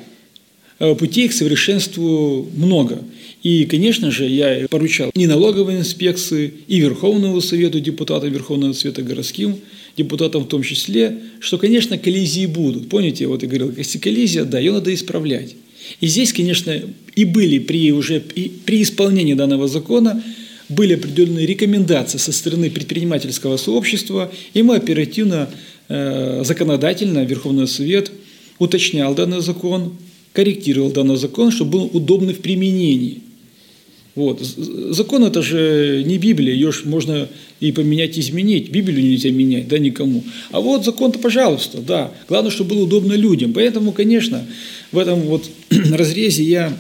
э, 0.80 0.96
путей 0.96 1.28
к 1.28 1.34
совершенству 1.34 2.50
много. 2.56 3.04
И, 3.44 3.66
конечно 3.66 4.10
же, 4.10 4.26
я 4.26 4.68
поручал 4.70 5.12
и 5.14 5.28
налоговой 5.28 5.76
инспекции, 5.76 6.54
и 6.68 6.80
Верховному 6.80 7.42
Совету 7.42 7.82
депутатам 7.82 8.32
Верховного 8.32 8.72
Совета 8.72 9.02
городским 9.02 9.58
депутатам 9.98 10.44
в 10.44 10.48
том 10.48 10.64
числе, 10.64 11.20
что, 11.40 11.58
конечно, 11.58 11.98
коллизии 11.98 12.46
будут. 12.46 12.90
Помните, 12.90 13.28
вот 13.28 13.44
я 13.44 13.48
говорил, 13.48 13.74
если 13.78 14.00
коллизия, 14.00 14.44
да, 14.44 14.60
ее 14.60 14.72
надо 14.72 14.94
исправлять. 14.94 15.56
И 16.00 16.08
здесь, 16.08 16.34
конечно, 16.34 16.82
и 17.16 17.26
были 17.26 17.60
при, 17.60 17.92
уже, 17.92 18.24
и 18.36 18.52
при 18.66 18.82
исполнении 18.82 19.34
данного 19.34 19.68
закона 19.68 20.24
были 20.70 20.94
определенные 20.94 21.46
рекомендации 21.46 22.18
со 22.18 22.32
стороны 22.32 22.70
предпринимательского 22.70 23.58
сообщества, 23.58 24.32
и 24.54 24.64
мы 24.64 24.78
оперативно, 24.78 25.50
э, 25.90 26.44
законодательно, 26.46 27.26
Верховный 27.26 27.68
Совет 27.68 28.12
уточнял 28.60 29.14
данный 29.14 29.42
закон, 29.42 29.98
корректировал 30.32 30.92
данный 30.92 31.18
закон, 31.18 31.52
чтобы 31.52 31.72
был 31.72 31.90
удобный 31.94 32.34
в 32.34 32.40
применении. 32.40 33.22
Вот. 34.16 34.42
Закон 34.42 35.24
это 35.24 35.42
же 35.42 36.04
не 36.06 36.20
Библия, 36.20 36.54
ее 36.54 36.72
же 36.72 36.86
можно 36.86 37.28
и 37.60 37.72
поменять, 37.72 38.18
и 38.18 38.20
изменить. 38.20 38.70
Библию 38.70 39.04
нельзя 39.04 39.32
менять, 39.32 39.68
да, 39.68 39.80
никому. 39.80 40.24
А 40.52 40.60
вот 40.60 40.86
закон-то, 40.86 41.18
пожалуйста, 41.18 41.80
да. 41.80 42.12
Главное, 42.28 42.52
чтобы 42.52 42.76
было 42.76 42.84
удобно 42.84 43.14
людям. 43.14 43.54
Поэтому, 43.54 43.92
конечно, 43.92 44.46
в 44.92 45.00
этом 45.00 45.22
вот 45.22 45.50
разрезе 45.70 46.44
я 46.44 46.78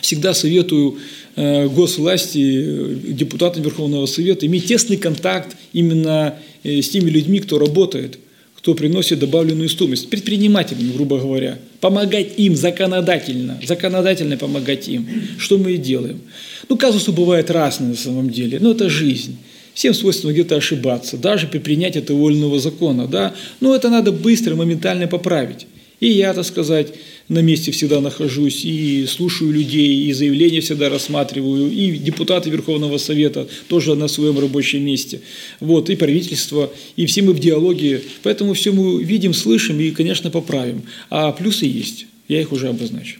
всегда 0.00 0.34
советую 0.34 0.98
э, 1.34 1.66
госвласти, 1.66 2.38
э, 2.38 2.94
депутатам 3.08 3.64
Верховного 3.64 4.06
Совета 4.06 4.46
иметь 4.46 4.66
тесный 4.66 4.96
контакт 4.96 5.56
именно 5.72 6.36
э, 6.62 6.80
с 6.80 6.88
теми 6.90 7.10
людьми, 7.10 7.40
кто 7.40 7.58
работает, 7.58 8.20
кто 8.58 8.74
приносит 8.74 9.20
добавленную 9.20 9.68
стоимость, 9.68 10.10
предпринимателям, 10.10 10.92
грубо 10.92 11.18
говоря, 11.18 11.58
помогать 11.80 12.38
им 12.38 12.56
законодательно, 12.56 13.60
законодательно 13.64 14.36
помогать 14.36 14.88
им, 14.88 15.08
что 15.38 15.58
мы 15.58 15.72
и 15.72 15.76
делаем. 15.76 16.20
Ну, 16.68 16.76
казусы 16.76 17.12
бывают 17.12 17.50
разные 17.50 17.90
на 17.90 17.96
самом 17.96 18.30
деле, 18.30 18.58
но 18.60 18.72
это 18.72 18.90
жизнь. 18.90 19.38
Всем 19.74 19.94
свойственно 19.94 20.32
где-то 20.32 20.56
ошибаться, 20.56 21.16
даже 21.16 21.46
при 21.46 21.58
принятии 21.58 22.00
этого 22.00 22.18
вольного 22.18 22.58
закона, 22.58 23.06
да, 23.06 23.32
но 23.60 23.76
это 23.76 23.90
надо 23.90 24.10
быстро, 24.10 24.56
моментально 24.56 25.06
поправить. 25.06 25.68
И 26.00 26.08
я, 26.10 26.32
так 26.32 26.46
сказать, 26.46 26.94
на 27.28 27.40
месте 27.40 27.72
всегда 27.72 28.00
нахожусь, 28.00 28.64
и 28.64 29.06
слушаю 29.06 29.52
людей, 29.52 30.04
и 30.04 30.12
заявления 30.12 30.60
всегда 30.60 30.88
рассматриваю, 30.88 31.70
и 31.70 31.90
депутаты 31.98 32.50
Верховного 32.50 32.98
Совета 32.98 33.48
тоже 33.68 33.94
на 33.96 34.06
своем 34.06 34.38
рабочем 34.38 34.84
месте, 34.84 35.20
вот, 35.60 35.90
и 35.90 35.96
правительство, 35.96 36.70
и 36.96 37.06
все 37.06 37.22
мы 37.22 37.32
в 37.32 37.40
диалоге, 37.40 38.02
поэтому 38.22 38.54
все 38.54 38.72
мы 38.72 39.02
видим, 39.02 39.34
слышим 39.34 39.80
и, 39.80 39.90
конечно, 39.90 40.30
поправим. 40.30 40.82
А 41.10 41.32
плюсы 41.32 41.66
есть, 41.66 42.06
я 42.28 42.40
их 42.40 42.52
уже 42.52 42.68
обозначил. 42.68 43.18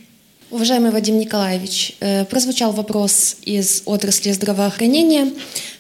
Уважаемый 0.51 0.93
Вадим 0.93 1.19
Николаевич, 1.19 1.93
э, 2.01 2.25
прозвучал 2.25 2.73
вопрос 2.73 3.37
из 3.43 3.83
отрасли 3.85 4.33
здравоохранения. 4.33 5.31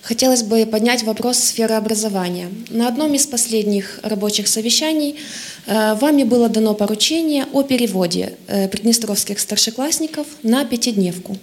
Хотелось 0.02 0.42
бы 0.42 0.66
поднять 0.66 1.04
вопрос 1.04 1.38
сферы 1.38 1.74
образования. 1.74 2.50
На 2.68 2.86
одном 2.88 3.14
из 3.14 3.26
последних 3.26 3.98
рабочих 4.02 4.46
совещаний 4.46 5.16
э, 5.64 5.94
вами 5.94 6.24
было 6.24 6.50
дано 6.50 6.74
поручение 6.74 7.46
о 7.54 7.62
переводе 7.62 8.34
э, 8.46 8.68
приднестровских 8.68 9.40
старшеклассников 9.40 10.26
на 10.42 10.66
пятидневку. 10.66 11.38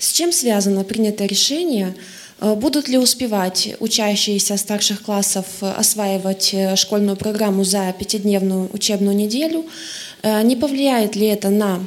С 0.00 0.10
чем 0.10 0.32
связано 0.32 0.82
принятое 0.82 1.28
решение? 1.28 1.94
Будут 2.40 2.88
ли 2.88 2.98
успевать 2.98 3.76
учащиеся 3.80 4.58
старших 4.58 5.02
классов 5.02 5.46
осваивать 5.60 6.54
школьную 6.74 7.16
программу 7.16 7.64
за 7.64 7.94
пятидневную 7.98 8.68
учебную 8.74 9.16
неделю? 9.16 9.64
Не 10.22 10.54
повлияет 10.54 11.16
ли 11.16 11.28
это 11.28 11.48
на 11.48 11.80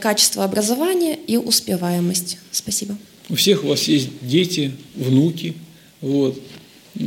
качество 0.00 0.44
образования 0.44 1.18
и 1.26 1.36
успеваемость. 1.36 2.38
Спасибо. 2.50 2.96
У 3.28 3.34
всех 3.34 3.64
у 3.64 3.68
вас 3.68 3.84
есть 3.84 4.08
дети, 4.22 4.72
внуки, 4.94 5.54
вот. 6.00 6.40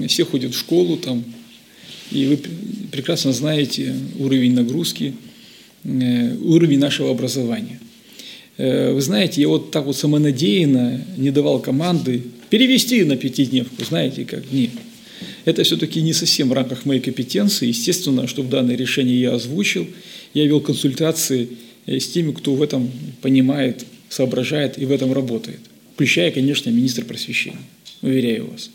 все 0.08 0.26
ходят 0.26 0.54
в 0.54 0.58
школу 0.58 0.98
там, 0.98 1.24
и 2.12 2.26
вы 2.28 2.40
прекрасно 2.92 3.34
знаете 3.34 3.94
уровень 4.20 4.54
нагрузки, 4.54 5.16
э, 5.84 6.36
уровень 6.38 6.80
нашего 6.80 7.12
образования. 7.12 7.80
Э, 8.58 8.94
вы 8.94 9.02
знаете, 9.02 9.42
я 9.42 9.48
вот 9.48 9.72
так 9.72 9.86
вот 9.86 9.98
самонадеянно 9.98 11.06
не 11.18 11.32
давал 11.32 11.60
команды 11.60 12.24
перевести 12.50 13.04
на 13.04 13.18
пятидневку, 13.18 13.84
знаете 13.84 14.26
как? 14.26 14.52
Нет. 14.52 14.72
Это 15.46 15.64
все-таки 15.64 16.02
не 16.02 16.14
совсем 16.14 16.50
в 16.50 16.54
рамках 16.54 16.86
моей 16.86 17.02
компетенции. 17.02 17.68
Естественно, 17.68 18.28
чтобы 18.28 18.50
данное 18.50 18.76
решение 18.76 19.20
я 19.20 19.34
озвучил, 19.36 19.88
я 20.34 20.46
вел 20.46 20.60
консультации 20.60 21.50
с 21.88 22.08
теми, 22.08 22.32
кто 22.32 22.56
в 22.56 22.62
этом 22.62 22.90
понимает, 23.22 23.86
соображает 24.10 24.78
и 24.78 24.86
в 24.86 24.92
этом 24.92 25.14
работает, 25.14 25.60
включая, 25.94 26.32
конечно, 26.32 26.70
министр 26.70 27.06
просвещения, 27.06 27.60
уверяю 28.02 28.52
вас. 28.52 28.70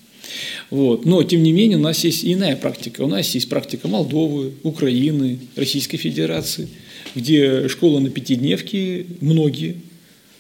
Вот. 0.71 1.05
Но, 1.07 1.23
тем 1.23 1.43
не 1.43 1.53
менее, 1.53 1.79
у 1.79 1.83
нас 1.83 2.05
есть 2.05 2.25
иная 2.25 2.57
практика. 2.57 3.03
У 3.03 3.09
нас 3.09 3.35
есть 3.35 3.49
практика 3.49 3.89
Молдовы, 3.89 4.53
Украины, 4.63 5.39
Российской 5.57 5.97
Федерации, 5.97 6.69
где 7.15 7.69
школа 7.69 7.99
на 8.01 8.11
пятидневке, 8.11 9.07
многие, 9.21 9.77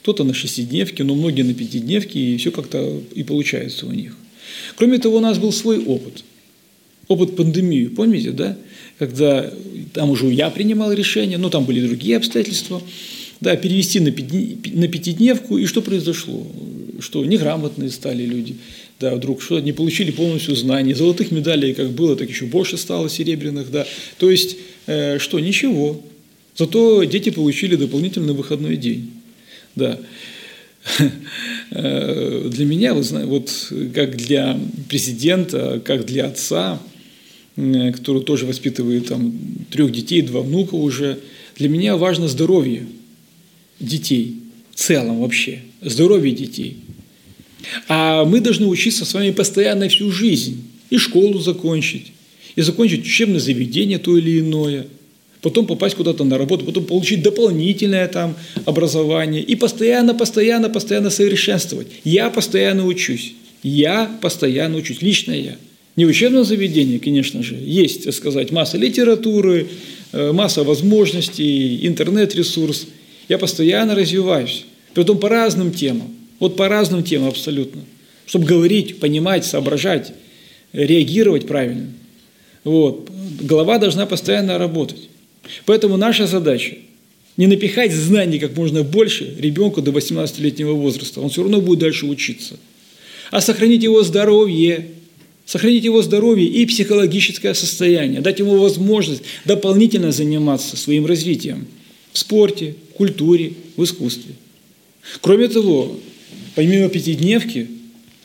кто-то 0.03 0.25
на 0.25 0.35
шестидневке, 0.35 1.05
но 1.05 1.15
многие 1.15 1.43
на 1.43 1.55
пятидневке, 1.55 2.21
и 2.21 2.37
все 2.37 2.51
как-то 2.51 3.03
и 3.15 3.23
получается 3.23 3.87
у 3.87 3.93
них. 3.93 4.17
Кроме 4.77 4.99
того, 4.99 5.19
у 5.19 5.21
нас 5.21 5.39
был 5.39 5.53
свой 5.53 5.85
опыт. 5.85 6.25
Опыт 7.11 7.35
пандемии, 7.35 7.89
помните, 7.89 8.31
да? 8.31 8.57
когда 9.01 9.51
там 9.95 10.11
уже 10.11 10.31
я 10.33 10.49
принимал 10.49 10.93
решение, 10.93 11.39
но 11.39 11.51
там 11.51 11.65
были 11.65 11.85
другие 11.85 12.19
обстоятельства, 12.19 12.81
да, 13.41 13.57
перевести 13.57 13.99
на, 13.99 14.11
на 14.11 14.87
пятидневку, 14.89 15.59
и 15.59 15.67
что 15.67 15.83
произошло? 15.83 16.47
Что 17.01 17.25
неграмотные 17.25 17.91
стали 17.91 18.25
люди, 18.25 18.59
да, 19.01 19.17
вдруг 19.17 19.43
что 19.43 19.59
не 19.59 19.73
получили 19.73 20.13
полностью 20.13 20.55
знаний, 20.55 20.95
золотых 20.95 21.33
медалей 21.33 21.75
как 21.75 21.91
было, 21.91 22.15
так 22.15 22.29
еще 22.29 22.45
больше 22.45 22.77
стало 22.77 23.09
серебряных, 23.09 23.73
да, 23.73 23.87
то 24.19 24.31
есть, 24.31 24.59
э, 24.87 25.19
что, 25.19 25.41
ничего, 25.41 26.01
зато 26.57 27.03
дети 27.03 27.31
получили 27.31 27.75
дополнительный 27.75 28.35
выходной 28.35 28.77
день, 28.77 29.11
да. 29.75 29.99
Э, 31.73 32.49
для 32.53 32.65
меня, 32.65 32.95
вот 32.95 33.73
как 33.95 34.17
для 34.17 34.59
президента, 34.89 35.81
как 35.85 36.05
для 36.05 36.27
отца, 36.27 36.81
который 37.57 38.23
тоже 38.23 38.47
воспитывает 38.47 39.09
там, 39.09 39.33
трех 39.71 39.93
детей, 39.93 40.23
два 40.23 40.41
внука 40.41 40.75
уже. 40.75 41.19
Для 41.57 41.69
меня 41.69 41.97
важно 41.97 42.29
здоровье 42.29 42.87
детей 43.79 44.37
в 44.73 44.77
целом 44.77 45.21
вообще, 45.21 45.61
здоровье 45.83 46.33
детей. 46.33 46.77
А 47.89 48.25
мы 48.25 48.41
должны 48.41 48.67
учиться 48.67 49.05
с 49.05 49.13
вами 49.13 49.31
постоянно 49.31 49.89
всю 49.89 50.11
жизнь. 50.11 50.65
И 50.89 50.97
школу 50.97 51.39
закончить, 51.39 52.13
и 52.57 52.63
закончить 52.63 53.03
учебное 53.03 53.39
заведение 53.39 53.99
то 53.99 54.17
или 54.17 54.41
иное, 54.41 54.89
потом 55.41 55.65
попасть 55.67 55.95
куда-то 55.95 56.25
на 56.25 56.37
работу, 56.37 56.65
потом 56.65 56.85
получить 56.85 57.23
дополнительное 57.23 58.09
там 58.09 58.35
образование 58.65 59.41
и 59.41 59.55
постоянно, 59.55 60.15
постоянно, 60.15 60.69
постоянно 60.69 61.11
совершенствовать. 61.11 61.87
Я 62.03 62.29
постоянно 62.29 62.87
учусь. 62.87 63.35
Я 63.63 64.11
постоянно 64.21 64.79
учусь, 64.79 65.01
лично 65.03 65.33
я– 65.33 65.57
не 66.01 66.07
в 66.07 66.09
учебном 66.09 66.45
заведении, 66.45 66.97
конечно 66.97 67.43
же, 67.43 67.57
есть, 67.57 68.05
так 68.05 68.15
сказать, 68.15 68.51
масса 68.53 68.79
литературы, 68.79 69.69
э, 70.13 70.33
масса 70.33 70.65
возможностей, 70.65 71.87
интернет-ресурс. 71.87 72.87
Я 73.29 73.37
постоянно 73.37 73.95
развиваюсь, 73.95 74.65
притом 74.95 75.19
по 75.19 75.29
разным 75.29 75.73
темам, 75.73 76.09
вот 76.39 76.57
по 76.57 76.69
разным 76.69 77.03
темам 77.03 77.29
абсолютно, 77.29 77.83
чтобы 78.25 78.47
говорить, 78.47 78.99
понимать, 78.99 79.45
соображать, 79.45 80.15
реагировать 80.73 81.47
правильно. 81.47 81.89
Вот. 82.65 83.11
Голова 83.39 83.77
должна 83.77 84.07
постоянно 84.07 84.57
работать. 84.57 85.11
Поэтому 85.67 85.99
наша 85.99 86.27
задача 86.27 86.77
не 87.37 87.47
напихать 87.47 87.93
знаний 87.93 88.39
как 88.39 88.57
можно 88.57 88.85
больше 88.85 89.37
ребенку 89.39 89.83
до 89.83 89.91
18-летнего 89.91 90.73
возраста. 90.73 91.21
Он 91.21 91.29
все 91.29 91.43
равно 91.43 91.61
будет 91.61 91.81
дальше 91.81 92.07
учиться. 92.07 92.57
А 93.31 93.43
сохранить 93.43 93.83
его 93.83 94.03
здоровье, 94.03 94.87
сохранить 95.51 95.83
его 95.83 96.01
здоровье 96.01 96.47
и 96.47 96.65
психологическое 96.65 97.55
состояние, 97.55 98.21
дать 98.21 98.39
ему 98.39 98.57
возможность 98.57 99.25
дополнительно 99.45 100.13
заниматься 100.13 100.77
своим 100.77 101.07
развитием 101.07 101.67
в 102.13 102.19
спорте, 102.21 102.77
в 102.91 102.93
культуре, 102.93 103.55
в 103.77 103.83
искусстве. 103.83 104.35
Кроме 105.21 105.49
того, 105.49 105.99
помимо 106.55 106.89
пятидневки, 106.89 107.67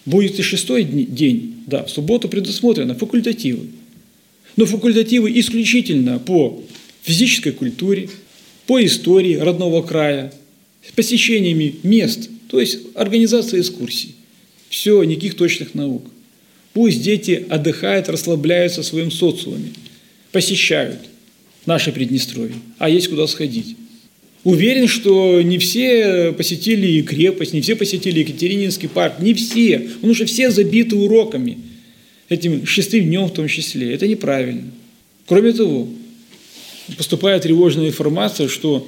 будет 0.06 0.38
и 0.38 0.44
шестой 0.44 0.84
день. 0.84 1.56
Да, 1.66 1.84
в 1.86 1.90
субботу 1.90 2.30
предусмотрено 2.30 2.94
факультативы. 2.94 3.70
Но 4.56 4.68
факультативы 4.68 5.32
исключительно 5.40 6.20
по 6.20 6.62
физической 7.02 7.54
культуре, 7.54 8.08
по 8.68 8.86
истории 8.86 9.34
родного 9.34 9.82
края, 9.82 10.32
посещениями 10.96 11.78
мест, 11.82 12.30
то 12.52 12.60
есть 12.60 12.82
организация 12.94 13.62
экскурсий. 13.62 14.14
Все, 14.70 15.02
никаких 15.02 15.34
точных 15.34 15.74
наук. 15.74 16.06
Пусть 16.76 17.02
дети 17.02 17.46
отдыхают, 17.50 18.10
расслабляются 18.10 18.82
в 18.82 18.86
своем 18.86 19.10
социуме, 19.10 19.70
посещают 20.34 21.00
наше 21.66 21.94
Приднестровье, 21.94 22.58
а 22.80 22.90
есть 22.90 23.08
куда 23.08 23.28
сходить. 23.28 23.78
Уверен, 24.44 24.90
что 24.90 25.42
не 25.42 25.58
все 25.58 26.34
посетили 26.34 27.02
крепость, 27.02 27.54
не 27.54 27.62
все 27.62 27.78
посетили 27.78 28.20
Екатерининский 28.20 28.90
парк, 28.90 29.20
не 29.20 29.34
все, 29.34 29.80
потому 29.80 30.14
что 30.14 30.26
все 30.26 30.52
забиты 30.52 30.98
уроками, 30.98 31.60
этим 32.28 32.66
шестым 32.66 33.06
днем 33.06 33.28
в 33.28 33.34
том 33.34 33.48
числе. 33.48 33.94
Это 33.94 34.06
неправильно. 34.06 34.64
Кроме 35.28 35.54
того, 35.54 35.88
поступает 36.98 37.44
тревожная 37.44 37.88
информация, 37.88 38.50
что 38.50 38.86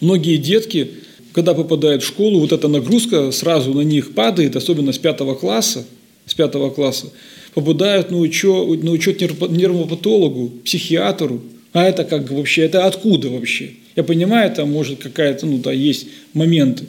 многие 0.00 0.36
детки, 0.36 0.90
когда 1.30 1.54
попадают 1.54 2.02
в 2.02 2.06
школу, 2.08 2.40
вот 2.40 2.50
эта 2.50 2.66
нагрузка 2.66 3.30
сразу 3.30 3.72
на 3.72 3.82
них 3.82 4.14
падает, 4.14 4.56
особенно 4.56 4.92
с 4.92 4.98
пятого 4.98 5.36
класса, 5.36 5.86
с 6.26 6.34
пятого 6.34 6.70
класса, 6.70 7.12
попадают 7.54 8.10
на 8.10 8.18
учет, 8.18 8.82
на 8.82 8.90
учет 8.90 9.20
нервопатологу, 9.20 10.52
психиатру. 10.64 11.42
А 11.72 11.84
это 11.84 12.04
как 12.04 12.30
вообще, 12.30 12.62
это 12.62 12.86
откуда 12.86 13.28
вообще? 13.28 13.72
Я 13.96 14.04
понимаю, 14.04 14.52
там 14.54 14.70
может 14.70 15.02
какая-то, 15.02 15.46
ну 15.46 15.58
да, 15.58 15.72
есть 15.72 16.06
моменты, 16.32 16.84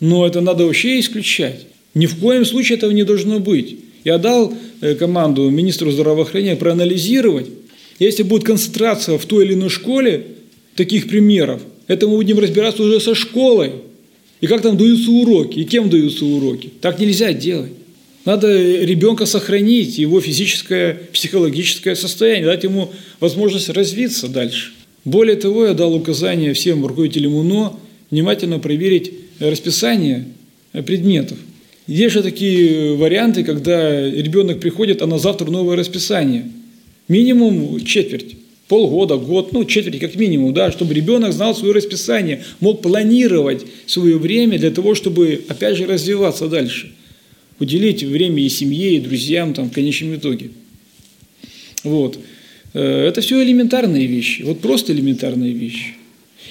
но 0.00 0.26
это 0.26 0.40
надо 0.40 0.66
вообще 0.66 1.00
исключать. 1.00 1.66
Ни 1.94 2.06
в 2.06 2.18
коем 2.18 2.44
случае 2.44 2.76
этого 2.76 2.90
не 2.90 3.04
должно 3.04 3.40
быть. 3.40 3.76
Я 4.04 4.18
дал 4.18 4.52
э, 4.80 4.94
команду 4.94 5.48
министру 5.50 5.90
здравоохранения 5.90 6.56
проанализировать, 6.56 7.46
если 7.98 8.22
будет 8.22 8.44
концентрация 8.44 9.16
в 9.18 9.24
той 9.24 9.46
или 9.46 9.54
иной 9.54 9.70
школе 9.70 10.26
таких 10.74 11.08
примеров, 11.08 11.62
это 11.86 12.06
мы 12.06 12.16
будем 12.16 12.38
разбираться 12.38 12.82
уже 12.82 13.00
со 13.00 13.14
школой. 13.14 13.72
И 14.40 14.46
как 14.46 14.60
там 14.60 14.76
даются 14.76 15.10
уроки, 15.10 15.60
и 15.60 15.64
кем 15.64 15.88
даются 15.88 16.26
уроки. 16.26 16.70
Так 16.80 16.98
нельзя 17.00 17.32
делать. 17.32 17.72
Надо 18.26 18.48
ребенка 18.82 19.24
сохранить, 19.24 19.96
его 19.96 20.20
физическое, 20.20 20.98
психологическое 21.12 21.96
состояние, 21.96 22.44
дать 22.44 22.64
ему 22.64 22.92
возможность 23.20 23.70
развиться 23.70 24.28
дальше. 24.28 24.72
Более 25.06 25.36
того, 25.36 25.64
я 25.64 25.72
дал 25.72 25.94
указание 25.94 26.52
всем 26.52 26.84
руководителям 26.84 27.34
УНО 27.36 27.80
внимательно 28.10 28.58
проверить 28.58 29.12
расписание 29.38 30.26
предметов. 30.72 31.38
Есть 31.86 32.12
же 32.14 32.22
такие 32.22 32.94
варианты, 32.96 33.44
когда 33.44 34.10
ребенок 34.10 34.60
приходит, 34.60 35.00
а 35.00 35.06
на 35.06 35.18
завтра 35.18 35.50
новое 35.50 35.76
расписание– 35.76 36.50
Минимум 37.08 37.84
четверть, 37.84 38.36
полгода, 38.66 39.16
год, 39.16 39.52
ну, 39.52 39.64
четверть 39.64 40.00
как 40.00 40.16
минимум, 40.16 40.52
да, 40.52 40.72
чтобы 40.72 40.92
ребенок 40.92 41.32
знал 41.32 41.54
свое 41.54 41.72
расписание, 41.72 42.42
мог 42.58 42.82
планировать 42.82 43.64
свое 43.86 44.18
время 44.18 44.58
для 44.58 44.72
того, 44.72 44.96
чтобы, 44.96 45.44
опять 45.48 45.76
же, 45.76 45.86
развиваться 45.86 46.48
дальше. 46.48 46.92
Уделить 47.58 48.02
время 48.02 48.42
и 48.42 48.48
семье, 48.48 48.96
и 48.96 49.00
друзьям 49.00 49.54
там, 49.54 49.70
в 49.70 49.72
конечном 49.72 50.16
итоге. 50.16 50.50
Вот. 51.84 52.18
Э, 52.74 53.06
это 53.06 53.20
все 53.20 53.42
элементарные 53.42 54.06
вещи, 54.06 54.42
вот 54.42 54.60
просто 54.60 54.92
элементарные 54.92 55.52
вещи. 55.52 55.94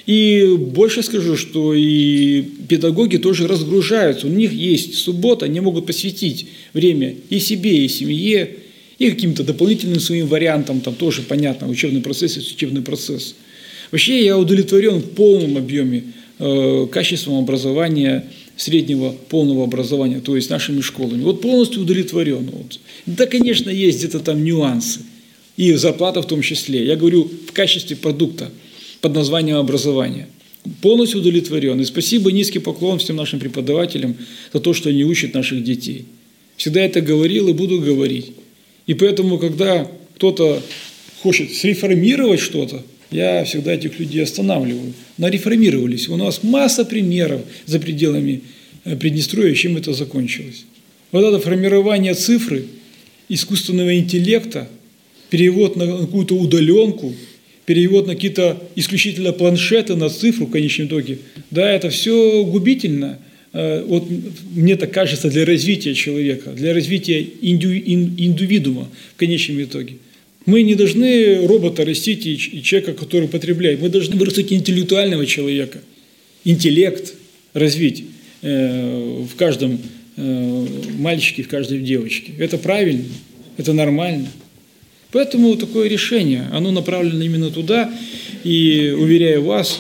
И 0.06 0.56
больше 0.58 1.02
скажу, 1.04 1.36
что 1.36 1.74
и 1.74 2.42
педагоги 2.42 3.18
тоже 3.18 3.48
разгружаются. 3.48 4.28
У 4.28 4.30
них 4.30 4.52
есть 4.52 4.96
суббота, 4.96 5.46
они 5.46 5.60
могут 5.60 5.88
посвятить 5.88 6.48
время 6.74 7.16
и 7.30 7.40
себе, 7.40 7.86
и 7.86 7.88
семье, 7.88 8.58
и 9.00 9.10
каким-то 9.10 9.44
дополнительным 9.44 10.00
своим 10.00 10.28
вариантам, 10.28 10.82
там 10.82 10.96
тоже 10.96 11.22
понятно, 11.22 11.68
учебный 11.68 12.02
процесс 12.02 12.38
есть 12.38 12.56
учебный 12.56 12.82
процесс. 12.82 13.36
Вообще 13.92 14.24
я 14.24 14.38
удовлетворен 14.38 15.00
в 15.00 15.10
полном 15.12 15.58
объеме 15.58 16.04
э, 16.40 16.88
качеством 16.92 17.40
образования, 17.40 18.26
среднего 18.58 19.12
полного 19.30 19.64
образования, 19.64 20.20
то 20.20 20.36
есть 20.36 20.50
нашими 20.50 20.82
школами. 20.82 21.24
Вот 21.24 21.42
полностью 21.42 21.82
удовлетворен. 21.82 22.50
Вот. 22.52 22.80
Да, 23.06 23.26
конечно, 23.26 23.70
есть 23.70 24.00
где-то 24.00 24.20
там 24.20 24.44
нюансы, 24.44 25.02
и 25.58 25.74
зарплата 25.74 26.22
в 26.22 26.28
том 26.28 26.42
числе. 26.42 26.86
Я 26.86 26.96
говорю 26.96 27.30
в 27.48 27.52
качестве 27.52 27.96
продукта 27.96 28.52
под 29.02 29.14
названием 29.14 29.58
образования. 29.58 30.28
Полностью 30.82 31.22
удовлетворен. 31.22 31.80
И 31.80 31.86
спасибо, 31.86 32.32
низкий 32.32 32.60
поклон 32.60 33.00
всем 33.00 33.16
нашим 33.16 33.40
преподавателям 33.40 34.18
за 34.52 34.60
то, 34.60 34.74
что 34.74 34.90
они 34.90 35.06
учат 35.06 35.34
наших 35.34 35.64
детей. 35.64 36.06
Всегда 36.58 36.82
это 36.82 37.02
говорил 37.02 37.48
и 37.50 37.54
буду 37.54 37.80
говорить. 37.80 38.32
И 38.88 38.94
поэтому, 38.94 39.38
когда 39.38 39.90
кто-то 40.16 40.62
хочет 41.22 41.54
среформировать 41.54 42.40
что-то, 42.40 42.84
я 43.12 43.44
всегда 43.44 43.74
этих 43.74 44.00
людей 44.00 44.24
останавливаю. 44.24 44.94
Нареформировались. 45.18 46.10
У 46.10 46.16
нас 46.16 46.44
масса 46.44 46.86
примеров 46.86 47.42
за 47.66 47.80
пределами 47.80 48.42
э, 48.84 48.96
Приднестровья, 48.96 49.54
чем 49.54 49.78
это 49.78 49.94
закончилось. 49.94 50.66
Вот 51.12 51.24
это 51.24 51.40
формирование 51.40 52.14
цифры, 52.14 52.66
искусственного 53.30 53.98
интеллекта, 53.98 54.68
перевод 55.30 55.76
на 55.76 55.86
какую-то 55.86 56.36
удаленку, 56.36 57.14
перевод 57.66 58.08
на 58.08 58.16
какие-то 58.16 58.62
исключительно 58.76 59.32
планшеты, 59.32 59.96
на 59.96 60.10
цифру 60.10 60.46
в 60.46 60.52
конечном 60.52 60.88
итоге, 60.88 61.20
да, 61.52 61.70
это 61.70 61.90
все 61.90 62.44
губительно– 62.44 63.20
Э, 63.58 63.84
вот 63.88 64.04
мне 64.54 64.76
так 64.76 64.92
кажется, 64.92 65.30
для 65.30 65.46
развития 65.46 65.94
человека, 65.94 66.52
для 66.52 66.74
развития 66.74 67.26
инду, 67.42 67.74
индивидуума 67.74 68.90
в 69.14 69.18
конечном 69.18 69.64
итоге. 69.64 69.94
Мы 70.46 70.62
не 70.62 70.76
должны 70.76 71.48
робота 71.48 71.86
растить 71.86 72.26
и 72.26 72.62
человека, 72.62 72.94
который 72.94 73.28
потребляет. 73.28 73.82
Мы 73.82 73.90
должны 73.90 74.16
вырастить 74.16 74.54
интеллектуального 74.54 75.26
человека, 75.26 75.80
интеллект 76.44 77.14
развить 77.54 78.06
э, 78.42 79.26
в 79.32 79.36
каждом 79.36 79.80
э, 80.18 80.68
мальчике, 81.00 81.44
в 81.44 81.48
каждой 81.48 81.80
девочке. 81.80 82.34
Это 82.38 82.58
правильно, 82.58 83.06
это 83.58 83.74
нормально. 83.74 84.28
Поэтому 85.12 85.56
такое 85.56 85.88
решение, 85.88 86.48
оно 86.52 86.72
направлено 86.72 87.24
именно 87.24 87.50
туда. 87.50 87.92
И, 88.44 88.94
уверяю 88.96 89.44
вас, 89.44 89.80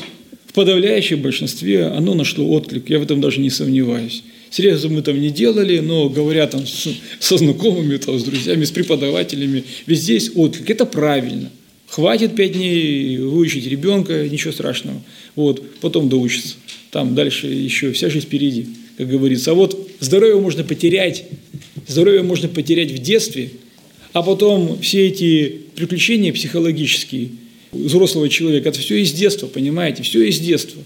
подавляющем 0.55 1.21
большинстве 1.21 1.83
оно 1.83 2.13
нашло 2.13 2.47
отклик, 2.47 2.89
я 2.89 2.99
в 2.99 3.03
этом 3.03 3.21
даже 3.21 3.41
не 3.41 3.49
сомневаюсь. 3.49 4.23
Срезы 4.49 4.87
мы 4.87 5.01
там 5.01 5.19
не 5.19 5.29
делали, 5.29 5.79
но 5.79 6.09
говоря 6.09 6.47
там 6.47 6.65
с, 6.65 6.87
со 7.19 7.37
знакомыми, 7.37 7.97
там, 7.97 8.17
с 8.17 8.23
друзьями, 8.23 8.63
с 8.63 8.71
преподавателями, 8.71 9.65
везде 9.85 10.13
есть 10.13 10.31
отклик. 10.35 10.69
Это 10.69 10.85
правильно. 10.85 11.51
Хватит 11.87 12.35
пять 12.35 12.53
дней 12.53 13.17
выучить 13.17 13.67
ребенка, 13.67 14.27
ничего 14.29 14.53
страшного. 14.53 15.01
Вот, 15.35 15.61
потом 15.81 16.07
доучится. 16.07 16.55
Там 16.89 17.15
дальше 17.15 17.47
еще 17.47 17.91
вся 17.91 18.09
жизнь 18.09 18.25
впереди, 18.25 18.67
как 18.97 19.09
говорится. 19.09 19.51
А 19.51 19.53
вот 19.55 19.89
здоровье 19.99 20.39
можно 20.39 20.63
потерять, 20.63 21.25
здоровье 21.85 22.23
можно 22.23 22.47
потерять 22.47 22.91
в 22.91 22.99
детстве, 22.99 23.51
а 24.13 24.23
потом 24.23 24.79
все 24.79 25.07
эти 25.07 25.63
приключения 25.75 26.31
психологические– 26.31 27.31
взрослого 27.75 28.29
человека. 28.29 28.69
Это 28.69 28.79
все 28.79 29.01
из 29.01 29.11
детства, 29.13 29.47
понимаете, 29.47 30.03
все 30.03 30.23
из 30.23 30.39
детства. 30.39 30.81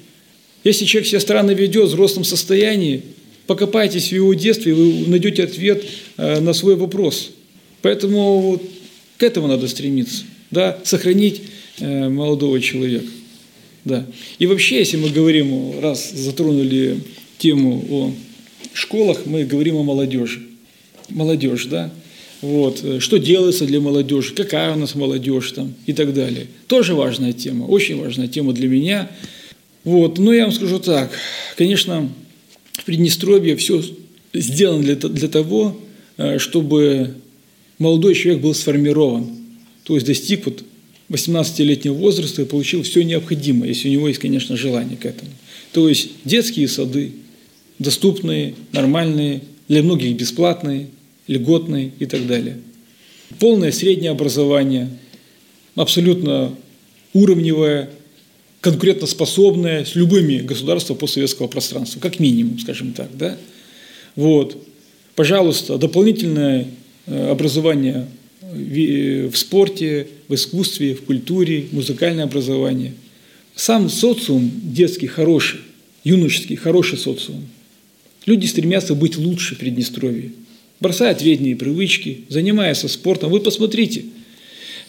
Если 0.63 0.85
человек 0.85 1.07
себя 1.07 1.19
странно 1.19 1.51
ведет 1.51 1.85
в 1.85 1.89
взрослом 1.89 2.23
состоянии, 2.23 3.01
покопайтесь 3.47 4.09
в 4.09 4.11
его 4.11 4.33
детстве, 4.33 4.73
и 4.73 4.75
вы 4.75 5.07
найдете 5.07 5.43
ответ 5.43 5.83
э, 6.17 6.39
на 6.39 6.53
свой 6.53 6.75
вопрос. 6.75 7.31
Поэтому 7.81 8.39
вот 8.41 8.63
к 9.17 9.23
этому 9.23 9.47
надо 9.47 9.67
стремиться, 9.67 10.23
да, 10.51 10.77
сохранить 10.83 11.41
э, 11.79 12.09
молодого 12.09 12.59
человека. 12.59 13.07
Да. 13.85 14.05
И 14.37 14.45
вообще, 14.45 14.79
если 14.79 14.97
мы 14.97 15.09
говорим, 15.09 15.79
раз 15.79 16.11
затронули 16.11 16.99
тему 17.37 17.85
о 17.89 18.11
школах, 18.73 19.25
мы 19.25 19.45
говорим 19.45 19.77
о 19.77 19.83
молодежи. 19.83 20.41
Молодежь, 21.09 21.65
да. 21.65 21.91
Вот. 22.41 22.83
Э, 22.83 22.99
что 22.99 23.17
делается 23.17 23.65
для 23.65 23.81
молодежи, 23.81 24.33
какая 24.33 24.73
у 24.73 24.77
нас 24.77 24.95
молодежь 24.95 25.51
там 25.51 25.73
и 25.85 25.93
так 25.93 26.13
далее. 26.13 26.47
Тоже 26.67 26.93
важная 26.93 27.33
тема, 27.33 27.65
очень 27.65 28.01
важная 28.01 28.27
тема 28.27 28.53
для 28.53 28.67
меня. 28.67 29.11
Вот. 29.83 30.17
Но 30.17 30.33
я 30.33 30.43
вам 30.43 30.53
скажу 30.53 30.79
так, 30.79 31.11
конечно, 31.57 32.09
в 32.73 32.85
Приднестровье 32.85 33.55
все 33.55 33.83
сделано 34.33 34.83
для, 34.83 34.95
для 34.95 35.27
того, 35.27 35.79
э, 36.17 36.37
чтобы 36.37 37.15
молодой 37.77 38.15
человек 38.15 38.41
был 38.41 38.53
сформирован. 38.53 39.27
То 39.83 39.95
есть 39.95 40.05
достиг 40.05 40.45
вот 40.45 40.63
18-летнего 41.09 41.93
возраста 41.93 42.43
и 42.43 42.45
получил 42.45 42.83
все 42.83 43.03
необходимое, 43.03 43.69
если 43.69 43.89
у 43.89 43.91
него 43.91 44.07
есть, 44.07 44.19
конечно, 44.19 44.55
желание 44.55 44.97
к 44.97 45.05
этому. 45.05 45.31
То 45.73 45.89
есть 45.89 46.09
детские 46.23 46.67
сады, 46.67 47.13
доступные, 47.79 48.55
нормальные, 48.71 49.41
для 49.67 49.83
многих 49.83 50.15
бесплатные, 50.17 50.87
льготные 51.29 51.91
и 51.99 52.05
так 52.05 52.25
далее. 52.27 52.57
Полное 53.39 53.71
среднее 53.71 54.11
образование, 54.11 54.89
абсолютно 55.75 56.55
уровневое, 57.13 57.91
конкурентоспособное 58.61 59.85
с 59.85 59.95
любыми 59.95 60.39
государствами 60.39 60.97
постсоветского 60.97 61.47
пространства, 61.47 61.99
как 61.99 62.19
минимум, 62.19 62.59
скажем 62.59 62.93
так. 62.93 63.09
Да? 63.15 63.37
Вот. 64.15 64.57
Пожалуйста, 65.15 65.77
дополнительное 65.77 66.67
э, 67.05 67.29
образование 67.29 68.07
в 68.41 69.35
спорте, 69.35 70.07
в 70.27 70.33
искусстве, 70.33 70.95
в 70.95 71.03
культуре, 71.03 71.67
музыкальное 71.71 72.23
образование. 72.23 72.93
Сам 73.55 73.89
социум 73.89 74.49
детский 74.63 75.05
хороший, 75.05 75.59
юношеский 76.03 76.55
хороший 76.55 76.97
социум. 76.97 77.47
Люди 78.25 78.47
стремятся 78.47 78.95
быть 78.95 79.17
лучше 79.17 79.55
в 79.55 79.59
Приднестровье, 79.59 80.31
бросают 80.79 81.21
вредные 81.21 81.55
привычки, 81.55 82.21
занимаются 82.29 82.87
спортом. 82.87 83.31
Вы 83.31 83.39
посмотрите, 83.39 84.05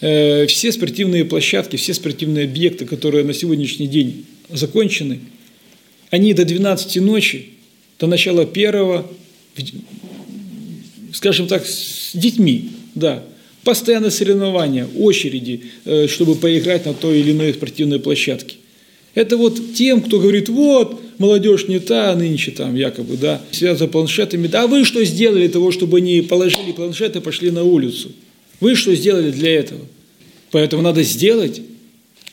э, 0.01 0.45
все 0.47 0.71
спортивные 0.71 1.25
площадки, 1.25 1.75
все 1.75 1.93
спортивные 1.93 2.45
объекты, 2.45 2.85
которые 2.85 3.23
на 3.23 3.33
сегодняшний 3.33 3.87
день 3.87 4.25
закончены, 4.49 5.19
они 6.09 6.33
до 6.33 6.45
12 6.45 6.97
ночи, 7.01 7.49
до 7.99 8.07
начала 8.07 8.45
первого, 8.45 9.09
скажем 11.13 11.47
так, 11.47 11.65
с 11.65 12.11
детьми, 12.13 12.69
да, 12.95 13.23
Постоянные 13.63 14.09
соревнования, 14.09 14.87
очереди, 14.97 15.61
э, 15.85 16.07
чтобы 16.07 16.35
поиграть 16.35 16.85
на 16.85 16.95
той 16.95 17.19
или 17.19 17.31
иной 17.31 17.53
спортивной 17.53 17.99
площадке. 17.99 18.55
Это 19.13 19.37
вот 19.37 19.75
тем, 19.75 20.01
кто 20.01 20.19
говорит, 20.19 20.49
вот, 20.49 20.99
молодежь 21.21 21.67
не 21.67 21.79
та, 21.79 22.13
нынче 22.15 22.51
там 22.51 22.75
якобы, 22.75 23.15
да, 23.15 23.41
сидят 23.51 23.77
за 23.77 23.87
планшетами. 23.87 24.47
Да 24.47 24.63
а 24.63 24.67
вы 24.67 24.83
что 24.83 25.03
сделали 25.05 25.47
того, 25.47 25.71
чтобы 25.71 25.97
они 25.97 26.21
положили 26.21 26.71
планшеты 26.71 27.19
и 27.19 27.21
пошли 27.21 27.51
на 27.51 27.63
улицу? 27.63 28.11
Вы 28.59 28.75
что 28.75 28.93
сделали 28.93 29.31
для 29.31 29.55
этого? 29.55 29.81
Поэтому 30.51 30.81
надо 30.81 31.03
сделать, 31.03 31.61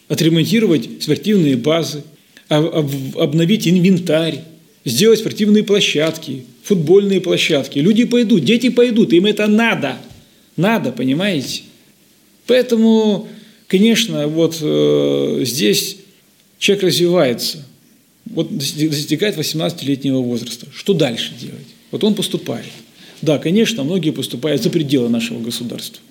отремонтировать 0.09 0.89
спортивные 1.01 1.57
базы, 1.57 2.03
обновить 2.49 3.69
инвентарь, 3.69 4.41
сделать 4.85 5.21
спортивные 5.21 5.63
площадки, 5.63 6.45
футбольные 6.65 7.21
площадки. 7.21 7.79
Люди 7.79 8.05
пойдут, 8.05 8.45
дети 8.45 8.71
пойдут, 8.71 9.13
им 9.13 9.27
это 9.27 9.47
надо– 9.47 9.99
надо, 10.59 10.91
понимаете? 10.91 11.63
Поэтому, 12.47 13.29
конечно, 13.69 14.27
вот 14.27 14.59
э, 14.61 15.41
здесь 15.45 15.99
человек 16.59 16.85
развивается, 16.85 17.65
вот 18.31 18.57
достигает 18.57 19.37
18-летнего 19.37 20.21
возраста. 20.21 20.67
Что 20.75 20.95
дальше 20.95 21.33
делать? 21.41 21.67
Вот 21.91 22.05
он 22.05 22.15
поступает. 22.15 22.67
Да, 23.23 23.39
конечно, 23.39 23.85
многие 23.85 24.11
поступают 24.11 24.63
за 24.63 24.71
пределы 24.71 25.09
нашего 25.09 25.41
государства. 25.41 26.03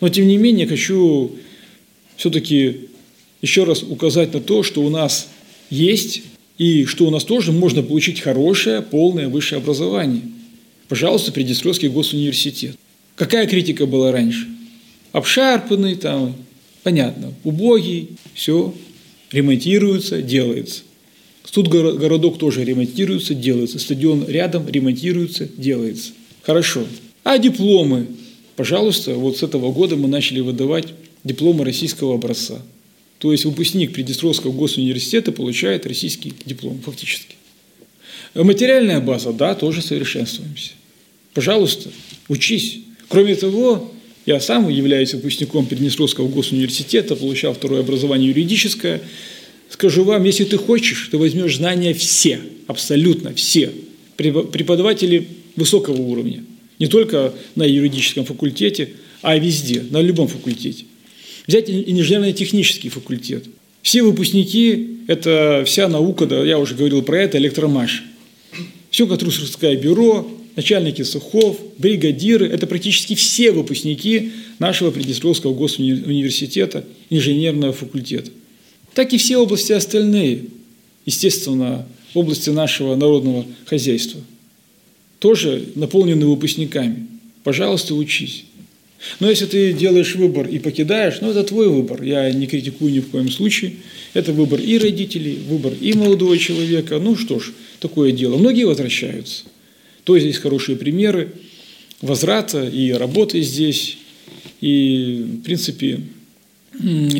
Но, 0.00 0.08
тем 0.08 0.26
не 0.26 0.36
менее, 0.36 0.66
хочу 0.66 1.32
все-таки 2.16 2.88
еще 3.40 3.64
раз 3.64 3.82
указать 3.82 4.34
на 4.34 4.40
то, 4.40 4.62
что 4.62 4.82
у 4.82 4.90
нас 4.90 5.28
есть 5.70 6.22
и 6.58 6.84
что 6.84 7.06
у 7.06 7.10
нас 7.10 7.24
тоже 7.24 7.52
можно 7.52 7.82
получить 7.82 8.20
хорошее, 8.20 8.82
полное 8.82 9.28
высшее 9.28 9.60
образование. 9.60 10.22
Пожалуйста, 10.88 11.32
Приднестровский 11.32 11.88
госуниверситет. 11.88 12.76
Какая 13.16 13.46
критика 13.46 13.86
была 13.86 14.12
раньше? 14.12 14.48
Обшарпанный 15.12 15.94
там, 15.96 16.36
понятно, 16.82 17.32
убогий, 17.44 18.10
все, 18.34 18.74
ремонтируется, 19.30 20.22
делается. 20.22 20.82
Тут 21.50 21.68
городок 21.68 22.38
тоже 22.38 22.64
ремонтируется, 22.64 23.34
делается. 23.34 23.78
Стадион 23.78 24.26
рядом 24.26 24.68
ремонтируется, 24.68 25.48
делается. 25.56 26.12
Хорошо. 26.42 26.86
А 27.24 27.38
дипломы? 27.38 28.06
Пожалуйста, 28.56 29.14
вот 29.14 29.38
с 29.38 29.42
этого 29.42 29.72
года 29.72 29.96
мы 29.96 30.08
начали 30.08 30.40
выдавать 30.40 30.88
дипломы 31.24 31.64
российского 31.64 32.14
образца. 32.14 32.62
То 33.18 33.32
есть 33.32 33.44
выпускник 33.44 33.92
Приднестровского 33.92 34.52
госуниверситета 34.52 35.30
получает 35.30 35.86
российский 35.86 36.32
диплом 36.44 36.80
фактически. 36.84 37.36
Материальная 38.34 39.00
база, 39.00 39.32
да, 39.32 39.54
тоже 39.54 39.82
совершенствуемся. 39.82 40.72
Пожалуйста, 41.34 41.90
учись. 42.28 42.80
Кроме 43.08 43.34
того, 43.34 43.92
я 44.26 44.40
сам 44.40 44.68
являюсь 44.68 45.14
выпускником 45.14 45.66
Приднестровского 45.66 46.28
госуниверситета, 46.28 47.14
получал 47.14 47.54
второе 47.54 47.80
образование 47.80 48.28
юридическое. 48.28 49.02
Скажу 49.72 50.04
вам, 50.04 50.22
если 50.24 50.44
ты 50.44 50.58
хочешь, 50.58 51.08
ты 51.10 51.16
возьмешь 51.16 51.56
знания 51.56 51.94
все, 51.94 52.40
абсолютно 52.66 53.32
все, 53.32 53.70
преподаватели 54.16 55.26
высокого 55.56 55.96
уровня. 55.96 56.44
Не 56.78 56.88
только 56.88 57.32
на 57.54 57.62
юридическом 57.62 58.26
факультете, 58.26 58.90
а 59.22 59.38
везде, 59.38 59.82
на 59.90 60.02
любом 60.02 60.28
факультете. 60.28 60.84
Взять 61.46 61.70
инженерно-технический 61.70 62.90
факультет. 62.90 63.46
Все 63.80 64.02
выпускники– 64.02 64.98
это 65.06 65.64
вся 65.66 65.88
наука, 65.88 66.26
да, 66.26 66.44
я 66.44 66.58
уже 66.58 66.74
говорил 66.74 67.00
про 67.00 67.22
это, 67.22 67.38
электромаш. 67.38 68.04
Все 68.90 69.06
Катрусское 69.06 69.74
бюро, 69.76 70.30
начальники 70.54 71.00
сухов, 71.00 71.58
бригадиры– 71.78 72.46
это 72.52 72.66
практически 72.66 73.14
все 73.14 73.52
выпускники 73.52 74.32
нашего 74.58 74.90
Приднестровского 74.90 75.54
госуниверситета, 75.54 76.84
инженерного 77.08 77.72
факультета. 77.72 78.30
Так 78.94 79.12
и 79.12 79.18
все 79.18 79.38
области 79.38 79.72
остальные, 79.72 80.44
естественно, 81.06 81.86
области 82.14 82.50
нашего 82.50 82.94
народного 82.94 83.46
хозяйства, 83.64 84.20
тоже 85.18 85.68
наполнены 85.74 86.26
выпускниками. 86.26 87.06
Пожалуйста, 87.44 87.94
учись. 87.94 88.44
Но 89.18 89.28
если 89.28 89.46
ты 89.46 89.72
делаешь 89.72 90.14
выбор 90.14 90.46
и 90.46 90.58
покидаешь, 90.58 91.20
ну 91.20 91.30
это 91.30 91.42
твой 91.42 91.68
выбор, 91.68 92.02
я 92.02 92.30
не 92.30 92.46
критикую 92.46 92.92
ни 92.92 93.00
в 93.00 93.08
коем 93.08 93.30
случае. 93.30 93.74
Это 94.14 94.32
выбор 94.32 94.60
и 94.60 94.78
родителей, 94.78 95.38
выбор 95.48 95.72
и 95.80 95.92
молодого 95.94 96.38
человека. 96.38 96.98
Ну 96.98 97.16
что 97.16 97.40
ж, 97.40 97.52
такое 97.80 98.12
дело. 98.12 98.36
Многие 98.36 98.64
возвращаются. 98.64 99.44
То 100.04 100.14
есть 100.14 100.26
здесь 100.26 100.38
хорошие 100.38 100.76
примеры 100.76 101.32
возврата 102.00 102.64
и 102.64 102.92
работы 102.92 103.42
здесь. 103.42 103.96
И, 104.60 105.24
в 105.40 105.42
принципе, 105.42 106.00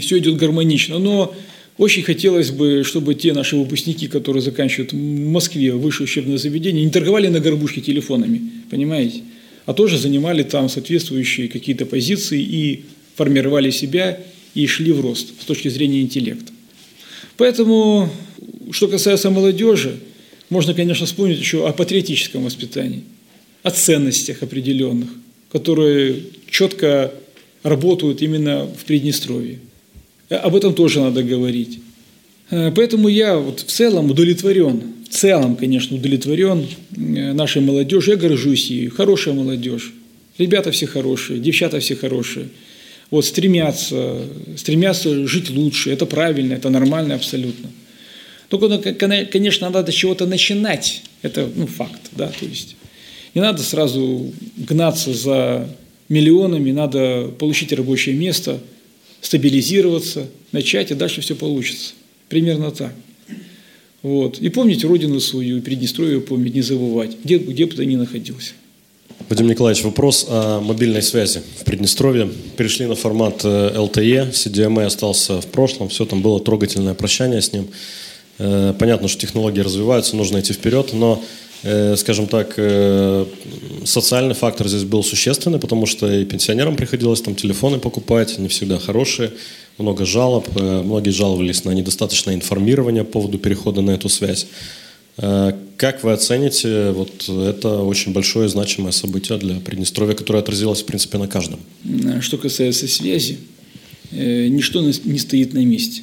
все 0.01 0.19
идет 0.19 0.36
гармонично. 0.36 0.99
Но 0.99 1.35
очень 1.78 2.03
хотелось 2.03 2.51
бы, 2.51 2.82
чтобы 2.85 3.15
те 3.15 3.32
наши 3.32 3.57
выпускники, 3.57 4.07
которые 4.07 4.43
заканчивают 4.43 4.93
в 4.93 4.97
Москве 4.97 5.73
высшее 5.73 6.05
учебное 6.05 6.36
заведение, 6.36 6.85
не 6.85 6.90
торговали 6.90 7.28
на 7.28 7.40
горбушке 7.40 7.81
телефонами, 7.81 8.43
понимаете? 8.70 9.23
А 9.65 9.73
тоже 9.73 9.99
занимали 9.99 10.43
там 10.43 10.69
соответствующие 10.69 11.49
какие-то 11.49 11.86
позиции 11.86 12.43
и 12.43 12.85
формировали 13.15 13.70
себя 13.70 14.20
и 14.55 14.66
шли 14.66 14.93
в 14.93 15.01
рост 15.01 15.40
с 15.40 15.44
точки 15.44 15.69
зрения 15.69 16.03
интеллекта. 16.03 16.53
Поэтому, 17.36 18.11
что 18.70 18.89
касается 18.89 19.31
молодежи, 19.31 19.99
можно, 20.51 20.74
конечно, 20.74 21.07
вспомнить 21.07 21.39
еще 21.39 21.66
о 21.66 21.73
патриотическом 21.73 22.44
воспитании, 22.44 23.05
о 23.62 23.70
ценностях 23.70 24.43
определенных, 24.43 25.09
которые 25.51 26.16
четко 26.51 27.15
работают 27.62 28.20
именно 28.20 28.66
в 28.66 28.85
Приднестровье. 28.85 29.61
Э, 30.32 30.36
об 30.36 30.56
этом 30.56 30.74
тоже 30.74 31.00
надо 31.00 31.22
говорить. 31.22 31.80
Э, 32.50 32.72
поэтому 32.74 33.09
я 33.09 33.36
вот 33.36 33.60
в 33.60 33.70
целом 33.70 34.10
удовлетворен, 34.10 34.82
в 35.09 35.14
целом, 35.14 35.56
конечно, 35.56 35.96
удовлетворен 35.96 36.66
э, 36.96 37.32
нашей 37.32 37.60
молодежью. 37.60 38.14
Я 38.14 38.18
горжусь 38.18 38.70
ею. 38.70 38.90
Хорошая 38.90 39.34
молодежь. 39.34 39.92
Ребята 40.38 40.70
все 40.70 40.86
хорошие, 40.86 41.38
девчата 41.38 41.78
все 41.80 41.94
хорошие. 41.94 42.48
Вот 43.10 43.26
стремятся, 43.26 44.22
стремятся 44.56 45.26
жить 45.26 45.50
лучше. 45.50 45.90
Это 45.90 46.06
правильно, 46.06 46.54
это 46.54 46.70
нормально 46.70 47.14
абсолютно. 47.14 47.68
Только, 48.48 48.68
ну, 48.68 48.82
конечно, 49.30 49.68
надо 49.68 49.92
с 49.92 49.94
чего-то 49.94 50.26
начинать. 50.26 51.02
Это 51.20 51.46
ну, 51.54 51.66
факт, 51.66 52.00
да, 52.12 52.28
то 52.28 52.46
есть 52.46 52.76
не 53.34 53.42
надо 53.42 53.62
сразу 53.62 54.32
гнаться 54.56 55.12
за 55.12 55.68
миллионами, 56.09 56.72
надо 56.72 57.30
получить 57.38 57.72
рабочее 57.72 58.14
место, 58.14 58.60
стабилизироваться, 59.23 60.27
начать, 60.53 60.90
и 60.90 60.94
дальше 60.94 61.23
все 61.23 61.35
получится. 61.35 61.94
Примерно 62.28 62.70
так. 62.70 62.93
Вот. 64.03 64.39
И 64.39 64.49
помнить 64.51 64.85
родину 64.85 65.20
свою, 65.20 65.59
и 65.59 65.61
Приднестровье 65.61 66.20
помнить, 66.20 66.55
не 66.55 66.61
забывать, 66.61 67.16
где, 67.24 67.39
где 67.39 67.65
бы 67.65 67.73
ты 67.74 67.86
ни 67.86 67.97
находился. 67.97 68.53
Вадим 69.28 69.47
Николаевич, 69.47 69.85
вопрос 69.85 70.27
о 70.28 70.61
мобильной 70.61 71.03
связи 71.03 71.40
в 71.61 71.65
Приднестровье. 71.65 72.28
Перешли 72.57 72.86
на 72.86 72.97
формат 72.97 73.44
LTE, 73.44 74.32
CDMA 74.32 74.85
остался 74.85 75.40
в 75.40 75.47
прошлом, 75.47 75.89
все 75.89 76.05
там 76.05 76.20
было 76.20 76.40
трогательное 76.40 76.94
прощание 76.94 77.40
с 77.40 77.53
ним. 77.53 77.69
Э, 78.39 78.74
понятно, 78.77 79.07
что 79.07 79.20
технологии 79.20 79.61
развиваются, 79.61 80.16
нужно 80.16 80.40
идти 80.40 80.53
вперед, 80.53 80.93
но 80.93 81.23
Э, 81.23 81.41
скажем 81.97 82.26
так, 82.26 82.55
э, 82.56 83.24
социальный 83.84 84.34
фактор 84.34 84.68
здесь 84.68 84.82
был 84.82 85.05
существенный, 85.05 85.60
потому 85.60 85.86
что 85.86 86.12
и 86.12 86.24
пенсионерам 86.24 86.74
приходилось 86.74 87.20
там 87.20 87.36
телефоны 87.36 87.78
покупать, 87.78 88.36
не 88.39 88.48
всегда 88.48 88.78
хорошие, 88.78 89.30
много 89.78 90.05
жалоб, 90.05 90.48
э, 90.56 90.82
многие 90.82 91.10
жаловались 91.10 91.64
на 91.64 91.70
недостаточное 91.70 92.34
информирование 92.34 93.05
по 93.05 93.12
поводу 93.12 93.39
перехода 93.39 93.80
на 93.80 93.93
эту 93.93 94.09
связь. 94.09 94.47
Как 95.76 96.05
вы 96.05 96.12
оцените 96.12 96.90
вот 96.93 97.28
это 97.28 97.82
очень 97.82 98.14
большое 98.14 98.48
значимое 98.48 98.93
событие 98.93 99.36
для 99.36 99.56
Приднестровья, 99.56 100.14
которое 100.14 100.39
отразилось, 100.39 100.80
в 100.80 100.86
принципе, 100.86 101.18
на 101.18 101.28
каждом? 101.28 101.60
Что 102.22 102.39
касается 102.39 102.89
связи, 102.89 103.39
ничто 104.10 104.80
не 104.80 105.18
стоит 105.18 105.52
на 105.52 105.62
месте. 105.66 106.01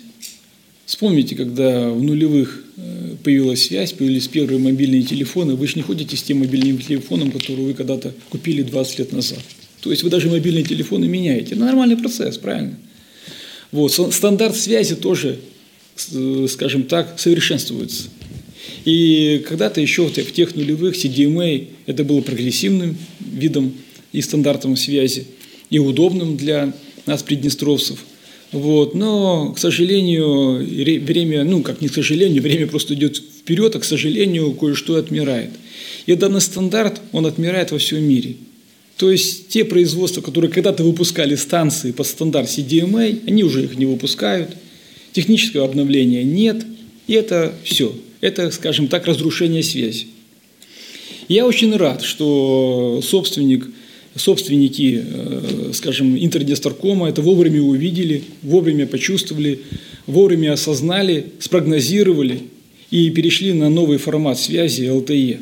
Вспомните, 0.89 1.35
когда 1.35 1.91
в 1.91 2.01
нулевых 2.01 2.63
э, 2.75 3.15
появилась 3.23 3.67
связь, 3.67 3.93
появились 3.93 4.27
первые 4.27 4.57
мобильные 4.57 5.03
телефоны, 5.03 5.53
вы 5.53 5.67
же 5.67 5.75
не 5.75 5.83
ходите 5.83 6.17
с 6.17 6.23
тем 6.23 6.39
мобильным 6.39 6.79
телефоном, 6.79 7.29
который 7.29 7.63
вы 7.63 7.75
когда-то 7.75 8.11
купили 8.31 8.63
20 8.63 8.97
лет 8.97 9.11
назад. 9.11 9.37
То 9.81 9.91
есть 9.91 10.01
вы 10.01 10.09
даже 10.09 10.31
мобильные 10.31 10.63
телефоны 10.63 11.05
меняете. 11.05 11.53
Это 11.53 11.63
нормальный 11.63 11.95
процесс, 11.95 12.39
правильно? 12.39 12.75
Вот. 13.71 13.91
Стандарт 13.91 14.55
связи 14.57 14.95
тоже, 14.95 15.37
э, 16.11 16.47
скажем 16.49 16.81
так, 16.81 17.19
совершенствуется. 17.19 18.05
И 18.83 19.45
когда-то 19.47 19.81
еще 19.81 20.07
в 20.07 20.31
тех 20.33 20.55
нулевых 20.55 20.95
CDMA 20.95 21.67
это 21.85 22.03
было 22.03 22.21
прогрессивным 22.21 22.97
видом 23.19 23.73
и 24.11 24.21
стандартом 24.21 24.75
связи, 24.75 25.27
и 25.69 25.77
удобным 25.77 26.35
для 26.35 26.73
нас, 27.05 27.21
приднестровцев– 27.21 27.99
вот. 28.51 28.95
Но, 28.95 29.53
к 29.53 29.59
сожалению, 29.59 30.57
время, 31.03 31.43
ну, 31.43 31.61
как 31.61 31.81
не 31.81 31.87
к 31.87 31.93
сожалению, 31.93 32.41
время 32.41 32.67
просто 32.67 32.93
идет 32.93 33.17
вперед, 33.17 33.75
а, 33.75 33.79
к 33.79 33.83
сожалению, 33.83 34.53
кое-что 34.53 34.95
отмирает. 34.95 35.51
И 36.05 36.15
данный 36.15 36.41
стандарт, 36.41 37.01
он 37.11 37.25
отмирает 37.25 37.71
во 37.71 37.77
всем 37.77 38.03
мире. 38.03 38.37
То 38.97 39.11
есть 39.11 39.47
те 39.49 39.63
производства, 39.63 40.21
которые 40.21 40.51
когда-то 40.51 40.83
выпускали 40.83 41.35
станции 41.35 41.91
под 41.91 42.07
стандарт 42.07 42.49
CDMA, 42.49 43.21
они 43.27 43.43
уже 43.43 43.63
их 43.63 43.77
не 43.77 43.85
выпускают, 43.85 44.55
технического 45.13 45.65
обновления 45.65 46.23
нет, 46.23 46.65
и 47.07 47.13
это 47.13 47.53
все. 47.63 47.95
Это, 48.19 48.51
скажем 48.51 48.87
так, 48.87 49.05
разрушение 49.05 49.63
связи. 49.63 50.07
Я 51.29 51.45
очень 51.45 51.75
рад, 51.75 52.01
что 52.01 53.01
собственник– 53.03 53.69
собственники, 54.15 55.03
э, 55.05 55.71
скажем, 55.73 56.17
Интердесторкома 56.17 57.09
это 57.09 57.21
вовремя 57.21 57.61
увидели, 57.61 58.23
вовремя 58.41 58.87
почувствовали, 58.87 59.59
вовремя 60.07 60.53
осознали, 60.53 61.25
спрогнозировали 61.39 62.41
и 62.91 63.09
перешли 63.11 63.53
на 63.53 63.69
новый 63.69 63.97
формат 63.97 64.39
связи 64.39 64.83
LTE. 64.83 65.39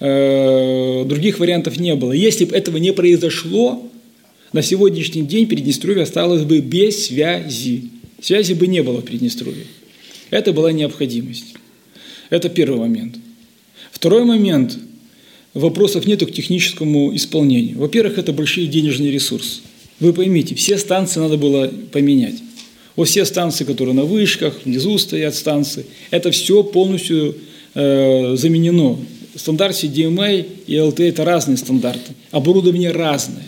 Э, 0.00 1.04
других 1.06 1.38
вариантов 1.38 1.78
не 1.78 1.94
было. 1.94 2.12
Если 2.12 2.44
бы 2.44 2.54
этого 2.54 2.76
не 2.76 2.92
произошло, 2.92 3.90
на 4.52 4.62
сегодняшний 4.62 5.22
день 5.22 5.46
Приднестровье 5.46 6.02
осталось 6.02 6.42
бы 6.42 6.60
без 6.60 7.06
связи. 7.06 7.90
Связи 8.20 8.52
бы 8.52 8.66
не 8.66 8.82
было 8.82 9.00
в 9.00 9.04
Приднестровье. 9.04 9.64
Это 10.30 10.52
была 10.52 10.72
необходимость. 10.72 11.54
Это 12.30 12.48
первый 12.48 12.78
момент. 12.78 13.16
Второй 13.92 14.24
момент– 14.24 14.78
вопросов 15.56 16.06
нет 16.06 16.24
к 16.24 16.32
техническому 16.32 17.14
исполнению. 17.16 17.78
Во-первых, 17.78 18.18
это 18.18 18.32
большие 18.32 18.66
денежные 18.66 19.10
ресурсы. 19.10 19.60
Вы 20.00 20.12
поймите, 20.12 20.54
все 20.54 20.76
станции 20.76 21.20
надо 21.20 21.36
было 21.36 21.72
поменять. 21.92 22.36
Вот 22.94 23.08
все 23.08 23.24
станции, 23.24 23.64
которые 23.64 23.94
на 23.94 24.04
вышках, 24.04 24.60
внизу 24.64 24.98
стоят 24.98 25.34
станции, 25.34 25.86
это 26.10 26.30
все 26.30 26.62
полностью 26.62 27.36
э, 27.74 28.36
заменено. 28.36 28.98
Стандарт 29.34 29.76
CDMA 29.76 30.46
и 30.66 30.74
LTE– 30.74 31.08
это 31.08 31.24
разные 31.24 31.58
стандарты. 31.58 32.12
Оборудование 32.30 32.90
разное. 32.90 33.44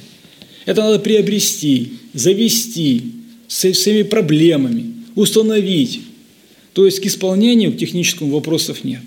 Это 0.66 0.82
надо 0.82 0.98
приобрести, 0.98 1.92
завести 2.12 3.04
со 3.46 3.72
всеми 3.72 4.02
проблемами, 4.02 4.94
установить. 5.14 6.00
То 6.74 6.84
есть 6.84 7.00
к 7.00 7.06
исполнению, 7.06 7.72
к 7.72 7.78
техническому 7.78 8.32
вопросов 8.32 8.84
нет. 8.84 9.00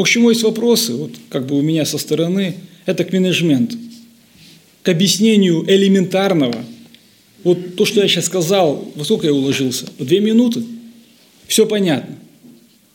В 0.00 0.02
общем, 0.02 0.26
есть 0.30 0.42
вопросы, 0.44 0.94
вот 0.94 1.10
как 1.28 1.46
бы 1.46 1.58
у 1.58 1.60
меня 1.60 1.84
со 1.84 1.98
стороны, 1.98 2.54
это 2.86 3.04
к 3.04 3.12
менеджменту, 3.12 3.76
к 4.82 4.88
объяснению 4.88 5.62
элементарного. 5.70 6.64
Вот 7.44 7.76
то, 7.76 7.84
что 7.84 8.00
я 8.00 8.08
сейчас 8.08 8.24
сказал, 8.24 8.90
во 8.94 9.04
сколько 9.04 9.26
я 9.26 9.34
уложился? 9.34 9.84
Две 9.98 10.20
минуты? 10.20 10.62
Все 11.46 11.66
понятно. 11.66 12.16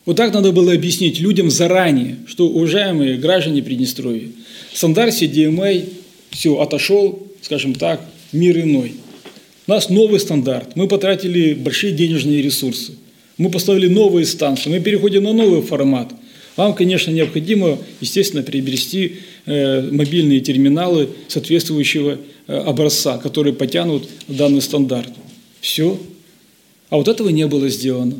Вот 0.04 0.16
так 0.16 0.34
надо 0.34 0.50
было 0.50 0.72
объяснить 0.72 1.20
людям 1.20 1.48
заранее, 1.48 2.16
что, 2.26 2.48
уважаемые 2.48 3.18
граждане 3.18 3.62
Приднестровья, 3.62 4.26
стандарт 4.74 5.14
CDMA 5.14 5.88
все, 6.30 6.60
отошел, 6.60 7.24
скажем 7.40 7.74
так, 7.74 8.04
мир 8.32 8.58
иной. 8.58 8.94
У 9.68 9.70
нас 9.70 9.90
новый 9.90 10.18
стандарт, 10.18 10.74
мы 10.74 10.88
потратили 10.88 11.54
большие 11.54 11.92
денежные 11.92 12.42
ресурсы, 12.42 12.94
мы 13.38 13.48
поставили 13.48 13.86
новые 13.86 14.26
станции, 14.26 14.70
мы 14.70 14.80
переходим 14.80 15.22
на 15.22 15.32
новый 15.32 15.62
формат– 15.62 16.12
вам, 16.56 16.74
конечно, 16.74 17.10
необходимо, 17.10 17.78
естественно, 18.00 18.42
приобрести 18.42 19.16
э, 19.44 19.90
мобильные 19.90 20.40
терминалы 20.40 21.10
соответствующего 21.28 22.18
э, 22.46 22.56
образца, 22.56 23.18
которые 23.18 23.52
потянут 23.52 24.08
данный 24.26 24.62
стандарт. 24.62 25.10
Все. 25.60 26.00
А 26.88 26.96
вот 26.96 27.08
этого 27.08 27.28
не 27.28 27.46
было 27.46 27.68
сделано, 27.68 28.14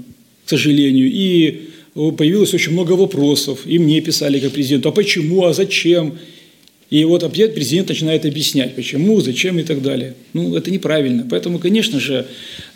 к 0.45 0.51
сожалению. 0.51 1.11
И 1.11 1.71
появилось 1.95 2.53
очень 2.53 2.73
много 2.73 2.93
вопросов, 2.93 3.61
и 3.65 3.79
мне 3.79 4.01
писали 4.03 4.39
как 4.39 4.53
президенту, 4.53 4.91
а 4.91 4.93
почему, 4.93 5.47
а 5.47 5.55
зачем? 5.55 6.19
И 6.91 7.05
вот 7.05 7.25
опять 7.25 7.55
президент 7.55 7.89
начинает 7.89 8.27
объяснять, 8.27 8.77
почему, 8.77 9.21
зачем 9.21 9.59
и 9.59 9.63
так 9.63 9.83
далее. 9.83 10.15
Ну, 10.35 10.55
это 10.55 10.71
неправильно. 10.71 11.27
Поэтому, 11.29 11.59
конечно 11.59 11.99
же, 11.99 12.27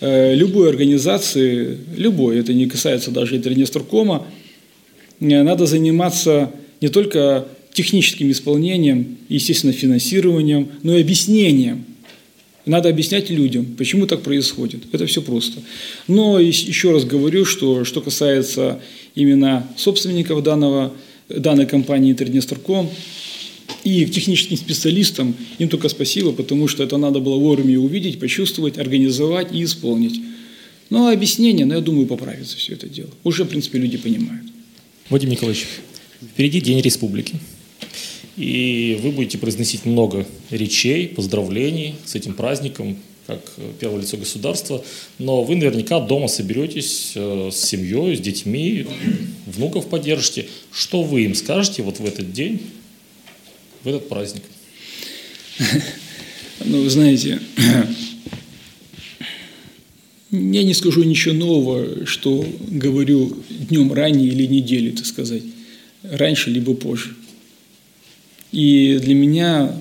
э, 0.01 0.35
любой 0.35 0.71
организации, 0.71 1.77
любой, 1.97 2.39
это 2.41 2.55
не 2.55 2.67
касается 2.67 3.11
даже 3.11 3.37
Интернестркома, 3.37 4.27
Э, 4.27 4.40
надо 5.21 5.67
заниматься 5.67 6.53
не 6.81 6.89
только 6.89 7.47
техническим 7.73 8.31
исполнением, 8.31 9.19
естественно, 9.29 9.73
финансированием, 9.73 10.69
но 10.83 10.97
и 10.97 11.01
объяснением. 11.01 11.85
Надо 12.67 12.89
объяснять 12.89 13.31
людям, 13.31 13.65
почему 13.79 14.07
так 14.07 14.23
происходит. 14.23 14.83
Это 14.93 15.07
все 15.07 15.23
просто. 15.23 15.61
Но 16.09 16.39
еще 16.39 16.93
раз 16.93 17.05
говорю, 17.05 17.45
что 17.45 17.85
что 17.85 18.01
касается 18.01 18.81
именно 19.15 19.67
собственников 19.77 20.43
данного, 20.43 20.93
данной 21.29 21.67
компании 21.67 22.13
Интернесторком 22.13 22.91
и 23.83 24.05
техническим 24.07 24.57
специалистам, 24.57 25.35
им 25.59 25.69
только 25.69 25.89
спасибо, 25.89 26.33
потому 26.33 26.69
что 26.69 26.83
это 26.83 26.97
надо 26.97 27.21
было 27.21 27.37
вовремя 27.37 27.79
увидеть, 27.79 28.21
почувствовать, 28.21 28.79
организовать 28.79 29.55
и 29.55 29.65
исполнить. 29.65 30.21
Но 30.91 31.09
объяснение, 31.09 31.65
ну, 31.65 31.75
я 31.75 31.81
думаю, 31.81 32.07
поправится 32.07 32.57
все 32.57 32.75
это 32.75 32.89
дело. 32.89 33.11
Уже, 33.25 33.45
в 33.45 33.49
принципе, 33.49 33.79
люди 33.79 33.97
понимают. 33.97 34.50
Вадим 35.11 35.31
Николаевич, 35.31 35.67
впереди 36.23 36.61
День 36.61 36.81
Республики. 36.81 37.35
И 38.37 38.97
вы 39.03 39.11
будете 39.11 39.39
произносить 39.39 39.85
много 39.85 40.25
речей, 40.51 41.09
поздравлений 41.09 41.97
с 42.05 42.15
этим 42.15 42.35
праздником, 42.35 42.97
как 43.27 43.41
первое 43.81 44.03
лицо 44.03 44.17
государства, 44.17 44.85
но 45.19 45.43
вы 45.43 45.57
наверняка 45.57 45.99
дома 45.99 46.29
соберетесь 46.29 47.11
э, 47.17 47.51
с 47.53 47.57
семьей, 47.57 48.17
с 48.17 48.21
детьми, 48.21 48.87
внуков 49.47 49.89
поддержите. 49.89 50.47
Что 50.73 51.03
вы 51.03 51.25
им 51.25 51.35
скажете 51.35 51.83
вот 51.83 51.99
в 51.99 52.05
этот 52.05 52.33
день, 52.33 52.61
в 53.83 53.89
этот 53.89 54.09
праздник? 54.09 54.45
Ну, 56.63 56.83
вы 56.83 56.91
знаете, 56.91 57.41
я 60.31 60.63
не 60.63 60.75
скажу 60.75 61.03
ничего 61.03 61.35
нового, 61.35 62.07
что 62.07 62.47
говорю 62.69 63.37
днем 63.49 63.93
ранее 63.93 64.29
или 64.29 64.47
неделю, 64.47 64.93
так 64.93 65.07
сказать, 65.07 65.43
раньше 66.03 66.51
либо 66.51 66.75
позже. 66.75 67.15
И 68.53 68.99
для 69.03 69.15
меня 69.15 69.77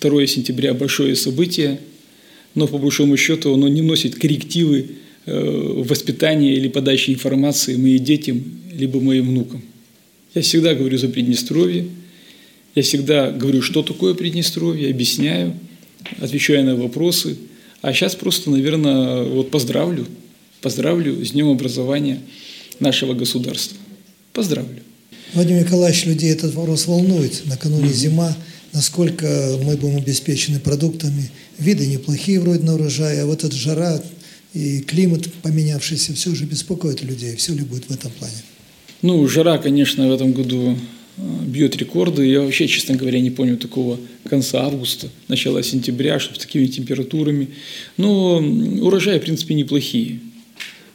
2 0.00 0.26
сентября 0.26 0.74
большое 0.74 1.14
событие, 1.14 1.80
но 2.54 2.66
по 2.66 2.78
большому 2.78 3.16
счету 3.16 3.54
оно 3.54 3.68
не 3.68 3.82
носит 3.82 4.16
коррективы 4.16 4.86
э, 5.24 5.82
воспитания 5.84 6.54
или 6.54 6.68
подачи 6.68 7.10
информации 7.10 7.76
моим 7.76 8.02
детям, 8.02 8.42
либо 8.72 9.00
моим 9.00 9.28
внукам. 9.28 9.62
Я 10.34 10.42
всегда 10.42 10.74
говорю 10.74 10.98
за 10.98 11.08
Приднестровье, 11.08 11.86
я 12.74 12.82
всегда 12.82 13.30
говорю, 13.30 13.62
что 13.62 13.82
такое 13.82 14.14
Приднестровье, 14.14 14.90
объясняю, 14.90 15.54
отвечаю 16.18 16.64
на 16.64 16.74
вопросы– 16.74 17.36
а 17.82 17.92
сейчас 17.92 18.14
просто, 18.14 18.50
наверное, 18.50 19.24
вот 19.24 19.50
поздравлю, 19.50 20.06
поздравлю 20.60 21.24
с 21.24 21.30
Днем 21.30 21.48
образования 21.50 22.20
нашего 22.80 23.14
государства. 23.14 23.76
Поздравлю. 24.32 24.82
Владимир 25.34 25.64
Николаевич, 25.64 26.06
людей 26.06 26.30
этот 26.30 26.54
вопрос 26.54 26.86
волнует. 26.86 27.42
Накануне 27.46 27.88
mm-hmm. 27.88 27.92
зима, 27.92 28.36
насколько 28.72 29.58
мы 29.62 29.76
будем 29.76 29.96
обеспечены 29.96 30.60
продуктами. 30.60 31.30
Виды 31.58 31.86
неплохие 31.86 32.40
вроде 32.40 32.62
на 32.62 32.74
урожай, 32.74 33.20
а 33.20 33.26
вот 33.26 33.44
эта 33.44 33.56
жара 33.56 34.00
и 34.54 34.80
климат 34.80 35.32
поменявшийся 35.42 36.14
все 36.14 36.34
же 36.34 36.44
беспокоит 36.44 37.02
людей. 37.02 37.36
Все 37.36 37.52
ли 37.54 37.62
будет 37.62 37.86
в 37.88 37.90
этом 37.90 38.10
плане? 38.12 38.34
Ну, 39.02 39.26
жара, 39.28 39.58
конечно, 39.58 40.08
в 40.08 40.12
этом 40.12 40.32
году 40.32 40.78
бьет 41.16 41.76
рекорды. 41.76 42.26
Я 42.26 42.42
вообще, 42.42 42.66
честно 42.66 42.94
говоря, 42.94 43.20
не 43.20 43.30
помню 43.30 43.56
такого 43.56 43.98
конца 44.28 44.64
августа, 44.64 45.08
начала 45.28 45.62
сентября, 45.62 46.18
чтобы 46.18 46.36
с 46.36 46.42
такими 46.42 46.66
температурами. 46.66 47.48
Но 47.96 48.36
урожаи, 48.36 49.18
в 49.18 49.22
принципе, 49.22 49.54
неплохие. 49.54 50.20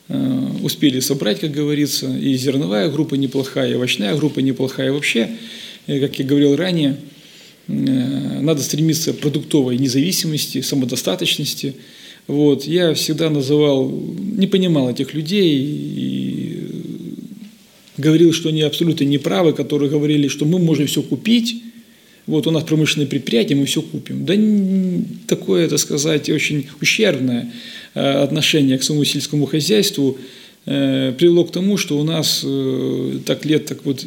Э, 0.08 0.48
успели 0.62 1.00
собрать, 1.00 1.40
как 1.40 1.52
говорится, 1.52 2.16
и 2.16 2.36
зерновая 2.36 2.90
группа 2.90 3.16
неплохая, 3.16 3.72
и 3.72 3.76
овощная 3.76 4.16
группа 4.16 4.40
неплохая. 4.40 4.92
Вообще, 4.92 5.30
э, 5.88 6.00
как 6.00 6.20
я 6.20 6.26
говорил 6.26 6.56
ранее, 6.56 6.98
надо 7.68 8.62
стремиться 8.64 9.14
к 9.14 9.20
продуктовой 9.20 9.78
независимости, 9.78 10.62
самодостаточности. 10.62 11.76
Вот. 12.28 12.66
Я 12.66 12.94
всегда 12.94 13.30
называл, 13.30 13.90
не 13.90 14.48
понимал 14.48 14.90
этих 14.90 15.14
людей 15.14 15.58
и 15.58 16.81
говорил, 18.02 18.34
что 18.34 18.50
они 18.50 18.62
абсолютно 18.62 19.06
неправы, 19.06 19.54
которые 19.54 19.90
говорили, 19.90 20.28
что 20.28 20.46
мы 20.46 20.60
можем 20.60 20.88
все 20.88 21.02
купить, 21.02 21.64
вот 22.28 22.48
у 22.48 22.52
нас 22.52 22.64
промышленное 22.64 23.08
предприятие, 23.08 23.58
мы 23.58 23.66
все 23.66 23.82
купим. 23.82 24.26
Да 24.26 24.36
такое, 25.28 25.68
так 25.68 25.80
сказать, 25.80 26.30
очень 26.30 26.68
ущербное 26.80 27.52
э, 27.94 28.00
отношение 28.00 28.78
к 28.78 28.84
своему 28.84 29.06
сельскому 29.06 29.46
хозяйству 29.46 30.18
э, 30.66 31.14
привело 31.18 31.46
к 31.46 31.52
тому, 31.52 31.78
что 31.78 32.00
у 32.00 32.04
нас 32.04 32.42
э, 32.44 33.20
так 33.26 33.46
лет 33.46 33.66
так 33.66 33.86
вот 33.86 34.06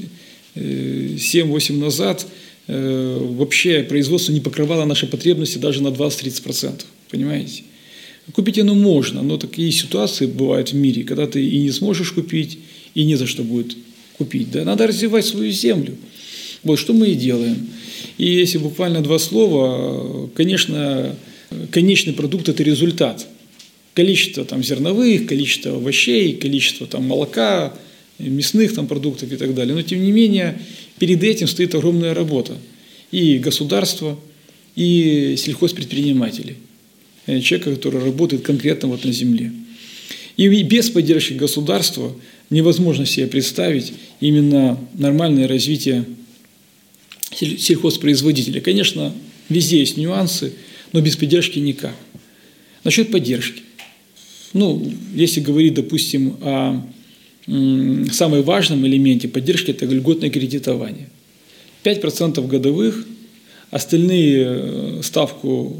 7-8 0.54 1.78
назад 1.78 2.26
вообще 2.68 3.82
производство 3.82 4.32
не 4.32 4.40
покрывало 4.40 4.84
наши 4.84 5.08
потребности 5.08 5.58
даже 5.58 5.82
на 5.82 5.88
20-30%. 5.88 6.82
Понимаете? 7.10 7.64
Купить 8.32 8.60
оно 8.60 8.74
можно, 8.74 9.22
но 9.22 9.36
такие 9.36 9.72
ситуации 9.72 10.26
бывают 10.26 10.70
в 10.70 10.76
мире, 10.76 11.02
когда 11.02 11.26
ты 11.26 11.44
и 11.44 11.58
не 11.58 11.72
сможешь 11.72 12.12
купить, 12.12 12.58
и 12.94 13.04
не 13.04 13.16
за 13.16 13.26
что 13.26 13.42
будет 13.42 13.76
купить. 14.18 14.50
Да? 14.50 14.64
Надо 14.64 14.86
развивать 14.86 15.24
свою 15.24 15.50
землю. 15.50 15.96
Вот 16.62 16.78
что 16.78 16.92
мы 16.92 17.08
и 17.10 17.14
делаем. 17.14 17.68
И 18.16 18.26
если 18.26 18.58
буквально 18.58 19.02
два 19.02 19.18
слова, 19.18 20.28
конечно, 20.34 21.14
конечный 21.70 22.12
продукт– 22.12 22.48
это 22.50 22.62
результат. 22.62 23.26
Количество 23.92 24.44
там, 24.44 24.62
зерновых, 24.62 25.26
количество 25.26 25.76
овощей, 25.76 26.34
количество 26.34 26.86
там, 26.86 27.04
молока, 27.04 27.74
мясных 28.18 28.74
там, 28.74 28.86
продуктов 28.86 29.30
и 29.32 29.36
так 29.36 29.54
далее. 29.54 29.74
Но 29.74 29.82
тем 29.82 30.02
не 30.02 30.12
менее, 30.12 30.58
перед 30.98 31.22
этим 31.22 31.46
стоит 31.46 31.74
огромная 31.74 32.14
работа. 32.14 32.56
И 33.10 33.38
государство, 33.38 34.18
и 34.74 35.36
сельхозпредприниматели. 35.36 36.56
Человека, 37.26 37.74
который 37.74 38.02
работает 38.02 38.42
конкретно 38.42 38.88
вот 38.88 39.04
на 39.04 39.12
земле. 39.12 39.52
И 40.36 40.62
без 40.62 40.90
поддержки 40.90 41.34
государства 41.34 42.12
невозможно 42.50 43.06
себе 43.06 43.26
представить 43.26 43.92
именно 44.20 44.78
нормальное 44.94 45.48
развитие 45.48 46.04
сельхозпроизводителя. 47.32 48.60
Конечно, 48.60 49.12
везде 49.48 49.80
есть 49.80 49.96
нюансы, 49.96 50.52
но 50.92 51.00
без 51.00 51.16
поддержки 51.16 51.58
никак. 51.58 51.94
Насчет 52.84 53.10
поддержки. 53.10 53.62
Ну, 54.52 54.92
если 55.14 55.40
говорить, 55.40 55.74
допустим, 55.74 56.36
о 56.40 56.86
самом 57.46 58.42
важном 58.42 58.86
элементе 58.86 59.28
поддержки– 59.28 59.70
это 59.72 59.86
льготное 59.86 60.30
кредитование. 60.30 61.08
5% 61.82 62.46
годовых, 62.46 63.06
остальные 63.70 64.44
э, 64.46 65.00
ставку 65.02 65.76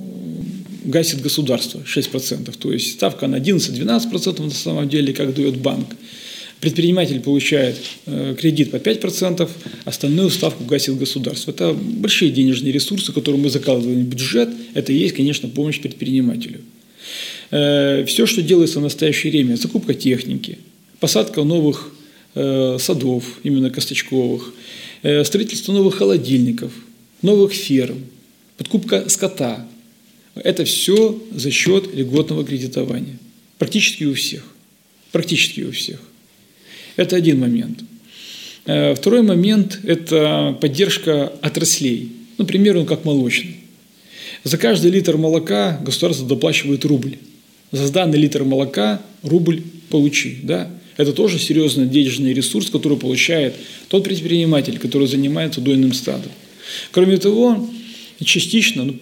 гасит 0.85 1.23
государство 1.23 1.81
6%. 1.81 2.55
То 2.59 2.73
есть 2.73 2.93
ставка 2.93 3.27
на 3.27 3.37
11-12% 3.37 4.43
на 4.43 4.51
самом 4.51 4.89
деле, 4.89 5.15
как 5.15 5.35
дает 5.35 5.57
банк. 5.57 5.97
Предприниматель 6.65 7.21
получает 7.21 7.77
э, 8.07 8.35
кредит 8.41 8.71
по 8.71 8.77
5%, 8.77 9.47
остальную 9.85 10.31
ставку 10.31 10.65
гасит 10.65 10.97
государство. 10.97 11.51
Это 11.51 11.75
большие 11.75 12.31
денежные 12.31 12.73
ресурсы, 12.73 13.13
которые 13.13 13.39
мы 13.39 13.51
закладываем 13.51 14.03
в 14.03 14.09
бюджет. 14.09 14.49
Это 14.73 14.91
и 14.91 14.97
есть, 14.97 15.15
конечно, 15.15 15.47
помощь 15.47 15.79
предпринимателю. 15.79 16.63
Э, 17.51 18.07
все, 18.07 18.25
что 18.25 18.41
делается 18.41 18.81
в 18.81 18.83
настоящее 18.83 19.31
время, 19.31 19.57
закупка 19.57 19.93
техники, 19.93 20.57
посадка 21.01 21.45
новых 21.45 21.95
э, 22.35 22.79
садов, 22.81 23.41
именно 23.43 23.69
косточковых, 23.69 24.55
строительство 25.03 25.75
новых 25.75 25.97
холодильников, 25.97 26.73
новых 27.21 27.53
ферм, 27.53 28.07
подкупка 28.57 29.11
скота, 29.11 29.69
это 30.35 30.65
все 30.65 31.23
за 31.31 31.51
счет 31.51 31.95
льготного 31.95 32.43
кредитования. 32.43 33.19
Практически 33.59 34.05
у 34.05 34.15
всех. 34.15 34.45
Практически 35.13 35.61
у 35.61 35.71
всех. 35.71 36.01
Это 36.97 37.17
один 37.17 37.41
момент. 37.41 37.81
Э, 38.67 38.95
второй 38.95 39.23
момент– 39.23 39.81
это 39.85 40.57
поддержка 40.61 41.33
отраслей. 41.43 42.13
Ну, 42.39 42.47
примерно, 42.47 42.85
как 42.85 43.05
молочный. 43.05 43.57
За 44.43 44.59
каждый 44.59 44.91
литр 44.91 45.17
молока 45.17 45.81
государство 45.83 46.27
доплачивает 46.27 46.85
рубль. 46.85 47.17
За 47.73 47.87
сданный 47.87 48.19
литр 48.19 48.45
молока 48.45 49.03
рубль 49.23 49.63
получи. 49.91 50.39
Да? 50.43 50.71
Это 50.97 51.13
тоже 51.13 51.39
серьезный 51.39 51.87
денежный 51.87 52.33
ресурс, 52.33 52.71
который 52.71 52.99
получает 52.99 53.55
тот 53.89 54.05
предприниматель, 54.05 54.79
который 54.79 55.09
занимается 55.09 55.61
дойным 55.61 55.93
стадом. 55.93 56.31
Кроме 56.93 57.17
того, 57.17 57.69
частично, 58.25 58.85
ну, 58.85 58.97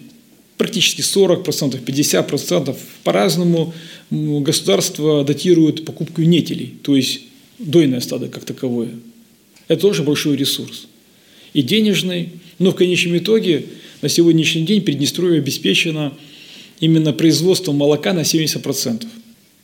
практически 0.56 1.01
40%, 1.01 1.82
50%. 1.85 2.77
По-разному 3.05 3.74
государство 4.10 5.24
датирует 5.24 5.85
покупку 5.85 6.23
нетелей, 6.23 6.74
то 6.82 6.97
есть 6.97 7.23
дойное 7.63 8.01
стадо 8.01 8.29
как 8.29 8.45
таковое. 8.45 8.91
Это 9.69 9.81
тоже 9.81 10.03
большой 10.03 10.37
ресурс. 10.37 10.87
И 11.53 11.63
денежный, 11.63 12.31
но 12.59 12.71
в 12.71 12.75
конечном 12.75 13.17
итоге 13.19 13.67
на 14.01 14.09
сегодняшний 14.09 14.63
день 14.63 14.83
Приднестровье 14.83 15.39
обеспечено 15.39 16.13
именно 16.81 17.13
производством 17.13 17.77
молока 17.77 18.13
на 18.13 18.21
70%. 18.21 19.07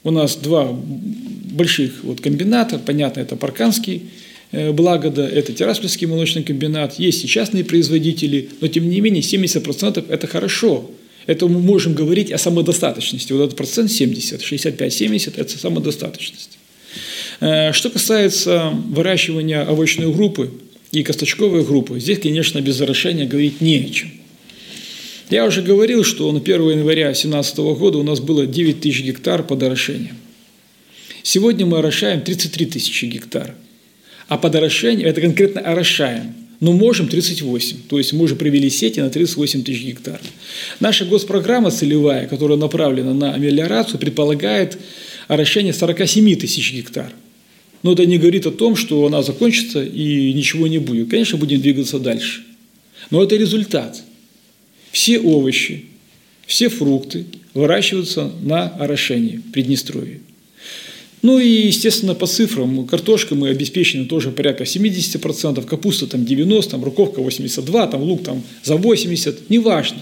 У 0.05 0.11
нас 0.11 0.37
два 0.37 0.71
больших 0.73 2.05
вот 2.05 2.21
комбината, 2.21 2.79
понятно, 2.79 3.21
это 3.21 3.37
Парканский 3.37 4.03
Э, 4.51 4.73
Благода, 4.73 5.27
это 5.27 5.53
Тираспольский 5.53 6.07
молочный 6.07 6.43
комбинат, 6.43 6.99
есть 6.99 7.25
и 7.25 7.29
частные 7.29 7.65
производители, 7.65 8.49
но 8.61 8.69
тем 8.69 8.89
не 8.89 9.01
менее 9.01 9.23
70% 9.23 10.07
это 10.09 10.27
хорошо. 10.27 10.91
Это 11.27 11.47
мы 11.47 11.61
можем 11.61 11.93
говорить 11.93 12.33
о 12.33 12.39
самодостаточности. 12.39 13.35
Вот 13.35 13.45
этот 13.45 13.57
процент 13.57 13.93
70, 13.93 14.41
65-70– 14.41 15.35
это 15.37 15.59
самодостаточность. 15.59 16.59
Э, 17.41 17.73
что 17.73 17.91
касается 17.91 18.73
выращивания 18.89 19.63
овощной 19.63 20.13
группы 20.13 20.51
и 20.93 21.03
косточковой 21.03 21.65
группы, 21.65 22.01
здесь, 22.01 22.19
конечно, 22.19 22.61
без 22.61 22.81
орошения 22.81 23.27
говорить 23.27 23.61
не 23.61 23.79
о 23.79 23.89
чем. 23.91 24.11
Я 25.31 25.45
уже 25.45 25.63
говорил, 25.63 26.05
что 26.05 26.31
на 26.33 26.41
1 26.41 26.71
января 26.71 27.07
2017 27.07 27.59
года 27.59 27.99
у 27.99 28.03
нас 28.03 28.21
было 28.21 28.47
9 28.47 28.81
тысяч 28.81 29.03
гектар 29.03 29.43
под 29.43 29.63
орошением. 29.63 30.17
Сегодня 31.23 31.67
мы 31.67 31.79
орошаем 31.79 32.23
33 32.23 32.67
тысячи 32.67 33.05
гектар– 33.05 33.55
а 34.29 34.37
под 34.37 34.55
орошение, 34.55 35.07
это 35.07 35.23
конкретно 35.23 35.63
орошаем, 35.63 36.35
но 36.61 36.73
можем 36.73 37.09
38, 37.09 37.79
то 37.89 37.99
есть 37.99 38.13
мы 38.13 38.25
уже 38.25 38.37
провели 38.37 38.69
сети 38.69 39.01
на 39.01 39.09
38 39.09 39.65
тысяч 39.65 39.83
гектар. 39.85 40.21
Наша 40.81 41.07
госпрограмма 41.07 41.71
целевая, 41.71 42.27
которая 42.29 42.59
направлена 42.59 43.15
на 43.15 43.33
амелиорацию, 43.35 43.99
предполагает 43.99 44.79
орошение 45.29 45.73
47 45.73 46.37
тысяч 46.37 46.75
гектар. 46.75 47.11
Но 47.83 47.93
это 47.93 48.07
не 48.07 48.19
говорит 48.19 48.47
о 48.47 48.51
том, 48.51 48.77
что 48.77 49.07
она 49.07 49.23
закончится 49.23 49.83
и 49.83 50.33
ничего 50.33 50.67
не 50.67 50.79
будет. 50.79 51.11
Конечно, 51.11 51.39
будем 51.39 51.61
двигаться 51.61 51.99
дальше. 51.99 52.45
Но 53.11 53.23
это 53.23 53.37
результат. 53.37 54.03
Все 54.91 55.19
овощи, 55.21 55.85
все 56.47 56.69
фрукты 56.69 57.27
выращиваются 57.55 58.31
на 58.43 58.69
орошении 58.69 59.37
в 59.37 59.53
Приднестровье. 59.53 60.21
Ну 61.23 61.39
и, 61.39 61.67
естественно, 61.67 62.15
по 62.15 62.27
цифрам, 62.27 62.87
картошка 62.87 63.35
мы 63.35 63.49
обеспечены 63.49 64.05
тоже 64.05 64.31
порядка 64.31 64.65
70%, 64.65 65.65
капуста 65.67 66.07
там 66.07 66.23
90%, 66.23 66.71
там, 66.71 66.85
руковка 66.85 67.21
82%, 67.21 67.91
там, 67.91 68.03
лук 68.03 68.23
там 68.23 68.43
за 68.63 68.75
80%, 68.75 69.43
неважно. 69.49 70.01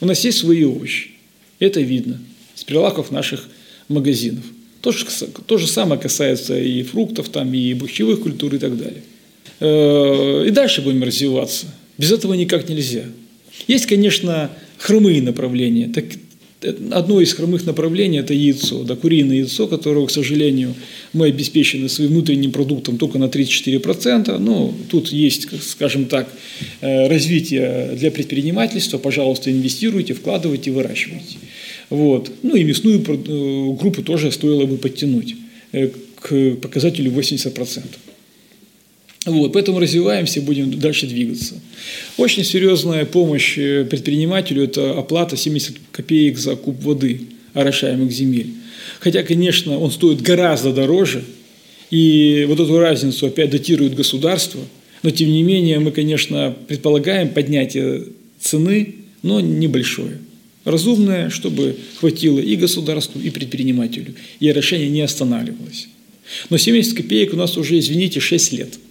У 0.00 0.06
нас 0.06 0.24
есть 0.24 0.38
свои 0.38 0.64
овощи. 0.64 1.10
Это 1.58 1.80
видно 1.80 2.20
с 2.54 2.64
прилавков 2.64 3.10
наших 3.10 3.48
магазинов. 3.88 4.44
То 4.80 4.92
же, 4.92 5.04
то 5.46 5.58
же 5.58 5.66
самое 5.66 6.00
касается 6.00 6.58
и 6.58 6.82
фруктов, 6.82 7.28
там, 7.28 7.52
и 7.52 7.74
бухчевых 7.74 8.20
культур 8.20 8.54
и 8.54 8.58
так 8.58 8.76
далее. 8.76 9.02
Э, 9.60 10.44
и 10.46 10.50
дальше 10.50 10.82
будем 10.82 11.02
развиваться. 11.02 11.66
Без 11.98 12.12
этого 12.12 12.34
никак 12.34 12.68
нельзя. 12.68 13.04
Есть, 13.66 13.86
конечно, 13.86 14.50
хромые 14.78 15.22
направления. 15.22 15.88
Так, 15.88 16.04
Одно 16.90 17.20
из 17.20 17.34
хромых 17.34 17.66
направлений– 17.66 18.18
это 18.20 18.32
яйцо, 18.32 18.82
да, 18.82 18.96
куриное 18.96 19.36
яйцо, 19.36 19.66
которого, 19.66 20.06
к 20.06 20.10
сожалению, 20.10 20.74
мы 21.12 21.26
обеспечены 21.26 21.88
своим 21.90 22.12
внутренним 22.12 22.50
продуктом 22.50 22.96
только 22.96 23.18
на 23.18 23.26
34%. 23.26 24.38
Но 24.38 24.74
тут 24.90 25.12
есть, 25.12 25.48
скажем 25.62 26.06
так, 26.06 26.28
э, 26.80 27.08
развитие 27.08 27.94
для 27.96 28.10
предпринимательства. 28.10 28.96
Пожалуйста, 28.96 29.52
инвестируйте, 29.52 30.14
вкладывайте, 30.14 30.70
выращивайте. 30.70 31.36
Вот. 31.90 32.30
Ну 32.42 32.56
и 32.56 32.64
мясную 32.64 33.00
э, 33.00 33.76
группу 33.78 34.02
тоже 34.02 34.32
стоило 34.32 34.66
бы 34.66 34.76
подтянуть 34.76 35.36
э, 35.72 35.90
к 36.20 36.56
показателю 36.56 37.12
80%. 37.12 37.82
Вот, 39.26 39.52
поэтому 39.52 39.80
развиваемся, 39.80 40.40
будем 40.40 40.78
дальше 40.78 41.06
двигаться. 41.08 41.54
Очень 42.16 42.44
серьезная 42.44 43.04
помощь 43.04 43.58
э, 43.58 43.84
предпринимателю– 43.84 44.62
это 44.64 44.96
оплата 44.96 45.36
70 45.36 45.76
копеек 45.90 46.38
за 46.38 46.54
куб 46.54 46.80
воды 46.82 47.22
орошаемых 47.52 48.12
земель. 48.12 48.52
Хотя, 49.00 49.24
конечно, 49.24 49.78
он 49.78 49.90
стоит 49.90 50.22
гораздо 50.22 50.72
дороже, 50.72 51.24
и 51.90 52.44
вот 52.48 52.60
эту 52.60 52.78
разницу 52.78 53.26
опять 53.26 53.50
датирует 53.50 53.94
государство, 53.94 54.60
но 55.02 55.10
тем 55.10 55.30
не 55.30 55.42
менее 55.42 55.80
мы, 55.80 55.90
конечно, 55.90 56.54
предполагаем 56.68 57.30
поднятие 57.30 58.04
цены, 58.40 58.94
но 59.22 59.40
небольшое. 59.40 60.18
Разумное, 60.66 61.30
чтобы 61.30 61.76
хватило 61.98 62.38
и 62.38 62.56
государству, 62.56 63.18
и 63.18 63.30
предпринимателю, 63.30 64.14
и 64.40 64.50
орошение 64.50 64.90
не 64.90 65.00
останавливалось. 65.00 65.88
Но 66.50 66.58
70 66.58 66.94
копеек 66.94 67.32
у 67.32 67.36
нас 67.36 67.56
уже, 67.56 67.78
извините, 67.78 68.20
6 68.20 68.52
лет– 68.52 68.74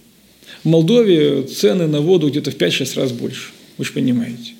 в 0.66 0.68
Молдове 0.68 1.42
цены 1.42 1.86
на 1.86 2.00
воду 2.00 2.28
где-то 2.28 2.50
в 2.50 2.56
5-6 2.56 3.00
раз 3.00 3.12
больше, 3.12 3.50
вы 3.78 3.84
же 3.84 3.92
понимаете. 3.92 4.54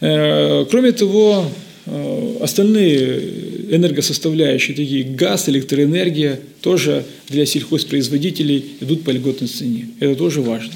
Э, 0.00 0.64
кроме 0.68 0.90
того, 0.90 1.48
э, 1.86 2.36
остальные 2.40 3.20
энергосоставляющие, 3.70 4.76
такие 4.76 5.04
газ, 5.04 5.48
электроэнергия, 5.48 6.40
тоже 6.62 7.04
для 7.28 7.46
сельхозпроизводителей 7.46 8.64
идут 8.80 9.04
по 9.04 9.10
льготной 9.10 9.46
цене. 9.46 9.88
Это 10.00 10.16
тоже 10.16 10.40
важно. 10.40 10.72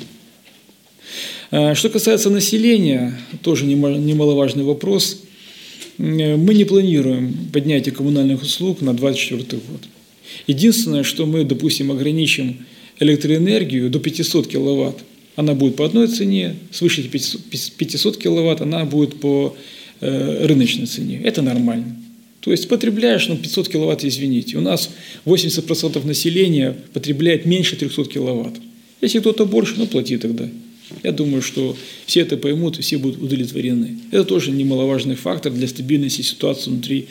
Э, 1.53 1.75
что 1.75 1.91
касается 1.91 2.31
населения, 2.31 3.17
тоже 3.43 3.67
немаловажный 3.67 4.65
вопрос. 4.65 5.23
Мы 5.99 6.55
не 6.55 6.65
планируем 6.65 7.37
поднятие 7.53 7.95
коммунальных 7.95 8.43
услуг 8.43 8.81
на 8.81 8.95
2024 8.95 9.63
год. 9.69 9.83
Единственное, 10.47 11.05
что 11.05 11.27
мы, 11.27 11.45
допустим, 11.45 11.93
ограничим 11.93 12.65
электроэнергию 12.99 13.91
до 13.91 14.01
500 14.01 14.49
киловатт, 14.49 14.99
она 15.37 15.55
будет 15.55 15.77
по 15.77 15.85
одной 15.85 16.09
цене, 16.09 16.57
свыше 16.71 17.03
500 17.03 18.17
киловатт 18.17 18.63
она 18.63 18.85
будет 18.87 19.21
по 19.21 19.55
э, 20.01 20.47
рыночной 20.47 20.87
цене. 20.87 21.21
Это 21.23 21.43
нормально. 21.43 21.97
То 22.41 22.51
есть 22.51 22.67
потребляешь, 22.67 23.29
ну, 23.29 23.37
500 23.37 23.69
киловатт, 23.69 24.05
извините. 24.05 24.57
У 24.57 24.63
нас 24.63 24.91
80% 25.27 26.07
населения 26.07 26.77
потребляет 26.95 27.45
меньше 27.45 27.77
300 27.77 28.05
киловатт. 28.07 28.55
Если 29.03 29.19
кто-то 29.21 29.45
больше, 29.45 29.75
ну, 29.77 29.87
плати 29.87 30.17
тогда. 30.17 30.49
Я 31.03 31.13
думаю, 31.13 31.43
что 31.43 31.77
все 32.07 32.21
это 32.21 32.37
поймут 32.37 32.79
и 32.79 32.83
все 32.83 32.99
будут 32.99 33.23
удовлетворены. 33.23 33.99
Это 34.11 34.25
тоже 34.25 34.51
немаловажный 34.51 35.17
фактор 35.17 35.53
для 35.53 35.69
стабильности 35.69 36.23
ситуации 36.23 36.71
внутри 36.71 37.07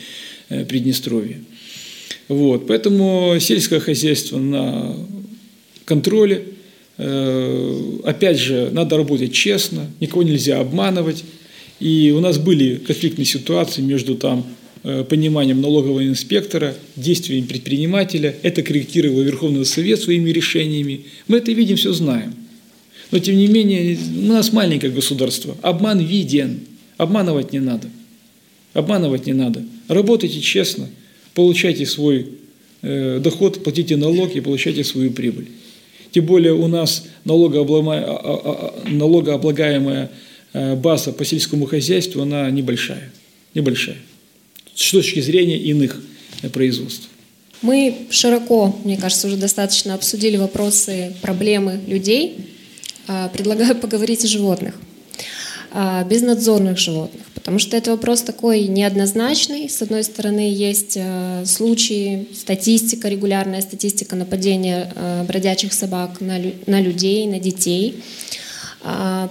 э, 0.50 0.66
Приднестровья. 0.66 1.40
Вот. 2.28 2.68
Поэтому 2.68 3.36
сельское 3.40 3.80
хозяйство 3.80 4.38
на 4.38 4.96
контроле. 5.86 6.46
Э, 6.98 8.00
опять 8.06 8.40
же, 8.40 8.70
надо 8.72 8.98
работать 8.98 9.34
честно, 9.34 9.90
никого 10.00 10.24
нельзя 10.24 10.60
обманывать. 10.60 11.24
И 11.80 12.14
у 12.16 12.20
нас 12.20 12.38
были 12.38 12.76
конфликтные 12.76 13.26
ситуации 13.26 13.82
между 13.82 14.16
там, 14.16 14.46
э, 14.84 15.04
пониманием 15.04 15.62
налогового 15.62 16.08
инспектора, 16.08 16.76
действиями 16.96 17.46
предпринимателя. 17.46 18.36
Это 18.44 18.62
корректировал 18.62 19.22
Верховный 19.22 19.66
Совет 19.66 20.00
своими 20.00 20.30
решениями. 20.30 21.02
Мы 21.28 21.38
это 21.38 21.52
видим, 21.52 21.76
все 21.76 21.92
знаем. 21.92 22.34
Но 23.12 23.20
тем 23.20 23.36
не 23.38 23.48
менее, 23.48 23.98
у 23.98 24.34
нас 24.34 24.54
маленькое 24.54 24.92
государство. 24.92 25.56
Обман 25.62 26.00
виден. 26.00 26.62
Обманывать 26.98 27.52
не 27.52 27.60
надо. 27.60 27.88
Обманывать 28.74 29.26
не 29.26 29.34
надо. 29.34 29.64
Работайте 29.88 30.40
честно, 30.40 30.88
получайте 31.34 31.86
свой 31.86 32.28
э, 32.82 33.20
доход, 33.20 33.64
платите 33.64 33.98
налог 33.98 34.36
и 34.36 34.40
получайте 34.40 34.84
свою 34.84 35.12
прибыль. 35.12 35.48
Тем 36.12 36.26
более 36.26 36.54
у 36.54 36.68
нас 36.68 37.06
налогооблагаемая, 37.26 38.04
а, 38.04 38.16
а, 38.16 38.84
а, 38.86 38.90
налогооблагаемая 38.90 40.12
э, 40.54 40.76
база 40.76 41.12
по 41.12 41.26
сельскому 41.26 41.66
хозяйству, 41.66 42.22
она 42.22 42.50
небольшая. 42.50 43.12
Небольшая. 43.54 43.98
С 44.76 44.92
точки 44.92 45.20
зрения 45.20 45.58
иных 45.58 46.02
э, 46.42 46.50
производств. 46.50 47.10
Мы 47.62 47.96
широко, 48.10 48.76
мне 48.84 48.98
кажется, 48.98 49.28
уже 49.28 49.38
достаточно 49.38 49.94
обсудили 49.94 50.38
вопросы, 50.38 51.14
проблемы 51.22 51.80
людей. 51.88 52.36
Предлагаю 53.08 53.76
поговорить 53.76 54.24
о 54.24 54.28
животных. 54.28 54.76
А, 55.74 56.04
безнадзорных 56.04 56.78
животных, 56.78 57.24
потому 57.34 57.58
что 57.58 57.78
это 57.78 57.92
вопрос 57.92 58.24
такой 58.24 58.68
неоднозначный. 58.68 59.70
С 59.70 59.82
одной 59.82 60.04
стороны, 60.04 60.52
есть 60.52 60.98
а, 61.00 61.46
случаи, 61.46 62.28
статистика, 62.36 63.08
регулярная 63.08 63.62
статистика 63.62 64.18
нападения 64.18 64.94
бродячих 65.26 65.72
собак 65.72 66.20
на 66.20 66.82
людей, 66.82 67.26
на 67.28 67.40
детей. 67.40 68.04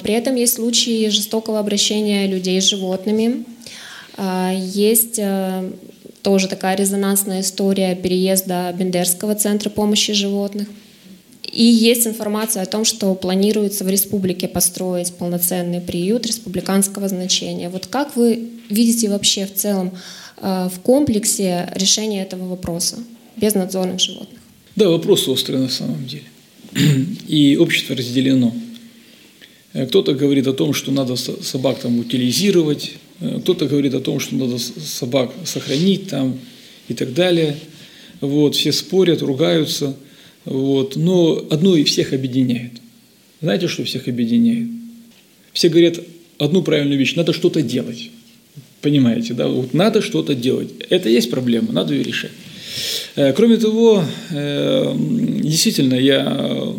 При 0.02 0.14
этом 0.14 0.36
есть 0.36 0.54
случаи 0.54 1.08
жестокого 1.08 1.58
обращения 1.58 2.26
людей 2.26 2.60
с 2.60 2.64
животными. 2.64 3.44
Есть 4.54 5.20
тоже 6.22 6.46
такая 6.46 6.76
резонансная 6.76 7.40
история 7.40 7.96
переезда 7.96 8.72
Бендерского 8.72 9.34
центра 9.34 9.68
помощи 9.68 10.12
животных. 10.12 10.68
И 11.52 11.64
есть 11.64 12.06
информация 12.06 12.62
о 12.62 12.66
том, 12.66 12.84
что 12.84 13.14
планируется 13.14 13.84
в 13.84 13.88
республике 13.88 14.46
построить 14.46 15.12
полноценный 15.12 15.80
приют 15.80 16.24
республиканского 16.26 17.08
значения. 17.08 17.68
Вот 17.68 17.86
как 17.86 18.14
вы 18.16 18.50
видите 18.68 19.08
вообще 19.08 19.46
в 19.46 19.54
целом 19.54 19.92
э, 20.36 20.68
в 20.72 20.78
комплексе 20.80 21.68
решение 21.74 22.22
этого 22.22 22.46
вопроса 22.48 22.98
без 23.36 23.54
надзорных 23.54 23.98
животных? 23.98 24.38
Да, 24.76 24.88
вопрос 24.88 25.26
острый 25.26 25.56
на 25.56 25.68
самом 25.68 26.06
деле. 26.06 26.24
И 27.26 27.56
общество 27.56 27.96
разделено. 27.96 28.54
Э, 29.72 29.86
кто-то 29.86 30.14
говорит 30.14 30.46
о 30.46 30.52
том, 30.52 30.72
что 30.72 30.92
надо 30.92 31.16
собак 31.16 31.80
там 31.80 31.98
утилизировать, 31.98 32.92
э, 33.18 33.40
кто-то 33.40 33.66
говорит 33.66 33.94
о 33.94 34.00
том, 34.00 34.20
что 34.20 34.36
надо 34.36 34.58
собак 34.58 35.32
сохранить 35.44 36.08
там 36.08 36.38
и 36.86 36.94
так 36.94 37.12
далее. 37.12 37.56
Вот, 38.20 38.54
все 38.54 38.70
спорят, 38.70 39.20
ругаются– 39.20 39.96
вот. 40.44 40.96
Но 40.96 41.46
одно 41.50 41.76
и 41.76 41.84
всех 41.84 42.12
объединяет. 42.12 42.72
Знаете, 43.40 43.68
что 43.68 43.84
всех 43.84 44.08
объединяет? 44.08 44.68
Все 45.52 45.68
говорят 45.68 46.00
одну 46.38 46.62
правильную 46.62 46.98
вещь– 46.98 47.14
надо 47.16 47.32
что-то 47.32 47.62
делать. 47.62 48.10
Понимаете, 48.80 49.34
да? 49.34 49.48
Вот 49.48 49.74
надо 49.74 50.00
что-то 50.00 50.34
делать. 50.34 50.70
Это 50.88 51.08
есть 51.08 51.30
проблема, 51.30 51.72
надо 51.72 51.94
ее 51.94 52.02
решать. 52.02 52.30
Э, 53.16 53.32
кроме 53.32 53.56
того, 53.56 54.04
э, 54.30 54.94
действительно, 55.42 55.94
я 55.94 56.74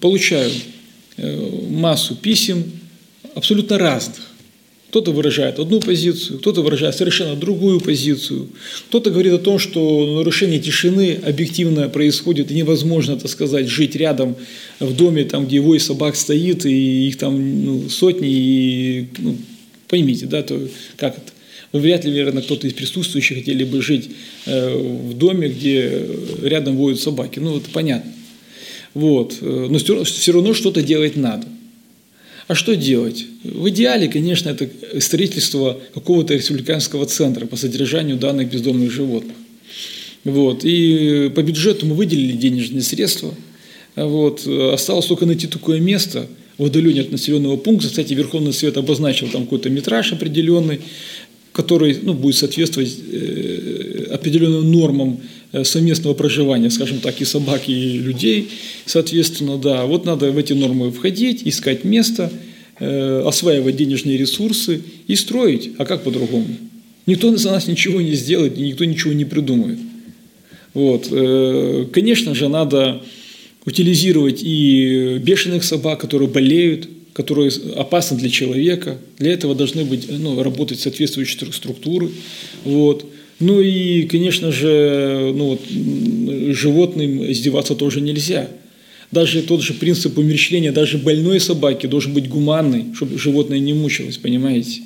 получаю 0.00 0.50
э, 1.16 1.50
массу 1.70 2.16
писем 2.16 2.64
абсолютно 3.34 3.78
разных 3.78 4.33
кто-то 4.94 5.10
выражает 5.10 5.58
одну 5.58 5.80
позицию, 5.80 6.38
кто-то 6.38 6.62
выражает 6.62 6.94
совершенно 6.94 7.34
другую 7.34 7.80
позицию. 7.80 8.46
Кто-то 8.90 9.10
говорит 9.10 9.32
о 9.32 9.38
том, 9.38 9.58
что 9.58 10.18
нарушение 10.18 10.60
тишины 10.60 11.18
объективно 11.26 11.88
происходит, 11.88 12.52
и 12.52 12.54
невозможно, 12.54 13.16
так 13.16 13.28
сказать, 13.28 13.66
жить 13.66 13.96
рядом 13.96 14.36
в 14.78 14.96
доме, 14.96 15.24
там, 15.24 15.46
где 15.46 15.58
вой 15.58 15.80
собак 15.80 16.14
стоит, 16.14 16.64
и 16.64 17.08
их 17.08 17.18
там 17.18 17.64
ну, 17.64 17.88
сотни, 17.88 18.28
и, 18.30 19.08
ну, 19.18 19.36
поймите, 19.88 20.26
да, 20.26 20.44
то 20.44 20.60
как 20.96 21.18
это? 21.18 21.32
Ну, 21.72 21.80
вряд 21.80 22.04
ли, 22.04 22.12
наверное, 22.12 22.44
кто-то 22.44 22.68
из 22.68 22.72
присутствующих 22.72 23.38
хотели 23.38 23.64
бы 23.64 23.82
жить 23.82 24.10
э, 24.46 24.76
в 24.76 25.18
доме, 25.18 25.48
где 25.48 26.06
рядом 26.40 26.76
воют 26.76 27.00
собаки. 27.00 27.40
Ну, 27.40 27.56
это 27.56 27.68
понятно. 27.70 28.12
Вот. 28.94 29.38
Э, 29.40 29.66
но 29.68 29.76
все 30.04 30.32
равно 30.32 30.54
что-то 30.54 30.82
делать 30.82 31.16
надо. 31.16 31.48
А 32.46 32.54
что 32.54 32.76
делать? 32.76 33.24
В 33.42 33.68
идеале, 33.70 34.08
конечно, 34.08 34.50
это 34.50 34.68
строительство 35.00 35.80
какого-то 35.94 36.34
республиканского 36.34 37.06
центра 37.06 37.46
по 37.46 37.56
содержанию 37.56 38.16
данных 38.16 38.50
бездомных 38.50 38.90
животных. 38.90 39.36
Вот. 40.24 40.64
И 40.64 41.30
по 41.34 41.42
бюджету 41.42 41.86
мы 41.86 41.94
выделили 41.94 42.32
денежные 42.32 42.82
средства. 42.82 43.34
Вот. 43.96 44.46
Осталось 44.46 45.06
только 45.06 45.24
найти 45.26 45.46
такое 45.46 45.80
место 45.80 46.26
в 46.58 46.64
удалении 46.64 47.00
от 47.00 47.12
населенного 47.12 47.56
пункта. 47.56 47.88
Кстати, 47.88 48.12
Верховный 48.12 48.52
Совет 48.52 48.76
обозначил 48.76 49.28
там 49.28 49.44
какой-то 49.44 49.70
метраж 49.70 50.12
определенный, 50.12 50.80
который 51.52 51.98
ну, 52.02 52.14
будет 52.14 52.36
соответствовать 52.36 52.96
э, 53.10 54.08
определенным 54.12 54.70
нормам 54.70 55.20
совместного 55.62 56.14
проживания, 56.14 56.70
скажем 56.70 56.98
так, 56.98 57.20
и 57.20 57.24
собак, 57.24 57.68
и 57.68 57.98
людей, 57.98 58.48
соответственно, 58.86 59.58
да, 59.58 59.84
вот 59.86 60.04
надо 60.04 60.32
в 60.32 60.38
эти 60.38 60.52
нормы 60.52 60.90
входить, 60.90 61.42
искать 61.44 61.84
место, 61.84 62.32
э, 62.80 63.22
осваивать 63.24 63.76
денежные 63.76 64.16
ресурсы 64.16 64.82
и 65.06 65.14
строить, 65.14 65.70
а 65.78 65.84
как 65.84 66.02
по-другому? 66.02 66.48
Никто 67.06 67.36
за 67.36 67.50
нас 67.50 67.68
ничего 67.68 68.00
не 68.00 68.14
сделает, 68.14 68.56
никто 68.56 68.84
ничего 68.84 69.12
не 69.12 69.24
придумает. 69.24 69.78
Вот. 70.72 71.06
Э, 71.10 71.86
конечно 71.92 72.34
же, 72.34 72.48
надо 72.48 73.02
утилизировать 73.64 74.42
и 74.42 75.18
бешеных 75.22 75.64
собак, 75.64 76.00
которые 76.00 76.28
болеют, 76.28 76.88
которые 77.12 77.52
опасны 77.76 78.18
для 78.18 78.28
человека. 78.28 78.98
Для 79.18 79.32
этого 79.32 79.54
должны 79.54 79.84
быть, 79.84 80.06
ну, 80.10 80.42
работать 80.42 80.80
соответствующие 80.80 81.52
структуры. 81.52 82.10
Вот. 82.64 83.06
Ну 83.40 83.60
и, 83.60 84.02
конечно 84.02 84.52
же, 84.52 85.32
ну, 85.34 85.50
вот, 85.50 85.60
животным 86.54 87.30
издеваться 87.30 87.74
тоже 87.74 88.00
нельзя. 88.00 88.48
Даже 89.10 89.42
тот 89.42 89.62
же 89.62 89.74
принцип 89.74 90.18
умерщвления, 90.18 90.72
даже 90.72 90.98
больной 90.98 91.40
собаки 91.40 91.86
должен 91.86 92.12
быть 92.12 92.28
гуманный, 92.28 92.86
чтобы 92.94 93.18
животное 93.18 93.58
не 93.58 93.72
мучилось, 93.72 94.18
понимаете? 94.18 94.82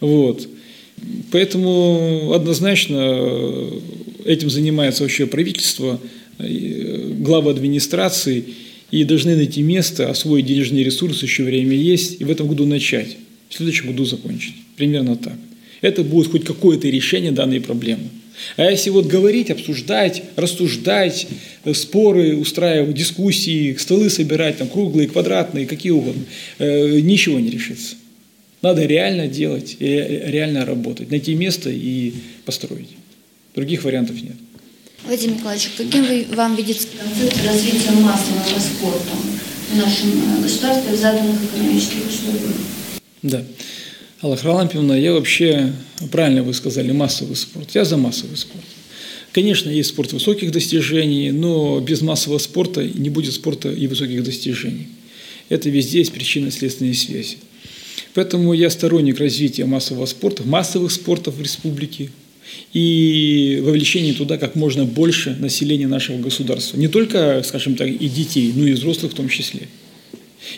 Вот. 0.00 0.48
Поэтому 1.30 2.32
однозначно 2.34 3.70
этим 4.24 4.50
занимается 4.50 5.02
вообще 5.02 5.26
правительство, 5.26 6.00
главы 6.38 7.50
администрации, 7.50 8.44
и 8.90 9.04
должны 9.04 9.36
найти 9.36 9.62
место, 9.62 10.10
освоить 10.10 10.46
денежные 10.46 10.84
ресурсы, 10.84 11.24
еще 11.24 11.44
время 11.44 11.74
есть, 11.76 12.20
и 12.20 12.24
в 12.24 12.30
этом 12.30 12.46
году 12.46 12.66
начать, 12.66 13.16
в 13.48 13.54
следующем 13.54 13.88
году 13.88 14.04
закончить. 14.04 14.54
Примерно 14.76 15.16
так. 15.16 15.36
Это 15.82 16.02
будет 16.02 16.30
хоть 16.30 16.44
какое-то 16.44 16.88
решение 16.88 17.32
данной 17.32 17.60
проблемы. 17.60 18.08
А 18.56 18.70
если 18.70 18.88
вот 18.88 19.06
говорить, 19.06 19.50
обсуждать, 19.50 20.22
рассуждать, 20.36 21.26
э, 21.64 21.74
споры 21.74 22.36
устраивать, 22.36 22.94
дискуссии, 22.94 23.76
столы 23.78 24.08
собирать, 24.08 24.56
там, 24.56 24.68
круглые, 24.68 25.08
квадратные, 25.08 25.66
какие 25.66 25.92
угодно, 25.92 26.24
э, 26.58 27.00
ничего 27.00 27.38
не 27.38 27.50
решится. 27.50 27.96
Надо 28.62 28.86
реально 28.86 29.26
делать, 29.26 29.76
реально 29.80 30.64
работать, 30.64 31.10
найти 31.10 31.34
место 31.34 31.68
и 31.68 32.14
построить. 32.44 32.90
Других 33.54 33.82
вариантов 33.84 34.22
нет. 34.22 34.36
Владимир 35.04 35.34
Николаевич, 35.34 35.70
каким 35.76 36.04
вы, 36.04 36.26
вам 36.34 36.54
видится 36.54 36.86
концепция 36.96 37.48
развития 37.48 37.90
массового 37.90 38.60
спорта 38.60 39.10
в 39.72 39.76
нашем 39.76 40.10
э, 40.10 40.42
государстве 40.42 40.94
в 40.94 40.96
заданных 40.96 41.42
экономических 41.42 42.08
условиях? 42.08 42.56
Да. 43.22 43.44
Алла 44.22 44.36
Харлампьевна, 44.36 44.96
я 44.96 45.14
вообще, 45.14 45.72
правильно 46.12 46.44
вы 46.44 46.54
сказали, 46.54 46.92
массовый 46.92 47.34
спорт. 47.34 47.70
Я 47.74 47.84
за 47.84 47.96
массовый 47.96 48.36
спорт. 48.36 48.64
Конечно, 49.32 49.68
есть 49.68 49.88
спорт 49.88 50.12
высоких 50.12 50.52
достижений, 50.52 51.32
но 51.32 51.80
без 51.80 52.02
массового 52.02 52.38
спорта 52.38 52.86
не 52.86 53.10
будет 53.10 53.32
спорта 53.32 53.72
и 53.72 53.88
высоких 53.88 54.22
достижений. 54.22 54.86
Это 55.48 55.70
везде 55.70 55.98
есть 55.98 56.12
причинно-следственные 56.12 56.94
связи. 56.94 57.38
Поэтому 58.14 58.52
я 58.52 58.70
сторонник 58.70 59.18
развития 59.18 59.64
массового 59.64 60.06
спорта, 60.06 60.44
массовых 60.44 60.92
спортов 60.92 61.34
в 61.34 61.42
республике 61.42 62.10
и 62.72 63.60
вовлечения 63.64 64.14
туда 64.14 64.38
как 64.38 64.54
можно 64.54 64.84
больше 64.84 65.34
населения 65.40 65.88
нашего 65.88 66.18
государства. 66.18 66.76
Не 66.76 66.86
только, 66.86 67.42
скажем 67.44 67.74
так, 67.74 67.88
и 67.88 68.08
детей, 68.08 68.52
но 68.54 68.68
и 68.68 68.72
взрослых 68.72 69.12
в 69.12 69.16
том 69.16 69.28
числе. 69.28 69.62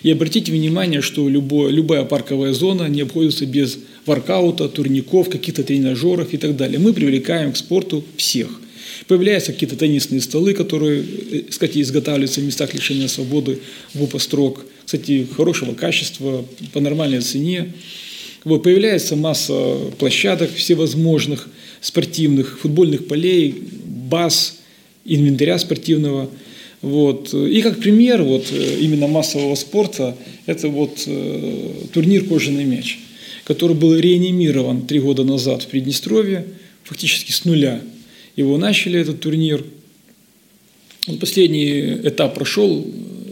И 0.02 0.11
обратите 0.11 0.52
внимание, 0.52 1.01
что 1.01 1.28
любое, 1.28 1.70
любая 1.70 2.05
парковая 2.05 2.52
зона 2.52 2.89
не 2.89 3.02
обходится 3.02 3.47
без 3.47 3.78
воркаута, 4.06 4.69
турников, 4.69 5.28
каких-то 5.28 5.62
тренажеров 5.62 6.32
и 6.32 6.36
так 6.36 6.56
далее. 6.56 6.78
Мы 6.78 6.93
привлекаем 6.93 7.52
к 7.52 7.56
спорту 7.56 8.05
всех. 8.16 8.48
Появляются 9.06 9.52
какие-то 9.52 9.77
теннисные 9.77 10.20
столы, 10.20 10.55
которые, 10.55 11.02
э, 11.02 11.40
кстати, 11.51 11.81
изготавливаются 11.81 12.40
в 12.40 12.44
местах 12.44 12.74
лишения 12.74 13.09
свободы 13.09 13.59
в 13.93 14.02
упострок. 14.02 14.65
Кстати, 14.85 15.27
хорошего 15.36 15.74
качества, 15.74 16.44
по 16.73 16.81
нормальной 16.81 17.20
цене. 17.20 17.73
Вот, 18.44 18.62
появляется 18.62 19.16
масса 19.16 19.77
площадок 19.98 20.55
всевозможных, 20.55 21.48
спортивных, 21.81 22.59
футбольных 22.61 23.06
полей, 23.06 23.55
баз, 23.85 24.59
инвентаря 25.05 25.59
спортивного. 25.59 26.31
Вот. 26.85 27.32
И 27.32 27.62
как 27.62 27.81
пример 27.81 28.23
вот, 28.23 28.48
э, 28.52 28.78
именно 28.81 29.06
массового 29.06 29.55
спорта, 29.55 30.15
это 30.44 30.69
вот 30.69 31.05
э, 31.06 31.70
турнир 31.94 32.24
«Кожаный 32.27 32.65
мяч», 32.65 32.98
который 33.44 33.74
был 33.74 33.97
реанимирован 33.97 34.82
три 34.82 35.01
года 35.01 35.24
назад 35.24 35.62
в 35.62 35.69
Приднестровье, 35.69 36.44
фактически 36.82 37.32
с 37.32 37.47
нуля. 37.47 37.81
Его 38.36 38.59
начали, 38.59 39.01
этот 39.01 39.20
турнир. 39.20 39.65
Вот 41.06 41.20
последний 41.20 42.01
этап 42.06 42.35
прошел, 42.35 42.86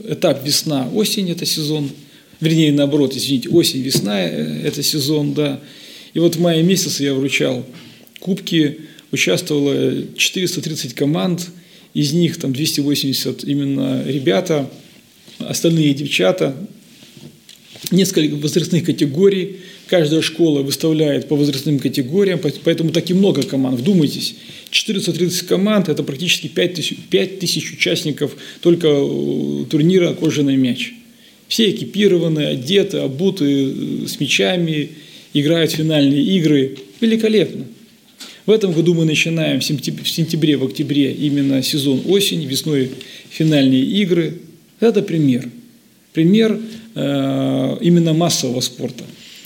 этап 0.09 0.47
весна-осень– 0.47 1.31
это 1.33 1.45
сезон, 1.45 1.91
вернее, 2.41 2.73
наоборот, 2.73 3.15
извините, 3.15 3.51
осень-весна– 3.51 4.19
это 4.65 4.83
сезон, 4.83 5.35
да. 5.35 5.61
И 6.15 6.19
вот 6.21 6.37
в 6.37 6.41
мае 6.41 6.63
месяце 6.63 7.05
я 7.05 7.13
вручал 7.13 7.67
кубки, 8.19 8.79
участвовало 9.11 10.07
430 10.17 10.95
команд– 10.95 11.51
из 11.95 12.13
них 12.13 12.39
там 12.39 12.53
280 12.53 13.45
именно 13.45 14.03
ребята, 14.07 14.71
остальные 15.39 15.95
девчата, 15.95 16.57
несколько 17.91 18.37
возрастных 18.37 18.85
категорий, 18.85 19.57
каждая 19.89 20.23
школа 20.23 20.63
выставляет 20.63 21.29
по 21.29 21.37
возрастным 21.37 21.79
категориям, 21.79 22.41
поэтому 22.65 22.91
так 22.91 23.11
и 23.11 23.15
много 23.15 23.43
команд. 23.43 23.79
Вдумайтесь, 23.79 24.37
430 24.71 25.47
команд– 25.47 25.89
это 25.91 26.03
практически 26.03 26.47
5 26.47 26.75
тысяч, 26.75 26.97
5 27.11 27.39
тысяч 27.41 27.73
участников 27.73 28.37
только 28.63 28.89
турнира 29.71 30.15
«Кожаный 30.15 30.57
мяч». 30.57 30.93
Все 31.49 31.71
экипированы, 31.71 32.47
одеты, 32.47 32.99
обуты, 32.99 33.45
э, 33.45 34.07
с 34.07 34.19
мячами, 34.19 34.93
играют 35.35 35.73
финальные 35.73 36.23
игры. 36.23 36.79
Великолепно. 37.03 37.67
В 38.45 38.51
этом 38.51 38.73
году 38.73 38.95
мы 38.95 39.05
начинаем 39.05 39.61
в 39.61 39.65
сентябре, 39.65 40.57
в 40.57 40.65
октябре 40.65 41.13
именно 41.13 41.63
сезон 41.63 42.03
осень, 42.09 42.45
весной 42.45 42.91
финальные 43.31 43.83
игры. 43.83 44.39
Это 44.81 45.01
пример. 45.01 45.49
Пример 46.13 46.59
э, 46.97 47.77
именно 47.81 48.13
массового 48.13 48.61
спорта. 48.61 49.05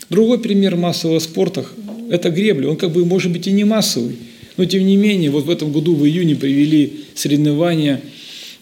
Другой 0.09 0.39
пример 0.39 0.77
массового 0.77 1.19
спорта– 1.19 1.67
это 2.11 2.31
гребля. 2.31 2.71
Он 2.71 2.77
как 2.77 2.93
бы 2.93 3.05
может 3.05 3.33
быть 3.33 3.47
и 3.47 3.53
не 3.53 3.65
массовый, 3.65 4.17
но 4.57 4.65
тем 4.65 4.87
не 4.87 4.97
менее, 4.97 5.31
вот 5.31 5.45
в 5.45 5.51
этом 5.51 5.73
году 5.73 5.95
в 5.95 6.07
июне 6.07 6.35
провели 6.35 7.05
соревнования, 7.15 8.01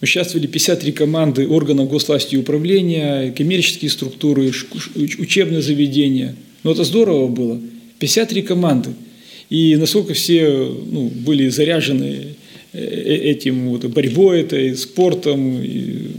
участвовали 0.00 0.48
53 0.48 0.92
команды 0.92 1.46
органов 1.46 1.88
госвласти 1.88 2.34
и 2.34 2.38
управления, 2.38 3.30
коммерческие 3.30 3.90
структуры, 3.90 4.50
учебные 4.96 5.62
заведения. 5.62 6.34
Но 6.64 6.72
это 6.72 6.82
здорово 6.82 7.28
было. 7.28 7.60
53 8.00 8.42
команды– 8.42 8.90
и 9.50 9.76
насколько 9.76 10.14
все 10.14 10.48
ну, 10.48 11.08
были 11.08 11.48
заряжены 11.48 12.36
э, 12.72 12.78
э, 12.78 13.14
этим 13.30 13.68
вот, 13.68 13.84
борьбой 13.84 14.42
этой, 14.42 14.76
спортом, 14.76 15.62
и 15.62 16.10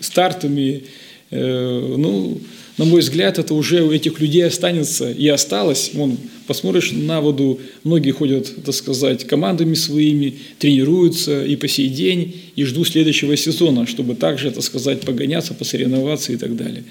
стартами, 0.00 0.82
э, 1.30 1.94
ну, 1.96 2.40
на 2.76 2.84
мой 2.84 3.02
взгляд, 3.02 3.38
это 3.38 3.54
уже 3.54 3.82
у 3.82 3.92
этих 3.92 4.20
людей 4.20 4.44
останется 4.44 5.10
и 5.10 5.28
осталось. 5.28 5.92
Вон, 5.94 6.18
посмотришь 6.48 6.90
на 6.92 7.20
воду, 7.20 7.60
многие 7.84 8.10
ходят, 8.10 8.52
так 8.64 8.74
сказать, 8.74 9.24
командами 9.24 9.74
своими, 9.74 10.34
тренируются 10.58 11.44
и 11.44 11.54
по 11.54 11.68
сей 11.68 11.88
день, 11.88 12.34
и 12.56 12.64
ждут 12.64 12.88
следующего 12.88 13.36
сезона, 13.36 13.86
чтобы 13.86 14.16
также, 14.16 14.50
так 14.50 14.64
сказать, 14.64 15.02
погоняться, 15.02 15.54
посоревноваться 15.54 16.32
и 16.32 16.36
так 16.36 16.56
далее. 16.56 16.82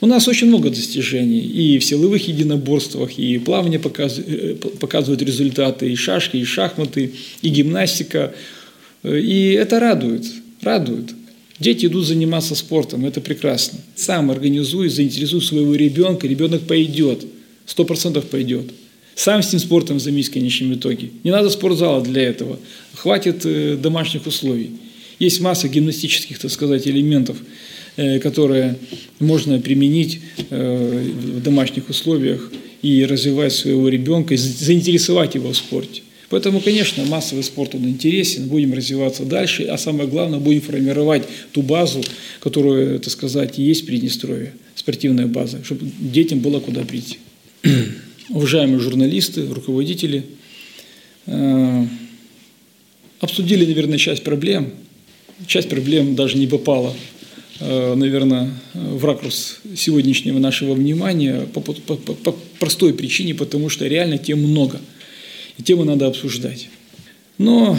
У 0.00 0.06
нас 0.06 0.28
очень 0.28 0.46
много 0.46 0.70
достижений 0.70 1.40
и 1.40 1.78
в 1.80 1.84
силовых 1.84 2.28
единоборствах, 2.28 3.18
и 3.18 3.38
плавание 3.38 3.80
показывают, 3.80 4.78
показывают 4.78 5.22
результаты, 5.22 5.90
и 5.90 5.96
шашки, 5.96 6.36
и 6.36 6.44
шахматы, 6.44 7.12
и 7.42 7.48
гимнастика. 7.48 8.32
И 9.02 9.56
это 9.58 9.80
радует, 9.80 10.26
радует. 10.62 11.10
Дети 11.60 11.86
идут 11.86 12.06
заниматься 12.06 12.54
спортом, 12.54 13.06
это 13.06 13.20
прекрасно. 13.20 13.78
Сам 13.94 14.30
организуй, 14.30 14.88
заинтересуй 14.88 15.40
своего 15.40 15.74
ребенка, 15.74 16.26
ребенок 16.26 16.62
пойдет, 16.62 17.24
сто 17.66 17.84
процентов 17.84 18.26
пойдет. 18.26 18.72
Сам 19.14 19.42
с 19.42 19.48
этим 19.48 19.60
спортом 19.60 20.00
займись 20.00 20.28
в 20.28 20.32
конечном 20.32 20.74
итоге. 20.74 21.10
Не 21.22 21.30
надо 21.30 21.48
спортзала 21.50 22.02
для 22.02 22.22
этого. 22.22 22.58
Хватит 22.94 23.42
э, 23.44 23.76
домашних 23.80 24.26
условий. 24.26 24.72
Есть 25.20 25.40
масса 25.40 25.68
гимнастических, 25.68 26.38
так 26.38 26.50
сказать, 26.50 26.88
элементов, 26.88 27.36
э, 27.96 28.18
которые 28.18 28.76
можно 29.20 29.60
применить 29.60 30.20
э, 30.50 31.08
в 31.14 31.42
домашних 31.42 31.88
условиях 31.88 32.50
и 32.82 33.04
развивать 33.04 33.52
своего 33.52 33.88
ребенка, 33.88 34.36
заинтересовать 34.36 35.36
его 35.36 35.50
в 35.52 35.56
спорте. 35.56 36.02
Поэтому, 36.30 36.60
конечно, 36.60 37.04
массовый 37.04 37.44
спорт 37.44 37.74
он 37.74 37.86
интересен, 37.88 38.48
будем 38.48 38.72
развиваться 38.72 39.24
дальше, 39.24 39.64
а 39.64 39.76
самое 39.76 40.08
главное, 40.08 40.38
будем 40.38 40.62
формировать 40.62 41.24
ту 41.52 41.62
базу, 41.62 42.02
которую, 42.40 42.98
так 43.00 43.12
сказать, 43.12 43.58
есть 43.58 43.82
в 43.82 43.86
Приднестровье, 43.86 44.54
спортивная 44.74 45.26
база, 45.26 45.62
чтобы 45.64 45.86
детям 45.98 46.40
было 46.40 46.60
куда 46.60 46.82
прийти. 46.82 47.18
Уважаемые 48.30 48.80
журналисты, 48.80 49.46
руководители, 49.46 50.24
э, 51.26 51.86
обсудили, 53.20 53.66
наверное, 53.66 53.98
часть 53.98 54.24
проблем. 54.24 54.70
Часть 55.46 55.68
проблем 55.68 56.14
даже 56.14 56.38
не 56.38 56.46
попала, 56.46 56.96
э, 57.60 57.94
наверное, 57.94 58.50
в 58.72 59.04
ракурс 59.04 59.58
сегодняшнего 59.76 60.38
нашего 60.38 60.72
внимания 60.72 61.46
по, 61.52 61.60
по, 61.60 61.74
по, 61.74 61.96
по 61.96 62.34
простой 62.58 62.94
причине, 62.94 63.34
потому 63.34 63.68
что 63.68 63.86
реально 63.86 64.16
тем 64.16 64.38
много– 64.38 64.80
и 65.58 65.62
тему 65.62 65.84
надо 65.84 66.06
обсуждать. 66.06 66.68
Но 67.38 67.78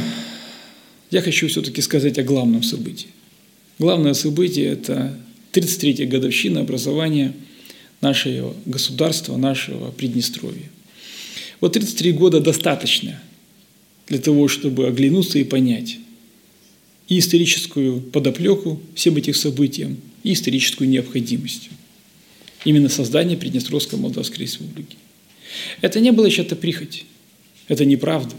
я 1.11 1.22
хочу 1.22 1.47
все-таки 1.47 1.81
сказать 1.81 2.18
о 2.18 2.23
главном 2.23 2.64
событии. 2.64 3.10
Главное 3.80 4.14
событие– 4.14 4.68
это 4.72 5.18
33-я 5.53 6.06
годовщина 6.06 6.61
образования 6.61 7.34
нашего 8.02 8.56
государства, 8.65 9.38
нашего 9.38 9.91
Приднестровья. 9.91 10.69
Вот 11.61 11.73
33 11.73 12.11
года 12.11 12.39
достаточно 12.39 13.22
для 14.07 14.19
того, 14.19 14.47
чтобы 14.47 14.88
оглянуться 14.88 15.39
и 15.39 15.43
понять, 15.43 15.97
и 17.07 17.19
историческую 17.19 18.02
подоплеку 18.02 18.81
всем 18.95 19.15
этим 19.18 19.34
событиям, 19.34 19.97
и 20.23 20.34
историческую 20.34 20.89
необходимость. 20.89 21.69
Именно 22.65 22.89
создание 22.89 23.38
Приднестровской 23.38 23.99
Молдавской 23.99 24.39
Республики. 24.39 24.97
Это 25.81 25.99
не 25.99 26.11
было 26.11 26.30
чья-то 26.30 26.56
прихоть. 26.56 27.06
Это 27.68 27.86
неправда. 27.86 28.36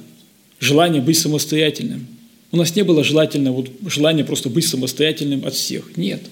Желание 0.61 1.03
быть 1.03 1.19
самостоятельным. 1.19 2.07
У 2.53 2.57
нас 2.57 2.75
не 2.77 2.83
было 2.83 3.05
желательного, 3.05 3.57
вот, 3.57 3.71
желания 3.87 4.25
просто 4.25 4.49
быть 4.49 4.67
самостоятельным 4.67 5.45
от 5.45 5.55
всех. 5.55 5.97
Нет. 5.97 6.23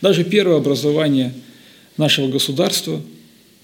Даже 0.00 0.24
первое 0.24 0.58
образование 0.58 1.32
нашего 1.96 2.28
государства, 2.28 3.00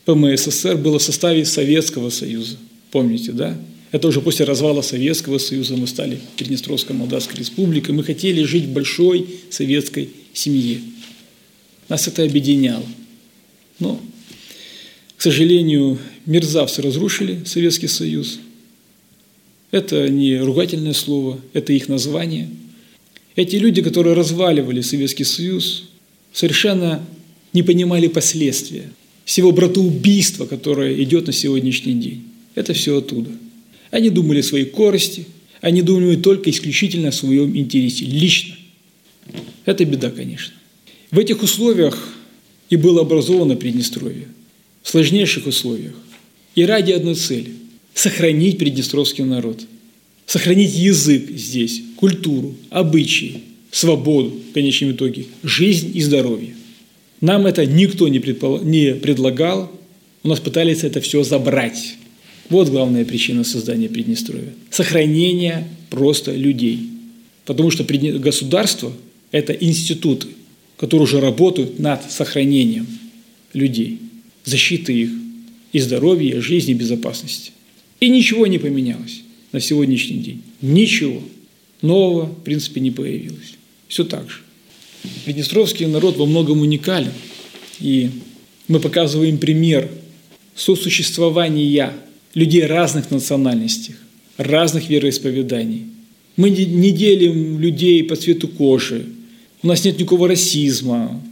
ПМССР, 0.07 0.77
было 0.77 0.99
в 0.99 1.03
составе 1.03 1.45
Советского 1.45 2.11
Союза. 2.11 2.57
Помните, 2.91 3.33
да? 3.33 3.57
Это 3.93 4.09
уже 4.09 4.21
после 4.21 4.45
развала 4.45 4.83
Советского 4.83 5.39
Союза 5.39 5.77
мы 5.77 5.87
стали 5.87 6.21
Приднестровской 6.37 6.95
Молдавской 6.95 7.39
Республикой. 7.39 7.95
Мы 7.95 8.05
хотели 8.05 8.45
жить 8.45 8.65
в 8.65 8.73
большой 8.73 9.27
советской 9.51 10.11
семье. 10.33 10.81
Нас 11.89 12.07
это 12.07 12.23
объединяло. 12.23 12.87
Но, 13.81 14.01
к 15.17 15.23
сожалению, 15.23 15.99
мерзавцы 16.25 16.83
разрушили 16.83 17.43
Советский 17.45 17.89
Союз. 17.89 18.39
Это 19.71 20.09
не 20.09 20.39
ругательное 20.39 20.95
слово, 20.95 21.41
это 21.53 21.73
их 21.73 21.89
название. 21.89 22.49
Эти 23.37 23.57
люди, 23.57 23.83
которые 23.83 24.15
разваливали 24.15 24.81
Советский 24.81 25.25
Союз, 25.25 25.91
совершенно 26.33 27.05
не 27.53 27.63
понимали 27.63 28.09
последствия 28.09 28.91
всего 29.25 29.53
братоубийства, 29.53 30.47
которое 30.47 31.01
идет 31.03 31.29
на 31.29 31.33
сегодняшний 31.33 31.95
день. 31.95 32.25
Это 32.57 32.75
все 32.75 32.99
оттуда. 32.99 33.31
Они 33.93 34.11
думали 34.11 34.41
о 34.41 34.43
своей 34.43 34.65
корости, 34.65 35.27
они 35.61 35.83
думали 35.83 36.17
только 36.17 36.51
исключительно 36.51 37.09
о 37.09 37.13
своем 37.13 37.57
интересе, 37.57 38.07
лично. 38.07 38.57
Это 39.67 39.85
беда, 39.85 40.11
конечно. 40.11 40.55
В 41.13 41.19
этих 41.19 41.43
условиях 41.43 42.13
и 42.71 42.77
было 42.77 43.03
образовано 43.03 43.57
Приднестровье, 43.57 44.29
в 44.83 44.91
сложнейших 44.91 45.47
условиях, 45.47 45.95
и 46.57 46.65
ради 46.65 46.91
одной 46.91 47.15
цели– 47.15 47.53
сохранить 47.95 48.59
приднестровский 48.59 49.25
народ, 49.25 49.61
сохранить 50.27 50.75
язык 50.75 51.31
здесь, 51.31 51.83
культуру, 51.97 52.55
обычаи, 52.71 53.43
свободу, 53.71 54.33
в 54.51 54.53
конечном 54.53 54.93
итоге, 54.93 55.27
жизнь 55.43 55.93
и 55.95 56.03
здоровье. 56.03 56.55
Нам 57.21 57.47
это 57.47 57.67
никто 57.67 58.09
не, 58.09 58.19
предпол... 58.19 58.63
не 58.63 58.95
предлагал, 58.95 59.71
у 60.23 60.29
нас 60.29 60.41
пытались 60.41 60.85
это 60.85 61.01
все 61.01 61.23
забрать. 61.23 61.97
Вот 62.49 62.69
главная 62.69 63.05
причина 63.05 63.45
создания 63.45 63.89
Приднестровья. 63.89 64.53
Сохранение 64.71 65.69
просто 65.89 66.35
людей. 66.35 66.89
Потому 67.45 67.71
что 67.71 67.85
государство– 67.85 68.93
это 69.31 69.53
институты, 69.53 70.29
которые 70.77 71.05
уже 71.05 71.21
работают 71.21 71.79
над 71.79 72.11
сохранением 72.11 72.87
людей, 73.53 73.99
защитой 74.45 75.03
их 75.03 75.11
и 75.73 75.79
здоровья, 75.79 76.41
жизни, 76.41 76.75
безопасности. 76.75 77.53
И 78.01 78.09
ничего 78.09 78.47
не 78.47 78.59
поменялось 78.59 79.23
на 79.53 79.61
сегодняшний 79.61 80.19
день. 80.19 80.43
Ничего 80.63 81.23
нового, 81.83 82.27
в 82.27 82.43
принципе, 82.43 82.81
не 82.81 82.91
появилось. 82.91 83.55
Все 83.89 84.05
так 84.05 84.29
же. 84.31 84.39
Приднестровский 85.25 85.87
народ 85.87 86.17
во 86.17 86.27
многом 86.27 86.61
уникален. 86.61 87.13
И 87.79 88.11
мы 88.69 88.81
показываем 88.81 89.39
пример 89.39 89.91
сосуществования 90.55 91.93
людей 92.35 92.65
разных 92.67 93.11
национальностей, 93.11 93.95
разных 94.37 94.89
вероисповеданий. 94.89 95.87
Мы 96.37 96.51
не 96.51 96.91
делим 96.91 97.59
людей 97.59 98.05
по 98.05 98.17
цвету 98.17 98.49
кожи. 98.49 99.07
У 99.63 99.67
нас 99.67 99.85
нет 99.85 99.99
никакого 99.99 100.29
расизма, 100.29 101.23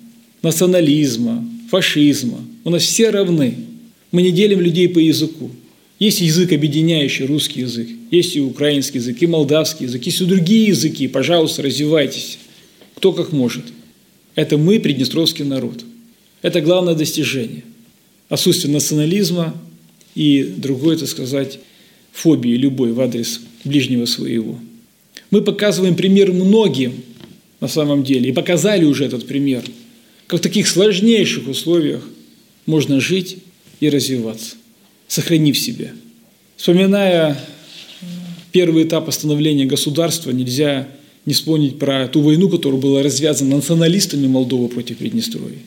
национализма, 0.43 1.47
фашизма. 1.71 2.41
У 2.65 2.71
нас 2.71 2.83
все 2.83 3.11
равны. 3.11 3.55
Мы 4.11 4.23
не 4.23 4.33
делим 4.33 4.61
людей 4.61 4.89
по 4.89 4.99
языку. 4.99 5.51
Есть 5.99 6.21
язык, 6.21 6.53
объединяющий 6.53 7.27
русский 7.27 7.61
язык, 7.61 7.89
есть 8.11 8.37
и 8.37 8.41
украинский 8.41 8.99
язык, 8.99 9.21
и 9.21 9.27
молдавский 9.27 9.87
язык, 9.87 10.05
есть 10.07 10.21
и 10.21 10.25
другие 10.25 10.69
языки. 10.69 11.09
Пожалуйста, 11.09 11.63
развивайтесь. 11.63 12.39
Кто 12.95 13.13
как 13.13 13.33
может. 13.33 13.65
Это 14.35 14.57
мы, 14.57 14.79
приднестровский 14.79 15.45
народ. 15.45 15.85
Это 16.43 16.61
главное 16.61 16.95
достижение. 16.95 17.65
Отсутствие 18.29 18.73
национализма, 18.73 19.55
и 20.15 20.43
другой, 20.43 20.97
это 20.97 21.07
сказать, 21.07 21.59
фобии 22.13 22.57
любой 22.57 22.93
в 22.93 23.01
адрес 23.01 23.41
ближнего 23.65 24.05
своего. 24.05 24.59
Мы 25.31 25.43
показываем 25.43 25.95
пример 25.95 26.33
многим 26.33 26.93
на 27.61 27.69
самом 27.69 28.05
деле, 28.05 28.31
и 28.31 28.33
показали 28.33 28.85
уже 28.85 29.05
этот 29.05 29.27
пример, 29.27 29.65
как 30.27 30.41
в 30.41 30.43
таких 30.43 30.69
сложнейших 30.69 31.49
условиях 31.49 32.07
можно 32.67 33.01
жить 33.01 33.39
и 33.81 33.89
развиваться, 33.89 34.57
сохранив 35.09 35.59
себя. 35.59 35.91
Вспоминая 36.57 37.37
первый 38.53 38.85
этап 38.85 39.09
остановления 39.09 39.67
государства, 39.67 40.31
нельзя 40.31 40.89
не 41.27 41.35
вспомнить 41.35 41.79
про 41.79 42.09
ту 42.09 42.21
войну, 42.21 42.49
которая 42.49 42.81
была 42.81 43.03
развязана 43.03 43.57
националистами 43.57 44.27
Молдовы 44.27 44.69
против 44.69 44.99
Приднестровья. 44.99 45.59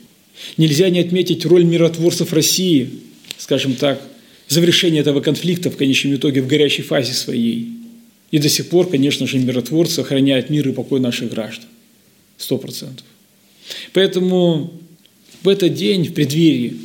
Нельзя 0.58 0.90
не 0.90 1.00
отметить 1.00 1.46
роль 1.46 1.64
миротворцев 1.64 2.34
России, 2.34 2.90
скажем 3.38 3.76
так, 3.76 4.02
завершение 4.48 5.02
этого 5.02 5.22
конфликта 5.22 5.70
в 5.70 5.78
конечном 5.78 6.16
итоге 6.16 6.42
в 6.42 6.48
горячей 6.48 6.82
фазе 6.82 7.14
своей. 7.14 7.70
И 8.32 8.40
до 8.40 8.50
сих 8.50 8.70
пор, 8.70 8.90
конечно 8.90 9.28
же, 9.28 9.38
миротворцы 9.38 10.00
охраняют 10.00 10.50
мир 10.50 10.68
и 10.68 10.72
покой 10.72 11.00
наших 11.00 11.30
граждан. 11.30 11.68
Сто 12.38 12.58
процентов. 12.58 13.06
Поэтому 13.94 14.74
в 15.44 15.48
этот 15.48 15.74
день, 15.74 16.06
в 16.06 16.14
преддверии 16.14 16.78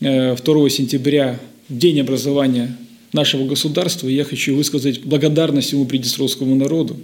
2 0.00 0.08
э, 0.08 0.70
сентября, 0.70 1.40
день 1.68 2.00
образования 2.00 2.76
нашего 3.12 3.46
государства, 3.46 4.08
я 4.08 4.24
хочу 4.24 4.56
высказать 4.56 5.02
благодарность 5.02 5.68
всему 5.68 5.84
приднестровскому 5.84 6.54
народу 6.54 6.96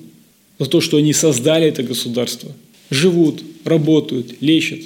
за 0.59 0.67
то, 0.67 0.81
что 0.81 0.97
они 0.97 1.13
создали 1.13 1.67
это 1.67 1.83
государство, 1.83 2.51
живут, 2.91 3.43
работают, 3.65 4.41
лечат, 4.41 4.81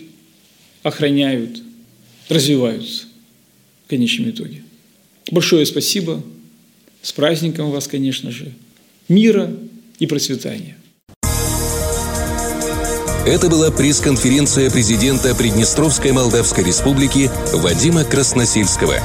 охраняют, 0.82 1.62
развиваются 2.28 3.04
в 3.86 3.90
конечном 3.90 4.30
итоге. 4.30 4.62
Большое 5.30 5.64
спасибо. 5.66 6.22
С 7.00 7.12
праздником 7.12 7.70
вас, 7.70 7.88
конечно 7.88 8.30
же. 8.30 8.52
Мира 9.08 9.52
и 9.98 10.06
процветания. 10.06 10.76
Это 13.24 13.48
была 13.48 13.70
пресс-конференция 13.70 14.68
президента 14.68 15.34
Приднестровской 15.34 16.10
Молдавской 16.10 16.64
Республики 16.64 17.30
Вадима 17.52 18.04
Красносельского. 18.04 18.96